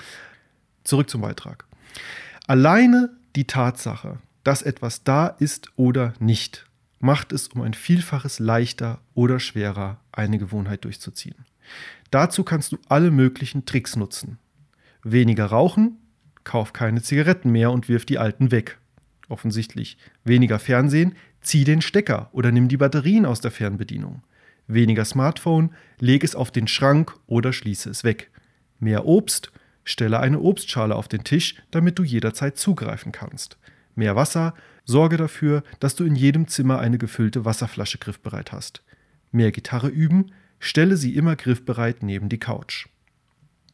Zurück 0.84 1.10
zum 1.10 1.22
Beitrag. 1.22 1.66
Alleine 2.48 3.12
die 3.36 3.46
Tatsache, 3.46 4.18
dass 4.44 4.62
etwas 4.62 5.04
da 5.04 5.28
ist 5.28 5.70
oder 5.76 6.14
nicht, 6.20 6.66
macht 7.00 7.32
es 7.32 7.50
um 7.50 7.62
ein 7.62 7.74
Vielfaches 7.74 8.40
leichter 8.40 9.00
oder 9.14 9.40
schwerer, 9.40 10.00
eine 10.12 10.40
Gewohnheit 10.40 10.86
durchzuziehen. 10.86 11.46
Dazu 12.10 12.44
kannst 12.44 12.72
du 12.72 12.78
alle 12.88 13.12
möglichen 13.12 13.66
Tricks 13.66 13.96
nutzen. 13.96 14.40
Weniger 15.04 15.46
rauchen, 15.46 15.98
kauf 16.44 16.74
keine 16.74 17.02
Zigaretten 17.02 17.52
mehr 17.52 17.72
und 17.72 17.90
wirf 17.90 18.06
die 18.06 18.18
alten 18.18 18.52
weg. 18.52 18.80
Offensichtlich. 19.30 19.98
Weniger 20.24 20.60
Fernsehen, 20.60 21.16
zieh 21.42 21.64
den 21.64 21.82
Stecker 21.82 22.30
oder 22.32 22.52
nimm 22.52 22.68
die 22.68 22.78
Batterien 22.78 23.26
aus 23.26 23.42
der 23.42 23.52
Fernbedienung. 23.52 24.24
Weniger 24.68 25.06
Smartphone, 25.06 25.72
leg 26.00 26.24
es 26.24 26.36
auf 26.36 26.52
den 26.52 26.68
Schrank 26.68 27.14
oder 27.26 27.54
schließe 27.54 27.90
es 27.90 28.04
weg. 28.04 28.30
Mehr 28.80 29.06
Obst, 29.06 29.52
stelle 29.84 30.20
eine 30.20 30.40
Obstschale 30.40 30.96
auf 30.96 31.08
den 31.08 31.24
Tisch, 31.24 31.56
damit 31.72 31.98
du 31.98 32.04
jederzeit 32.04 32.58
zugreifen 32.58 33.12
kannst. 33.12 33.58
Mehr 33.96 34.16
Wasser, 34.16 34.54
sorge 34.84 35.18
dafür, 35.18 35.64
dass 35.80 35.96
du 35.96 36.04
in 36.04 36.16
jedem 36.16 36.48
Zimmer 36.48 36.80
eine 36.80 36.98
gefüllte 36.98 37.46
Wasserflasche 37.46 37.98
griffbereit 37.98 38.52
hast. 38.52 38.84
Mehr 39.32 39.52
Gitarre 39.52 39.88
üben, 39.88 40.32
stelle 40.60 40.98
sie 40.98 41.16
immer 41.16 41.36
griffbereit 41.36 42.04
neben 42.04 42.30
die 42.30 42.40
Couch. 42.40 42.88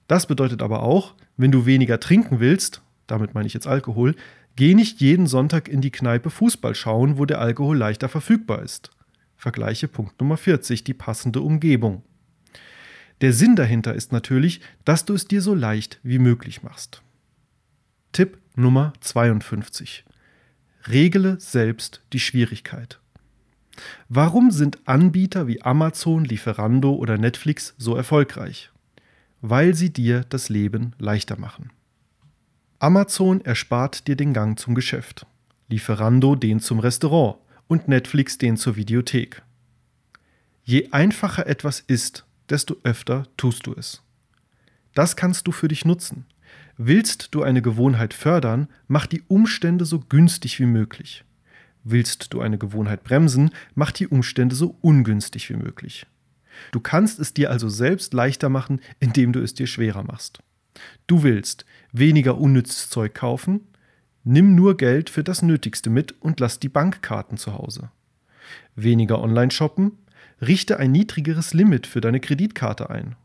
Das 0.08 0.28
bedeutet 0.28 0.62
aber 0.62 0.84
auch, 0.84 1.16
wenn 1.38 1.52
du 1.52 1.66
weniger 1.66 2.00
trinken 2.00 2.40
willst, 2.40 2.82
damit 3.08 3.34
meine 3.34 3.48
ich 3.48 3.54
jetzt 3.54 3.68
Alkohol, 3.68 4.16
geh 4.56 4.74
nicht 4.74 5.02
jeden 5.02 5.28
Sonntag 5.28 5.68
in 5.68 5.82
die 5.82 5.92
Kneipe 5.92 6.30
Fußball 6.30 6.76
schauen, 6.76 7.18
wo 7.18 7.26
der 7.26 7.40
Alkohol 7.40 7.78
leichter 7.78 8.10
verfügbar 8.10 8.62
ist. 8.62 8.92
Vergleiche 9.36 9.88
Punkt 9.88 10.20
Nummer 10.20 10.38
40, 10.38 10.84
die 10.84 10.94
passende 10.94 11.42
Umgebung. 11.42 12.04
Der 13.22 13.34
Sinn 13.34 13.56
dahinter 13.56 13.94
ist 13.94 14.12
natürlich, 14.12 14.62
dass 14.86 15.06
du 15.06 15.14
es 15.14 15.28
dir 15.28 15.42
so 15.42 15.54
leicht 15.54 16.00
wie 16.04 16.20
möglich 16.20 16.64
machst. 16.64 17.02
Tipp 18.12 18.38
Nummer 18.56 18.94
52. 19.00 20.06
Regele 20.88 21.40
selbst 21.40 22.02
die 22.12 22.20
Schwierigkeit. 22.20 23.00
Warum 24.10 24.52
sind 24.52 24.80
Anbieter 24.88 25.48
wie 25.48 25.62
Amazon, 25.62 26.26
Lieferando 26.26 26.94
oder 26.94 27.18
Netflix 27.18 27.74
so 27.78 27.96
erfolgreich? 27.96 28.72
Weil 29.42 29.74
sie 29.74 29.92
dir 29.92 30.26
das 30.30 30.50
Leben 30.50 30.94
leichter 31.00 31.40
machen. 31.40 31.72
Amazon 32.84 33.40
erspart 33.40 34.10
dir 34.10 34.18
den 34.18 34.34
Gang 34.34 34.60
zum 34.60 34.76
Geschäft, 34.76 35.26
Lieferando 35.70 36.36
den 36.36 36.60
zum 36.60 36.80
Restaurant 36.80 37.38
und 37.70 37.88
Netflix 37.88 38.38
den 38.38 38.58
zur 38.58 38.76
Videothek. 38.76 39.42
Je 40.66 40.90
einfacher 40.92 41.48
etwas 41.48 41.80
ist, 41.80 42.26
desto 42.50 42.76
öfter 42.84 43.26
tust 43.38 43.68
du 43.68 43.74
es. 43.74 44.04
Das 44.94 45.16
kannst 45.16 45.48
du 45.48 45.54
für 45.54 45.70
dich 45.70 45.86
nutzen. 45.86 46.26
Willst 46.76 47.34
du 47.34 47.42
eine 47.42 47.62
Gewohnheit 47.62 48.14
fördern, 48.14 48.68
mach 48.90 49.06
die 49.06 49.22
Umstände 49.30 49.86
so 49.86 50.02
günstig 50.02 50.60
wie 50.60 50.66
möglich. 50.66 51.24
Willst 51.86 52.34
du 52.34 52.42
eine 52.42 52.58
Gewohnheit 52.58 53.06
bremsen, 53.06 53.52
mach 53.76 53.94
die 53.94 54.10
Umstände 54.10 54.56
so 54.58 54.76
ungünstig 54.82 55.50
wie 55.50 55.56
möglich. 55.56 56.06
Du 56.74 56.82
kannst 56.82 57.18
es 57.20 57.34
dir 57.34 57.50
also 57.50 57.70
selbst 57.70 58.14
leichter 58.14 58.50
machen, 58.50 58.82
indem 59.00 59.32
du 59.32 59.42
es 59.42 59.54
dir 59.54 59.68
schwerer 59.68 60.04
machst. 60.04 60.44
Du 61.08 61.24
willst 61.24 61.66
weniger 61.92 62.38
unnützes 62.38 62.90
Zeug 62.90 63.14
kaufen, 63.14 63.62
nimm 64.24 64.56
nur 64.56 64.78
Geld 64.78 65.10
für 65.10 65.24
das 65.24 65.42
Nötigste 65.42 65.90
mit 65.90 66.20
und 66.22 66.40
lass 66.40 66.60
die 66.60 66.70
Bankkarten 66.70 67.38
zu 67.38 67.54
Hause. 67.54 67.92
Weniger 68.76 69.22
online 69.22 69.52
shoppen, 69.52 69.98
richte 70.42 70.78
ein 70.80 70.92
niedrigeres 70.92 71.54
Limit 71.54 71.88
für 71.88 72.02
deine 72.02 72.20
Kreditkarte 72.20 72.90
ein. 72.90 73.16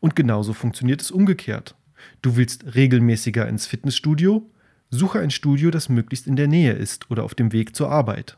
Und 0.00 0.16
genauso 0.16 0.52
funktioniert 0.52 1.00
es 1.00 1.10
umgekehrt. 1.10 1.74
Du 2.20 2.36
willst 2.36 2.74
regelmäßiger 2.74 3.48
ins 3.48 3.66
Fitnessstudio, 3.66 4.48
Suche 4.94 5.20
ein 5.20 5.30
Studio, 5.30 5.70
das 5.70 5.88
möglichst 5.88 6.26
in 6.26 6.36
der 6.36 6.48
Nähe 6.48 6.74
ist 6.74 7.10
oder 7.10 7.24
auf 7.24 7.34
dem 7.34 7.52
Weg 7.52 7.74
zur 7.74 7.90
Arbeit. 7.90 8.36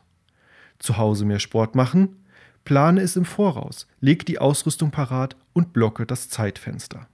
Zu 0.79 0.97
Hause 0.97 1.25
mehr 1.25 1.39
Sport 1.39 1.75
machen? 1.75 2.23
Plane 2.63 3.01
es 3.01 3.17
im 3.17 3.25
Voraus, 3.25 3.87
leg 3.99 4.25
die 4.25 4.39
Ausrüstung 4.39 4.89
parat 4.89 5.35
und 5.51 5.73
blocke 5.73 6.05
das 6.05 6.29
Zeitfenster. 6.29 7.09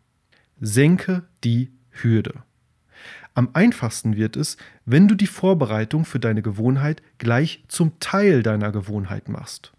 Senke 0.63 1.23
die 1.43 1.71
Hürde. 1.89 2.43
Am 3.33 3.49
einfachsten 3.53 4.15
wird 4.15 4.35
es, 4.35 4.57
wenn 4.85 5.07
du 5.07 5.15
die 5.15 5.25
Vorbereitung 5.25 6.05
für 6.05 6.19
deine 6.19 6.43
Gewohnheit 6.43 7.01
gleich 7.17 7.63
zum 7.67 7.99
Teil 7.99 8.43
deiner 8.43 8.71
Gewohnheit 8.71 9.27
machst. 9.27 9.73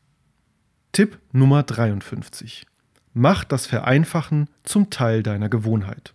Tipp 0.90 1.20
Nummer 1.30 1.62
53. 1.62 2.66
Mach 3.14 3.44
das 3.44 3.66
Vereinfachen 3.66 4.50
zum 4.64 4.90
Teil 4.90 5.22
deiner 5.22 5.48
Gewohnheit. 5.48 6.14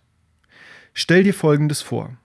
Stell 0.92 1.22
dir 1.22 1.34
Folgendes 1.34 1.80
vor. 1.80 2.18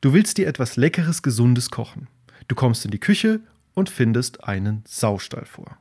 Du 0.00 0.12
willst 0.12 0.38
dir 0.38 0.46
etwas 0.46 0.76
Leckeres, 0.76 1.22
Gesundes 1.22 1.70
kochen. 1.70 2.06
Du 2.46 2.54
kommst 2.54 2.84
in 2.84 2.92
die 2.92 3.00
Küche 3.00 3.40
und 3.74 3.90
findest 3.90 4.44
einen 4.44 4.84
Saustall 4.86 5.44
vor. 5.44 5.76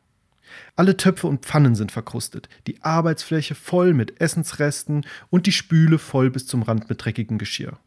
Alle 0.75 0.97
Töpfe 0.97 1.27
und 1.27 1.45
Pfannen 1.45 1.75
sind 1.75 1.91
verkrustet, 1.91 2.49
die 2.67 2.81
Arbeitsfläche 2.81 3.55
voll 3.55 3.93
mit 3.93 4.19
Essensresten 4.21 5.05
und 5.29 5.45
die 5.45 5.51
Spüle 5.51 5.97
voll 5.97 6.29
bis 6.29 6.47
zum 6.47 6.61
Rand 6.63 6.89
mit 6.89 7.03
dreckigem 7.03 7.37
Geschirr. 7.37 7.79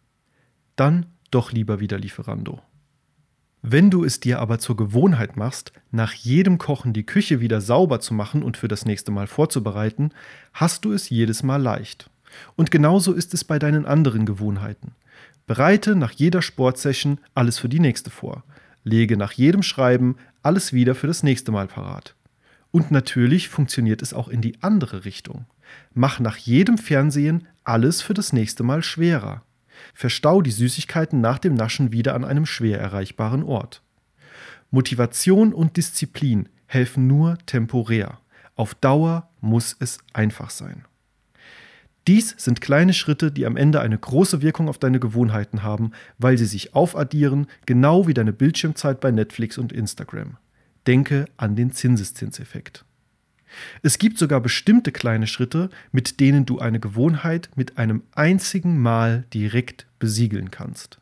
Dann 0.76 1.06
doch 1.30 1.52
lieber 1.52 1.80
wieder 1.80 1.98
Lieferando. 1.98 2.60
Wenn 3.62 3.90
du 3.90 4.04
es 4.04 4.18
dir 4.18 4.40
aber 4.40 4.58
zur 4.58 4.76
Gewohnheit 4.76 5.36
machst, 5.36 5.72
nach 5.92 6.12
jedem 6.12 6.58
Kochen 6.58 6.92
die 6.92 7.06
Küche 7.06 7.40
wieder 7.40 7.60
sauber 7.60 8.00
zu 8.00 8.12
machen 8.12 8.42
und 8.42 8.56
für 8.56 8.66
das 8.66 8.84
nächste 8.84 9.12
Mal 9.12 9.28
vorzubereiten, 9.28 10.10
hast 10.52 10.84
du 10.84 10.92
es 10.92 11.10
jedes 11.10 11.44
Mal 11.44 11.62
leicht. 11.62 12.10
Und 12.56 12.72
genauso 12.72 13.12
ist 13.12 13.34
es 13.34 13.44
bei 13.44 13.60
deinen 13.60 13.86
anderen 13.86 14.26
Gewohnheiten. 14.26 14.96
Bereite 15.46 15.94
nach 15.94 16.10
jeder 16.10 16.42
Sportsession 16.42 17.18
alles 17.34 17.58
für 17.58 17.68
die 17.68 17.80
nächste 17.80 18.10
vor. 18.10 18.42
Lege 18.82 19.16
nach 19.16 19.32
jedem 19.32 19.62
Schreiben 19.62 20.16
alles 20.42 20.72
wieder 20.72 20.96
für 20.96 21.06
das 21.06 21.22
nächste 21.22 21.52
Mal 21.52 21.68
parat. 21.68 22.16
Und 22.72 22.90
natürlich 22.90 23.48
funktioniert 23.48 24.02
es 24.02 24.12
auch 24.12 24.28
in 24.28 24.40
die 24.40 24.60
andere 24.62 25.04
Richtung. 25.04 25.44
Mach 25.94 26.18
nach 26.18 26.38
jedem 26.38 26.78
Fernsehen 26.78 27.46
alles 27.64 28.02
für 28.02 28.14
das 28.14 28.32
nächste 28.32 28.64
Mal 28.64 28.82
schwerer. 28.82 29.42
Verstau 29.94 30.42
die 30.42 30.50
Süßigkeiten 30.50 31.20
nach 31.20 31.38
dem 31.38 31.54
Naschen 31.54 31.92
wieder 31.92 32.14
an 32.14 32.24
einem 32.24 32.46
schwer 32.46 32.80
erreichbaren 32.80 33.42
Ort. 33.42 33.82
Motivation 34.70 35.52
und 35.52 35.76
Disziplin 35.76 36.48
helfen 36.66 37.06
nur 37.06 37.36
temporär. 37.44 38.18
Auf 38.56 38.74
Dauer 38.74 39.28
muss 39.40 39.76
es 39.78 39.98
einfach 40.14 40.50
sein. 40.50 40.84
Dies 42.06 42.34
sind 42.38 42.60
kleine 42.60 42.94
Schritte, 42.94 43.30
die 43.30 43.46
am 43.46 43.56
Ende 43.56 43.80
eine 43.80 43.98
große 43.98 44.42
Wirkung 44.42 44.68
auf 44.68 44.78
deine 44.78 44.98
Gewohnheiten 44.98 45.62
haben, 45.62 45.92
weil 46.18 46.36
sie 46.36 46.46
sich 46.46 46.74
aufaddieren, 46.74 47.46
genau 47.66 48.08
wie 48.08 48.14
deine 48.14 48.32
Bildschirmzeit 48.32 49.00
bei 49.00 49.10
Netflix 49.10 49.58
und 49.58 49.72
Instagram. 49.72 50.38
Denke 50.86 51.26
an 51.36 51.56
den 51.56 51.72
Zinseszinseffekt. 51.72 52.84
Es 53.82 53.98
gibt 53.98 54.18
sogar 54.18 54.40
bestimmte 54.40 54.92
kleine 54.92 55.26
Schritte, 55.26 55.68
mit 55.90 56.20
denen 56.20 56.46
du 56.46 56.58
eine 56.58 56.80
Gewohnheit 56.80 57.50
mit 57.54 57.78
einem 57.78 58.02
einzigen 58.14 58.80
Mal 58.80 59.24
direkt 59.34 59.86
besiegeln 59.98 60.50
kannst. 60.50 60.98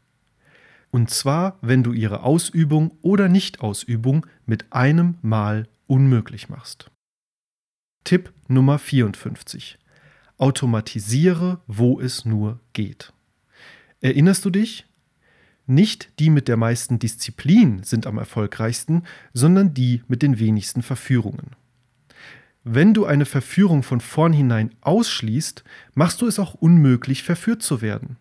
Und 0.90 1.10
zwar, 1.10 1.58
wenn 1.62 1.84
du 1.84 1.92
ihre 1.92 2.24
Ausübung 2.24 2.90
oder 3.02 3.28
Nichtausübung 3.28 4.26
mit 4.46 4.72
einem 4.72 5.14
Mal 5.22 5.68
unmöglich 5.86 6.48
machst. 6.48 6.90
Tipp 8.02 8.32
Nummer 8.48 8.78
54 8.78 9.78
automatisiere, 10.40 11.60
wo 11.66 12.00
es 12.00 12.24
nur 12.24 12.60
geht. 12.72 13.12
Erinnerst 14.00 14.44
du 14.44 14.50
dich? 14.50 14.86
Nicht 15.70 16.18
die 16.18 16.30
mit 16.30 16.48
der 16.48 16.56
meisten 16.56 16.98
Disziplin 16.98 17.84
sind 17.84 18.08
am 18.08 18.18
erfolgreichsten, 18.18 19.04
sondern 19.32 19.72
die 19.72 20.02
mit 20.08 20.20
den 20.20 20.40
wenigsten 20.40 20.82
Verführungen. 20.82 21.52
Wenn 22.64 22.92
du 22.92 23.06
eine 23.06 23.24
Verführung 23.24 23.84
von 23.84 24.00
vornherein 24.00 24.74
ausschließt, 24.80 25.62
machst 25.94 26.22
du 26.22 26.26
es 26.26 26.40
auch 26.40 26.54
unmöglich, 26.54 27.22
verführt 27.22 27.62
zu 27.62 27.82
werden. 27.82 28.16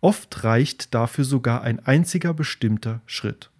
Oft 0.00 0.44
reicht 0.44 0.94
dafür 0.94 1.24
sogar 1.24 1.62
ein 1.62 1.84
einziger 1.84 2.34
bestimmter 2.34 3.00
Schritt. 3.06 3.50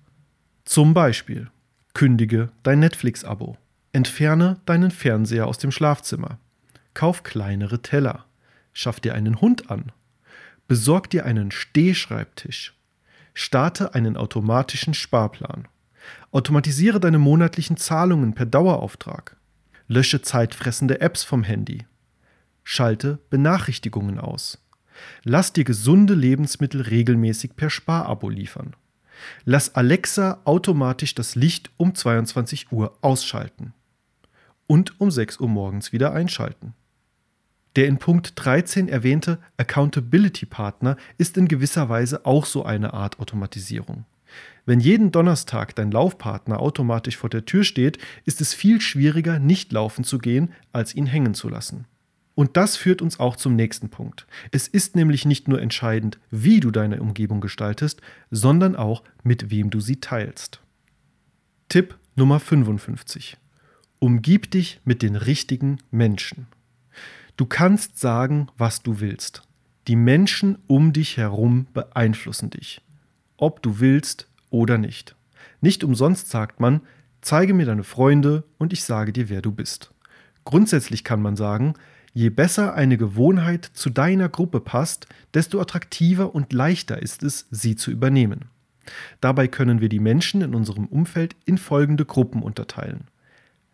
Zum 0.65 0.95
Beispiel 0.95 1.51
kündige 1.95 2.53
dein 2.63 2.79
Netflix-Abo, 2.79 3.57
entferne 3.93 4.61
deinen 4.67 4.93
Fernseher 4.93 5.49
aus 5.49 5.59
dem 5.59 5.73
Schlafzimmer, 5.73 6.39
Kauf 6.95 7.25
kleinere 7.25 7.83
Teller. 7.83 8.25
Schaff 8.73 9.01
dir 9.01 9.17
einen 9.17 9.41
Hund 9.41 9.69
an. 9.69 9.91
Besorg 10.69 11.11
dir 11.11 11.27
einen 11.27 11.51
Stehschreibtisch. 11.51 12.75
Starte 13.35 13.95
einen 13.95 14.17
automatischen 14.17 14.95
Sparplan. 14.95 15.69
Automatisiere 16.31 17.01
deine 17.01 17.19
monatlichen 17.19 17.77
Zahlungen 17.77 18.35
per 18.35 18.47
Dauerauftrag. 18.47 19.37
Lösche 19.89 20.23
zeitfressende 20.23 21.01
Apps 21.01 21.25
vom 21.25 21.43
Handy. 21.43 21.87
Schalte 22.65 23.19
Benachrichtigungen 23.31 24.19
aus. 24.19 24.59
Lass 25.25 25.53
dir 25.53 25.65
gesunde 25.65 26.15
Lebensmittel 26.15 26.83
regelmäßig 26.83 27.57
per 27.57 27.71
Sparabo 27.71 28.29
liefern. 28.29 28.77
Lass 29.45 29.75
Alexa 29.75 30.41
automatisch 30.45 31.15
das 31.15 31.35
Licht 31.35 31.71
um 31.77 31.95
22 31.95 32.73
Uhr 32.73 32.97
ausschalten 33.01 33.73
und 34.67 35.01
um 35.01 35.11
6 35.11 35.41
Uhr 35.41 35.49
morgens 35.49 35.93
wieder 35.93 36.13
einschalten. 36.13 36.75
Der 37.77 37.87
in 37.87 37.99
Punkt 37.99 38.33
13 38.37 38.89
erwähnte 38.89 39.39
Accountability 39.57 40.47
Partner 40.47 40.97
ist 41.17 41.39
in 41.39 41.49
gewisser 41.49 41.89
Weise 41.89 42.27
auch 42.27 42.45
so 42.45 42.65
eine 42.65 42.93
Art 42.93 43.19
Automatisierung. 43.19 44.05
Wenn 44.67 44.81
jeden 44.81 45.11
Donnerstag 45.11 45.75
dein 45.75 45.91
Laufpartner 45.91 46.61
automatisch 46.61 47.17
vor 47.17 47.31
der 47.31 47.45
Tür 47.45 47.65
steht, 47.65 47.99
ist 48.25 48.41
es 48.41 48.55
viel 48.55 48.81
schwieriger, 48.81 49.39
nicht 49.39 49.73
laufen 49.73 50.05
zu 50.05 50.19
gehen, 50.19 50.53
als 50.73 50.95
ihn 50.95 51.07
hängen 51.07 51.35
zu 51.35 51.49
lassen. 51.49 51.87
Und 52.35 52.57
das 52.57 52.77
führt 52.77 53.03
uns 53.03 53.21
auch 53.21 53.37
zum 53.37 53.57
nächsten 53.57 53.91
Punkt. 53.91 54.27
Es 54.53 54.69
ist 54.69 54.97
nämlich 54.97 55.27
nicht 55.27 55.49
nur 55.49 55.61
entscheidend, 55.61 56.19
wie 56.31 56.61
du 56.61 56.71
deine 56.71 57.01
Umgebung 57.01 57.41
gestaltest, 57.41 58.01
sondern 58.31 58.77
auch, 58.77 59.03
mit 59.23 59.51
wem 59.51 59.71
du 59.71 59.81
sie 59.81 59.97
teilst. 59.97 60.61
Tipp 61.69 61.99
Nummer 62.17 62.41
55. 62.41 63.37
Umgib 63.99 64.51
dich 64.51 64.81
mit 64.85 65.03
den 65.03 65.17
richtigen 65.17 65.79
Menschen. 65.91 66.47
Du 67.37 67.47
kannst 67.47 67.99
sagen, 67.99 68.49
was 68.57 68.83
du 68.83 69.01
willst. 69.01 69.43
Die 69.89 69.97
Menschen 69.97 70.59
um 70.67 70.93
dich 70.93 71.17
herum 71.17 71.67
beeinflussen 71.73 72.51
dich. 72.51 72.81
Ob 73.37 73.63
du 73.63 73.81
willst 73.81 74.29
oder 74.51 74.79
nicht. 74.79 75.17
Nicht 75.61 75.83
umsonst 75.83 76.29
sagt 76.31 76.61
man, 76.61 76.83
zeige 77.21 77.55
mir 77.55 77.67
deine 77.67 77.85
Freunde 77.85 78.45
und 78.59 78.73
ich 78.73 78.85
sage 78.85 79.13
dir, 79.13 79.29
wer 79.29 79.43
du 79.43 79.53
bist. 79.53 79.93
Grundsätzlich 80.45 81.05
kann 81.05 81.23
man 81.23 81.37
sagen, 81.37 81.75
Je 82.15 82.29
besser 82.29 82.75
eine 82.75 82.99
Gewohnheit 82.99 83.65
zu 83.73 83.89
deiner 83.89 84.29
Gruppe 84.29 84.61
passt, 84.61 85.07
desto 85.33 85.61
attraktiver 85.61 86.35
und 86.35 86.53
leichter 86.53 87.01
ist 87.01 87.23
es, 87.23 87.47
sie 87.51 87.75
zu 87.75 87.91
übernehmen. 87.91 88.47
Dabei 89.21 89.49
können 89.49 89.81
wir 89.81 89.89
die 89.89 90.01
Menschen 90.01 90.43
in 90.43 90.55
unserem 90.55 90.87
Umfeld 90.87 91.37
in 91.47 91.57
folgende 91.57 92.05
Gruppen 92.05 92.43
unterteilen. 92.43 93.05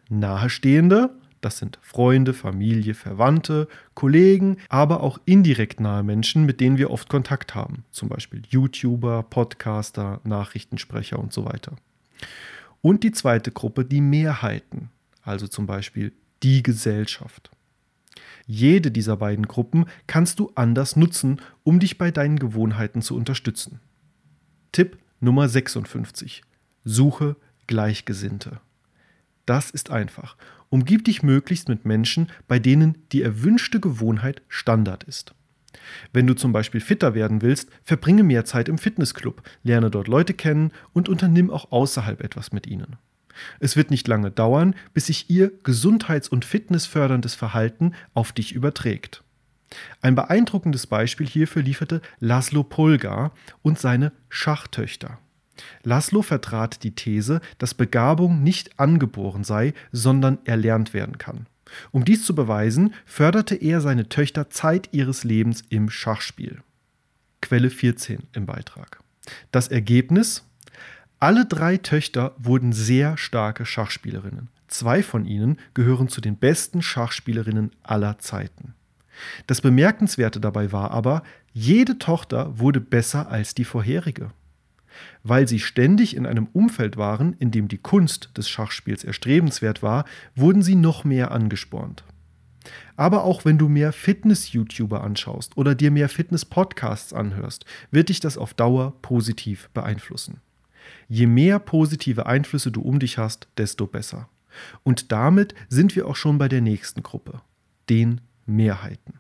Nahestehende, 0.09 1.10
das 1.40 1.59
sind 1.59 1.78
Freunde, 1.82 2.35
Familie, 2.35 2.94
Verwandte, 2.94 3.69
Kollegen, 3.94 4.56
aber 4.69 5.02
auch 5.02 5.19
indirekt 5.24 5.81
nahe 5.81 6.02
Menschen, 6.02 6.44
mit 6.44 6.60
denen 6.60 6.78
wir 6.78 6.90
oft 6.90 7.09
Kontakt 7.09 7.55
haben, 7.55 7.85
zum 7.90 8.09
Beispiel 8.09 8.43
YouTuber, 8.48 9.24
Podcaster, 9.24 10.20
Nachrichtensprecher 10.24 11.19
und 11.19 11.32
so 11.32 11.44
weiter. 11.44 11.77
Und 12.81 13.05
die 13.05 13.12
zweite 13.12 13.51
Gruppe, 13.51 13.85
die 13.85 14.01
Mehrheiten, 14.01 14.90
also 15.23 15.48
zum 15.48 15.66
Beispiel 15.66 16.12
die 16.43 16.62
Gesellschaft. 16.62 17.51
Jede 18.47 18.90
dieser 18.90 19.16
beiden 19.16 19.47
Gruppen 19.47 19.86
kannst 20.06 20.39
du 20.39 20.51
anders 20.55 20.97
nutzen, 20.97 21.40
um 21.65 21.81
dich 21.81 21.98
bei 21.98 22.10
deinen 22.10 22.39
Gewohnheiten 22.39 23.02
zu 23.02 23.15
unterstützen. 23.15 23.81
Tipp 24.73 24.98
Nummer 25.20 25.48
56. 25.48 26.43
Suche 26.85 27.36
Gleichgesinnte. 27.66 28.60
Das 29.44 29.70
ist 29.70 29.90
einfach. 29.90 30.36
Umgib 30.70 31.05
dich 31.05 31.23
möglichst 31.23 31.69
mit 31.69 31.85
Menschen, 31.85 32.28
bei 32.47 32.59
denen 32.59 32.99
die 33.12 33.23
erwünschte 33.23 33.81
Gewohnheit 33.81 34.43
Standard 34.49 35.05
ist. 35.05 35.35
Wenn 36.12 36.27
du 36.27 36.35
zum 36.35 36.53
Beispiel 36.53 36.81
fitter 36.81 37.15
werden 37.15 37.43
willst, 37.43 37.70
verbringe 37.82 38.23
mehr 38.23 38.45
Zeit 38.45 38.69
im 38.69 38.78
Fitnessclub, 38.78 39.43
lerne 39.62 39.90
dort 39.90 40.09
Leute 40.09 40.35
kennen 40.35 40.73
und 40.93 41.09
unternimm 41.09 41.51
auch 41.51 41.73
außerhalb 41.73 42.23
etwas 42.23 42.53
mit 42.53 42.66
ihnen. 42.66 42.97
Es 43.61 43.77
wird 43.77 43.90
nicht 43.90 44.09
lange 44.09 44.31
dauern, 44.31 44.74
bis 44.95 45.07
sich 45.07 45.31
ihr 45.31 45.53
gesundheits- 45.62 46.28
und 46.28 46.45
fitnessförderndes 46.45 47.35
Verhalten 47.35 47.93
auf 48.15 48.32
dich 48.32 48.53
überträgt. 48.53 49.23
Ein 50.01 50.15
beeindruckendes 50.15 50.86
Beispiel 50.86 51.27
hierfür 51.27 51.62
lieferte 51.62 52.01
Laszlo 52.20 52.65
Polgar 52.65 53.32
und 53.62 53.78
seine 53.78 54.12
Schachtöchter. 54.28 55.19
Laszlo 55.82 56.22
vertrat 56.22 56.82
die 56.82 56.94
These, 56.94 57.40
dass 57.59 57.74
Begabung 57.74 58.43
nicht 58.43 58.78
angeboren 58.78 59.44
sei, 59.44 59.74
sondern 59.93 60.39
erlernt 60.44 60.94
werden 60.94 61.18
kann. 61.18 61.47
Um 61.90 62.05
dies 62.05 62.24
zu 62.24 62.35
beweisen, 62.35 62.94
förderte 63.05 63.55
er 63.55 63.80
seine 63.80 64.09
Töchter 64.09 64.51
Zeit 64.51 64.89
ihres 64.93 65.24
Lebens 65.24 65.62
im 65.68 65.90
Schachspiel. 65.90 66.62
Quelle 67.40 67.70
14 67.70 68.20
im 68.32 68.47
Beitrag. 68.47 69.01
Das 69.52 69.68
Ergebnis 69.68 70.44
alle 71.20 71.47
drei 71.47 71.78
Töchter 71.78 72.35
wurden 72.39 72.72
sehr 72.72 73.16
starke 73.16 73.66
Schachspielerinnen. 73.66 74.48
Zwei 74.68 75.02
von 75.02 75.24
ihnen 75.24 75.59
gehören 75.74 76.09
zu 76.09 76.20
den 76.20 76.36
besten 76.36 76.80
Schachspielerinnen 76.80 77.72
aller 77.82 78.18
Zeiten. 78.18 78.74
Das 79.48 79.60
Bemerkenswerte 79.60 80.39
dabei 80.39 80.70
war 80.70 80.93
aber, 80.93 81.24
jede 81.52 81.98
Tochter 81.98 82.56
wurde 82.59 82.80
besser 82.80 83.30
als 83.30 83.55
die 83.55 83.64
vorherige. 83.64 84.30
Weil 85.23 85.49
sie 85.49 85.61
ständig 85.61 86.16
in 86.16 86.27
einem 86.27 86.47
Umfeld 86.53 86.97
waren, 86.97 87.35
in 87.39 87.51
dem 87.51 87.69
die 87.69 87.79
Kunst 87.79 88.31
des 88.37 88.49
Schachspiels 88.49 89.05
erstrebenswert 89.05 89.83
war, 89.83 90.05
wurden 90.35 90.62
sie 90.62 90.75
noch 90.75 91.05
mehr 91.05 91.31
angespornt. 91.31 92.05
Aber 92.97 93.25
auch 93.25 93.45
wenn 93.45 93.59
du 93.59 93.69
mehr 93.69 93.93
Fitness-YouTuber 93.93 95.03
anschaust 95.03 95.57
oder 95.57 95.75
dir 95.75 95.91
mehr 95.91 96.09
Fitness-Podcasts 96.09 97.12
anhörst, 97.12 97.65
wird 97.91 98.09
dich 98.09 98.20
das 98.20 98.37
auf 98.37 98.55
Dauer 98.55 99.01
positiv 99.03 99.70
beeinflussen. 99.73 100.41
Je 101.09 101.27
mehr 101.27 101.59
positive 101.59 102.27
Einflüsse 102.27 102.70
du 102.70 102.81
um 102.81 102.99
dich 102.99 103.19
hast, 103.19 103.49
desto 103.57 103.87
besser. 103.87 104.29
Und 104.83 105.12
damit 105.12 105.55
sind 105.69 105.95
wir 105.97 106.07
auch 106.07 106.16
schon 106.16 106.39
bei 106.39 106.49
der 106.49 106.61
nächsten 106.61 107.03
Gruppe, 107.03 107.41
den 107.89 108.20
Mehrheiten. 108.47 109.15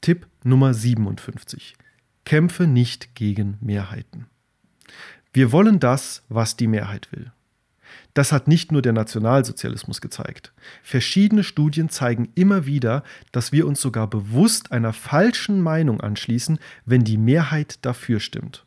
Tipp 0.00 0.26
Nummer 0.44 0.74
57. 0.74 1.74
Kämpfe 2.24 2.66
nicht 2.66 3.14
gegen 3.14 3.56
Mehrheiten. 3.60 4.26
Wir 5.34 5.52
wollen 5.52 5.78
das, 5.78 6.22
was 6.30 6.56
die 6.56 6.66
Mehrheit 6.66 7.12
will. 7.12 7.30
Das 8.14 8.32
hat 8.32 8.48
nicht 8.48 8.72
nur 8.72 8.80
der 8.80 8.92
Nationalsozialismus 8.94 10.00
gezeigt. 10.00 10.52
Verschiedene 10.82 11.44
Studien 11.44 11.90
zeigen 11.90 12.30
immer 12.34 12.64
wieder, 12.64 13.02
dass 13.32 13.52
wir 13.52 13.66
uns 13.66 13.80
sogar 13.82 14.08
bewusst 14.08 14.72
einer 14.72 14.94
falschen 14.94 15.60
Meinung 15.60 16.00
anschließen, 16.00 16.58
wenn 16.86 17.04
die 17.04 17.18
Mehrheit 17.18 17.84
dafür 17.84 18.20
stimmt 18.20 18.64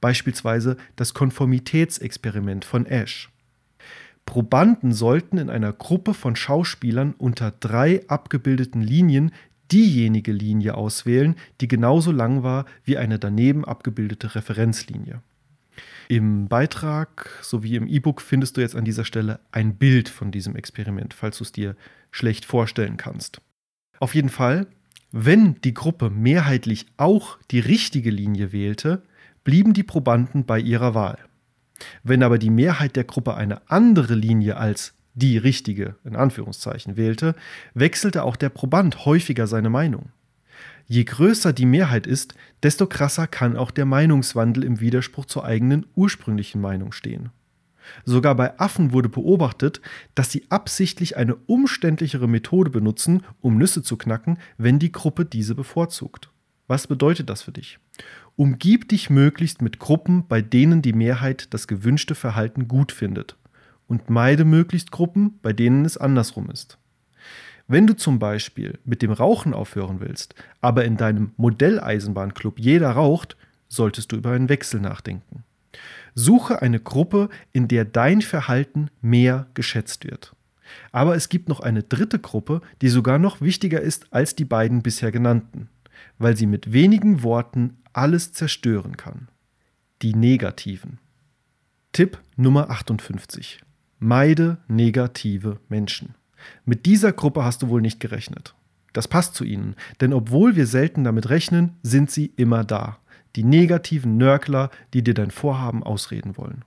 beispielsweise 0.00 0.76
das 0.96 1.14
Konformitätsexperiment 1.14 2.64
von 2.64 2.86
Ash. 2.86 3.30
Probanden 4.24 4.92
sollten 4.92 5.38
in 5.38 5.50
einer 5.50 5.72
Gruppe 5.72 6.14
von 6.14 6.36
Schauspielern 6.36 7.14
unter 7.18 7.50
drei 7.50 8.06
abgebildeten 8.08 8.82
Linien 8.82 9.32
diejenige 9.72 10.32
Linie 10.32 10.74
auswählen, 10.76 11.34
die 11.60 11.68
genauso 11.68 12.12
lang 12.12 12.42
war 12.42 12.66
wie 12.84 12.98
eine 12.98 13.18
daneben 13.18 13.64
abgebildete 13.64 14.34
Referenzlinie. 14.34 15.22
Im 16.08 16.48
Beitrag 16.48 17.30
sowie 17.42 17.76
im 17.76 17.86
E-Book 17.86 18.20
findest 18.20 18.56
du 18.56 18.60
jetzt 18.60 18.76
an 18.76 18.84
dieser 18.84 19.04
Stelle 19.04 19.40
ein 19.50 19.76
Bild 19.76 20.08
von 20.08 20.30
diesem 20.30 20.56
Experiment, 20.56 21.14
falls 21.14 21.38
du 21.38 21.44
es 21.44 21.52
dir 21.52 21.76
schlecht 22.10 22.44
vorstellen 22.44 22.96
kannst. 22.96 23.40
Auf 23.98 24.14
jeden 24.14 24.28
Fall, 24.28 24.66
wenn 25.12 25.60
die 25.62 25.74
Gruppe 25.74 26.10
mehrheitlich 26.10 26.86
auch 26.96 27.38
die 27.50 27.60
richtige 27.60 28.10
Linie 28.10 28.52
wählte, 28.52 29.02
blieben 29.44 29.72
die 29.72 29.82
Probanden 29.82 30.44
bei 30.44 30.58
ihrer 30.58 30.94
Wahl. 30.94 31.18
Wenn 32.02 32.22
aber 32.22 32.38
die 32.38 32.50
Mehrheit 32.50 32.96
der 32.96 33.04
Gruppe 33.04 33.34
eine 33.34 33.70
andere 33.70 34.14
Linie 34.14 34.56
als 34.56 34.94
die 35.14 35.36
richtige 35.36 35.96
in 36.04 36.16
Anführungszeichen 36.16 36.96
wählte, 36.96 37.34
wechselte 37.74 38.22
auch 38.24 38.36
der 38.36 38.48
Proband 38.48 39.04
häufiger 39.04 39.46
seine 39.46 39.70
Meinung. 39.70 40.10
Je 40.86 41.04
größer 41.04 41.52
die 41.52 41.66
Mehrheit 41.66 42.06
ist, 42.06 42.34
desto 42.62 42.86
krasser 42.86 43.26
kann 43.26 43.56
auch 43.56 43.70
der 43.70 43.84
Meinungswandel 43.84 44.64
im 44.64 44.80
Widerspruch 44.80 45.26
zur 45.26 45.44
eigenen 45.44 45.86
ursprünglichen 45.94 46.60
Meinung 46.60 46.92
stehen. 46.92 47.30
Sogar 48.04 48.34
bei 48.34 48.58
Affen 48.58 48.92
wurde 48.92 49.08
beobachtet, 49.08 49.80
dass 50.14 50.30
sie 50.30 50.44
absichtlich 50.50 51.16
eine 51.16 51.34
umständlichere 51.34 52.28
Methode 52.28 52.70
benutzen, 52.70 53.22
um 53.40 53.58
Nüsse 53.58 53.82
zu 53.82 53.96
knacken, 53.96 54.38
wenn 54.56 54.78
die 54.78 54.92
Gruppe 54.92 55.24
diese 55.24 55.54
bevorzugt. 55.54 56.30
Was 56.68 56.86
bedeutet 56.86 57.28
das 57.28 57.42
für 57.42 57.52
dich? 57.52 57.78
Umgib 58.36 58.88
dich 58.88 59.10
möglichst 59.10 59.62
mit 59.62 59.78
Gruppen, 59.78 60.26
bei 60.26 60.40
denen 60.40 60.80
die 60.80 60.94
Mehrheit 60.94 61.52
das 61.52 61.66
gewünschte 61.66 62.14
Verhalten 62.14 62.68
gut 62.68 62.92
findet. 62.92 63.36
Und 63.86 64.08
meide 64.08 64.44
möglichst 64.44 64.90
Gruppen, 64.90 65.38
bei 65.42 65.52
denen 65.52 65.84
es 65.84 65.98
andersrum 65.98 66.50
ist. 66.50 66.78
Wenn 67.72 67.86
du 67.86 67.96
zum 67.96 68.18
Beispiel 68.18 68.78
mit 68.84 69.00
dem 69.00 69.12
Rauchen 69.12 69.54
aufhören 69.54 70.00
willst, 70.00 70.34
aber 70.60 70.84
in 70.84 70.98
deinem 70.98 71.32
Modelleisenbahnclub 71.38 72.58
jeder 72.58 72.90
raucht, 72.90 73.38
solltest 73.66 74.12
du 74.12 74.16
über 74.16 74.32
einen 74.32 74.50
Wechsel 74.50 74.78
nachdenken. 74.78 75.42
Suche 76.14 76.60
eine 76.60 76.80
Gruppe, 76.80 77.30
in 77.50 77.68
der 77.68 77.86
dein 77.86 78.20
Verhalten 78.20 78.90
mehr 79.00 79.46
geschätzt 79.54 80.04
wird. 80.04 80.36
Aber 80.90 81.16
es 81.16 81.30
gibt 81.30 81.48
noch 81.48 81.60
eine 81.60 81.82
dritte 81.82 82.18
Gruppe, 82.18 82.60
die 82.82 82.90
sogar 82.90 83.18
noch 83.18 83.40
wichtiger 83.40 83.80
ist 83.80 84.12
als 84.12 84.36
die 84.36 84.44
beiden 84.44 84.82
bisher 84.82 85.10
genannten, 85.10 85.70
weil 86.18 86.36
sie 86.36 86.44
mit 86.44 86.74
wenigen 86.74 87.22
Worten 87.22 87.78
alles 87.94 88.34
zerstören 88.34 88.98
kann. 88.98 89.28
Die 90.02 90.14
negativen. 90.14 90.98
Tipp 91.92 92.18
Nummer 92.36 92.68
58. 92.68 93.62
Meide 93.98 94.58
negative 94.68 95.58
Menschen. 95.70 96.16
Mit 96.64 96.86
dieser 96.86 97.12
Gruppe 97.12 97.44
hast 97.44 97.62
du 97.62 97.68
wohl 97.68 97.80
nicht 97.80 98.00
gerechnet. 98.00 98.54
Das 98.92 99.08
passt 99.08 99.34
zu 99.34 99.44
ihnen, 99.44 99.74
denn 100.00 100.12
obwohl 100.12 100.56
wir 100.56 100.66
selten 100.66 101.04
damit 101.04 101.30
rechnen, 101.30 101.76
sind 101.82 102.10
sie 102.10 102.32
immer 102.36 102.64
da. 102.64 102.98
Die 103.36 103.44
negativen 103.44 104.18
Nörgler, 104.18 104.70
die 104.92 105.02
dir 105.02 105.14
dein 105.14 105.30
Vorhaben 105.30 105.82
ausreden 105.82 106.36
wollen. 106.36 106.64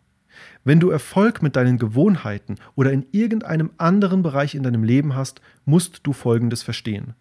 Wenn 0.64 0.80
du 0.80 0.90
Erfolg 0.90 1.42
mit 1.42 1.56
deinen 1.56 1.78
Gewohnheiten 1.78 2.56
oder 2.76 2.92
in 2.92 3.06
irgendeinem 3.12 3.72
anderen 3.78 4.24
Bereich 4.24 4.56
in 4.56 4.64
deinem 4.64 4.84
Leben 4.84 5.16
hast, 5.16 5.42
musst 5.66 6.02
du 6.04 6.14
Folgendes 6.14 6.64
verstehen. 6.64 7.14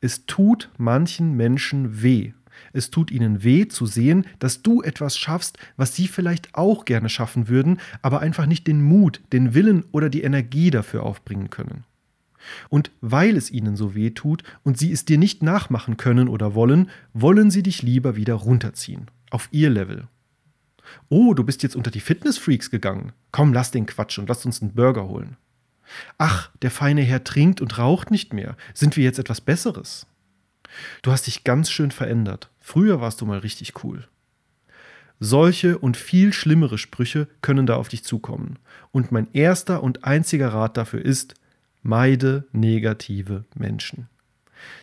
Es 0.00 0.26
tut 0.26 0.70
manchen 0.76 1.36
Menschen 1.36 2.02
weh, 2.02 2.32
Es 2.72 2.90
tut 2.90 3.10
ihnen 3.10 3.42
weh 3.42 3.68
zu 3.68 3.86
sehen, 3.86 4.26
dass 4.38 4.62
du 4.62 4.82
etwas 4.82 5.16
schaffst, 5.16 5.58
was 5.76 5.96
sie 5.96 6.08
vielleicht 6.08 6.54
auch 6.54 6.84
gerne 6.84 7.08
schaffen 7.08 7.48
würden, 7.48 7.80
aber 8.02 8.20
einfach 8.20 8.46
nicht 8.46 8.66
den 8.66 8.82
Mut, 8.82 9.20
den 9.32 9.54
Willen 9.54 9.84
oder 9.92 10.08
die 10.08 10.22
Energie 10.22 10.70
dafür 10.70 11.02
aufbringen 11.02 11.50
können. 11.50 11.84
Und 12.68 12.90
weil 13.00 13.36
es 13.36 13.50
ihnen 13.50 13.76
so 13.76 13.94
weh 13.94 14.10
tut 14.10 14.42
und 14.62 14.78
sie 14.78 14.92
es 14.92 15.04
dir 15.04 15.18
nicht 15.18 15.42
nachmachen 15.42 15.96
können 15.96 16.28
oder 16.28 16.54
wollen, 16.54 16.90
wollen 17.12 17.50
sie 17.50 17.62
dich 17.62 17.82
lieber 17.82 18.16
wieder 18.16 18.34
runterziehen, 18.34 19.10
auf 19.30 19.48
ihr 19.50 19.70
Level. 19.70 20.08
Oh, 21.08 21.34
du 21.34 21.44
bist 21.44 21.62
jetzt 21.62 21.76
unter 21.76 21.90
die 21.90 22.00
Fitnessfreaks 22.00 22.70
gegangen. 22.70 23.12
Komm, 23.32 23.52
lass 23.52 23.70
den 23.70 23.86
Quatsch 23.86 24.18
und 24.18 24.28
lass 24.28 24.44
uns 24.44 24.60
einen 24.60 24.74
Burger 24.74 25.08
holen. 25.08 25.36
Ach, 26.18 26.50
der 26.62 26.70
feine 26.70 27.02
Herr 27.02 27.24
trinkt 27.24 27.60
und 27.60 27.78
raucht 27.78 28.10
nicht 28.10 28.32
mehr. 28.32 28.56
Sind 28.74 28.96
wir 28.96 29.04
jetzt 29.04 29.18
etwas 29.18 29.40
Besseres? 29.40 30.06
Du 31.02 31.10
hast 31.10 31.26
dich 31.26 31.44
ganz 31.44 31.70
schön 31.70 31.90
verändert. 31.90 32.50
Früher 32.60 33.00
warst 33.00 33.20
du 33.20 33.26
mal 33.26 33.38
richtig 33.38 33.84
cool. 33.84 34.06
Solche 35.18 35.78
und 35.78 35.96
viel 35.96 36.32
schlimmere 36.32 36.78
Sprüche 36.78 37.28
können 37.42 37.66
da 37.66 37.76
auf 37.76 37.88
dich 37.88 38.04
zukommen. 38.04 38.58
Und 38.90 39.12
mein 39.12 39.28
erster 39.32 39.82
und 39.82 40.04
einziger 40.04 40.48
Rat 40.48 40.76
dafür 40.76 41.04
ist, 41.04 41.34
meide 41.82 42.46
negative 42.52 43.44
Menschen. 43.54 44.08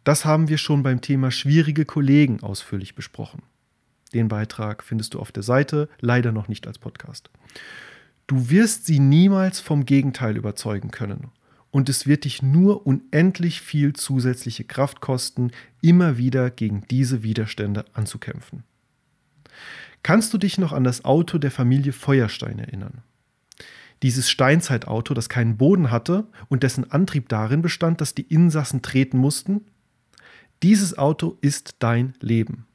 Das 0.03 0.25
haben 0.25 0.49
wir 0.49 0.57
schon 0.57 0.83
beim 0.83 1.01
Thema 1.01 1.31
schwierige 1.31 1.85
Kollegen 1.85 2.41
ausführlich 2.41 2.95
besprochen. 2.95 3.43
Den 4.13 4.27
Beitrag 4.27 4.83
findest 4.83 5.13
du 5.13 5.19
auf 5.19 5.31
der 5.31 5.43
Seite, 5.43 5.89
leider 5.99 6.31
noch 6.31 6.47
nicht 6.47 6.65
als 6.67 6.79
Podcast. 6.79 7.29
Du 8.25 8.49
wirst 8.49 8.85
sie 8.85 8.99
niemals 8.99 9.59
vom 9.59 9.85
Gegenteil 9.85 10.37
überzeugen 10.37 10.91
können 10.91 11.31
und 11.71 11.89
es 11.89 12.07
wird 12.07 12.25
dich 12.25 12.41
nur 12.41 12.87
unendlich 12.87 13.61
viel 13.61 13.93
zusätzliche 13.93 14.63
Kraft 14.63 15.01
kosten, 15.01 15.51
immer 15.81 16.17
wieder 16.17 16.49
gegen 16.49 16.83
diese 16.89 17.23
Widerstände 17.23 17.85
anzukämpfen. 17.93 18.63
Kannst 20.03 20.33
du 20.33 20.37
dich 20.37 20.57
noch 20.57 20.71
an 20.71 20.83
das 20.83 21.05
Auto 21.05 21.37
der 21.37 21.51
Familie 21.51 21.91
Feuerstein 21.91 22.59
erinnern? 22.59 23.03
Dieses 24.03 24.29
Steinzeitauto, 24.29 25.13
das 25.13 25.29
keinen 25.29 25.57
Boden 25.57 25.89
hatte 25.89 26.27
und 26.49 26.63
dessen 26.63 26.91
Antrieb 26.91 27.29
darin 27.29 27.61
bestand, 27.61 28.01
dass 28.01 28.13
die 28.13 28.23
Insassen 28.23 28.81
treten 28.81 29.17
mussten? 29.17 29.61
Dieses 30.63 30.97
Auto 30.97 31.37
ist 31.41 31.77
dein 31.79 32.13
Leben. 32.19 32.65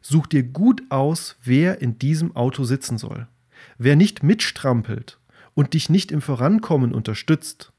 Such 0.00 0.26
dir 0.26 0.42
gut 0.42 0.82
aus, 0.90 1.36
wer 1.44 1.80
in 1.80 1.98
diesem 1.98 2.34
Auto 2.34 2.64
sitzen 2.64 2.98
soll. 2.98 3.28
Wer 3.78 3.96
nicht 3.96 4.22
mitstrampelt 4.22 5.18
und 5.54 5.74
dich 5.74 5.88
nicht 5.88 6.10
im 6.10 6.20
Vorankommen 6.20 6.92
unterstützt, 6.92 7.72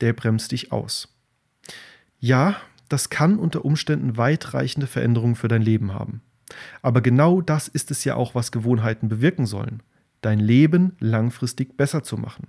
der 0.00 0.14
bremst 0.14 0.52
dich 0.52 0.72
aus. 0.72 1.14
Ja, 2.18 2.56
das 2.88 3.10
kann 3.10 3.38
unter 3.38 3.64
Umständen 3.64 4.16
weitreichende 4.16 4.86
Veränderungen 4.86 5.36
für 5.36 5.48
dein 5.48 5.62
Leben 5.62 5.92
haben. 5.94 6.22
Aber 6.82 7.00
genau 7.00 7.40
das 7.40 7.68
ist 7.68 7.90
es 7.90 8.04
ja 8.04 8.16
auch, 8.16 8.34
was 8.34 8.52
Gewohnheiten 8.52 9.08
bewirken 9.08 9.46
sollen. 9.46 9.82
Dein 10.20 10.38
Leben 10.38 10.96
langfristig 11.00 11.76
besser 11.76 12.02
zu 12.02 12.16
machen. 12.16 12.48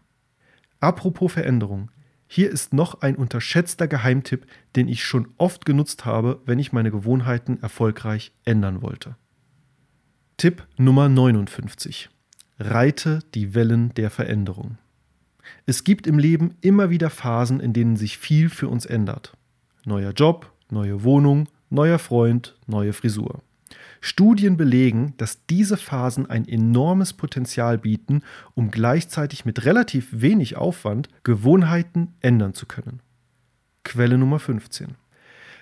Apropos 0.79 1.31
Veränderung. 1.31 1.91
Hier 2.27 2.49
ist 2.49 2.73
noch 2.73 3.01
ein 3.01 3.15
unterschätzter 3.15 3.87
Geheimtipp, 3.87 4.45
den 4.75 4.87
ich 4.87 5.03
schon 5.03 5.27
oft 5.37 5.65
genutzt 5.65 6.05
habe, 6.05 6.41
wenn 6.45 6.59
ich 6.59 6.71
meine 6.71 6.91
Gewohnheiten 6.91 7.61
erfolgreich 7.61 8.31
ändern 8.45 8.81
wollte. 8.81 9.15
Tipp 10.37 10.65
Nummer 10.77 11.07
59. 11.07 12.09
Reite 12.57 13.19
die 13.33 13.53
Wellen 13.53 13.93
der 13.95 14.09
Veränderung. 14.09 14.77
Es 15.65 15.83
gibt 15.83 16.07
im 16.07 16.17
Leben 16.17 16.55
immer 16.61 16.89
wieder 16.89 17.09
Phasen, 17.09 17.59
in 17.59 17.73
denen 17.73 17.95
sich 17.95 18.17
viel 18.17 18.49
für 18.49 18.67
uns 18.67 18.85
ändert. 18.85 19.33
Neuer 19.85 20.11
Job, 20.11 20.51
neue 20.69 21.03
Wohnung, 21.03 21.47
neuer 21.69 21.99
Freund, 21.99 22.55
neue 22.65 22.93
Frisur. 22.93 23.43
Studien 24.01 24.57
belegen, 24.57 25.13
dass 25.17 25.45
diese 25.45 25.77
Phasen 25.77 26.27
ein 26.27 26.47
enormes 26.47 27.13
Potenzial 27.13 27.77
bieten, 27.77 28.23
um 28.55 28.71
gleichzeitig 28.71 29.45
mit 29.45 29.63
relativ 29.63 30.07
wenig 30.11 30.57
Aufwand 30.57 31.07
Gewohnheiten 31.23 32.13
ändern 32.19 32.55
zu 32.55 32.65
können. 32.65 32.99
Quelle 33.83 34.17
Nummer 34.17 34.39
15. 34.39 34.95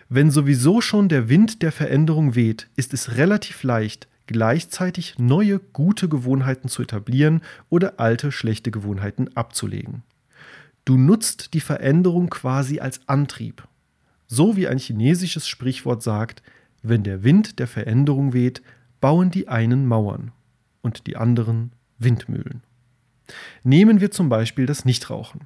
Wenn 0.08 0.32
sowieso 0.32 0.80
schon 0.82 1.10
der 1.10 1.30
Wind 1.30 1.62
der 1.62 1.74
Veränderung 1.74 2.34
weht, 2.34 2.68
ist 2.78 2.94
es 2.94 3.18
relativ 3.18 3.62
leicht, 3.64 4.08
gleichzeitig 4.26 5.20
neue 5.20 5.60
gute 5.60 6.08
Gewohnheiten 6.08 6.70
zu 6.70 6.82
etablieren 6.82 7.42
oder 7.70 8.00
alte 8.00 8.32
schlechte 8.32 8.72
Gewohnheiten 8.72 9.36
abzulegen. 9.36 10.04
Du 10.86 10.98
nutzt 10.98 11.54
die 11.54 11.60
Veränderung 11.60 12.30
quasi 12.30 12.80
als 12.80 13.02
Antrieb. 13.08 13.68
So 14.28 14.56
wie 14.56 14.68
ein 14.68 14.78
chinesisches 14.78 15.48
Sprichwort 15.48 16.02
sagt, 16.02 16.42
wenn 16.82 17.04
der 17.04 17.24
Wind 17.24 17.60
der 17.60 17.68
Veränderung 17.68 18.34
weht, 18.34 18.62
bauen 19.02 19.32
die 19.32 19.48
einen 19.48 19.86
Mauern 19.86 20.32
und 20.82 21.08
die 21.08 21.18
anderen 21.18 21.72
Windmühlen. 21.98 22.64
Nehmen 23.64 24.02
wir 24.02 24.12
zum 24.12 24.30
Beispiel 24.30 24.66
das 24.66 24.86
Nichtrauchen. 24.86 25.42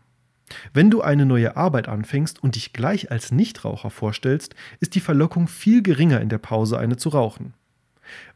Wenn 0.74 0.92
du 0.92 1.02
eine 1.02 1.26
neue 1.26 1.56
Arbeit 1.58 1.88
anfängst 1.88 2.42
und 2.42 2.56
dich 2.56 2.74
gleich 2.74 3.12
als 3.12 3.32
Nichtraucher 3.32 3.90
vorstellst, 3.90 4.56
ist 4.80 4.96
die 4.96 5.00
Verlockung 5.00 5.48
viel 5.48 5.82
geringer 5.82 6.22
in 6.22 6.30
der 6.30 6.38
Pause 6.38 6.78
eine 6.78 6.98
zu 6.98 7.10
rauchen. 7.10 7.54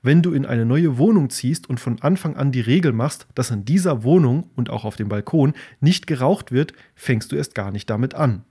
Wenn 0.01 0.21
du 0.21 0.31
in 0.31 0.45
eine 0.45 0.65
neue 0.65 0.97
Wohnung 0.97 1.29
ziehst 1.29 1.69
und 1.69 1.79
von 1.79 2.01
Anfang 2.01 2.35
an 2.37 2.51
die 2.51 2.61
Regel 2.61 2.93
machst, 2.93 3.27
dass 3.35 3.51
in 3.51 3.65
dieser 3.65 4.03
Wohnung 4.03 4.49
und 4.55 4.69
auch 4.69 4.85
auf 4.85 4.95
dem 4.95 5.09
Balkon 5.09 5.53
nicht 5.81 6.07
geraucht 6.07 6.51
wird, 6.51 6.73
fängst 6.95 7.31
du 7.31 7.35
erst 7.35 7.53
gar 7.53 7.71
nicht 7.71 7.89
damit 7.89 8.15
an. 8.15 8.43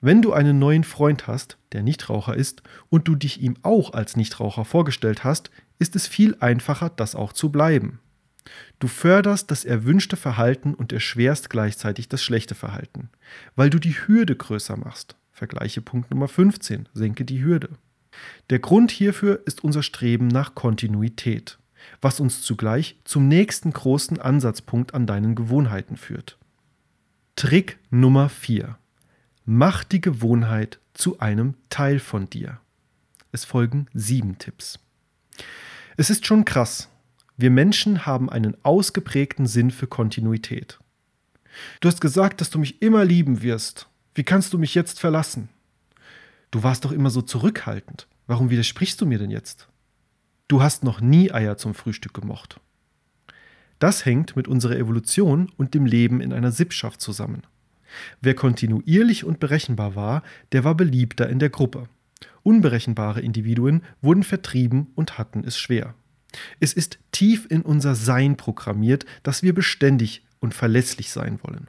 Wenn 0.00 0.22
du 0.22 0.32
einen 0.32 0.58
neuen 0.58 0.84
Freund 0.84 1.26
hast, 1.26 1.58
der 1.72 1.82
Nichtraucher 1.82 2.36
ist, 2.36 2.62
und 2.90 3.08
du 3.08 3.14
dich 3.14 3.40
ihm 3.40 3.56
auch 3.62 3.92
als 3.92 4.16
Nichtraucher 4.16 4.64
vorgestellt 4.64 5.24
hast, 5.24 5.50
ist 5.78 5.96
es 5.96 6.06
viel 6.06 6.36
einfacher, 6.40 6.90
das 6.90 7.14
auch 7.14 7.32
zu 7.32 7.50
bleiben. 7.50 8.00
Du 8.78 8.88
förderst 8.88 9.50
das 9.50 9.64
erwünschte 9.64 10.16
Verhalten 10.16 10.74
und 10.74 10.92
erschwerst 10.92 11.50
gleichzeitig 11.50 12.08
das 12.08 12.22
schlechte 12.22 12.54
Verhalten, 12.54 13.10
weil 13.56 13.70
du 13.70 13.78
die 13.78 13.94
Hürde 13.94 14.36
größer 14.36 14.76
machst. 14.76 15.16
Vergleiche 15.32 15.80
Punkt 15.80 16.10
Nummer 16.10 16.28
15, 16.28 16.88
senke 16.94 17.24
die 17.24 17.42
Hürde. 17.42 17.70
Der 18.50 18.58
Grund 18.58 18.90
hierfür 18.90 19.42
ist 19.46 19.64
unser 19.64 19.82
Streben 19.82 20.28
nach 20.28 20.54
Kontinuität, 20.54 21.58
was 22.00 22.20
uns 22.20 22.42
zugleich 22.42 22.98
zum 23.04 23.28
nächsten 23.28 23.72
großen 23.72 24.20
Ansatzpunkt 24.20 24.94
an 24.94 25.06
deinen 25.06 25.34
Gewohnheiten 25.34 25.96
führt. 25.96 26.38
Trick 27.34 27.78
Nummer 27.90 28.28
4. 28.28 28.78
Mach 29.48 29.84
die 29.84 30.00
Gewohnheit 30.00 30.80
zu 30.92 31.20
einem 31.20 31.54
Teil 31.70 32.00
von 32.00 32.28
dir. 32.28 32.58
Es 33.30 33.44
folgen 33.44 33.86
sieben 33.94 34.38
Tipps. 34.38 34.80
Es 35.96 36.10
ist 36.10 36.26
schon 36.26 36.44
krass. 36.44 36.88
Wir 37.36 37.52
Menschen 37.52 38.06
haben 38.06 38.28
einen 38.28 38.56
ausgeprägten 38.64 39.46
Sinn 39.46 39.70
für 39.70 39.86
Kontinuität. 39.86 40.80
Du 41.80 41.86
hast 41.88 42.00
gesagt, 42.00 42.40
dass 42.40 42.50
du 42.50 42.58
mich 42.58 42.82
immer 42.82 43.04
lieben 43.04 43.40
wirst. 43.40 43.88
Wie 44.16 44.24
kannst 44.24 44.52
du 44.52 44.58
mich 44.58 44.74
jetzt 44.74 44.98
verlassen? 44.98 45.48
Du 46.50 46.64
warst 46.64 46.84
doch 46.84 46.90
immer 46.90 47.10
so 47.10 47.22
zurückhaltend. 47.22 48.08
Warum 48.26 48.50
widersprichst 48.50 49.00
du 49.00 49.06
mir 49.06 49.18
denn 49.18 49.30
jetzt? 49.30 49.68
Du 50.48 50.60
hast 50.60 50.82
noch 50.82 51.00
nie 51.00 51.30
Eier 51.30 51.56
zum 51.56 51.74
Frühstück 51.74 52.14
gemocht. 52.14 52.58
Das 53.78 54.04
hängt 54.04 54.34
mit 54.34 54.48
unserer 54.48 54.74
Evolution 54.74 55.52
und 55.56 55.72
dem 55.74 55.86
Leben 55.86 56.20
in 56.20 56.32
einer 56.32 56.50
Sippschaft 56.50 57.00
zusammen. 57.00 57.44
Wer 58.20 58.34
kontinuierlich 58.34 59.24
und 59.24 59.40
berechenbar 59.40 59.94
war, 59.94 60.22
der 60.52 60.64
war 60.64 60.74
beliebter 60.74 61.28
in 61.28 61.38
der 61.38 61.50
Gruppe. 61.50 61.88
Unberechenbare 62.42 63.20
Individuen 63.20 63.82
wurden 64.00 64.22
vertrieben 64.22 64.88
und 64.94 65.18
hatten 65.18 65.44
es 65.44 65.58
schwer. 65.58 65.94
Es 66.60 66.72
ist 66.72 66.98
tief 67.12 67.46
in 67.50 67.62
unser 67.62 67.94
Sein 67.94 68.36
programmiert, 68.36 69.06
dass 69.22 69.42
wir 69.42 69.54
beständig 69.54 70.24
und 70.40 70.54
verlässlich 70.54 71.10
sein 71.10 71.40
wollen. 71.42 71.68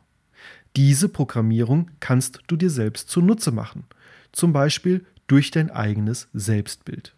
Diese 0.75 1.09
Programmierung 1.09 1.89
kannst 1.99 2.41
du 2.47 2.55
dir 2.55 2.69
selbst 2.69 3.09
zunutze 3.09 3.51
machen 3.51 3.85
zum 4.37 4.53
Beispiel 4.53 5.05
durch 5.27 5.51
dein 5.51 5.71
eigenes 5.71 6.27
Selbstbild. 6.33 7.13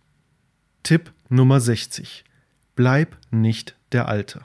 Tipp 0.84 1.12
Nummer 1.28 1.60
60. 1.60 2.24
Bleib 2.76 3.18
nicht 3.30 3.76
der 3.92 4.08
Alte. 4.08 4.42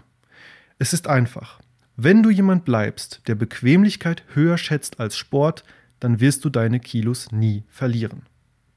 Es 0.79 0.93
ist 0.93 1.07
einfach. 1.07 1.61
Wenn 1.97 2.25
du 2.25 2.31
jemand 2.31 2.65
bleibst, 2.65 3.23
der 3.29 3.37
Bequemlichkeit 3.37 4.25
höher 4.35 4.59
schätzt 4.59 4.99
als 4.99 5.17
Sport, 5.17 5.65
dann 6.01 6.19
wirst 6.19 6.45
du 6.45 6.51
deine 6.51 6.81
Kilos 6.81 7.31
nie 7.31 7.63
verlieren. 7.69 8.23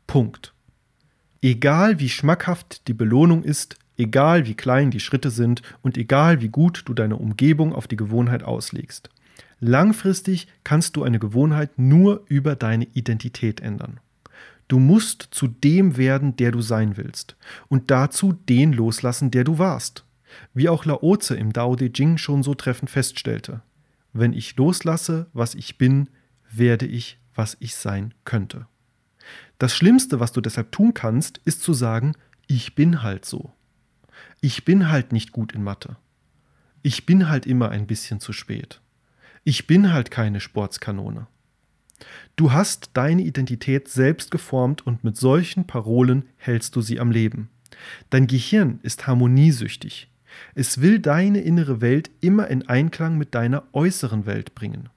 Punkt. 0.06 0.54
Egal 1.42 2.00
wie 2.00 2.10
schmackhaft 2.10 2.88
die 2.88 2.94
Belohnung 2.94 3.44
ist, 3.44 3.78
egal 3.98 4.46
wie 4.46 4.54
klein 4.54 4.92
die 4.92 5.00
Schritte 5.00 5.32
sind 5.32 5.64
und 5.82 5.98
egal 5.98 6.42
wie 6.42 6.50
gut 6.50 6.84
du 6.86 6.94
deine 6.94 7.16
Umgebung 7.16 7.74
auf 7.74 7.88
die 7.88 7.96
Gewohnheit 7.96 8.44
auslegst. 8.44 9.10
Langfristig 9.60 10.48
kannst 10.64 10.96
du 10.96 11.04
eine 11.04 11.18
Gewohnheit 11.18 11.80
nur 11.80 12.24
über 12.28 12.56
deine 12.56 12.86
Identität 12.94 13.62
ändern. 13.62 14.00
Du 14.68 14.78
musst 14.80 15.28
zu 15.32 15.48
dem 15.48 15.98
werden, 15.98 16.36
der 16.36 16.52
du 16.52 16.62
sein 16.62 16.98
willst 16.98 17.36
und 17.68 17.90
dazu 17.90 18.34
den 18.34 18.74
loslassen, 18.74 19.32
der 19.32 19.44
du 19.44 19.58
warst. 19.58 20.04
Wie 20.54 20.70
auch 20.70 20.86
Laoze 20.86 21.36
im 21.36 21.54
Dao 21.54 21.76
De 21.76 21.92
Jing 21.94 22.18
schon 22.18 22.44
so 22.44 22.54
treffend 22.54 22.90
feststellte. 22.90 23.62
Wenn 24.14 24.34
ich 24.34 24.56
loslasse, 24.56 25.28
was 25.34 25.56
ich 25.56 25.78
bin, 25.78 26.10
werde 26.50 26.86
ich, 26.86 27.20
was 27.36 27.58
ich 27.60 27.76
sein 27.76 28.14
könnte. 28.26 28.68
Das 29.60 29.76
Schlimmste, 29.76 30.20
was 30.20 30.32
du 30.32 30.42
deshalb 30.42 30.72
tun 30.72 30.94
kannst, 30.94 31.40
ist 31.46 31.62
zu 31.62 31.74
sagen, 31.74 32.14
ich 32.48 32.76
bin 32.76 33.04
halt 33.04 33.26
so. 33.26 33.54
Ich 34.42 34.66
bin 34.66 34.90
halt 34.90 35.12
nicht 35.12 35.32
gut 35.32 35.52
in 35.52 35.64
Mathe. 35.64 35.98
Ich 36.84 37.06
bin 37.06 37.28
halt 37.28 37.46
immer 37.46 37.70
ein 37.70 37.88
bisschen 37.88 38.20
zu 38.20 38.34
spät. 38.34 38.82
Ich 39.44 39.68
bin 39.68 39.92
halt 39.92 40.12
keine 40.12 40.40
Sportskanone. 40.40 41.28
Du 42.36 42.52
hast 42.52 42.92
deine 42.94 43.24
Identität 43.24 43.88
selbst 43.88 44.30
geformt 44.30 44.86
und 44.86 45.04
mit 45.04 45.18
solchen 45.18 45.66
Parolen 45.66 46.30
hältst 46.38 46.76
du 46.76 46.82
sie 46.82 47.00
am 47.00 47.12
Leben. 47.12 47.50
Dein 48.10 48.28
Gehirn 48.28 48.80
ist 48.84 49.08
harmoniesüchtig. 49.08 50.10
Es 50.56 50.82
will 50.82 51.00
deine 51.00 51.42
innere 51.42 51.82
Welt 51.82 52.10
immer 52.22 52.48
in 52.48 52.68
Einklang 52.68 53.18
mit 53.18 53.36
deiner 53.36 53.64
äußeren 53.74 54.26
Welt 54.26 54.56
bringen. 54.56 54.90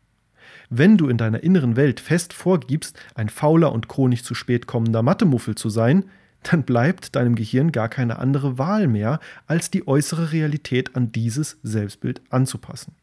Wenn 0.68 0.96
du 0.96 1.08
in 1.08 1.16
deiner 1.16 1.42
inneren 1.42 1.76
Welt 1.76 2.00
fest 2.00 2.32
vorgibst, 2.32 2.98
ein 3.14 3.28
fauler 3.28 3.72
und 3.72 3.88
chronisch 3.88 4.22
zu 4.22 4.34
spät 4.34 4.66
kommender 4.66 5.02
Mathemuffel 5.02 5.56
zu 5.56 5.68
sein, 5.68 6.04
dann 6.42 6.62
bleibt 6.62 7.16
deinem 7.16 7.34
Gehirn 7.34 7.72
gar 7.72 7.88
keine 7.88 8.18
andere 8.18 8.56
Wahl 8.56 8.86
mehr, 8.86 9.20
als 9.46 9.70
die 9.70 9.86
äußere 9.86 10.32
Realität 10.32 10.96
an 10.96 11.12
dieses 11.12 11.58
Selbstbild 11.62 12.22
anzupassen. 12.30 12.94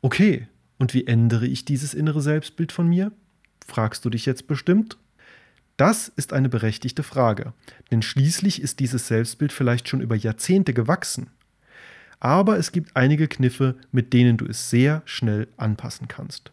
Okay, 0.00 0.46
und 0.78 0.94
wie 0.94 1.06
ändere 1.06 1.46
ich 1.46 1.64
dieses 1.64 1.92
innere 1.92 2.20
Selbstbild 2.20 2.72
von 2.72 2.88
mir? 2.88 3.12
Fragst 3.66 4.04
du 4.04 4.10
dich 4.10 4.26
jetzt 4.26 4.46
bestimmt? 4.46 4.96
Das 5.76 6.08
ist 6.08 6.32
eine 6.32 6.48
berechtigte 6.48 7.02
Frage, 7.02 7.52
denn 7.90 8.02
schließlich 8.02 8.62
ist 8.62 8.78
dieses 8.78 9.08
Selbstbild 9.08 9.52
vielleicht 9.52 9.88
schon 9.88 10.00
über 10.00 10.14
Jahrzehnte 10.14 10.72
gewachsen. 10.72 11.30
Aber 12.20 12.58
es 12.58 12.70
gibt 12.70 12.96
einige 12.96 13.28
Kniffe, 13.28 13.76
mit 13.90 14.12
denen 14.12 14.36
du 14.36 14.46
es 14.46 14.70
sehr 14.70 15.02
schnell 15.04 15.48
anpassen 15.56 16.08
kannst. 16.08 16.52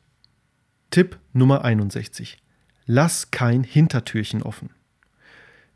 Tipp 0.89 1.19
Nummer 1.33 1.63
61. 1.63 2.41
Lass 2.85 3.31
kein 3.31 3.63
Hintertürchen 3.63 4.41
offen. 4.41 4.71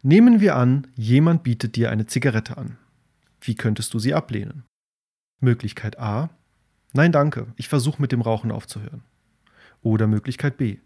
Nehmen 0.01 0.41
wir 0.41 0.55
an, 0.55 0.87
jemand 0.95 1.43
bietet 1.43 1.75
dir 1.75 1.91
eine 1.91 2.07
Zigarette 2.07 2.57
an. 2.57 2.77
Wie 3.41 3.55
könntest 3.55 3.93
du 3.93 3.99
sie 3.99 4.13
ablehnen? 4.13 4.63
Möglichkeit 5.39 5.99
A. 5.99 6.29
Nein, 6.93 7.11
danke, 7.11 7.47
ich 7.55 7.69
versuche 7.69 8.01
mit 8.01 8.11
dem 8.11 8.21
Rauchen 8.21 8.51
aufzuhören. 8.51 9.03
Oder 9.81 10.07
Möglichkeit 10.07 10.57
B. 10.57 10.77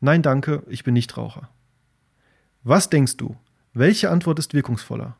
Nein, 0.00 0.22
danke, 0.22 0.62
ich 0.68 0.82
bin 0.82 0.94
nicht 0.94 1.16
Raucher. 1.16 1.50
Was 2.68 2.90
denkst 2.90 3.16
du? 3.16 3.36
Welche 3.74 4.10
Antwort 4.10 4.40
ist 4.40 4.52
wirkungsvoller? 4.52 5.16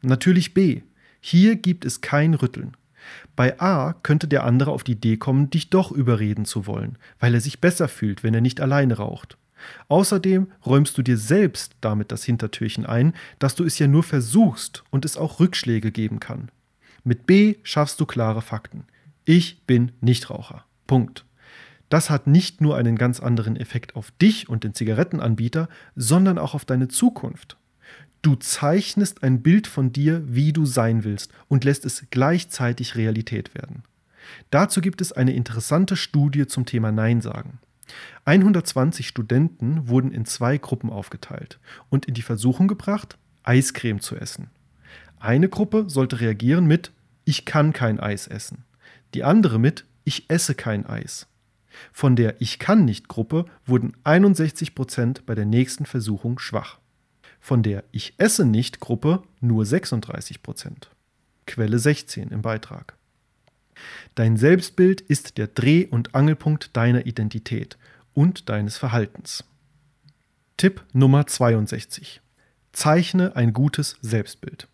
Natürlich 0.00 0.54
B. 0.54 0.80
Hier 1.20 1.56
gibt 1.56 1.84
es 1.84 2.00
kein 2.00 2.32
Rütteln. 2.32 2.74
Bei 3.36 3.60
A 3.60 3.92
könnte 4.02 4.26
der 4.26 4.44
andere 4.44 4.70
auf 4.70 4.82
die 4.82 4.92
Idee 4.92 5.18
kommen, 5.18 5.50
dich 5.50 5.68
doch 5.68 5.92
überreden 5.92 6.46
zu 6.46 6.66
wollen, 6.66 6.96
weil 7.18 7.34
er 7.34 7.42
sich 7.42 7.60
besser 7.60 7.86
fühlt, 7.86 8.24
wenn 8.24 8.32
er 8.32 8.40
nicht 8.40 8.62
alleine 8.62 8.96
raucht. 8.96 9.36
Außerdem 9.88 10.50
räumst 10.64 10.96
du 10.96 11.02
dir 11.02 11.18
selbst 11.18 11.74
damit 11.82 12.12
das 12.12 12.24
Hintertürchen 12.24 12.86
ein, 12.86 13.12
dass 13.38 13.54
du 13.56 13.64
es 13.64 13.78
ja 13.78 13.86
nur 13.86 14.02
versuchst 14.02 14.82
und 14.88 15.04
es 15.04 15.18
auch 15.18 15.38
Rückschläge 15.38 15.92
geben 15.92 16.18
kann. 16.18 16.50
Mit 17.04 17.26
B 17.26 17.56
schaffst 17.62 18.00
du 18.00 18.06
klare 18.06 18.40
Fakten. 18.40 18.86
Ich 19.26 19.66
bin 19.66 19.92
Nichtraucher. 20.00 20.64
Punkt. 20.86 21.26
Das 21.90 22.08
hat 22.08 22.26
nicht 22.26 22.60
nur 22.60 22.76
einen 22.76 22.96
ganz 22.96 23.20
anderen 23.20 23.56
Effekt 23.56 23.96
auf 23.96 24.12
dich 24.12 24.48
und 24.48 24.64
den 24.64 24.74
Zigarettenanbieter, 24.74 25.68
sondern 25.96 26.38
auch 26.38 26.54
auf 26.54 26.64
deine 26.64 26.88
Zukunft. 26.88 27.58
Du 28.22 28.36
zeichnest 28.36 29.22
ein 29.22 29.42
Bild 29.42 29.66
von 29.66 29.92
dir, 29.92 30.22
wie 30.26 30.52
du 30.52 30.66
sein 30.66 31.04
willst 31.04 31.32
und 31.48 31.64
lässt 31.64 31.84
es 31.84 32.06
gleichzeitig 32.10 32.94
Realität 32.94 33.54
werden. 33.54 33.82
Dazu 34.50 34.80
gibt 34.80 35.00
es 35.00 35.12
eine 35.12 35.32
interessante 35.32 35.96
Studie 35.96 36.46
zum 36.46 36.64
Thema 36.64 36.92
Nein 36.92 37.20
sagen. 37.20 37.58
120 38.24 39.08
Studenten 39.08 39.88
wurden 39.88 40.12
in 40.12 40.26
zwei 40.26 40.58
Gruppen 40.58 40.90
aufgeteilt 40.90 41.58
und 41.88 42.06
in 42.06 42.14
die 42.14 42.22
Versuchung 42.22 42.68
gebracht, 42.68 43.18
Eiscreme 43.42 44.00
zu 44.00 44.16
essen. 44.16 44.50
Eine 45.18 45.48
Gruppe 45.48 45.86
sollte 45.88 46.20
reagieren 46.20 46.66
mit 46.66 46.92
Ich 47.24 47.44
kann 47.46 47.72
kein 47.72 47.98
Eis 47.98 48.28
essen. 48.28 48.64
Die 49.14 49.24
andere 49.24 49.58
mit 49.58 49.86
Ich 50.04 50.30
esse 50.30 50.54
kein 50.54 50.86
Eis. 50.86 51.26
Von 51.92 52.16
der 52.16 52.40
Ich 52.40 52.58
kann 52.58 52.84
nicht 52.84 53.08
Gruppe 53.08 53.44
wurden 53.66 53.92
61 54.04 54.74
Prozent 54.74 55.26
bei 55.26 55.34
der 55.34 55.46
nächsten 55.46 55.86
Versuchung 55.86 56.38
schwach. 56.38 56.78
Von 57.40 57.62
der 57.62 57.84
Ich 57.90 58.14
esse 58.18 58.44
nicht 58.44 58.80
Gruppe 58.80 59.22
nur 59.40 59.64
36 59.64 60.42
Prozent. 60.42 60.90
Quelle 61.46 61.78
16 61.78 62.28
im 62.28 62.42
Beitrag. 62.42 62.94
Dein 64.14 64.36
Selbstbild 64.36 65.00
ist 65.00 65.38
der 65.38 65.46
Dreh- 65.46 65.86
und 65.86 66.14
Angelpunkt 66.14 66.76
deiner 66.76 67.06
Identität 67.06 67.78
und 68.12 68.48
deines 68.48 68.76
Verhaltens. 68.76 69.44
Tipp 70.56 70.84
Nummer 70.92 71.26
62. 71.26 72.20
Zeichne 72.72 73.34
ein 73.36 73.52
gutes 73.52 73.96
Selbstbild. 74.02 74.68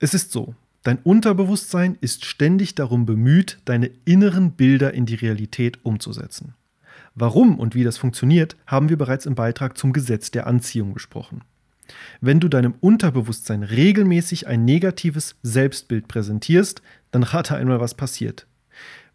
Es 0.00 0.14
ist 0.14 0.32
so, 0.32 0.54
dein 0.88 1.00
Unterbewusstsein 1.00 1.98
ist 2.00 2.24
ständig 2.24 2.74
darum 2.74 3.04
bemüht, 3.04 3.58
deine 3.66 3.90
inneren 4.06 4.52
Bilder 4.52 4.94
in 4.94 5.04
die 5.04 5.16
Realität 5.16 5.84
umzusetzen. 5.84 6.54
Warum 7.14 7.58
und 7.58 7.74
wie 7.74 7.84
das 7.84 7.98
funktioniert, 7.98 8.56
haben 8.66 8.88
wir 8.88 8.96
bereits 8.96 9.26
im 9.26 9.34
Beitrag 9.34 9.76
zum 9.76 9.92
Gesetz 9.92 10.30
der 10.30 10.46
Anziehung 10.46 10.94
besprochen. 10.94 11.42
Wenn 12.22 12.40
du 12.40 12.48
deinem 12.48 12.72
Unterbewusstsein 12.80 13.64
regelmäßig 13.64 14.46
ein 14.46 14.64
negatives 14.64 15.36
Selbstbild 15.42 16.08
präsentierst, 16.08 16.80
dann 17.10 17.22
rate 17.22 17.54
einmal, 17.54 17.80
was 17.80 17.92
passiert. 17.92 18.46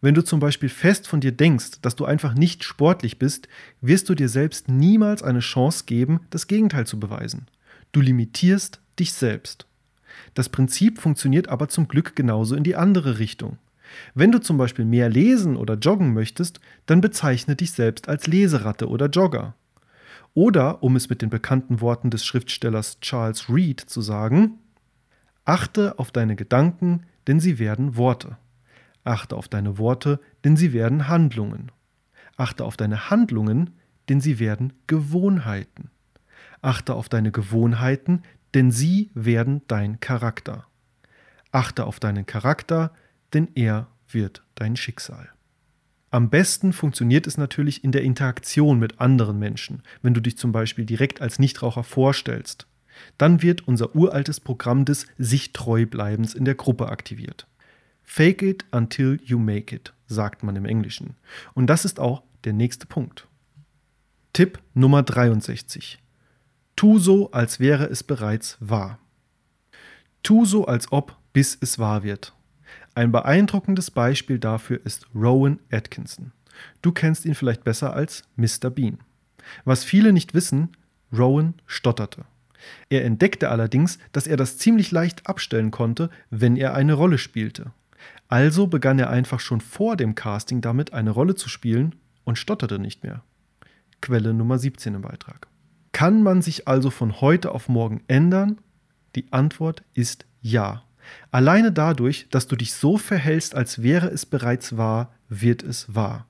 Wenn 0.00 0.14
du 0.14 0.22
zum 0.22 0.38
Beispiel 0.38 0.68
fest 0.68 1.08
von 1.08 1.20
dir 1.20 1.32
denkst, 1.32 1.80
dass 1.82 1.96
du 1.96 2.04
einfach 2.04 2.34
nicht 2.34 2.62
sportlich 2.62 3.18
bist, 3.18 3.48
wirst 3.80 4.08
du 4.08 4.14
dir 4.14 4.28
selbst 4.28 4.68
niemals 4.68 5.24
eine 5.24 5.40
Chance 5.40 5.86
geben, 5.86 6.20
das 6.30 6.46
Gegenteil 6.46 6.86
zu 6.86 7.00
beweisen. 7.00 7.48
Du 7.90 8.00
limitierst 8.00 8.80
dich 8.96 9.12
selbst. 9.12 9.66
Das 10.34 10.48
Prinzip 10.48 11.00
funktioniert 11.00 11.48
aber 11.48 11.68
zum 11.68 11.88
Glück 11.88 12.16
genauso 12.16 12.54
in 12.54 12.64
die 12.64 12.76
andere 12.76 13.18
Richtung. 13.18 13.58
Wenn 14.14 14.32
du 14.32 14.38
zum 14.38 14.56
Beispiel 14.56 14.84
mehr 14.84 15.08
lesen 15.08 15.56
oder 15.56 15.74
joggen 15.74 16.14
möchtest, 16.14 16.60
dann 16.86 17.00
bezeichne 17.00 17.56
dich 17.56 17.72
selbst 17.72 18.08
als 18.08 18.26
Leseratte 18.26 18.88
oder 18.88 19.06
Jogger. 19.06 19.54
Oder, 20.34 20.82
um 20.82 20.96
es 20.96 21.08
mit 21.08 21.22
den 21.22 21.30
bekannten 21.30 21.80
Worten 21.80 22.10
des 22.10 22.24
Schriftstellers 22.24 22.98
Charles 23.00 23.48
Reed 23.48 23.80
zu 23.80 24.00
sagen, 24.00 24.58
achte 25.44 25.98
auf 25.98 26.10
deine 26.10 26.34
Gedanken, 26.34 27.04
denn 27.26 27.38
sie 27.38 27.58
werden 27.58 27.96
Worte. 27.96 28.36
Achte 29.04 29.36
auf 29.36 29.48
deine 29.48 29.78
Worte, 29.78 30.18
denn 30.44 30.56
sie 30.56 30.72
werden 30.72 31.08
Handlungen. 31.08 31.70
Achte 32.36 32.64
auf 32.64 32.76
deine 32.76 33.10
Handlungen, 33.10 33.70
denn 34.08 34.20
sie 34.20 34.38
werden 34.38 34.72
Gewohnheiten. 34.86 35.90
Achte 36.62 36.94
auf 36.94 37.08
deine 37.08 37.30
Gewohnheiten, 37.30 38.22
denn 38.54 38.70
sie 38.70 39.10
werden 39.14 39.62
dein 39.66 40.00
Charakter. 40.00 40.66
Achte 41.50 41.84
auf 41.84 42.00
deinen 42.00 42.26
Charakter, 42.26 42.92
denn 43.32 43.48
er 43.54 43.88
wird 44.08 44.42
dein 44.54 44.76
Schicksal. 44.76 45.28
Am 46.10 46.30
besten 46.30 46.72
funktioniert 46.72 47.26
es 47.26 47.36
natürlich 47.36 47.82
in 47.82 47.90
der 47.90 48.02
Interaktion 48.02 48.78
mit 48.78 49.00
anderen 49.00 49.38
Menschen, 49.38 49.82
wenn 50.02 50.14
du 50.14 50.20
dich 50.20 50.38
zum 50.38 50.52
Beispiel 50.52 50.84
direkt 50.84 51.20
als 51.20 51.40
Nichtraucher 51.40 51.82
vorstellst. 51.82 52.68
Dann 53.18 53.42
wird 53.42 53.66
unser 53.66 53.96
uraltes 53.96 54.38
Programm 54.38 54.84
des 54.84 55.08
sich 55.18 55.52
treu 55.52 55.86
bleibens 55.86 56.34
in 56.34 56.44
der 56.44 56.54
Gruppe 56.54 56.88
aktiviert. 56.88 57.48
Fake 58.04 58.42
it 58.42 58.64
until 58.70 59.18
you 59.24 59.40
make 59.40 59.74
it, 59.74 59.92
sagt 60.06 60.44
man 60.44 60.54
im 60.54 60.66
Englischen. 60.66 61.16
Und 61.54 61.66
das 61.66 61.84
ist 61.84 61.98
auch 61.98 62.22
der 62.44 62.52
nächste 62.52 62.86
Punkt. 62.86 63.26
Tipp 64.32 64.60
Nummer 64.74 65.02
63. 65.02 66.03
Tu 66.76 66.98
so, 66.98 67.30
als 67.30 67.60
wäre 67.60 67.84
es 67.84 68.02
bereits 68.02 68.56
wahr. 68.60 68.98
Tu 70.22 70.44
so, 70.44 70.66
als 70.66 70.90
ob, 70.90 71.16
bis 71.32 71.56
es 71.60 71.78
wahr 71.78 72.02
wird. 72.02 72.32
Ein 72.94 73.12
beeindruckendes 73.12 73.90
Beispiel 73.90 74.38
dafür 74.38 74.80
ist 74.84 75.06
Rowan 75.14 75.58
Atkinson. 75.70 76.32
Du 76.82 76.92
kennst 76.92 77.24
ihn 77.24 77.34
vielleicht 77.34 77.64
besser 77.64 77.92
als 77.92 78.22
Mr. 78.36 78.70
Bean. 78.70 78.98
Was 79.64 79.84
viele 79.84 80.12
nicht 80.12 80.34
wissen, 80.34 80.76
Rowan 81.12 81.54
stotterte. 81.66 82.24
Er 82.88 83.04
entdeckte 83.04 83.50
allerdings, 83.50 83.98
dass 84.12 84.26
er 84.26 84.36
das 84.36 84.58
ziemlich 84.58 84.90
leicht 84.90 85.26
abstellen 85.28 85.70
konnte, 85.70 86.10
wenn 86.30 86.56
er 86.56 86.74
eine 86.74 86.94
Rolle 86.94 87.18
spielte. 87.18 87.72
Also 88.28 88.66
begann 88.66 88.98
er 88.98 89.10
einfach 89.10 89.40
schon 89.40 89.60
vor 89.60 89.96
dem 89.96 90.14
Casting 90.14 90.60
damit, 90.60 90.92
eine 90.92 91.10
Rolle 91.10 91.34
zu 91.34 91.48
spielen 91.48 91.94
und 92.24 92.38
stotterte 92.38 92.78
nicht 92.78 93.02
mehr. 93.02 93.22
Quelle 94.00 94.34
Nummer 94.34 94.58
17 94.58 94.94
im 94.94 95.02
Beitrag. 95.02 95.46
Kann 95.94 96.24
man 96.24 96.42
sich 96.42 96.66
also 96.66 96.90
von 96.90 97.20
heute 97.20 97.52
auf 97.52 97.68
morgen 97.68 98.02
ändern? 98.08 98.58
Die 99.14 99.32
Antwort 99.32 99.84
ist 99.94 100.26
ja. 100.42 100.82
Alleine 101.30 101.70
dadurch, 101.70 102.26
dass 102.30 102.48
du 102.48 102.56
dich 102.56 102.74
so 102.74 102.98
verhältst, 102.98 103.54
als 103.54 103.80
wäre 103.80 104.08
es 104.08 104.26
bereits 104.26 104.76
wahr, 104.76 105.14
wird 105.28 105.62
es 105.62 105.94
wahr. 105.94 106.26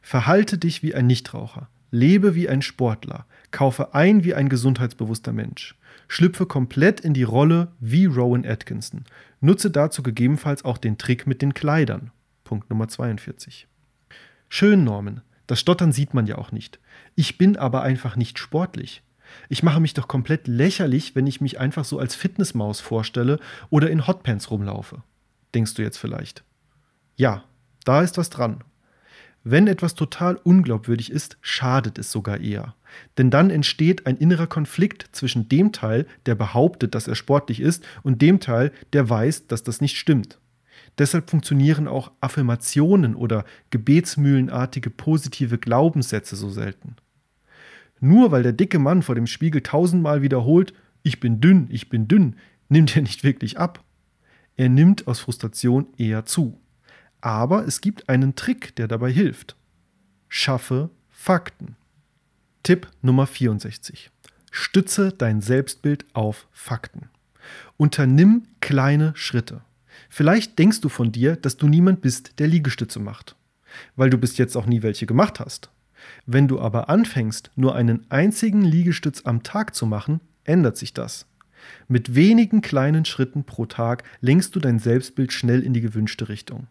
Verhalte 0.00 0.56
dich 0.56 0.82
wie 0.82 0.94
ein 0.94 1.06
Nichtraucher, 1.06 1.68
lebe 1.90 2.34
wie 2.34 2.48
ein 2.48 2.62
Sportler, 2.62 3.26
kaufe 3.50 3.92
ein 3.92 4.24
wie 4.24 4.32
ein 4.32 4.48
gesundheitsbewusster 4.48 5.34
Mensch. 5.34 5.76
Schlüpfe 6.08 6.46
komplett 6.46 7.00
in 7.00 7.12
die 7.12 7.22
Rolle 7.22 7.68
wie 7.80 8.06
Rowan 8.06 8.46
Atkinson. 8.46 9.04
Nutze 9.42 9.70
dazu 9.70 10.02
gegebenenfalls 10.02 10.64
auch 10.64 10.78
den 10.78 10.96
Trick 10.96 11.26
mit 11.26 11.42
den 11.42 11.52
Kleidern. 11.52 12.12
Punkt 12.44 12.70
Nummer 12.70 12.88
42. 12.88 13.68
Schön, 14.48 14.84
Norman. 14.84 15.20
Das 15.46 15.60
Stottern 15.60 15.92
sieht 15.92 16.14
man 16.14 16.26
ja 16.26 16.38
auch 16.38 16.52
nicht. 16.52 16.78
Ich 17.14 17.38
bin 17.38 17.56
aber 17.56 17.82
einfach 17.82 18.16
nicht 18.16 18.38
sportlich. 18.38 19.02
Ich 19.48 19.62
mache 19.62 19.80
mich 19.80 19.94
doch 19.94 20.08
komplett 20.08 20.46
lächerlich, 20.46 21.14
wenn 21.14 21.26
ich 21.26 21.40
mich 21.40 21.58
einfach 21.60 21.84
so 21.84 21.98
als 21.98 22.14
Fitnessmaus 22.14 22.80
vorstelle 22.80 23.38
oder 23.70 23.90
in 23.90 24.06
Hotpants 24.06 24.50
rumlaufe. 24.50 25.02
Denkst 25.54 25.74
du 25.74 25.82
jetzt 25.82 25.98
vielleicht? 25.98 26.44
Ja, 27.16 27.44
da 27.84 28.02
ist 28.02 28.18
was 28.18 28.30
dran. 28.30 28.64
Wenn 29.46 29.66
etwas 29.66 29.94
total 29.94 30.36
unglaubwürdig 30.36 31.12
ist, 31.12 31.36
schadet 31.42 31.98
es 31.98 32.10
sogar 32.10 32.40
eher. 32.40 32.74
Denn 33.18 33.30
dann 33.30 33.50
entsteht 33.50 34.06
ein 34.06 34.16
innerer 34.16 34.46
Konflikt 34.46 35.08
zwischen 35.12 35.48
dem 35.50 35.70
Teil, 35.72 36.06
der 36.24 36.34
behauptet, 36.34 36.94
dass 36.94 37.08
er 37.08 37.14
sportlich 37.14 37.60
ist, 37.60 37.84
und 38.02 38.22
dem 38.22 38.40
Teil, 38.40 38.72
der 38.94 39.08
weiß, 39.08 39.46
dass 39.46 39.62
das 39.62 39.82
nicht 39.82 39.98
stimmt. 39.98 40.38
Deshalb 40.98 41.30
funktionieren 41.30 41.88
auch 41.88 42.12
Affirmationen 42.20 43.14
oder 43.14 43.44
gebetsmühlenartige 43.70 44.90
positive 44.90 45.58
Glaubenssätze 45.58 46.36
so 46.36 46.50
selten. 46.50 46.96
Nur 48.00 48.30
weil 48.30 48.42
der 48.42 48.52
dicke 48.52 48.78
Mann 48.78 49.02
vor 49.02 49.14
dem 49.14 49.26
Spiegel 49.26 49.62
tausendmal 49.62 50.22
wiederholt, 50.22 50.74
ich 51.02 51.20
bin 51.20 51.40
dünn, 51.40 51.66
ich 51.70 51.88
bin 51.88 52.06
dünn, 52.06 52.36
nimmt 52.68 52.94
er 52.96 53.02
nicht 53.02 53.24
wirklich 53.24 53.58
ab. 53.58 53.82
Er 54.56 54.68
nimmt 54.68 55.06
aus 55.08 55.20
Frustration 55.20 55.86
eher 55.96 56.24
zu. 56.24 56.60
Aber 57.20 57.66
es 57.66 57.80
gibt 57.80 58.08
einen 58.08 58.36
Trick, 58.36 58.76
der 58.76 58.88
dabei 58.88 59.10
hilft. 59.10 59.56
Schaffe 60.28 60.90
Fakten. 61.08 61.76
Tipp 62.62 62.88
Nummer 63.02 63.26
64. 63.26 64.10
Stütze 64.50 65.12
dein 65.12 65.40
Selbstbild 65.40 66.04
auf 66.12 66.46
Fakten. 66.52 67.08
Unternimm 67.76 68.44
kleine 68.60 69.12
Schritte. 69.16 69.62
Vielleicht 70.16 70.60
denkst 70.60 70.80
du 70.80 70.88
von 70.88 71.10
dir, 71.10 71.34
dass 71.34 71.56
du 71.56 71.66
niemand 71.66 72.00
bist, 72.00 72.38
der 72.38 72.46
Liegestütze 72.46 73.00
macht, 73.00 73.34
weil 73.96 74.10
du 74.10 74.16
bis 74.16 74.38
jetzt 74.38 74.56
auch 74.56 74.64
nie 74.64 74.84
welche 74.84 75.06
gemacht 75.06 75.40
hast. 75.40 75.70
Wenn 76.24 76.46
du 76.46 76.60
aber 76.60 76.88
anfängst, 76.88 77.50
nur 77.56 77.74
einen 77.74 78.08
einzigen 78.12 78.62
Liegestütz 78.62 79.22
am 79.24 79.42
Tag 79.42 79.74
zu 79.74 79.86
machen, 79.86 80.20
ändert 80.44 80.76
sich 80.76 80.94
das. 80.94 81.26
Mit 81.88 82.14
wenigen 82.14 82.60
kleinen 82.60 83.04
Schritten 83.04 83.42
pro 83.42 83.66
Tag 83.66 84.04
lenkst 84.20 84.54
du 84.54 84.60
dein 84.60 84.78
Selbstbild 84.78 85.32
schnell 85.32 85.64
in 85.64 85.72
die 85.72 85.80
gewünschte 85.80 86.28
Richtung. 86.28 86.68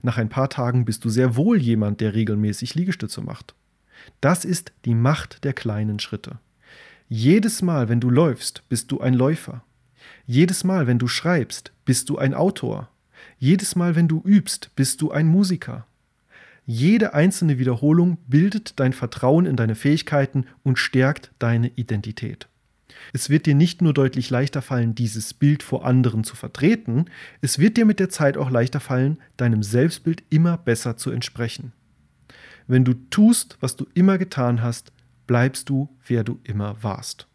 Nach 0.00 0.16
ein 0.16 0.30
paar 0.30 0.48
Tagen 0.48 0.86
bist 0.86 1.04
du 1.04 1.10
sehr 1.10 1.36
wohl 1.36 1.60
jemand, 1.60 2.00
der 2.00 2.14
regelmäßig 2.14 2.76
Liegestütze 2.76 3.20
macht. 3.20 3.54
Das 4.22 4.46
ist 4.46 4.72
die 4.86 4.94
Macht 4.94 5.44
der 5.44 5.52
kleinen 5.52 5.98
Schritte. 5.98 6.38
Jedes 7.10 7.60
Mal, 7.60 7.90
wenn 7.90 8.00
du 8.00 8.08
läufst, 8.08 8.66
bist 8.70 8.90
du 8.90 9.02
ein 9.02 9.12
Läufer. 9.12 9.62
Jedes 10.26 10.64
Mal, 10.64 10.88
wenn 10.88 10.98
du 10.98 11.06
schreibst, 11.06 11.72
bist 11.84 12.08
du 12.08 12.18
ein 12.18 12.34
Autor. 12.34 12.88
Jedes 13.38 13.76
Mal, 13.76 13.94
wenn 13.94 14.08
du 14.08 14.20
übst, 14.24 14.74
bist 14.74 15.00
du 15.00 15.12
ein 15.12 15.28
Musiker. 15.28 15.86
Jede 16.64 17.14
einzelne 17.14 17.58
Wiederholung 17.58 18.18
bildet 18.26 18.80
dein 18.80 18.92
Vertrauen 18.92 19.46
in 19.46 19.54
deine 19.54 19.76
Fähigkeiten 19.76 20.46
und 20.64 20.80
stärkt 20.80 21.30
deine 21.38 21.68
Identität. 21.68 22.48
Es 23.12 23.30
wird 23.30 23.46
dir 23.46 23.54
nicht 23.54 23.82
nur 23.82 23.94
deutlich 23.94 24.28
leichter 24.28 24.62
fallen, 24.62 24.96
dieses 24.96 25.32
Bild 25.32 25.62
vor 25.62 25.86
anderen 25.86 26.24
zu 26.24 26.34
vertreten, 26.34 27.04
es 27.40 27.60
wird 27.60 27.76
dir 27.76 27.84
mit 27.84 28.00
der 28.00 28.08
Zeit 28.08 28.36
auch 28.36 28.50
leichter 28.50 28.80
fallen, 28.80 29.18
deinem 29.36 29.62
Selbstbild 29.62 30.24
immer 30.28 30.56
besser 30.56 30.96
zu 30.96 31.12
entsprechen. 31.12 31.72
Wenn 32.66 32.84
du 32.84 32.94
tust, 33.10 33.58
was 33.60 33.76
du 33.76 33.86
immer 33.94 34.18
getan 34.18 34.60
hast, 34.60 34.90
bleibst 35.28 35.68
du, 35.68 35.88
wer 36.04 36.24
du 36.24 36.40
immer 36.42 36.82
warst. 36.82 37.28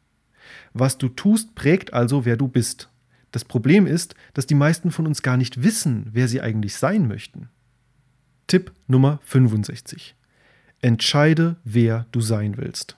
Was 0.74 0.98
du 0.98 1.10
tust, 1.10 1.56
prägt 1.56 1.94
also, 1.94 2.26
wer 2.26 2.38
du 2.38 2.48
bist. 2.48 2.90
Das 3.32 3.46
Problem 3.46 3.88
ist, 3.88 4.16
dass 4.34 4.46
die 4.46 4.56
meisten 4.56 4.92
von 4.92 5.08
uns 5.08 5.22
gar 5.22 5.38
nicht 5.38 5.64
wissen, 5.64 6.10
wer 6.12 6.28
sie 6.28 6.42
eigentlich 6.42 6.76
sein 6.76 7.08
möchten. 7.08 7.50
Tipp 8.48 8.74
Nummer 8.88 9.20
65. 9.24 10.16
Entscheide, 10.82 11.56
wer 11.64 12.06
du 12.12 12.22
sein 12.22 12.58
willst. 12.58 12.98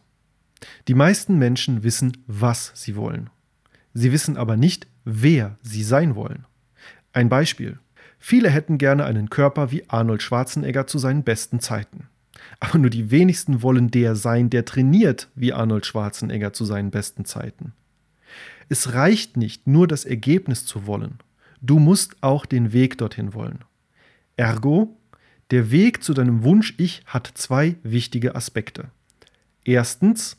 Die 0.88 0.94
meisten 0.94 1.38
Menschen 1.38 1.84
wissen, 1.84 2.18
was 2.26 2.72
sie 2.74 2.96
wollen. 2.96 3.30
Sie 3.94 4.12
wissen 4.12 4.38
aber 4.38 4.58
nicht, 4.58 4.88
wer 5.04 5.58
sie 5.62 5.84
sein 5.84 6.16
wollen. 6.16 6.46
Ein 7.12 7.30
Beispiel. 7.30 7.80
Viele 8.18 8.50
hätten 8.50 8.78
gerne 8.78 9.06
einen 9.06 9.30
Körper 9.30 9.72
wie 9.72 9.88
Arnold 9.90 10.24
Schwarzenegger 10.24 10.88
zu 10.88 10.98
seinen 10.98 11.24
besten 11.24 11.60
Zeiten. 11.60 12.08
Aber 12.60 12.78
nur 12.78 12.90
die 12.90 13.12
wenigsten 13.12 13.62
wollen 13.62 13.92
der 13.92 14.16
sein, 14.16 14.50
der 14.50 14.66
trainiert 14.66 15.30
wie 15.36 15.54
Arnold 15.54 15.86
Schwarzenegger 15.86 16.54
zu 16.54 16.66
seinen 16.66 16.92
besten 16.92 17.26
Zeiten. 17.26 17.74
Es 18.70 18.94
reicht 18.94 19.38
nicht, 19.38 19.68
nur 19.68 19.88
das 19.88 20.06
Ergebnis 20.06 20.66
zu 20.66 20.88
wollen. 20.88 21.20
Du 21.62 21.80
musst 21.80 22.16
auch 22.22 22.46
den 22.46 22.74
Weg 22.74 22.98
dorthin 22.98 23.34
wollen. 23.34 23.60
Ergo, 24.38 24.98
der 25.52 25.72
Weg 25.72 26.04
zu 26.04 26.14
deinem 26.14 26.44
Wunsch-Ich 26.44 27.04
hat 27.06 27.32
zwei 27.36 27.76
wichtige 27.84 28.36
Aspekte. 28.36 28.90
Erstens, 29.64 30.38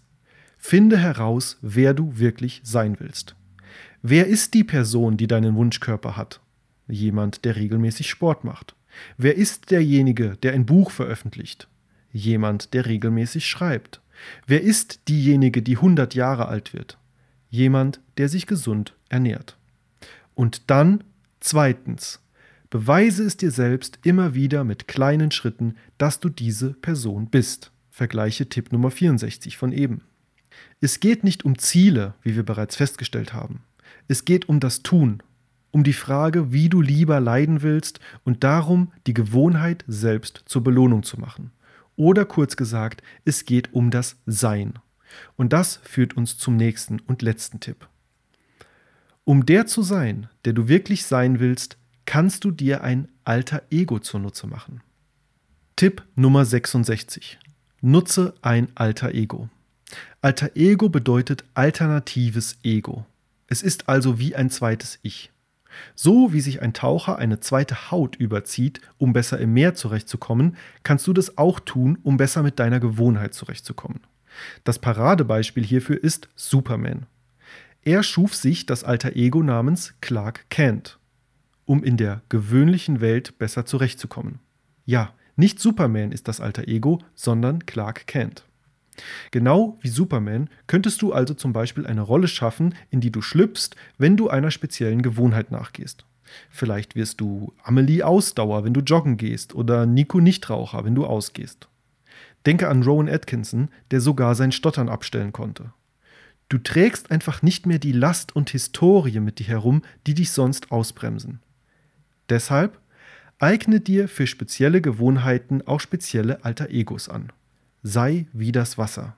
Finde 0.66 0.97
heraus, 0.97 1.59
wer 1.61 1.93
du 1.93 2.19
wirklich 2.19 2.62
sein 2.65 2.97
willst. 2.99 3.36
Wer 4.01 4.27
ist 4.27 4.55
die 4.55 4.65
Person, 4.65 5.19
die 5.19 5.27
deinen 5.27 5.57
Wunschkörper 5.57 6.16
hat? 6.16 6.41
Jemand, 6.89 7.45
der 7.45 7.57
regelmäßig 7.57 8.09
Sport 8.09 8.45
macht. 8.45 8.74
Wer 9.19 9.36
ist 9.36 9.70
derjenige, 9.70 10.39
der 10.43 10.55
ein 10.55 10.65
Buch 10.65 10.91
veröffentlicht? 10.91 11.69
Jemand, 12.15 12.74
der 12.74 12.86
regelmäßig 12.86 13.45
schreibt. 13.45 14.01
Wer 14.47 14.62
ist 14.62 15.09
diejenige, 15.09 15.62
die 15.62 15.77
100 15.77 16.15
Jahre 16.15 16.47
alt 16.47 16.73
wird? 16.73 16.97
Jemand, 17.51 18.01
der 18.19 18.28
sich 18.28 18.47
gesund 18.47 18.95
ernährt. 19.09 19.59
Und 20.36 20.70
dann, 20.70 21.03
zweitens, 21.41 22.20
beweise 22.70 23.24
es 23.24 23.36
dir 23.36 23.51
selbst 23.51 23.99
immer 24.05 24.32
wieder 24.35 24.62
mit 24.62 24.86
kleinen 24.86 25.32
Schritten, 25.32 25.74
dass 25.99 26.20
du 26.20 26.28
diese 26.28 26.73
Person 26.74 27.27
bist. 27.27 27.73
Vergleiche 27.91 28.49
Tipp 28.49 28.70
Nummer 28.70 28.93
64 28.93 29.57
von 29.57 29.73
eben. 29.73 30.03
Es 30.81 31.01
geht 31.01 31.24
nicht 31.24 31.45
um 31.45 31.59
Ziele, 31.59 32.15
wie 32.23 32.36
wir 32.36 32.45
bereits 32.45 32.77
festgestellt 32.77 33.32
haben. 33.32 33.65
Es 34.07 34.24
geht 34.24 34.49
um 34.49 34.61
das 34.61 34.85
Tun, 34.85 35.20
um 35.73 35.82
die 35.82 35.93
Frage, 35.93 36.53
wie 36.53 36.69
du 36.69 36.81
lieber 36.81 37.19
leiden 37.19 37.62
willst 37.62 37.99
und 38.23 38.45
darum, 38.45 38.93
die 39.09 39.15
Gewohnheit 39.15 39.85
selbst 39.89 40.45
zur 40.47 40.62
Belohnung 40.62 41.03
zu 41.03 41.19
machen. 41.19 41.51
Oder 41.97 42.25
kurz 42.25 42.57
gesagt, 42.57 43.03
es 43.25 43.45
geht 43.45 43.73
um 43.73 43.91
das 43.91 44.16
Sein. 44.27 44.75
Und 45.37 45.53
das 45.53 45.77
führt 45.85 46.16
uns 46.16 46.37
zum 46.39 46.57
nächsten 46.57 47.01
und 47.01 47.23
letzten 47.23 47.61
Tipp. 47.61 47.89
Um 49.25 49.47
der 49.47 49.66
zu 49.66 49.83
sein, 49.83 50.29
der 50.45 50.53
du 50.53 50.69
wirklich 50.69 51.07
sein 51.07 51.41
willst, 51.41 51.79
kannst 52.05 52.45
du 52.45 52.51
dir 52.51 52.83
ein 52.83 53.09
alter 53.25 53.62
Ego 53.71 53.99
zunutze 53.99 54.47
machen. 54.47 54.83
Tipp 55.77 56.03
Nummer 56.15 56.45
66. 56.45 57.39
Nutze 57.81 58.35
ein 58.43 58.69
alter 58.75 59.15
Ego. 59.15 59.49
Alter 60.21 60.57
Ego 60.57 60.89
bedeutet 60.89 61.45
alternatives 61.55 62.59
Ego. 62.62 63.07
Es 63.47 63.62
ist 63.62 63.89
also 63.89 64.19
wie 64.19 64.35
ein 64.35 64.51
zweites 64.51 64.99
Ich. 65.03 65.31
So 65.94 66.32
wie 66.32 66.40
sich 66.40 66.62
ein 66.62 66.72
Taucher 66.72 67.18
eine 67.18 67.40
zweite 67.40 67.90
Haut 67.90 68.16
überzieht, 68.16 68.80
um 68.98 69.12
besser 69.12 69.38
im 69.38 69.52
Meer 69.52 69.74
zurechtzukommen, 69.74 70.56
kannst 70.82 71.06
du 71.06 71.12
das 71.12 71.38
auch 71.38 71.60
tun, 71.60 71.98
um 72.02 72.16
besser 72.16 72.42
mit 72.42 72.59
deiner 72.59 72.80
Gewohnheit 72.80 73.34
zurechtzukommen. 73.34 74.01
Das 74.64 74.78
Paradebeispiel 74.78 75.64
hierfür 75.64 76.02
ist 76.02 76.28
Superman. 76.34 77.06
Er 77.82 78.02
schuf 78.02 78.34
sich 78.34 78.66
das 78.66 78.82
alter 78.82 79.14
Ego 79.14 79.42
namens 79.42 79.94
Clark 80.01 80.48
Kent, 80.48 80.98
um 81.66 81.84
in 81.84 81.96
der 81.96 82.22
gewöhnlichen 82.28 83.01
Welt 83.01 83.38
besser 83.38 83.66
zurechtzukommen. 83.66 84.40
Ja, 84.86 85.12
nicht 85.36 85.60
Superman 85.60 86.12
ist 86.12 86.28
das 86.28 86.40
alter 86.40 86.68
Ego, 86.68 87.01
sondern 87.14 87.66
Clark 87.66 88.06
Kent. 88.06 88.44
Genau 89.31 89.79
wie 89.81 89.89
Superman 89.89 90.49
könntest 90.66 91.03
du 91.03 91.12
also 91.12 91.35
zum 91.35 91.53
Beispiel 91.53 91.87
eine 91.87 92.03
Rolle 92.03 92.29
schaffen, 92.29 92.75
in 92.91 93.01
die 93.01 93.11
du 93.11 93.23
schlüpfst, 93.23 93.71
wenn 93.99 94.16
du 94.16 94.29
einer 94.29 94.51
speziellen 94.51 95.03
Gewohnheit 95.03 95.51
nachgehst. 95.51 96.05
Vielleicht 96.51 96.97
wirst 96.97 97.21
du 97.21 97.53
Amelie 97.62 98.03
Ausdauer, 98.03 98.65
wenn 98.65 98.75
du 98.75 98.81
joggen 98.81 99.16
gehst, 99.16 99.55
oder 99.55 99.87
Nico 99.87 100.21
Nichtraucher, 100.21 100.85
wenn 100.85 100.95
du 100.95 101.07
ausgehst. 101.07 101.69
Denke 102.47 102.69
an 102.69 102.83
Rowan 102.83 103.09
Atkinson, 103.09 103.69
der 103.91 104.01
sogar 104.01 104.35
sein 104.35 104.53
Stottern 104.53 104.89
abstellen 104.89 105.33
konnte. 105.33 105.73
Du 106.49 106.59
trägst 106.59 107.11
einfach 107.11 107.43
nicht 107.43 107.66
mehr 107.66 107.79
die 107.79 107.93
Last 107.93 108.37
und 108.37 108.51
Historie 108.51 109.21
mit 109.21 109.39
dir 109.39 109.47
herum, 109.47 109.83
die 110.07 110.15
dich 110.15 110.31
sonst 110.31 110.71
ausbremsen. 110.71 111.41
Deshalb 112.29 112.79
eigne 113.39 113.81
dir 113.81 114.09
für 114.09 114.27
spezielle 114.27 114.81
Gewohnheiten 114.81 115.62
auch 115.66 115.81
spezielle 115.81 116.45
Alter 116.45 116.71
Egos 116.71 117.09
an 117.09 117.33
sei 117.85 118.27
wie 118.32 118.51
das 118.51 118.77
Wasser. 118.78 119.15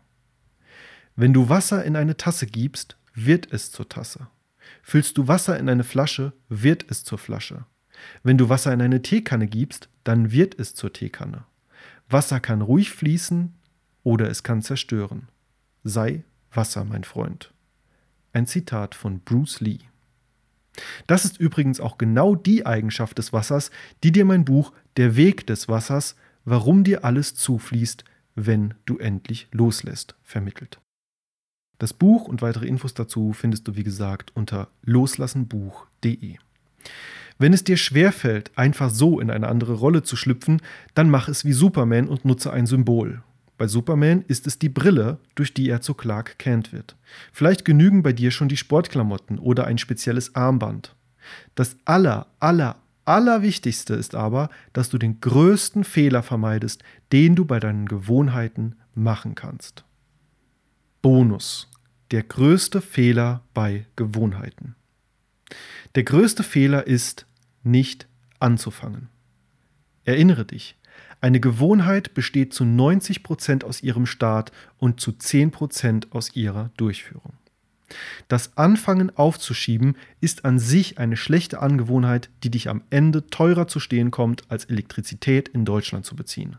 Wenn 1.14 1.32
du 1.32 1.48
Wasser 1.48 1.84
in 1.84 1.96
eine 1.96 2.18
Tasse 2.18 2.46
gibst, 2.46 2.98
wird 3.14 3.50
es 3.50 3.70
zur 3.70 3.88
Tasse. 3.88 4.26
Füllst 4.82 5.16
du 5.16 5.28
Wasser 5.28 5.58
in 5.58 5.70
eine 5.70 5.84
Flasche, 5.84 6.34
wird 6.50 6.84
es 6.90 7.04
zur 7.04 7.16
Flasche. 7.16 7.64
Wenn 8.22 8.36
du 8.36 8.50
Wasser 8.50 8.74
in 8.74 8.82
eine 8.82 9.00
Teekanne 9.00 9.46
gibst, 9.46 9.88
dann 10.04 10.32
wird 10.32 10.58
es 10.58 10.74
zur 10.74 10.92
Teekanne. 10.92 11.44
Wasser 12.10 12.40
kann 12.40 12.60
ruhig 12.60 12.90
fließen 12.90 13.54
oder 14.02 14.28
es 14.28 14.42
kann 14.42 14.60
zerstören. 14.60 15.28
Sei 15.84 16.24
Wasser, 16.52 16.84
mein 16.84 17.04
Freund. 17.04 17.52
Ein 18.32 18.46
Zitat 18.46 18.94
von 18.94 19.20
Bruce 19.20 19.60
Lee. 19.60 19.78
Das 21.06 21.24
ist 21.24 21.38
übrigens 21.38 21.80
auch 21.80 21.98
genau 21.98 22.34
die 22.34 22.66
Eigenschaft 22.66 23.16
des 23.16 23.32
Wassers, 23.32 23.70
die 24.02 24.12
dir 24.12 24.24
mein 24.24 24.44
Buch 24.44 24.72
Der 24.96 25.16
Weg 25.16 25.46
des 25.46 25.68
Wassers, 25.68 26.16
warum 26.44 26.84
dir 26.84 27.04
alles 27.04 27.34
zufließt, 27.34 28.04
wenn 28.36 28.74
du 28.84 28.98
endlich 28.98 29.48
loslässt, 29.50 30.14
vermittelt. 30.22 30.78
Das 31.78 31.92
Buch 31.92 32.26
und 32.26 32.40
weitere 32.40 32.66
Infos 32.66 32.94
dazu 32.94 33.32
findest 33.32 33.68
du, 33.68 33.76
wie 33.76 33.84
gesagt, 33.84 34.30
unter 34.34 34.68
loslassenbuch.de. 34.82 36.36
Wenn 37.38 37.52
es 37.52 37.64
dir 37.64 37.76
schwerfällt, 37.76 38.50
einfach 38.56 38.88
so 38.88 39.20
in 39.20 39.30
eine 39.30 39.48
andere 39.48 39.74
Rolle 39.74 40.02
zu 40.02 40.16
schlüpfen, 40.16 40.62
dann 40.94 41.10
mach 41.10 41.28
es 41.28 41.44
wie 41.44 41.52
Superman 41.52 42.08
und 42.08 42.24
nutze 42.24 42.50
ein 42.52 42.66
Symbol. 42.66 43.22
Bei 43.58 43.66
Superman 43.66 44.24
ist 44.26 44.46
es 44.46 44.58
die 44.58 44.68
Brille, 44.68 45.18
durch 45.34 45.52
die 45.52 45.68
er 45.68 45.80
zu 45.80 45.94
Clark 45.94 46.38
Kent 46.38 46.72
wird. 46.72 46.96
Vielleicht 47.32 47.64
genügen 47.64 48.02
bei 48.02 48.12
dir 48.12 48.30
schon 48.30 48.48
die 48.48 48.56
Sportklamotten 48.56 49.38
oder 49.38 49.66
ein 49.66 49.78
spezielles 49.78 50.34
Armband. 50.34 50.94
Das 51.54 51.76
aller, 51.84 52.26
aller, 52.38 52.76
allerwichtigste 53.06 53.94
ist 53.94 54.14
aber, 54.14 54.50
dass 54.72 54.90
du 54.90 54.98
den 54.98 55.20
größten 55.20 55.84
Fehler 55.84 56.22
vermeidest, 56.22 56.82
den 57.12 57.34
du 57.34 57.44
bei 57.44 57.60
deinen 57.60 57.86
Gewohnheiten 57.86 58.76
machen 58.94 59.34
kannst. 59.34 59.84
Bonus. 61.02 61.70
Der 62.10 62.22
größte 62.22 62.80
Fehler 62.80 63.42
bei 63.52 63.86
Gewohnheiten. 63.96 64.76
Der 65.94 66.04
größte 66.04 66.42
Fehler 66.42 66.86
ist, 66.86 67.26
nicht 67.62 68.06
anzufangen. 68.38 69.08
Erinnere 70.04 70.44
dich, 70.44 70.76
eine 71.20 71.40
Gewohnheit 71.40 72.14
besteht 72.14 72.52
zu 72.52 72.64
90% 72.64 73.64
aus 73.64 73.82
ihrem 73.82 74.06
Start 74.06 74.52
und 74.78 75.00
zu 75.00 75.12
10% 75.12 76.12
aus 76.12 76.36
ihrer 76.36 76.70
Durchführung. 76.76 77.32
Das 78.28 78.56
Anfangen 78.56 79.16
aufzuschieben 79.16 79.96
ist 80.20 80.44
an 80.44 80.58
sich 80.58 80.98
eine 80.98 81.16
schlechte 81.16 81.60
Angewohnheit, 81.60 82.30
die 82.42 82.50
dich 82.50 82.68
am 82.68 82.82
Ende 82.90 83.26
teurer 83.28 83.68
zu 83.68 83.80
stehen 83.80 84.10
kommt, 84.10 84.44
als 84.48 84.64
Elektrizität 84.64 85.48
in 85.48 85.64
Deutschland 85.64 86.04
zu 86.04 86.16
beziehen. 86.16 86.56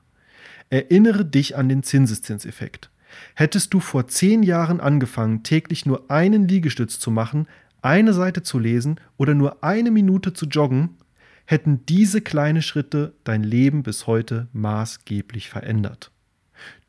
Erinnere 0.70 1.26
dich 1.26 1.56
an 1.58 1.70
den 1.70 1.84
Zinseszinseffekt. 1.84 2.90
Hättest 3.36 3.74
du 3.74 3.80
vor 3.80 4.08
zehn 4.08 4.44
Jahren 4.44 4.80
angefangen, 4.80 5.44
täglich 5.44 5.86
nur 5.86 6.10
einen 6.12 6.48
Liegestütz 6.48 7.00
zu 7.00 7.12
machen, 7.12 7.48
eine 7.82 8.14
Seite 8.14 8.44
zu 8.44 8.60
lesen 8.60 9.00
oder 9.18 9.34
nur 9.34 9.64
eine 9.64 9.92
Minute 9.92 10.34
zu 10.34 10.46
joggen, 10.46 10.98
hätten 11.46 11.86
diese 11.86 12.22
kleinen 12.22 12.62
Schritte 12.62 13.14
dein 13.24 13.44
Leben 13.44 13.84
bis 13.84 14.08
heute 14.08 14.48
maßgeblich 14.52 15.50
verändert. 15.50 16.12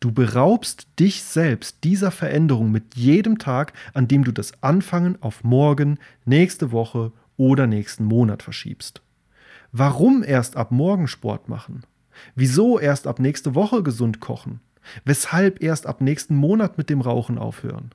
Du 0.01 0.13
beraubst 0.13 0.87
dich 0.99 1.23
selbst 1.23 1.85
dieser 1.85 2.11
Veränderung 2.11 2.71
mit 2.71 2.95
jedem 2.95 3.39
Tag, 3.39 3.73
an 3.95 4.09
dem 4.09 4.25
du 4.25 4.33
das 4.33 4.63
Anfangen 4.63 5.21
auf 5.21 5.45
morgen, 5.45 5.99
nächste 6.25 6.73
Woche 6.73 7.13
oder 7.37 7.67
nächsten 7.67 8.05
Monat 8.05 8.43
verschiebst. 8.43 9.03
Warum 9.73 10.23
erst 10.23 10.57
ab 10.57 10.71
morgen 10.71 11.09
Sport 11.09 11.49
machen? 11.49 11.83
Wieso 12.35 12.79
erst 12.79 13.07
ab 13.07 13.19
nächste 13.19 13.55
Woche 13.55 13.83
gesund 13.83 14.21
kochen? 14.21 14.61
Weshalb 15.05 15.63
erst 15.63 15.87
ab 15.87 16.01
nächsten 16.01 16.35
Monat 16.35 16.79
mit 16.79 16.91
dem 16.91 17.01
Rauchen 17.01 17.39
aufhören? 17.39 17.91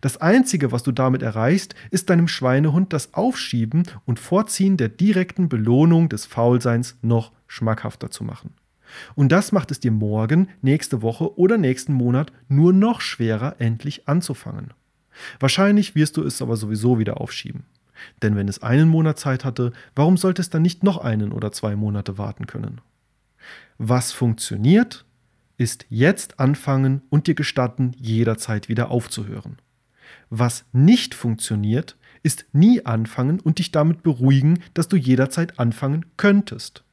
Das 0.00 0.16
Einzige, 0.16 0.72
was 0.72 0.82
du 0.82 0.92
damit 0.92 1.22
erreichst, 1.22 1.74
ist 1.90 2.10
deinem 2.10 2.28
Schweinehund 2.28 2.92
das 2.92 3.14
Aufschieben 3.14 3.84
und 4.04 4.18
Vorziehen 4.18 4.76
der 4.76 4.88
direkten 4.88 5.48
Belohnung 5.48 6.08
des 6.08 6.24
Faulseins 6.26 6.96
noch 7.02 7.32
schmackhafter 7.46 8.10
zu 8.10 8.24
machen. 8.24 8.54
Und 9.14 9.32
das 9.32 9.52
macht 9.52 9.70
es 9.70 9.80
dir 9.80 9.90
morgen, 9.90 10.48
nächste 10.62 11.02
Woche 11.02 11.38
oder 11.38 11.58
nächsten 11.58 11.92
Monat 11.92 12.32
nur 12.48 12.72
noch 12.72 13.00
schwerer, 13.00 13.56
endlich 13.58 14.08
anzufangen. 14.08 14.72
Wahrscheinlich 15.40 15.94
wirst 15.94 16.16
du 16.16 16.22
es 16.22 16.42
aber 16.42 16.56
sowieso 16.56 16.98
wieder 16.98 17.20
aufschieben. 17.20 17.64
Denn 18.22 18.36
wenn 18.36 18.48
es 18.48 18.62
einen 18.62 18.88
Monat 18.88 19.18
Zeit 19.18 19.44
hatte, 19.44 19.72
warum 19.94 20.16
sollte 20.16 20.42
es 20.42 20.50
dann 20.50 20.62
nicht 20.62 20.82
noch 20.82 20.98
einen 20.98 21.32
oder 21.32 21.52
zwei 21.52 21.76
Monate 21.76 22.18
warten 22.18 22.46
können? 22.46 22.80
Was 23.78 24.12
funktioniert, 24.12 25.04
ist 25.58 25.86
jetzt 25.88 26.38
anfangen 26.38 27.02
und 27.08 27.26
dir 27.26 27.34
gestatten, 27.34 27.92
jederzeit 27.96 28.68
wieder 28.68 28.90
aufzuhören. 28.90 29.56
Was 30.28 30.64
nicht 30.72 31.14
funktioniert, 31.14 31.96
ist 32.22 32.46
nie 32.52 32.84
anfangen 32.84 33.40
und 33.40 33.58
dich 33.58 33.72
damit 33.72 34.02
beruhigen, 34.02 34.62
dass 34.74 34.88
du 34.88 34.96
jederzeit 34.96 35.58
anfangen 35.58 36.06
könntest. 36.16 36.84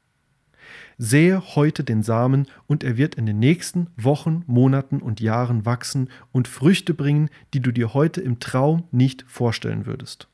Sähe 0.97 1.55
heute 1.55 1.83
den 1.83 2.03
Samen 2.03 2.47
und 2.67 2.83
er 2.83 2.97
wird 2.97 3.15
in 3.15 3.25
den 3.25 3.39
nächsten 3.39 3.87
Wochen, 3.97 4.43
Monaten 4.47 4.99
und 5.01 5.19
Jahren 5.19 5.65
wachsen 5.65 6.09
und 6.31 6.47
Früchte 6.47 6.93
bringen, 6.93 7.29
die 7.53 7.59
du 7.59 7.71
dir 7.71 7.93
heute 7.93 8.21
im 8.21 8.39
Traum 8.39 8.83
nicht 8.91 9.25
vorstellen 9.27 9.85
würdest. 9.85 10.27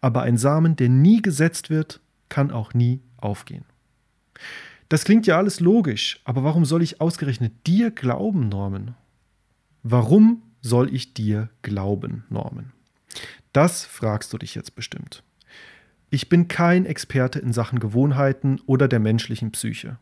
Aber 0.00 0.22
ein 0.22 0.36
Samen, 0.36 0.76
der 0.76 0.88
nie 0.88 1.22
gesetzt 1.22 1.70
wird, 1.70 2.00
kann 2.28 2.50
auch 2.50 2.74
nie 2.74 3.00
aufgehen. 3.18 3.64
Das 4.88 5.04
klingt 5.04 5.26
ja 5.26 5.38
alles 5.38 5.60
logisch, 5.60 6.20
aber 6.24 6.42
warum 6.42 6.64
soll 6.64 6.82
ich 6.82 7.00
ausgerechnet 7.00 7.52
dir 7.66 7.90
glauben, 7.90 8.48
Norman? 8.48 8.96
Warum 9.82 10.42
soll 10.62 10.92
ich 10.92 11.14
dir 11.14 11.48
glauben, 11.62 12.24
Norman? 12.28 12.72
Das 13.52 13.84
fragst 13.84 14.32
du 14.32 14.38
dich 14.38 14.54
jetzt 14.54 14.74
bestimmt. 14.74 15.22
Ich 16.12 16.28
bin 16.28 16.48
kein 16.48 16.86
Experte 16.86 17.38
in 17.38 17.52
Sachen 17.52 17.78
Gewohnheiten 17.78 18.58
oder 18.66 18.88
der 18.88 18.98
menschlichen 18.98 19.52
Psyche. 19.52 19.96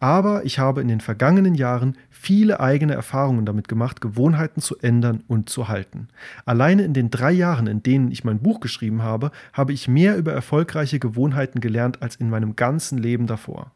Aber 0.00 0.46
ich 0.46 0.58
habe 0.58 0.80
in 0.80 0.88
den 0.88 1.02
vergangenen 1.02 1.54
Jahren 1.54 1.98
viele 2.08 2.60
eigene 2.60 2.94
Erfahrungen 2.94 3.44
damit 3.44 3.68
gemacht, 3.68 4.00
Gewohnheiten 4.00 4.62
zu 4.62 4.78
ändern 4.78 5.24
und 5.26 5.50
zu 5.50 5.68
halten. 5.68 6.08
Alleine 6.46 6.82
in 6.84 6.94
den 6.94 7.10
drei 7.10 7.32
Jahren, 7.32 7.66
in 7.66 7.82
denen 7.82 8.10
ich 8.10 8.24
mein 8.24 8.38
Buch 8.38 8.60
geschrieben 8.60 9.02
habe, 9.02 9.30
habe 9.52 9.74
ich 9.74 9.86
mehr 9.86 10.16
über 10.16 10.32
erfolgreiche 10.32 10.98
Gewohnheiten 10.98 11.60
gelernt 11.60 12.00
als 12.00 12.16
in 12.16 12.30
meinem 12.30 12.56
ganzen 12.56 12.96
Leben 12.96 13.26
davor. 13.26 13.72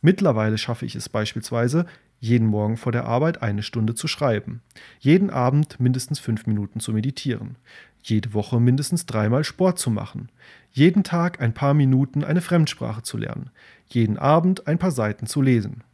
Mittlerweile 0.00 0.58
schaffe 0.58 0.84
ich 0.84 0.96
es 0.96 1.08
beispielsweise, 1.08 1.86
jeden 2.18 2.46
Morgen 2.46 2.76
vor 2.76 2.92
der 2.92 3.04
Arbeit 3.04 3.42
eine 3.42 3.62
Stunde 3.62 3.94
zu 3.94 4.08
schreiben, 4.08 4.62
jeden 5.00 5.30
Abend 5.30 5.78
mindestens 5.80 6.18
fünf 6.18 6.46
Minuten 6.46 6.80
zu 6.80 6.92
meditieren, 6.92 7.56
jede 8.02 8.34
Woche 8.34 8.60
mindestens 8.60 9.06
dreimal 9.06 9.44
Sport 9.44 9.78
zu 9.78 9.90
machen, 9.90 10.28
jeden 10.70 11.04
Tag 11.04 11.40
ein 11.40 11.54
paar 11.54 11.74
Minuten 11.74 12.24
eine 12.24 12.40
Fremdsprache 12.40 13.02
zu 13.02 13.16
lernen, 13.16 13.50
jeden 13.88 14.18
Abend 14.18 14.66
ein 14.66 14.78
paar 14.78 14.90
Seiten 14.90 15.26
zu 15.26 15.42
lesen. 15.42 15.84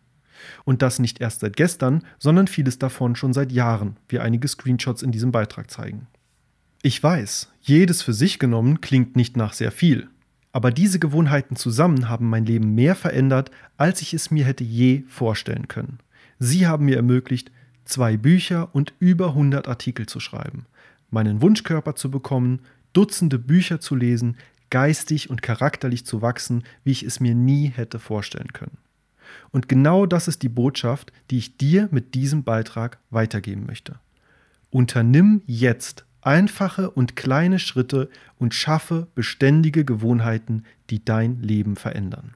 Und 0.65 0.83
das 0.83 0.99
nicht 0.99 1.21
erst 1.21 1.41
seit 1.41 1.57
gestern, 1.57 2.05
sondern 2.19 2.47
vieles 2.47 2.79
davon 2.79 3.17
schon 3.17 3.33
seit 3.33 3.53
Jahren, 3.53 3.97
wie 4.09 4.21
einige 4.21 4.47
Screenshots 4.47 5.03
in 5.03 5.11
diesem 5.11 5.33
Beitrag 5.33 5.71
zeigen. 5.71 6.07
Ich 6.83 7.03
weiß, 7.03 7.51
jedes 7.61 8.03
für 8.03 8.13
sich 8.13 8.39
genommen 8.39 8.81
klingt 8.81 9.17
nicht 9.17 9.37
nach 9.37 9.53
sehr 9.53 9.73
viel, 9.73 10.09
aber 10.53 10.71
diese 10.71 10.99
Gewohnheiten 10.99 11.57
zusammen 11.57 12.09
haben 12.09 12.29
mein 12.31 12.47
Leben 12.47 12.75
mehr 12.75 12.95
verändert, 12.95 13.51
als 13.77 14.01
ich 14.01 14.15
es 14.15 14.31
mir 14.31 14.45
hätte 14.45 14.65
je 14.65 15.03
vorstellen 15.09 15.69
können. 15.69 15.99
Sie 16.39 16.67
haben 16.67 16.85
mir 16.85 16.97
ermöglicht, 16.97 17.51
zwei 17.85 18.17
Bücher 18.17 18.69
und 18.73 18.93
über 19.01 19.29
100 19.29 19.67
Artikel 19.67 20.07
zu 20.07 20.21
schreiben, 20.21 20.67
meinen 21.11 21.41
Wunschkörper 21.43 21.95
zu 21.95 22.11
bekommen, 22.11 22.61
Dutzende 22.93 23.39
Bücher 23.39 23.81
zu 23.81 23.95
lesen, 23.95 24.37
geistig 24.71 25.31
und 25.31 25.43
charakterlich 25.43 26.05
zu 26.07 26.23
wachsen, 26.23 26.65
wie 26.85 26.93
ich 26.93 27.03
es 27.03 27.21
mir 27.21 27.35
nie 27.35 27.69
hätte 27.69 27.99
vorstellen 27.99 28.53
können. 28.53 28.79
Und 29.51 29.69
genau 29.69 30.07
das 30.07 30.29
ist 30.29 30.43
die 30.43 30.49
Botschaft, 30.49 31.13
die 31.31 31.39
ich 31.39 31.57
dir 31.57 31.89
mit 31.91 32.15
diesem 32.15 32.45
Beitrag 32.45 32.99
weitergeben 33.11 33.67
möchte. 33.67 33.99
Unternimm 34.71 35.43
jetzt 35.47 36.05
einfache 36.23 36.91
und 36.91 37.17
kleine 37.17 37.59
Schritte 37.59 38.11
und 38.39 38.55
schaffe 38.55 39.09
beständige 39.15 39.85
Gewohnheiten, 39.85 40.65
die 40.91 41.05
dein 41.05 41.41
Leben 41.43 41.77
verändern. 41.77 42.35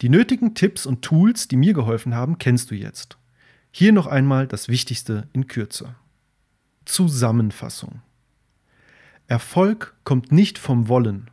Die 0.00 0.08
nötigen 0.08 0.54
Tipps 0.54 0.86
und 0.86 1.02
Tools, 1.02 1.48
die 1.48 1.56
mir 1.56 1.74
geholfen 1.74 2.14
haben, 2.14 2.38
kennst 2.38 2.70
du 2.70 2.74
jetzt. 2.74 3.18
Hier 3.70 3.92
noch 3.92 4.06
einmal 4.06 4.46
das 4.46 4.68
Wichtigste 4.68 5.28
in 5.32 5.46
Kürze. 5.46 5.94
Zusammenfassung. 6.90 8.02
Erfolg 9.28 9.94
kommt 10.02 10.32
nicht 10.32 10.58
vom 10.58 10.88
Wollen, 10.88 11.30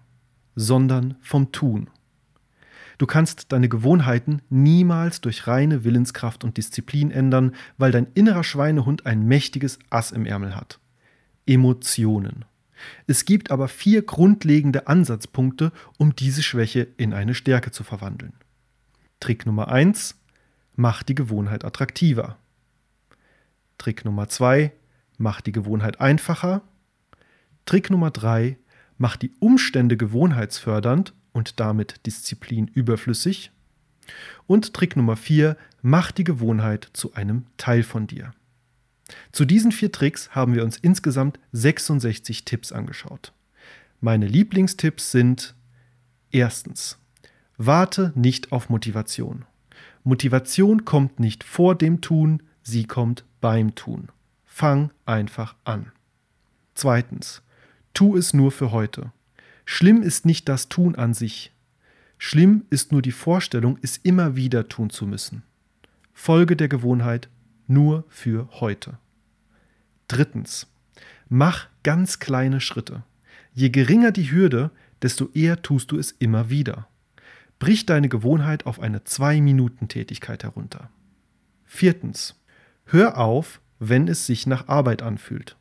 sondern 0.55 1.15
vom 1.21 1.51
Tun. 1.51 1.89
Du 2.99 3.07
kannst 3.07 3.51
deine 3.51 3.67
Gewohnheiten 3.67 4.43
niemals 4.49 5.19
durch 5.19 5.47
reine 5.47 5.83
Willenskraft 5.83 6.43
und 6.43 6.57
Disziplin 6.57 7.09
ändern, 7.09 7.55
weil 7.79 7.91
dein 7.91 8.05
innerer 8.13 8.43
Schweinehund 8.43 9.07
ein 9.07 9.23
mächtiges 9.23 9.79
Ass 9.89 10.11
im 10.11 10.27
Ärmel 10.27 10.55
hat. 10.55 10.79
Emotionen. 11.47 12.45
Es 13.07 13.25
gibt 13.25 13.49
aber 13.49 13.67
vier 13.67 14.03
grundlegende 14.03 14.85
Ansatzpunkte, 14.85 15.71
um 15.97 16.15
diese 16.15 16.43
Schwäche 16.43 16.87
in 16.97 17.13
eine 17.13 17.33
Stärke 17.33 17.71
zu 17.71 17.83
verwandeln. 17.83 18.33
Trick 19.19 19.47
Nummer 19.47 19.69
1. 19.69 20.15
Mach 20.75 21.01
die 21.01 21.15
Gewohnheit 21.15 21.65
attraktiver. 21.65 22.37
Trick 23.79 24.05
Nummer 24.05 24.29
2. 24.29 24.71
Mach 25.17 25.41
die 25.41 25.51
Gewohnheit 25.51 25.99
einfacher. 25.99 26.61
Trick 27.65 27.89
Nummer 27.89 28.11
3. 28.11 28.57
Mach 28.97 29.15
die 29.15 29.31
Umstände 29.39 29.97
gewohnheitsfördernd 29.97 31.13
und 31.33 31.59
damit 31.59 32.05
Disziplin 32.05 32.67
überflüssig. 32.67 33.51
Und 34.45 34.73
Trick 34.73 34.95
Nummer 34.95 35.15
4. 35.15 35.57
Mach 35.81 36.11
die 36.11 36.23
Gewohnheit 36.23 36.89
zu 36.93 37.13
einem 37.13 37.45
Teil 37.57 37.83
von 37.83 38.07
dir. 38.07 38.33
Zu 39.31 39.45
diesen 39.45 39.71
vier 39.71 39.91
Tricks 39.91 40.31
haben 40.31 40.53
wir 40.53 40.63
uns 40.63 40.77
insgesamt 40.77 41.39
66 41.53 42.45
Tipps 42.45 42.71
angeschaut. 42.71 43.33
Meine 44.01 44.27
Lieblingstipps 44.27 45.11
sind 45.11 45.55
erstens, 46.31 46.99
warte 47.57 48.11
nicht 48.15 48.51
auf 48.51 48.69
Motivation. 48.69 49.45
Motivation 50.03 50.85
kommt 50.85 51.19
nicht 51.19 51.43
vor 51.43 51.75
dem 51.75 52.01
Tun, 52.01 52.43
sie 52.61 52.85
kommt 52.85 53.25
beim 53.41 53.75
Tun. 53.75 54.09
Fang 54.59 54.89
einfach 55.05 55.53
an. 55.65 55.91
Zweitens, 56.73 57.43
tu 57.93 58.17
es 58.17 58.33
nur 58.33 58.51
für 58.51 58.71
heute. 58.71 59.11
Schlimm 59.65 60.01
ist 60.01 60.25
nicht 60.25 60.49
das 60.49 60.67
Tun 60.67 60.95
an 60.95 61.13
sich. 61.13 61.53
Schlimm 62.17 62.65
ist 62.71 62.91
nur 62.91 63.03
die 63.03 63.11
Vorstellung, 63.11 63.77
es 63.83 63.97
immer 63.97 64.35
wieder 64.35 64.67
tun 64.67 64.89
zu 64.89 65.05
müssen. 65.05 65.43
Folge 66.11 66.55
der 66.55 66.69
Gewohnheit 66.69 67.29
nur 67.67 68.03
für 68.09 68.49
heute. 68.53 68.97
Drittens, 70.07 70.65
mach 71.29 71.67
ganz 71.83 72.17
kleine 72.17 72.59
Schritte. 72.59 73.03
Je 73.53 73.69
geringer 73.69 74.11
die 74.11 74.31
Hürde, 74.31 74.71
desto 75.03 75.29
eher 75.35 75.61
tust 75.61 75.91
du 75.91 75.99
es 75.99 76.13
immer 76.13 76.49
wieder. 76.49 76.87
Brich 77.59 77.85
deine 77.85 78.09
Gewohnheit 78.09 78.65
auf 78.65 78.79
eine 78.79 79.01
2-Minuten-Tätigkeit 79.01 80.43
herunter. 80.43 80.89
Viertens, 81.63 82.33
hör 82.85 83.19
auf, 83.19 83.61
wenn 83.79 84.07
es 84.07 84.25
sich 84.25 84.47
nach 84.47 84.67
Arbeit 84.67 85.01
anfühlt. 85.01 85.57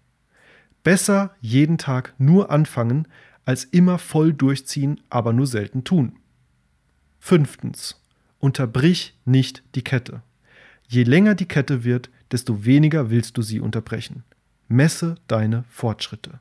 Besser 0.82 1.34
jeden 1.40 1.78
Tag 1.78 2.14
nur 2.18 2.50
anfangen, 2.50 3.08
als 3.44 3.64
immer 3.64 3.98
voll 3.98 4.32
durchziehen, 4.32 5.00
aber 5.10 5.32
nur 5.32 5.46
selten 5.46 5.84
tun. 5.84 6.18
Fünftens, 7.18 8.00
unterbrich 8.38 9.18
nicht 9.24 9.62
die 9.74 9.82
Kette. 9.82 10.22
Je 10.88 11.02
länger 11.02 11.34
die 11.34 11.46
Kette 11.46 11.84
wird, 11.84 12.10
desto 12.30 12.64
weniger 12.64 13.10
willst 13.10 13.36
du 13.36 13.42
sie 13.42 13.60
unterbrechen. 13.60 14.24
Messe 14.68 15.16
deine 15.26 15.64
Fortschritte. 15.68 16.40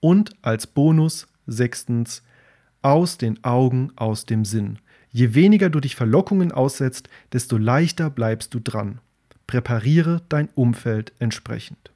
Und 0.00 0.34
als 0.42 0.66
Bonus 0.66 1.26
sechstens, 1.46 2.22
aus 2.82 3.16
den 3.16 3.42
Augen, 3.44 3.92
aus 3.96 4.26
dem 4.26 4.44
Sinn. 4.44 4.78
Je 5.10 5.34
weniger 5.34 5.70
du 5.70 5.80
dich 5.80 5.96
Verlockungen 5.96 6.52
aussetzt, 6.52 7.08
desto 7.32 7.56
leichter 7.56 8.10
bleibst 8.10 8.52
du 8.52 8.60
dran. 8.60 9.00
Präpariere 9.46 10.22
dein 10.28 10.48
Umfeld 10.54 11.12
entsprechend. 11.18 11.90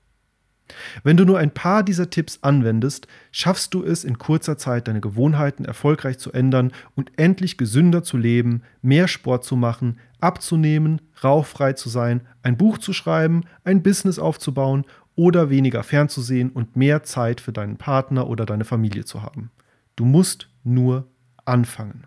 Wenn 1.02 1.16
du 1.16 1.24
nur 1.24 1.38
ein 1.38 1.52
paar 1.52 1.82
dieser 1.82 2.10
Tipps 2.10 2.40
anwendest, 2.42 3.06
schaffst 3.32 3.72
du 3.74 3.82
es 3.82 4.04
in 4.04 4.18
kurzer 4.18 4.58
Zeit, 4.58 4.88
deine 4.88 5.00
Gewohnheiten 5.00 5.64
erfolgreich 5.64 6.18
zu 6.18 6.32
ändern 6.32 6.72
und 6.94 7.10
endlich 7.16 7.56
gesünder 7.56 8.02
zu 8.02 8.16
leben, 8.16 8.62
mehr 8.82 9.08
Sport 9.08 9.44
zu 9.44 9.56
machen, 9.56 9.98
abzunehmen, 10.20 11.00
rauchfrei 11.22 11.72
zu 11.72 11.88
sein, 11.88 12.22
ein 12.42 12.56
Buch 12.56 12.78
zu 12.78 12.92
schreiben, 12.92 13.44
ein 13.64 13.82
Business 13.82 14.18
aufzubauen 14.18 14.84
oder 15.14 15.50
weniger 15.50 15.82
fernzusehen 15.82 16.50
und 16.50 16.76
mehr 16.76 17.02
Zeit 17.02 17.40
für 17.40 17.52
deinen 17.52 17.76
Partner 17.76 18.28
oder 18.28 18.46
deine 18.46 18.64
Familie 18.64 19.04
zu 19.04 19.22
haben. 19.22 19.50
Du 19.96 20.04
musst 20.04 20.48
nur 20.64 21.08
anfangen. 21.44 22.06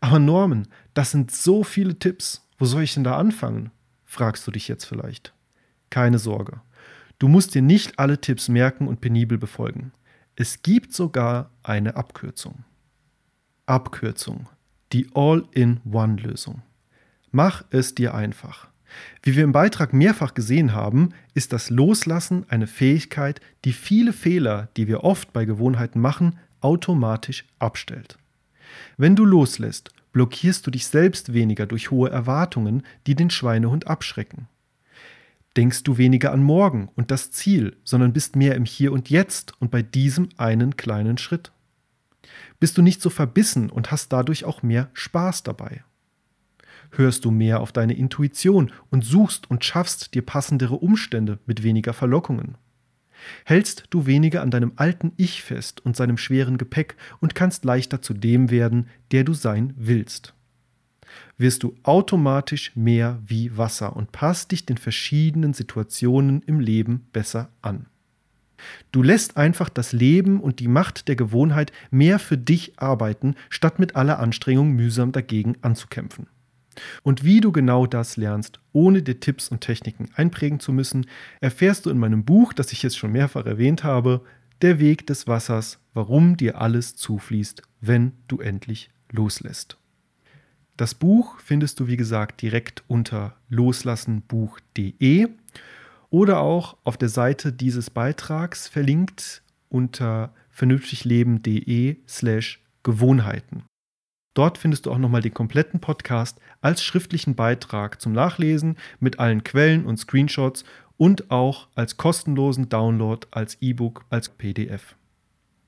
Aber 0.00 0.18
Norman, 0.18 0.68
das 0.94 1.10
sind 1.10 1.30
so 1.30 1.62
viele 1.62 1.98
Tipps. 1.98 2.48
Wo 2.58 2.64
soll 2.64 2.84
ich 2.84 2.94
denn 2.94 3.04
da 3.04 3.16
anfangen? 3.16 3.70
Fragst 4.10 4.44
du 4.44 4.50
dich 4.50 4.66
jetzt 4.66 4.84
vielleicht. 4.84 5.32
Keine 5.88 6.18
Sorge. 6.18 6.60
Du 7.20 7.28
musst 7.28 7.54
dir 7.54 7.62
nicht 7.62 7.98
alle 8.00 8.20
Tipps 8.20 8.48
merken 8.48 8.88
und 8.88 9.00
penibel 9.00 9.38
befolgen. 9.38 9.92
Es 10.34 10.62
gibt 10.62 10.92
sogar 10.92 11.50
eine 11.62 11.94
Abkürzung. 11.94 12.64
Abkürzung. 13.66 14.48
Die 14.92 15.08
All-in-One-Lösung. 15.14 16.62
Mach 17.30 17.62
es 17.70 17.94
dir 17.94 18.12
einfach. 18.12 18.68
Wie 19.22 19.36
wir 19.36 19.44
im 19.44 19.52
Beitrag 19.52 19.92
mehrfach 19.92 20.34
gesehen 20.34 20.74
haben, 20.74 21.10
ist 21.34 21.52
das 21.52 21.70
Loslassen 21.70 22.44
eine 22.48 22.66
Fähigkeit, 22.66 23.40
die 23.64 23.72
viele 23.72 24.12
Fehler, 24.12 24.70
die 24.76 24.88
wir 24.88 25.04
oft 25.04 25.32
bei 25.32 25.44
Gewohnheiten 25.44 26.00
machen, 26.00 26.40
automatisch 26.60 27.44
abstellt. 27.60 28.18
Wenn 28.96 29.14
du 29.14 29.24
loslässt, 29.24 29.92
blockierst 30.12 30.66
du 30.66 30.70
dich 30.70 30.86
selbst 30.86 31.32
weniger 31.32 31.66
durch 31.66 31.90
hohe 31.90 32.10
Erwartungen, 32.10 32.82
die 33.06 33.14
den 33.14 33.30
Schweinehund 33.30 33.86
abschrecken. 33.86 34.48
Denkst 35.56 35.82
du 35.82 35.98
weniger 35.98 36.32
an 36.32 36.42
morgen 36.42 36.90
und 36.94 37.10
das 37.10 37.30
Ziel, 37.30 37.76
sondern 37.84 38.12
bist 38.12 38.36
mehr 38.36 38.54
im 38.54 38.64
Hier 38.64 38.92
und 38.92 39.10
Jetzt 39.10 39.54
und 39.60 39.70
bei 39.70 39.82
diesem 39.82 40.28
einen 40.36 40.76
kleinen 40.76 41.18
Schritt. 41.18 41.50
Bist 42.60 42.78
du 42.78 42.82
nicht 42.82 43.02
so 43.02 43.10
verbissen 43.10 43.70
und 43.70 43.90
hast 43.90 44.12
dadurch 44.12 44.44
auch 44.44 44.62
mehr 44.62 44.90
Spaß 44.92 45.42
dabei 45.42 45.82
hörst 46.92 47.24
du 47.24 47.30
mehr 47.30 47.60
auf 47.60 47.72
deine 47.72 47.94
Intuition 47.94 48.72
und 48.90 49.04
suchst 49.04 49.50
und 49.50 49.64
schaffst 49.64 50.14
dir 50.14 50.22
passendere 50.22 50.76
Umstände 50.76 51.38
mit 51.46 51.62
weniger 51.62 51.92
Verlockungen. 51.92 52.56
Hältst 53.44 53.84
du 53.90 54.06
weniger 54.06 54.42
an 54.42 54.50
deinem 54.50 54.72
alten 54.76 55.12
Ich 55.16 55.42
fest 55.42 55.84
und 55.84 55.96
seinem 55.96 56.16
schweren 56.16 56.58
Gepäck 56.58 56.96
und 57.20 57.34
kannst 57.34 57.64
leichter 57.64 58.02
zu 58.02 58.14
dem 58.14 58.50
werden, 58.50 58.88
der 59.12 59.24
du 59.24 59.34
sein 59.34 59.74
willst. 59.76 60.34
Wirst 61.38 61.62
du 61.62 61.74
automatisch 61.82 62.76
mehr 62.76 63.20
wie 63.26 63.56
Wasser 63.56 63.96
und 63.96 64.12
passt 64.12 64.52
dich 64.52 64.66
den 64.66 64.76
verschiedenen 64.76 65.54
Situationen 65.54 66.42
im 66.42 66.60
Leben 66.60 67.06
besser 67.12 67.50
an. 67.62 67.86
Du 68.92 69.02
lässt 69.02 69.36
einfach 69.36 69.68
das 69.68 69.92
Leben 69.92 70.40
und 70.40 70.60
die 70.60 70.68
Macht 70.68 71.08
der 71.08 71.16
Gewohnheit 71.16 71.72
mehr 71.90 72.18
für 72.18 72.36
dich 72.36 72.78
arbeiten, 72.78 73.34
statt 73.48 73.78
mit 73.78 73.96
aller 73.96 74.18
Anstrengung 74.18 74.72
mühsam 74.72 75.12
dagegen 75.12 75.56
anzukämpfen. 75.62 76.26
Und 77.02 77.24
wie 77.24 77.40
du 77.40 77.52
genau 77.52 77.86
das 77.86 78.16
lernst, 78.16 78.60
ohne 78.72 79.02
dir 79.02 79.20
Tipps 79.20 79.48
und 79.48 79.60
Techniken 79.60 80.08
einprägen 80.14 80.60
zu 80.60 80.72
müssen, 80.72 81.06
erfährst 81.40 81.86
du 81.86 81.90
in 81.90 81.98
meinem 81.98 82.24
Buch, 82.24 82.52
das 82.52 82.72
ich 82.72 82.82
jetzt 82.82 82.98
schon 82.98 83.12
mehrfach 83.12 83.46
erwähnt 83.46 83.84
habe, 83.84 84.22
Der 84.62 84.78
Weg 84.78 85.06
des 85.06 85.26
Wassers, 85.26 85.78
warum 85.94 86.36
dir 86.36 86.60
alles 86.60 86.94
zufließt, 86.94 87.62
wenn 87.80 88.12
du 88.28 88.40
endlich 88.40 88.90
loslässt. 89.10 89.78
Das 90.76 90.94
Buch 90.94 91.38
findest 91.40 91.80
du, 91.80 91.88
wie 91.88 91.96
gesagt, 91.96 92.42
direkt 92.42 92.84
unter 92.88 93.36
loslassenbuch.de 93.48 95.28
oder 96.10 96.40
auch 96.40 96.76
auf 96.84 96.96
der 96.96 97.08
Seite 97.08 97.52
dieses 97.52 97.90
Beitrags 97.90 98.66
verlinkt 98.68 99.42
unter 99.68 100.34
vernünftigleben.de 100.50 101.96
slash 102.08 102.62
Gewohnheiten. 102.82 103.62
Dort 104.34 104.58
findest 104.58 104.86
du 104.86 104.92
auch 104.92 104.98
nochmal 104.98 105.22
den 105.22 105.34
kompletten 105.34 105.80
Podcast 105.80 106.38
als 106.60 106.84
schriftlichen 106.84 107.34
Beitrag 107.34 108.00
zum 108.00 108.12
Nachlesen 108.12 108.76
mit 109.00 109.18
allen 109.18 109.42
Quellen 109.42 109.84
und 109.84 109.96
Screenshots 109.96 110.64
und 110.96 111.30
auch 111.30 111.68
als 111.74 111.96
kostenlosen 111.96 112.68
Download 112.68 113.26
als 113.30 113.56
E-Book, 113.60 114.04
als 114.10 114.28
PDF. 114.28 114.94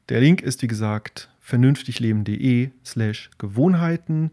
Der 0.09 0.21
Link 0.21 0.43
ist 0.43 0.63
wie 0.63 0.67
gesagt 0.69 1.31
vernünftigleben.de 1.41 2.71
slash 2.85 3.31
Gewohnheiten. 3.39 4.31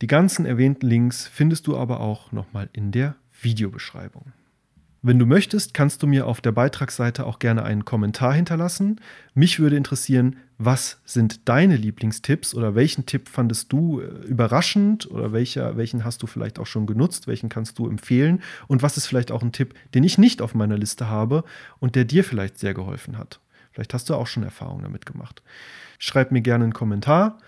Die 0.00 0.06
ganzen 0.06 0.44
erwähnten 0.44 0.86
Links 0.86 1.28
findest 1.28 1.66
du 1.66 1.76
aber 1.76 2.00
auch 2.00 2.32
nochmal 2.32 2.68
in 2.72 2.90
der 2.90 3.14
Videobeschreibung. 3.40 4.32
Wenn 5.04 5.18
du 5.18 5.26
möchtest, 5.26 5.74
kannst 5.74 6.00
du 6.04 6.06
mir 6.06 6.28
auf 6.28 6.40
der 6.40 6.52
Beitragsseite 6.52 7.26
auch 7.26 7.40
gerne 7.40 7.64
einen 7.64 7.84
Kommentar 7.84 8.34
hinterlassen. 8.34 9.00
Mich 9.34 9.58
würde 9.58 9.76
interessieren, 9.76 10.36
was 10.58 11.00
sind 11.04 11.48
deine 11.48 11.74
Lieblingstipps 11.74 12.54
oder 12.54 12.76
welchen 12.76 13.04
Tipp 13.04 13.28
fandest 13.28 13.72
du 13.72 14.00
äh, 14.00 14.04
überraschend 14.04 15.10
oder 15.10 15.32
welcher, 15.32 15.76
welchen 15.76 16.04
hast 16.04 16.22
du 16.22 16.28
vielleicht 16.28 16.60
auch 16.60 16.66
schon 16.66 16.86
genutzt, 16.86 17.26
welchen 17.26 17.48
kannst 17.48 17.80
du 17.80 17.88
empfehlen 17.88 18.42
und 18.68 18.82
was 18.82 18.96
ist 18.96 19.06
vielleicht 19.06 19.32
auch 19.32 19.42
ein 19.42 19.50
Tipp, 19.50 19.74
den 19.92 20.04
ich 20.04 20.18
nicht 20.18 20.40
auf 20.40 20.54
meiner 20.54 20.78
Liste 20.78 21.08
habe 21.08 21.42
und 21.80 21.96
der 21.96 22.04
dir 22.04 22.22
vielleicht 22.22 22.60
sehr 22.60 22.72
geholfen 22.72 23.18
hat. 23.18 23.40
Vielleicht 23.72 23.94
hast 23.94 24.08
du 24.08 24.14
auch 24.14 24.28
schon 24.28 24.44
Erfahrungen 24.44 24.84
damit 24.84 25.04
gemacht. 25.04 25.42
Schreib 25.98 26.30
mir 26.30 26.42
gerne 26.42 26.62
einen 26.62 26.74
Kommentar 26.74 27.38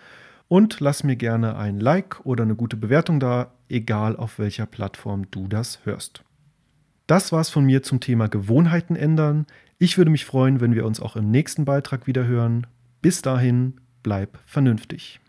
und 0.49 0.81
lass 0.81 1.05
mir 1.05 1.15
gerne 1.15 1.57
ein 1.57 1.79
Like 1.79 2.27
oder 2.27 2.43
eine 2.43 2.57
gute 2.57 2.77
Bewertung 2.77 3.21
da, 3.21 3.53
egal 3.69 4.17
auf 4.17 4.41
welcher 4.41 4.67
Plattform 4.67 5.31
du 5.31 5.47
das 5.47 5.79
hörst. 5.85 6.25
Das 7.07 7.33
war's 7.33 7.51
von 7.51 7.65
mir 7.65 7.83
zum 7.83 8.01
Thema 8.01 8.29
Gewohnheiten 8.29 8.97
ändern. 8.97 9.47
Ich 9.79 9.99
würde 9.99 10.11
mich 10.11 10.25
freuen, 10.25 10.61
wenn 10.61 10.75
wir 10.75 10.87
uns 10.87 11.01
auch 11.01 11.17
im 11.17 11.31
nächsten 11.31 11.67
Beitrag 11.67 12.07
wieder 12.07 12.27
hören. 12.27 12.67
Bis 13.03 13.21
dahin, 13.21 13.75
bleib 14.03 14.39
vernünftig. 14.47 15.21